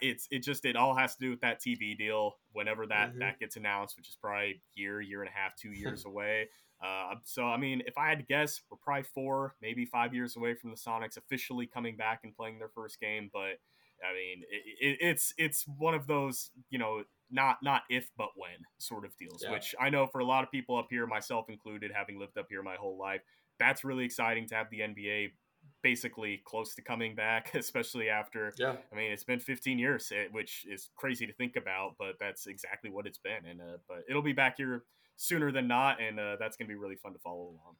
it's 0.00 0.26
it 0.30 0.42
just 0.42 0.64
it 0.64 0.76
all 0.76 0.94
has 0.94 1.14
to 1.16 1.20
do 1.24 1.30
with 1.30 1.40
that 1.40 1.60
TV 1.60 1.96
deal. 1.96 2.36
Whenever 2.52 2.86
that 2.86 3.10
mm-hmm. 3.10 3.20
that 3.20 3.38
gets 3.38 3.56
announced, 3.56 3.96
which 3.96 4.08
is 4.08 4.16
probably 4.20 4.60
year 4.74 5.00
year 5.00 5.20
and 5.20 5.30
a 5.30 5.32
half, 5.32 5.54
two 5.56 5.70
years 5.70 6.04
away. 6.06 6.48
Uh, 6.84 7.14
so 7.24 7.44
I 7.44 7.56
mean, 7.56 7.82
if 7.86 7.96
I 7.96 8.08
had 8.08 8.18
to 8.18 8.24
guess, 8.24 8.60
we're 8.70 8.78
probably 8.78 9.04
four, 9.04 9.54
maybe 9.62 9.86
five 9.86 10.14
years 10.14 10.36
away 10.36 10.54
from 10.54 10.70
the 10.70 10.76
Sonics 10.76 11.16
officially 11.16 11.66
coming 11.66 11.96
back 11.96 12.20
and 12.24 12.34
playing 12.34 12.58
their 12.58 12.68
first 12.68 13.00
game. 13.00 13.30
But 13.32 13.58
I 14.04 14.12
mean, 14.14 14.42
it, 14.50 14.86
it, 14.86 14.98
it's 15.00 15.34
it's 15.38 15.64
one 15.78 15.94
of 15.94 16.06
those 16.06 16.50
you 16.70 16.78
know 16.78 17.02
not 17.30 17.58
not 17.62 17.82
if 17.90 18.10
but 18.16 18.28
when 18.36 18.58
sort 18.78 19.04
of 19.04 19.16
deals, 19.16 19.42
yeah. 19.42 19.52
which 19.52 19.74
I 19.80 19.90
know 19.90 20.06
for 20.06 20.20
a 20.20 20.24
lot 20.24 20.44
of 20.44 20.50
people 20.50 20.76
up 20.76 20.86
here, 20.90 21.06
myself 21.06 21.46
included, 21.48 21.90
having 21.94 22.18
lived 22.18 22.38
up 22.38 22.46
here 22.48 22.62
my 22.62 22.76
whole 22.76 22.98
life, 22.98 23.20
that's 23.58 23.84
really 23.84 24.04
exciting 24.04 24.46
to 24.48 24.54
have 24.54 24.68
the 24.70 24.80
NBA 24.80 25.30
basically 25.82 26.42
close 26.44 26.74
to 26.74 26.82
coming 26.82 27.14
back, 27.14 27.54
especially 27.54 28.08
after. 28.08 28.52
Yeah. 28.58 28.76
I 28.92 28.96
mean, 28.96 29.12
it's 29.12 29.24
been 29.24 29.40
15 29.40 29.78
years, 29.78 30.12
eh, 30.14 30.26
which 30.30 30.64
is 30.68 30.90
crazy 30.96 31.26
to 31.26 31.32
think 31.34 31.56
about, 31.56 31.92
but 31.98 32.14
that's 32.20 32.46
exactly 32.46 32.90
what 32.90 33.06
it's 33.06 33.18
been. 33.18 33.46
And 33.48 33.60
uh, 33.60 33.78
but 33.88 34.04
it'll 34.08 34.22
be 34.22 34.32
back 34.32 34.56
here 34.56 34.84
sooner 35.16 35.50
than 35.50 35.66
not, 35.66 36.00
and 36.00 36.20
uh, 36.20 36.36
that's 36.38 36.56
gonna 36.56 36.68
be 36.68 36.74
really 36.74 36.96
fun 36.96 37.12
to 37.12 37.18
follow 37.18 37.42
along. 37.42 37.76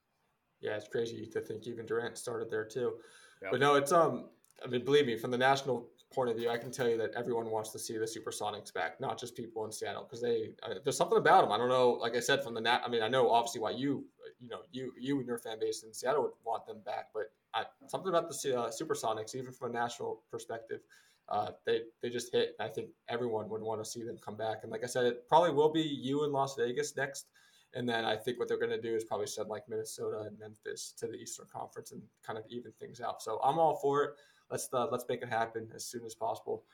Yeah, 0.61 0.77
it's 0.77 0.89
crazy 0.89 1.27
to 1.27 1.41
think 1.41 1.67
even 1.67 1.87
Durant 1.87 2.17
started 2.17 2.51
there 2.51 2.65
too. 2.65 2.95
Yep. 3.43 3.51
But 3.53 3.61
no, 3.61 3.75
it's 3.75 3.93
um. 3.93 4.31
I 4.65 4.69
mean, 4.69 4.87
believe 4.87 5.05
me, 5.05 5.19
from 5.19 5.31
the 5.31 5.39
national 5.39 5.87
point 6.13 6.31
of 6.31 6.37
view, 6.37 6.49
I 6.51 6.57
can 6.57 6.71
tell 6.71 6.89
you 6.89 6.97
that 6.99 7.11
everyone 7.17 7.51
wants 7.51 7.71
to 7.71 7.79
see 7.79 7.99
the 7.99 8.05
Supersonics 8.05 8.73
back, 8.73 9.01
not 9.01 9.19
just 9.19 9.37
people 9.37 9.65
in 9.65 9.73
Seattle, 9.73 10.05
because 10.05 10.23
they 10.23 10.51
uh, 10.63 10.75
there's 10.85 10.97
something 10.97 11.19
about 11.19 11.43
them. 11.43 11.53
I 11.53 11.59
don't 11.59 11.69
know. 11.69 11.91
Like 11.93 12.17
I 12.17 12.21
said, 12.21 12.43
from 12.43 12.55
the 12.55 12.61
nat, 12.61 12.83
I 12.85 12.89
mean, 12.89 13.03
I 13.03 13.09
know 13.09 13.31
obviously 13.31 13.61
why 13.61 13.71
you, 13.71 14.05
you 14.41 14.49
know, 14.49 14.61
you 14.73 14.93
you 14.99 15.19
and 15.19 15.27
your 15.27 15.39
fan 15.39 15.59
base 15.61 15.83
in 15.83 15.93
Seattle 15.93 16.23
would 16.23 16.33
want 16.45 16.67
them 16.67 16.81
back, 16.85 17.09
but 17.13 17.33
I, 17.55 17.65
something 17.89 18.09
about 18.09 18.29
the 18.29 18.59
uh, 18.59 18.71
Supersonics, 18.71 19.35
even 19.35 19.53
from 19.53 19.71
a 19.71 19.73
national 19.73 20.23
perspective, 20.31 20.81
uh, 21.29 21.51
they 21.65 21.83
they 22.03 22.11
just 22.11 22.33
hit. 22.33 22.55
I 22.61 22.69
think 22.69 22.91
everyone 23.09 23.49
would 23.49 23.63
want 23.63 23.83
to 23.83 23.91
see 23.91 24.03
them 24.03 24.19
come 24.25 24.37
back. 24.37 24.59
And 24.63 24.71
like 24.71 24.85
I 24.85 24.87
said, 24.87 25.07
it 25.07 25.29
probably 25.29 25.51
will 25.53 25.73
be 25.73 25.83
you 25.83 26.25
in 26.25 26.33
Las 26.33 26.55
Vegas 26.57 26.97
next. 26.97 27.27
And 27.75 27.87
then 27.87 28.05
I 28.05 28.17
think 28.17 28.39
what 28.39 28.49
they're 28.49 28.59
going 28.59 28.71
to 28.71 28.81
do 28.81 28.95
is 28.95 29.05
probably 29.05 29.27
send 29.27 29.49
like 29.49 29.69
Minnesota 29.69 30.21
and 30.21 30.39
Memphis 30.39 30.95
to 30.99 31.07
the 31.07 31.15
Eastern 31.15 31.47
Conference 31.53 31.93
and 31.93 32.01
kind 32.25 32.39
of 32.39 32.45
even 32.49 32.73
things 32.73 33.01
out. 33.01 33.21
So 33.23 33.39
I'm 33.43 33.59
all 33.59 33.77
for 33.77 34.05
it. 34.05 34.11
Let's 34.51 34.69
uh, 34.73 34.87
let's 34.91 35.05
make 35.09 35.23
it 35.23 35.29
happen 35.29 35.69
as 35.75 35.85
soon 35.85 36.05
as 36.05 36.15
possible. 36.15 36.65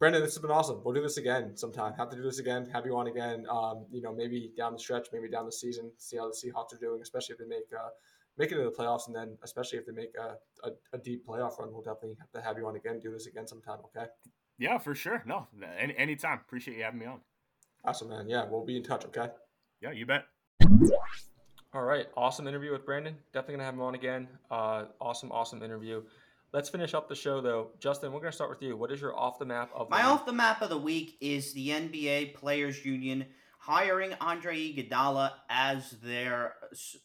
Brandon, 0.00 0.22
this 0.22 0.34
has 0.34 0.42
been 0.42 0.50
awesome. 0.50 0.82
We'll 0.84 0.94
do 0.94 1.02
this 1.02 1.18
again 1.18 1.56
sometime. 1.56 1.94
Have 1.96 2.10
to 2.10 2.16
do 2.16 2.22
this 2.22 2.38
again. 2.38 2.68
Have 2.72 2.84
you 2.84 2.96
on 2.96 3.06
again. 3.06 3.46
Um, 3.48 3.86
you 3.92 4.02
know, 4.02 4.12
maybe 4.12 4.52
down 4.56 4.72
the 4.72 4.78
stretch, 4.78 5.08
maybe 5.12 5.28
down 5.28 5.46
the 5.46 5.52
season. 5.52 5.92
See 5.98 6.16
how 6.16 6.28
the 6.28 6.34
Seahawks 6.34 6.74
are 6.74 6.80
doing, 6.80 7.00
especially 7.00 7.34
if 7.34 7.38
they 7.38 7.46
make 7.46 7.64
uh, 7.72 7.90
make 8.36 8.50
it 8.50 8.58
into 8.58 8.68
the 8.68 8.76
playoffs, 8.76 9.06
and 9.06 9.14
then 9.14 9.36
especially 9.42 9.78
if 9.78 9.86
they 9.86 9.92
make 9.92 10.12
a, 10.18 10.66
a, 10.66 10.72
a, 10.92 10.98
deep 10.98 11.26
playoff 11.26 11.58
run, 11.58 11.72
we'll 11.72 11.82
definitely 11.82 12.16
have 12.18 12.30
to 12.32 12.40
have 12.40 12.58
you 12.58 12.66
on 12.66 12.76
again. 12.76 12.98
Do 13.00 13.12
this 13.12 13.26
again 13.26 13.46
sometime, 13.46 13.78
okay? 13.84 14.06
Yeah, 14.58 14.78
for 14.78 14.94
sure. 14.94 15.22
No, 15.26 15.46
any 15.78 15.96
anytime. 15.96 16.40
Appreciate 16.44 16.76
you 16.76 16.82
having 16.82 17.00
me 17.00 17.06
on. 17.06 17.20
Awesome, 17.84 18.08
man. 18.08 18.28
Yeah, 18.28 18.46
we'll 18.48 18.64
be 18.64 18.76
in 18.76 18.82
touch. 18.82 19.04
Okay. 19.04 19.28
Yeah, 19.80 19.92
you 19.92 20.06
bet. 20.06 20.24
All 21.72 21.82
right, 21.82 22.06
awesome 22.16 22.46
interview 22.46 22.72
with 22.72 22.86
Brandon. 22.86 23.16
Definitely 23.32 23.54
gonna 23.54 23.64
have 23.64 23.74
him 23.74 23.80
on 23.80 23.94
again. 23.94 24.28
Uh, 24.50 24.84
awesome, 25.00 25.32
awesome 25.32 25.62
interview. 25.62 26.02
Let's 26.54 26.68
finish 26.68 26.94
up 26.94 27.08
the 27.08 27.16
show 27.16 27.40
though. 27.40 27.70
Justin, 27.80 28.12
we're 28.12 28.20
gonna 28.20 28.30
start 28.30 28.48
with 28.48 28.62
you. 28.62 28.76
What 28.76 28.92
is 28.92 29.00
your 29.00 29.18
off 29.18 29.40
the 29.40 29.44
map 29.44 29.70
of 29.74 29.90
my 29.90 30.04
off 30.04 30.24
the 30.24 30.32
map 30.32 30.62
of 30.62 30.68
the 30.70 30.78
week? 30.78 31.18
Is 31.20 31.52
the 31.52 31.70
NBA 31.70 32.34
Players 32.34 32.84
Union 32.84 33.26
hiring 33.58 34.14
Andre 34.20 34.56
Iguodala 34.56 35.32
as 35.50 35.90
their 36.00 36.54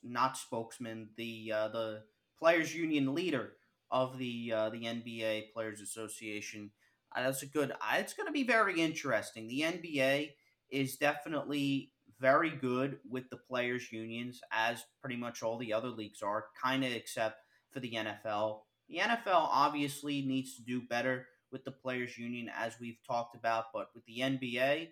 not 0.04 0.38
spokesman, 0.38 1.10
the 1.18 1.52
uh, 1.52 1.68
the 1.70 2.04
players 2.38 2.76
union 2.76 3.16
leader 3.16 3.54
of 3.90 4.20
the 4.20 4.54
uh, 4.56 4.70
the 4.70 4.84
NBA 4.84 5.52
Players 5.52 5.82
Association. 5.82 6.70
Uh, 7.16 7.24
that's 7.24 7.42
a 7.42 7.48
good. 7.48 7.72
Uh, 7.72 7.96
it's 7.96 8.14
going 8.14 8.28
to 8.28 8.32
be 8.32 8.44
very 8.44 8.80
interesting. 8.80 9.48
The 9.48 9.62
NBA 9.62 10.30
is 10.70 10.98
definitely 10.98 11.92
very 12.20 12.52
good 12.52 13.00
with 13.10 13.28
the 13.32 13.38
players 13.38 13.92
unions, 13.92 14.42
as 14.52 14.84
pretty 15.02 15.16
much 15.16 15.42
all 15.42 15.58
the 15.58 15.74
other 15.74 15.90
leagues 15.90 16.22
are, 16.22 16.46
kind 16.62 16.84
of 16.84 16.92
except 16.92 17.38
for 17.72 17.80
the 17.80 17.94
NFL. 17.94 18.60
The 18.90 18.98
NFL 18.98 19.48
obviously 19.52 20.22
needs 20.22 20.56
to 20.56 20.64
do 20.64 20.82
better 20.82 21.28
with 21.52 21.64
the 21.64 21.72
players 21.72 22.18
union, 22.18 22.50
as 22.56 22.80
we've 22.80 23.00
talked 23.08 23.36
about, 23.36 23.66
but 23.74 23.90
with 23.94 24.06
the 24.06 24.20
NBA 24.20 24.90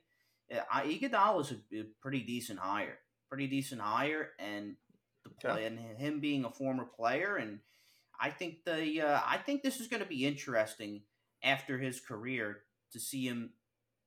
Iguodala 0.52 1.42
is 1.42 1.52
a, 1.52 1.80
a, 1.80 1.84
pretty 2.02 2.22
decent 2.22 2.60
hire, 2.60 3.00
pretty 3.30 3.48
decent 3.48 3.82
hire, 3.82 4.30
and 4.40 4.76
the 5.24 5.30
play 5.30 5.66
and 5.66 5.80
him 5.80 6.20
being 6.20 6.46
a 6.46 6.52
former 6.52 6.86
player, 6.86 7.36
and 7.36 7.60
I 8.20 8.30
think 8.30 8.64
the 8.66 9.02
uh, 9.02 9.22
I 9.26 9.38
think 9.38 9.62
this 9.62 9.80
is 9.80 9.88
going 9.88 10.02
to 10.02 10.10
be 10.10 10.26
interesting 10.26 11.02
after 11.44 11.78
his 11.78 12.00
career 12.00 12.60
to 12.94 13.00
see 13.00 13.28
him 13.28 13.52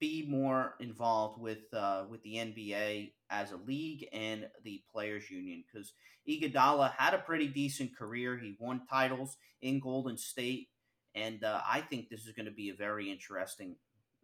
be 0.01 0.27
more 0.27 0.75
involved 0.81 1.41
with 1.41 1.73
uh, 1.75 2.05
with 2.09 2.23
the 2.23 2.37
NBA 2.37 3.13
as 3.31 3.53
a 3.53 3.57
league 3.57 4.09
and 4.13 4.49
the 4.65 4.83
players 4.93 5.31
union 5.31 5.63
because 5.71 5.93
Iguodala 6.29 6.93
had 6.97 7.15
a 7.15 7.19
pretty 7.19 7.47
decent 7.47 7.97
career. 7.97 8.37
He 8.37 8.57
won 8.59 8.83
titles 8.89 9.37
in 9.63 9.79
Golden 9.79 10.17
State, 10.17 10.69
and 11.15 11.45
uh, 11.45 11.61
I 11.69 11.83
think 11.83 12.09
this 12.09 12.27
is 12.27 12.33
going 12.33 12.47
to 12.47 12.53
be 12.53 12.71
a 12.71 12.75
very 12.75 13.11
interesting. 13.11 13.77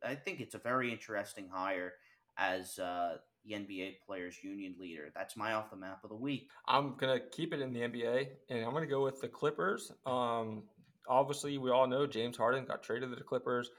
I 0.05 0.15
think 0.15 0.41
it's 0.41 0.55
a 0.55 0.59
very 0.59 0.91
interesting 0.91 1.49
hire 1.53 1.95
as 2.39 2.79
uh, 2.79 3.17
the 3.45 3.55
NBA 3.55 3.97
Players 4.07 4.37
Union 4.43 4.75
leader. 4.79 5.11
That's 5.15 5.37
my 5.37 5.53
off 5.53 5.71
the 5.71 5.77
map 5.77 6.01
of 6.05 6.11
the 6.11 6.17
week. 6.17 6.49
I'm 6.67 6.97
gonna 6.97 7.21
keep 7.21 7.53
it 7.53 7.61
in 7.61 7.73
the 7.73 7.81
NBA, 7.81 8.29
and 8.49 8.65
I'm 8.65 8.73
gonna 8.73 8.87
go 8.87 9.05
with 9.05 9.21
the 9.21 9.29
Clippers. 9.29 9.93
Um, 10.05 10.65
obviously, 11.09 11.59
we 11.59 11.71
all 11.71 11.87
know 11.87 12.07
James 12.07 12.37
Harden 12.37 12.65
got 12.65 12.83
traded 12.83 13.11
to 13.11 13.17
the 13.17 13.25
Clippers. 13.25 13.71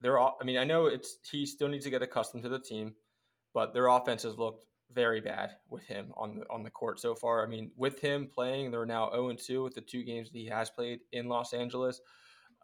They're 0.00 0.18
all. 0.18 0.36
I 0.40 0.44
mean, 0.44 0.58
I 0.58 0.64
know 0.64 0.86
it's 0.86 1.18
he 1.30 1.46
still 1.46 1.68
needs 1.68 1.84
to 1.84 1.90
get 1.90 2.02
accustomed 2.02 2.42
to 2.44 2.48
the 2.48 2.58
team, 2.58 2.94
but 3.54 3.74
their 3.74 3.88
offense 3.88 4.22
has 4.22 4.38
looked 4.38 4.64
very 4.92 5.20
bad 5.20 5.50
with 5.68 5.84
him 5.84 6.12
on 6.16 6.38
the 6.38 6.44
on 6.50 6.62
the 6.62 6.70
court 6.70 7.00
so 7.00 7.14
far. 7.14 7.44
I 7.44 7.46
mean, 7.46 7.70
with 7.76 8.00
him 8.00 8.28
playing, 8.32 8.70
they're 8.70 8.86
now 8.86 9.10
0 9.10 9.34
2 9.34 9.62
with 9.62 9.74
the 9.74 9.80
two 9.80 10.02
games 10.02 10.30
that 10.30 10.38
he 10.38 10.46
has 10.46 10.70
played 10.70 11.00
in 11.12 11.28
Los 11.28 11.52
Angeles. 11.52 12.00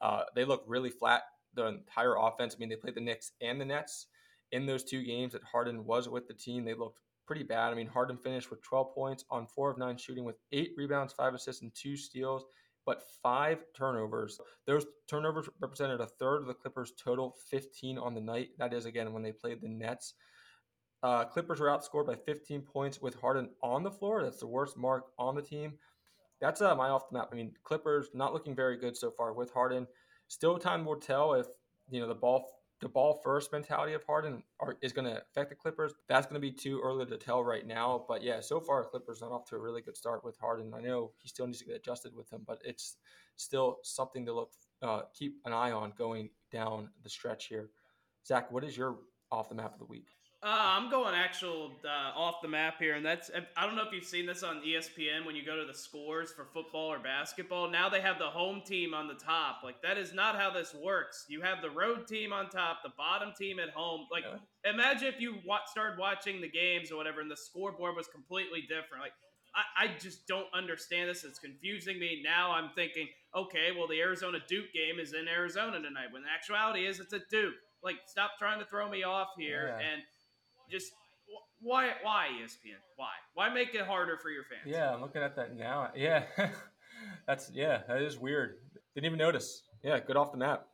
Uh, 0.01 0.23
they 0.35 0.45
look 0.45 0.65
really 0.67 0.91
flat. 0.91 1.23
The 1.55 1.67
entire 1.67 2.17
offense. 2.17 2.55
I 2.55 2.59
mean, 2.59 2.69
they 2.69 2.77
played 2.77 2.97
the 2.97 3.01
Knicks 3.01 3.33
and 3.41 3.59
the 3.59 3.65
Nets 3.65 4.09
in 4.53 4.67
those 4.67 4.85
two 4.85 5.03
games 5.03 5.33
that 5.33 5.43
Harden 5.45 5.85
was 5.85 6.09
with 6.09 6.29
the 6.29 6.35
team, 6.35 6.65
they 6.65 6.75
looked 6.75 7.01
pretty 7.27 7.43
bad. 7.43 7.73
I 7.73 7.75
mean, 7.75 7.89
Harden 7.89 8.17
finished 8.17 8.51
with 8.51 8.63
12 8.63 8.95
points 8.95 9.25
on 9.31 9.47
four 9.47 9.71
of 9.71 9.79
nine 9.79 9.97
shooting 9.97 10.25
with 10.25 10.37
eight 10.53 10.73
rebounds, 10.77 11.13
five 11.13 11.35
assists, 11.35 11.63
and 11.63 11.75
two 11.75 11.97
steals 11.97 12.45
but 12.87 13.03
five 13.23 13.59
turnovers. 13.77 14.41
Those 14.67 14.87
turnovers 15.11 15.49
represented 15.61 16.01
a 16.01 16.07
third 16.07 16.39
of 16.43 16.47
the 16.47 16.55
Clippers' 16.55 16.93
total, 16.93 17.35
15 17.51 17.99
on 17.99 18.15
the 18.15 18.21
night. 18.21 18.51
That 18.59 18.73
is, 18.73 18.87
again, 18.87 19.13
when 19.13 19.23
they 19.23 19.33
played 19.33 19.61
the 19.61 19.69
Nets. 19.69 20.15
Uh, 21.03 21.25
Clippers 21.25 21.61
were 21.61 21.69
outscored 21.69 22.07
by 22.07 22.15
15 22.15 22.63
points 22.63 23.03
with 23.03 23.21
Harden 23.21 23.51
on 23.63 23.83
the 23.83 23.91
floor. 23.91 24.23
That's 24.23 24.41
the 24.41 24.47
worst 24.47 24.77
mark 24.77 25.07
on 25.19 25.35
the 25.35 25.43
team. 25.43 25.75
That's 26.41 26.61
uh, 26.61 26.75
my 26.75 26.89
off 26.89 27.11
the 27.11 27.19
map. 27.19 27.29
I 27.33 27.35
mean, 27.35 27.53
Clippers 27.65 28.09
not 28.15 28.33
looking 28.33 28.55
very 28.55 28.79
good 28.79 28.97
so 28.97 29.11
far 29.11 29.33
with 29.33 29.53
Harden. 29.53 29.87
Still, 30.29 30.59
time 30.59 30.85
will 30.85 30.97
tell 30.97 31.35
if 31.35 31.47
you 31.91 32.01
know 32.01 32.09
the 32.09 32.15
ball 32.15 32.56
the 32.81 32.89
ball 32.89 33.21
first 33.25 33.53
mentality 33.53 33.95
of 33.95 34.05
Harden 34.05 34.43
are, 34.61 34.77
is 34.83 34.93
going 34.93 35.07
to 35.07 35.23
affect 35.23 35.49
the 35.49 35.57
Clippers. 35.57 35.95
That's 36.09 36.27
going 36.27 36.35
to 36.35 36.41
be 36.41 36.53
too 36.53 36.81
early 36.83 37.07
to 37.07 37.17
tell 37.17 37.43
right 37.43 37.67
now. 37.67 38.05
But 38.07 38.23
yeah, 38.23 38.41
so 38.41 38.61
far 38.61 38.85
Clippers 38.85 39.23
not 39.23 39.33
off 39.33 39.47
to 39.47 39.57
a 39.57 39.59
really 39.59 39.81
good 39.81 39.97
start 39.97 40.25
with 40.25 40.37
Harden. 40.39 40.73
I 40.75 40.81
know 40.81 41.13
he 41.19 41.29
still 41.29 41.47
needs 41.47 41.61
to 41.61 41.65
get 41.65 41.77
adjusted 41.77 42.15
with 42.15 42.31
him, 42.31 42.43
but 42.47 42.61
it's 42.65 42.97
still 43.37 43.79
something 43.83 44.27
to 44.27 44.33
look 44.33 44.53
uh, 44.83 45.03
keep 45.15 45.37
an 45.47 45.53
eye 45.53 45.73
on 45.73 45.93
going 45.97 46.29
down 46.53 46.91
the 47.03 47.09
stretch 47.09 47.47
here. 47.47 47.71
Zach, 48.27 48.51
what 48.53 48.65
is 48.65 48.77
your 48.77 48.99
off 49.33 49.49
the 49.49 49.55
map 49.55 49.73
of 49.73 49.79
the 49.79 49.87
week? 49.87 50.09
Uh, 50.43 50.49
I'm 50.51 50.91
going 50.91 51.15
actual 51.15 51.73
uh, 51.83 52.17
off 52.17 52.43
the 52.43 52.49
map 52.49 52.75
here, 52.79 52.95
and 52.95 53.05
that's 53.05 53.31
I 53.57 53.65
don't 53.65 53.75
know 53.75 53.85
if 53.87 53.93
you've 53.93 54.05
seen 54.05 54.27
this 54.27 54.43
on 54.43 54.61
ESPN 54.61 55.25
when 55.25 55.35
you 55.35 55.43
go 55.43 55.57
to 55.57 55.65
the 55.65 55.77
scores 55.77 56.31
for 56.31 56.45
football 56.53 56.93
or 56.93 56.99
basketball. 56.99 57.71
Now 57.71 57.89
they 57.89 58.03
have 58.03 58.19
the 58.19 58.27
home 58.27 58.61
team 58.65 58.93
on 58.93 59.09
the 59.09 59.15
top. 59.15 59.63
Like 59.65 59.81
that 59.83 59.97
is 59.97 60.13
not 60.13 60.37
how 60.37 60.51
this 60.51 60.75
works. 60.75 61.25
You 61.29 61.41
have 61.41 61.63
the 61.63 61.71
road 61.71 62.07
team 62.07 62.35
on 62.35 62.51
top, 62.51 62.83
the 62.85 62.93
bottom 62.99 63.33
team 63.37 63.59
at 63.59 63.71
home. 63.71 64.07
Like 64.13 64.25
yeah. 64.25 64.71
imagine 64.71 65.09
if 65.09 65.21
you 65.21 65.37
wa- 65.47 65.65
started 65.67 65.99
watching 65.99 66.43
the 66.43 66.51
games 66.51 66.93
or 66.93 66.97
whatever, 66.97 67.23
and 67.23 67.31
the 67.31 67.37
scoreboard 67.37 67.97
was 67.97 68.07
completely 68.07 68.61
different. 68.61 69.03
Like 69.03 69.15
I, 69.55 69.85
I 69.85 69.99
just 69.99 70.27
don't 70.27 70.49
understand 70.53 71.09
this. 71.09 71.25
It's 71.25 71.39
confusing 71.39 71.99
me. 71.99 72.21
Now 72.23 72.53
I'm 72.53 72.69
thinking, 72.77 73.09
okay, 73.35 73.71
well 73.77 73.89
the 73.89 74.01
Arizona 74.01 74.39
Duke 74.47 74.71
game 74.75 75.01
is 75.01 75.15
in 75.15 75.29
Arizona 75.29 75.81
tonight. 75.81 76.09
When 76.11 76.23
the 76.23 76.29
actuality 76.29 76.87
is 76.87 77.01
it's 77.01 77.15
a 77.15 77.23
Duke. 77.31 77.55
Like 77.83 77.97
stop 78.07 78.33
trying 78.39 78.59
to 78.59 78.67
throw 78.67 78.91
me 78.91 79.03
off 79.03 79.29
here 79.39 79.75
yeah. 79.79 79.87
and 79.87 80.03
just 80.71 80.93
why 81.61 81.93
why 82.03 82.29
ESPN? 82.43 82.79
Why? 82.97 83.09
Why 83.35 83.53
make 83.53 83.75
it 83.75 83.83
harder 83.83 84.19
for 84.19 84.31
your 84.31 84.45
fans? 84.45 84.63
Yeah, 84.67 84.93
I'm 84.93 85.01
looking 85.01 85.23
at 85.23 85.37
that 85.37 85.57
now. 85.57 85.91
Yeah. 85.95 86.25
That's 87.27 87.51
yeah, 87.53 87.83
that 87.89 88.03
is 88.03 88.19
weird. 88.19 88.57
Didn't 88.95 89.07
even 89.07 89.19
notice. 89.19 89.63
Yeah, 89.83 89.99
good 90.01 90.17
off 90.17 90.33
the 90.33 90.39
map. 90.39 90.67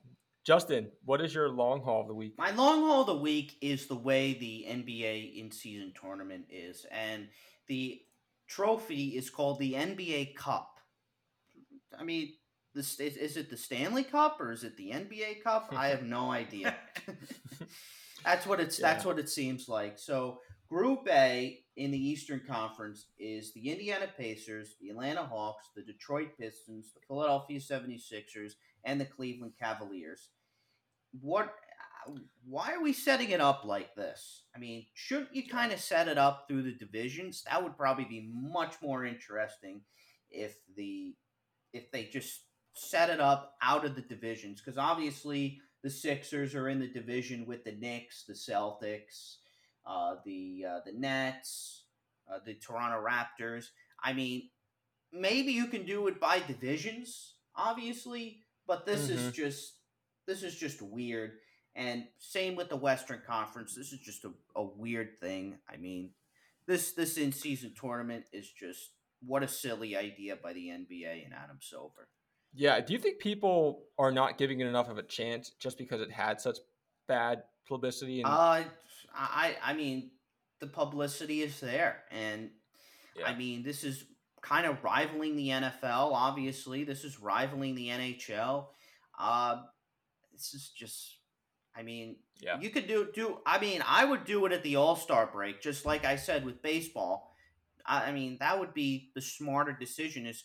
Justin, 0.44 0.90
what 1.04 1.20
is 1.20 1.34
your 1.34 1.48
long 1.48 1.82
haul 1.82 2.02
of 2.02 2.08
the 2.08 2.14
week? 2.14 2.34
My 2.36 2.50
long 2.50 2.82
haul 2.82 3.02
of 3.02 3.06
the 3.06 3.16
week 3.16 3.56
is 3.60 3.86
the 3.86 3.94
way 3.96 4.34
the 4.34 4.66
NBA 4.68 5.38
in 5.38 5.52
season 5.52 5.92
tournament 6.00 6.46
is. 6.50 6.84
And 6.90 7.28
the 7.68 8.00
trophy 8.48 9.10
is 9.10 9.30
called 9.30 9.60
the 9.60 9.74
NBA 9.74 10.34
Cup. 10.34 10.68
I 11.96 12.02
mean, 12.02 12.32
this 12.74 12.98
is, 12.98 13.16
is 13.16 13.36
it 13.36 13.50
the 13.50 13.56
Stanley 13.56 14.02
Cup 14.02 14.40
or 14.40 14.50
is 14.50 14.64
it 14.64 14.76
the 14.76 14.90
NBA 14.90 15.44
Cup? 15.44 15.72
I 15.76 15.88
have 15.88 16.02
no 16.02 16.30
idea. 16.32 16.74
That's 18.24 18.46
what 18.46 18.60
it's. 18.60 18.78
Yeah. 18.78 18.92
That's 18.92 19.04
what 19.04 19.18
it 19.18 19.28
seems 19.28 19.68
like. 19.68 19.98
So 19.98 20.38
Group 20.68 21.06
A 21.10 21.58
in 21.76 21.90
the 21.90 21.98
Eastern 21.98 22.40
Conference 22.46 23.06
is 23.18 23.52
the 23.52 23.70
Indiana 23.70 24.06
Pacers, 24.16 24.76
the 24.80 24.90
Atlanta 24.90 25.22
Hawks, 25.22 25.68
the 25.74 25.82
Detroit 25.82 26.30
Pistons, 26.38 26.92
the 26.94 27.00
Philadelphia 27.06 27.58
76ers, 27.58 28.52
and 28.84 29.00
the 29.00 29.04
Cleveland 29.04 29.52
Cavaliers. 29.60 30.30
What? 31.20 31.54
Uh, 32.08 32.12
why 32.48 32.72
are 32.72 32.82
we 32.82 32.92
setting 32.92 33.30
it 33.30 33.40
up 33.40 33.64
like 33.64 33.94
this? 33.94 34.44
I 34.56 34.58
mean, 34.58 34.86
shouldn't 34.94 35.34
you 35.34 35.46
kind 35.46 35.72
of 35.72 35.80
set 35.80 36.08
it 36.08 36.18
up 36.18 36.46
through 36.48 36.62
the 36.62 36.72
divisions? 36.72 37.44
That 37.48 37.62
would 37.62 37.76
probably 37.76 38.04
be 38.04 38.28
much 38.32 38.74
more 38.82 39.04
interesting 39.04 39.82
if 40.30 40.56
the 40.76 41.14
if 41.72 41.90
they 41.90 42.04
just 42.04 42.40
set 42.74 43.10
it 43.10 43.20
up 43.20 43.54
out 43.62 43.84
of 43.84 43.94
the 43.94 44.02
divisions 44.02 44.60
because 44.60 44.78
obviously 44.78 45.60
the 45.82 45.90
Sixers 45.90 46.54
are 46.54 46.68
in 46.68 46.78
the 46.78 46.86
division 46.86 47.44
with 47.46 47.64
the 47.64 47.72
Knicks, 47.72 48.24
the 48.24 48.34
Celtics, 48.34 49.36
uh, 49.86 50.16
the 50.24 50.64
uh, 50.68 50.80
the 50.84 50.92
Nets, 50.92 51.84
uh, 52.32 52.38
the 52.44 52.54
Toronto 52.54 53.02
Raptors. 53.02 53.66
I 54.02 54.12
mean, 54.12 54.48
maybe 55.12 55.52
you 55.52 55.66
can 55.66 55.84
do 55.84 56.06
it 56.06 56.20
by 56.20 56.40
divisions, 56.40 57.34
obviously, 57.56 58.40
but 58.66 58.86
this 58.86 59.08
mm-hmm. 59.08 59.18
is 59.18 59.32
just 59.32 59.74
this 60.26 60.42
is 60.42 60.54
just 60.56 60.80
weird. 60.80 61.32
And 61.74 62.04
same 62.18 62.54
with 62.54 62.68
the 62.68 62.76
Western 62.76 63.22
Conference. 63.26 63.74
This 63.74 63.92
is 63.92 64.00
just 64.00 64.24
a, 64.24 64.30
a 64.54 64.62
weird 64.62 65.18
thing. 65.20 65.58
I 65.68 65.78
mean, 65.78 66.10
this 66.66 66.92
this 66.92 67.16
in 67.16 67.32
season 67.32 67.72
tournament 67.78 68.24
is 68.32 68.48
just 68.48 68.90
what 69.24 69.42
a 69.42 69.48
silly 69.48 69.96
idea 69.96 70.36
by 70.36 70.52
the 70.52 70.68
NBA 70.68 71.24
and 71.24 71.34
Adam 71.34 71.58
Silver. 71.60 72.08
Yeah. 72.54 72.80
Do 72.80 72.92
you 72.92 72.98
think 72.98 73.18
people 73.18 73.84
are 73.98 74.12
not 74.12 74.38
giving 74.38 74.60
it 74.60 74.66
enough 74.66 74.88
of 74.88 74.98
a 74.98 75.02
chance 75.02 75.50
just 75.58 75.78
because 75.78 76.00
it 76.00 76.10
had 76.10 76.40
such 76.40 76.58
bad 77.08 77.42
publicity? 77.66 78.20
And- 78.20 78.28
uh, 78.28 78.64
I, 79.14 79.56
I 79.62 79.72
mean, 79.74 80.10
the 80.60 80.66
publicity 80.66 81.42
is 81.42 81.60
there. 81.60 82.04
And 82.10 82.50
yeah. 83.16 83.26
I 83.26 83.34
mean, 83.34 83.62
this 83.62 83.84
is 83.84 84.04
kind 84.40 84.66
of 84.66 84.82
rivaling 84.82 85.36
the 85.36 85.48
NFL, 85.48 86.12
obviously. 86.12 86.84
This 86.84 87.04
is 87.04 87.20
rivaling 87.20 87.74
the 87.74 87.88
NHL. 87.88 88.66
Uh, 89.18 89.62
this 90.32 90.54
is 90.54 90.70
just, 90.76 91.18
I 91.76 91.82
mean, 91.82 92.16
yeah. 92.40 92.58
you 92.60 92.70
could 92.70 92.86
do, 92.86 93.08
do, 93.14 93.38
I 93.46 93.60
mean, 93.60 93.82
I 93.86 94.04
would 94.04 94.24
do 94.24 94.44
it 94.46 94.52
at 94.52 94.62
the 94.62 94.76
All 94.76 94.96
Star 94.96 95.28
break, 95.32 95.60
just 95.60 95.86
like 95.86 96.04
I 96.04 96.16
said 96.16 96.44
with 96.44 96.62
baseball. 96.62 97.32
I, 97.86 98.06
I 98.06 98.12
mean, 98.12 98.38
that 98.40 98.58
would 98.58 98.74
be 98.74 99.10
the 99.14 99.20
smarter 99.20 99.72
decision 99.72 100.26
is 100.26 100.44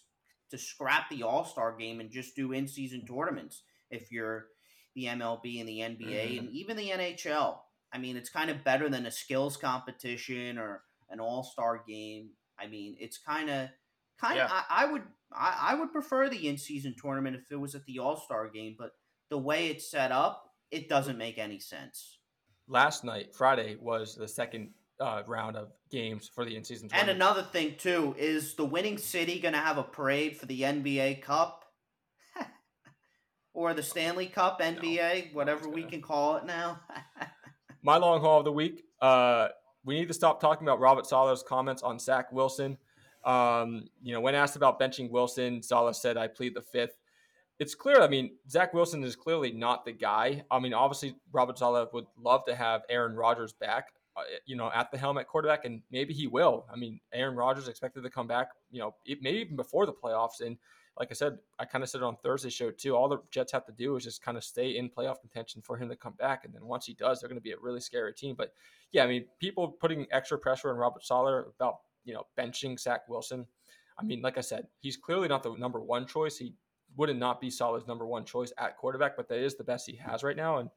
to 0.51 0.57
scrap 0.57 1.09
the 1.09 1.23
All 1.23 1.45
Star 1.45 1.75
game 1.75 1.99
and 1.99 2.11
just 2.11 2.35
do 2.35 2.51
in 2.51 2.67
season 2.67 3.05
tournaments 3.05 3.63
if 3.89 4.11
you're 4.11 4.47
the 4.95 5.05
MLB 5.05 5.59
and 5.59 5.69
the 5.69 5.79
NBA 5.79 5.99
mm-hmm. 5.99 6.39
and 6.39 6.49
even 6.49 6.77
the 6.77 6.89
NHL. 6.89 7.57
I 7.93 7.97
mean, 7.97 8.17
it's 8.17 8.29
kind 8.29 8.49
of 8.49 8.63
better 8.63 8.89
than 8.89 9.05
a 9.05 9.11
skills 9.11 9.57
competition 9.57 10.57
or 10.57 10.81
an 11.09 11.19
All 11.19 11.43
Star 11.43 11.83
game. 11.87 12.29
I 12.59 12.67
mean, 12.67 12.95
it's 12.99 13.17
kind 13.17 13.49
of 13.49 13.69
kind 14.19 14.39
of. 14.39 14.49
Yeah. 14.49 14.61
I, 14.69 14.83
I, 14.83 14.91
would 14.91 15.03
I, 15.33 15.57
I 15.71 15.75
would 15.75 15.91
prefer 15.91 16.29
the 16.29 16.47
in 16.47 16.57
season 16.57 16.95
tournament 16.99 17.35
if 17.35 17.51
it 17.51 17.57
was 17.57 17.75
at 17.75 17.85
the 17.85 17.99
All 17.99 18.17
Star 18.17 18.49
game, 18.49 18.75
but 18.77 18.91
the 19.29 19.37
way 19.37 19.67
it's 19.67 19.89
set 19.89 20.11
up, 20.11 20.51
it 20.71 20.89
doesn't 20.89 21.17
make 21.17 21.37
any 21.37 21.59
sense. 21.59 22.19
Last 22.67 23.03
night, 23.05 23.33
Friday, 23.33 23.77
was 23.79 24.15
the 24.15 24.27
second 24.27 24.71
uh, 24.99 25.23
round 25.27 25.55
of 25.55 25.71
games 25.89 26.29
for 26.33 26.45
the 26.45 26.55
in 26.55 26.63
season. 26.63 26.89
And 26.93 27.09
another 27.09 27.43
thing 27.43 27.75
too 27.77 28.15
is 28.17 28.55
the 28.55 28.65
winning 28.65 28.97
city 28.97 29.39
going 29.39 29.53
to 29.53 29.59
have 29.59 29.77
a 29.77 29.83
parade 29.83 30.37
for 30.37 30.45
the 30.45 30.61
NBA 30.61 31.21
Cup 31.21 31.65
or 33.53 33.73
the 33.73 33.83
Stanley 33.83 34.27
Cup, 34.27 34.61
NBA, 34.61 35.31
no, 35.31 35.37
whatever 35.37 35.69
we 35.69 35.83
can 35.83 36.01
call 36.01 36.37
it 36.37 36.45
now. 36.45 36.79
My 37.83 37.97
long 37.97 38.21
haul 38.21 38.39
of 38.39 38.45
the 38.45 38.51
week. 38.51 38.83
Uh, 39.01 39.49
we 39.85 39.99
need 39.99 40.07
to 40.07 40.13
stop 40.13 40.41
talking 40.41 40.67
about 40.67 40.79
Robert 40.79 41.05
Saleh's 41.05 41.43
comments 41.43 41.81
on 41.81 41.99
Zach 41.99 42.31
Wilson. 42.31 42.77
Um, 43.23 43.85
you 44.01 44.13
know, 44.13 44.19
when 44.19 44.35
asked 44.35 44.55
about 44.55 44.79
benching 44.79 45.09
Wilson, 45.09 45.61
Saleh 45.61 45.95
said, 45.95 46.17
"I 46.17 46.27
plead 46.27 46.55
the 46.55 46.61
fifth. 46.61 46.97
It's 47.59 47.73
clear. 47.73 48.01
I 48.01 48.07
mean, 48.07 48.35
Zach 48.49 48.73
Wilson 48.73 49.03
is 49.03 49.15
clearly 49.15 49.51
not 49.51 49.85
the 49.85 49.91
guy. 49.91 50.43
I 50.51 50.59
mean, 50.59 50.73
obviously, 50.73 51.15
Robert 51.31 51.57
Saleh 51.57 51.91
would 51.93 52.05
love 52.17 52.45
to 52.45 52.55
have 52.55 52.81
Aaron 52.89 53.15
Rodgers 53.15 53.53
back. 53.53 53.87
Uh, 54.17 54.21
you 54.47 54.55
know, 54.55 54.71
at 54.73 54.89
the 54.89 54.97
helm 54.97 55.19
at 55.19 55.27
quarterback, 55.27 55.63
and 55.63 55.81
maybe 55.91 56.11
he 56.11 56.25
will. 56.25 56.65
I 56.73 56.75
mean, 56.75 56.99
Aaron 57.13 57.35
Rodgers 57.35 57.67
expected 57.67 58.01
to 58.01 58.09
come 58.09 58.25
back, 58.25 58.49
you 58.71 58.79
know, 58.79 58.95
it, 59.05 59.19
maybe 59.21 59.37
even 59.39 59.55
before 59.55 59.85
the 59.85 59.93
playoffs. 59.93 60.41
And 60.43 60.57
like 60.99 61.09
I 61.11 61.13
said, 61.13 61.37
I 61.59 61.65
kind 61.65 61.83
of 61.83 61.89
said 61.89 62.01
it 62.01 62.03
on 62.03 62.17
Thursday 62.17 62.49
show 62.49 62.71
too. 62.71 62.95
All 62.95 63.07
the 63.07 63.19
Jets 63.29 63.51
have 63.51 63.67
to 63.67 63.71
do 63.71 63.95
is 63.95 64.03
just 64.03 64.23
kind 64.23 64.35
of 64.35 64.43
stay 64.43 64.77
in 64.77 64.89
playoff 64.89 65.19
contention 65.21 65.61
for 65.61 65.77
him 65.77 65.87
to 65.89 65.95
come 65.95 66.13
back, 66.13 66.45
and 66.45 66.53
then 66.53 66.65
once 66.65 66.87
he 66.87 66.95
does, 66.95 67.19
they're 67.19 67.29
going 67.29 67.37
to 67.37 67.43
be 67.43 67.51
a 67.51 67.59
really 67.59 67.79
scary 67.79 68.11
team. 68.11 68.33
But 68.35 68.53
yeah, 68.91 69.03
I 69.03 69.07
mean, 69.07 69.25
people 69.39 69.67
putting 69.67 70.07
extra 70.11 70.39
pressure 70.39 70.71
on 70.71 70.77
Robert 70.77 71.05
Saleh 71.05 71.45
about 71.55 71.81
you 72.03 72.15
know 72.15 72.23
benching 72.35 72.79
Zach 72.79 73.07
Wilson. 73.07 73.45
I 73.99 74.03
mean, 74.03 74.23
like 74.23 74.39
I 74.39 74.41
said, 74.41 74.65
he's 74.79 74.97
clearly 74.97 75.27
not 75.27 75.43
the 75.43 75.53
number 75.55 75.79
one 75.79 76.07
choice. 76.07 76.37
He 76.37 76.55
would 76.95 77.15
not 77.15 77.39
be 77.39 77.51
Saleh's 77.51 77.85
number 77.85 78.07
one 78.07 78.25
choice 78.25 78.51
at 78.57 78.77
quarterback, 78.77 79.15
but 79.15 79.27
that 79.29 79.39
is 79.39 79.55
the 79.55 79.63
best 79.63 79.87
he 79.87 79.95
has 79.97 80.23
right 80.23 80.35
now. 80.35 80.57
And 80.57 80.69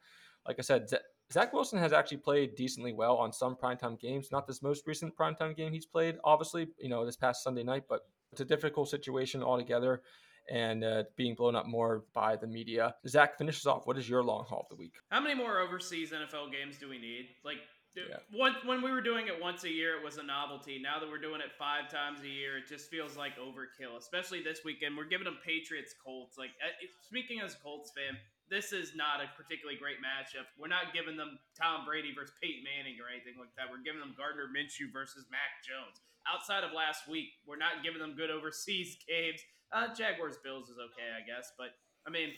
like 0.47 0.57
I 0.59 0.63
said, 0.63 0.89
Zach 1.33 1.53
Wilson 1.53 1.79
has 1.79 1.93
actually 1.93 2.19
played 2.19 2.57
decently 2.57 2.93
well 2.93 3.17
on 3.17 3.33
some 3.33 3.55
primetime 3.55 3.99
games. 3.99 4.31
Not 4.33 4.47
this 4.47 4.63
most 4.63 4.87
recent 4.87 5.17
primetime 5.17 5.57
game 5.57 5.73
he's 5.73 5.87
played, 5.87 6.17
obviously, 6.25 6.69
you 6.79 6.89
know, 6.89 7.07
this 7.07 7.17
past 7.17 7.45
Sunday 7.45 7.63
night, 7.63 7.85
but 7.89 8.01
it's 8.33 8.41
a 8.41 8.45
difficult 8.45 8.89
situation 8.89 9.43
altogether 9.43 10.03
and 10.51 10.83
uh, 10.83 11.05
being 11.17 11.35
blown 11.35 11.55
up 11.55 11.67
more 11.67 12.05
by 12.13 12.35
the 12.35 12.47
media. 12.47 12.95
Zach 13.07 13.39
finishes 13.39 13.67
off. 13.67 13.87
What 13.87 13.97
is 13.97 14.09
your 14.09 14.23
long 14.23 14.45
haul 14.49 14.67
of 14.69 14.69
the 14.69 14.77
week? 14.77 14.95
How 15.11 15.21
many 15.21 15.35
more 15.35 15.61
overseas 15.61 16.11
NFL 16.11 16.51
games 16.51 16.79
do 16.79 16.89
we 16.89 16.99
need? 16.99 17.29
Like, 17.45 17.59
yeah. 17.95 18.19
One, 18.33 18.55
when 18.65 18.83
we 18.83 18.93
were 18.93 19.01
doing 19.01 19.27
it 19.27 19.41
once 19.41 19.65
a 19.65 19.69
year, 19.69 19.97
it 19.99 20.05
was 20.05 20.17
a 20.17 20.23
novelty. 20.23 20.81
Now 20.81 21.01
that 21.01 21.09
we're 21.09 21.21
doing 21.21 21.41
it 21.41 21.51
five 21.59 21.91
times 21.91 22.23
a 22.23 22.29
year, 22.29 22.59
it 22.59 22.69
just 22.69 22.89
feels 22.89 23.17
like 23.17 23.33
overkill. 23.37 23.99
Especially 23.99 24.43
this 24.43 24.61
weekend, 24.65 24.97
we're 24.97 25.09
giving 25.09 25.25
them 25.25 25.39
Patriots 25.45 25.95
Colts. 26.05 26.39
Like 26.39 26.51
uh, 26.63 26.71
speaking 27.03 27.41
as 27.41 27.55
a 27.55 27.59
Colts 27.59 27.91
fan, 27.91 28.17
this 28.51 28.75
is 28.75 28.99
not 28.99 29.23
a 29.23 29.31
particularly 29.39 29.79
great 29.79 30.03
matchup. 30.03 30.51
We're 30.59 30.71
not 30.71 30.91
giving 30.91 31.15
them 31.15 31.39
Tom 31.55 31.87
Brady 31.87 32.11
versus 32.11 32.35
Peyton 32.43 32.67
Manning 32.67 32.99
or 32.99 33.07
anything 33.07 33.39
like 33.39 33.55
that. 33.55 33.71
We're 33.71 33.87
giving 33.87 34.03
them 34.03 34.19
Gardner 34.19 34.51
Minshew 34.51 34.91
versus 34.91 35.31
Mac 35.31 35.63
Jones. 35.63 36.03
outside 36.27 36.67
of 36.67 36.75
last 36.75 37.09
week, 37.09 37.39
we're 37.47 37.57
not 37.59 37.87
giving 37.87 38.03
them 38.03 38.19
good 38.19 38.29
overseas 38.29 38.99
games. 39.07 39.41
Uh, 39.73 39.95
Jaguars 39.95 40.37
Bills 40.43 40.69
is 40.69 40.77
okay, 40.77 41.15
I 41.15 41.23
guess, 41.23 41.55
but 41.57 41.79
I 42.07 42.11
mean, 42.11 42.35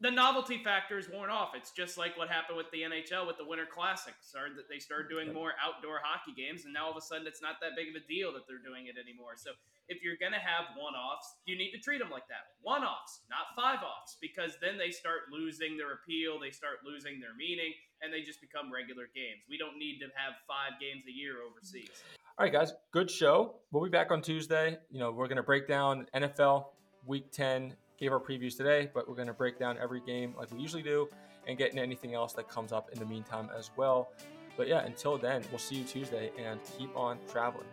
the 0.00 0.10
novelty 0.10 0.60
factor 0.62 0.98
is 0.98 1.08
worn 1.08 1.30
off. 1.30 1.56
It's 1.56 1.70
just 1.72 1.96
like 1.96 2.18
what 2.18 2.28
happened 2.28 2.58
with 2.58 2.68
the 2.70 2.84
NHL 2.84 3.26
with 3.26 3.38
the 3.40 3.48
Winter 3.48 3.64
Classic. 3.64 4.12
Started 4.20 4.58
that 4.58 4.68
they 4.68 4.78
started 4.78 5.08
doing 5.08 5.32
more 5.32 5.56
outdoor 5.56 6.04
hockey 6.04 6.36
games, 6.36 6.64
and 6.68 6.74
now 6.74 6.86
all 6.86 6.90
of 6.92 7.00
a 7.00 7.00
sudden 7.00 7.26
it's 7.26 7.40
not 7.40 7.56
that 7.64 7.72
big 7.76 7.88
of 7.88 7.96
a 7.96 8.04
deal 8.04 8.28
that 8.36 8.44
they're 8.44 8.60
doing 8.60 8.92
it 8.92 9.00
anymore. 9.00 9.40
So 9.40 9.56
if 9.88 10.04
you're 10.04 10.20
going 10.20 10.36
to 10.36 10.42
have 10.42 10.76
one-offs, 10.76 11.40
you 11.48 11.56
need 11.56 11.72
to 11.72 11.80
treat 11.80 11.96
them 11.96 12.12
like 12.12 12.28
that. 12.28 12.60
One-offs, 12.60 13.24
not 13.32 13.56
five-offs, 13.56 14.20
because 14.20 14.60
then 14.60 14.76
they 14.76 14.92
start 14.92 15.32
losing 15.32 15.80
their 15.80 15.96
appeal, 15.96 16.36
they 16.36 16.52
start 16.52 16.84
losing 16.84 17.16
their 17.16 17.32
meaning, 17.32 17.72
and 18.04 18.12
they 18.12 18.20
just 18.20 18.44
become 18.44 18.68
regular 18.68 19.08
games. 19.16 19.48
We 19.48 19.56
don't 19.56 19.80
need 19.80 19.96
to 20.04 20.12
have 20.12 20.36
five 20.44 20.76
games 20.76 21.08
a 21.08 21.14
year 21.14 21.40
overseas. 21.40 22.04
All 22.36 22.44
right, 22.44 22.52
guys, 22.52 22.76
good 22.92 23.08
show. 23.10 23.64
We'll 23.72 23.84
be 23.84 23.88
back 23.88 24.12
on 24.12 24.20
Tuesday. 24.20 24.76
You 24.92 25.00
know, 25.00 25.08
we're 25.08 25.28
going 25.28 25.40
to 25.40 25.46
break 25.46 25.66
down 25.66 26.04
NFL 26.12 26.68
Week 27.06 27.32
10 27.32 27.72
gave 27.98 28.12
our 28.12 28.20
previews 28.20 28.56
today, 28.56 28.90
but 28.92 29.08
we're 29.08 29.14
going 29.14 29.28
to 29.28 29.34
break 29.34 29.58
down 29.58 29.78
every 29.80 30.00
game 30.00 30.34
like 30.36 30.52
we 30.52 30.60
usually 30.60 30.82
do 30.82 31.08
and 31.46 31.56
get 31.56 31.70
into 31.70 31.82
anything 31.82 32.14
else 32.14 32.32
that 32.34 32.48
comes 32.48 32.72
up 32.72 32.90
in 32.92 32.98
the 32.98 33.06
meantime 33.06 33.48
as 33.56 33.70
well. 33.76 34.10
But 34.56 34.68
yeah, 34.68 34.84
until 34.84 35.18
then, 35.18 35.42
we'll 35.50 35.58
see 35.58 35.76
you 35.76 35.84
Tuesday 35.84 36.30
and 36.38 36.60
keep 36.78 36.94
on 36.96 37.18
traveling. 37.30 37.66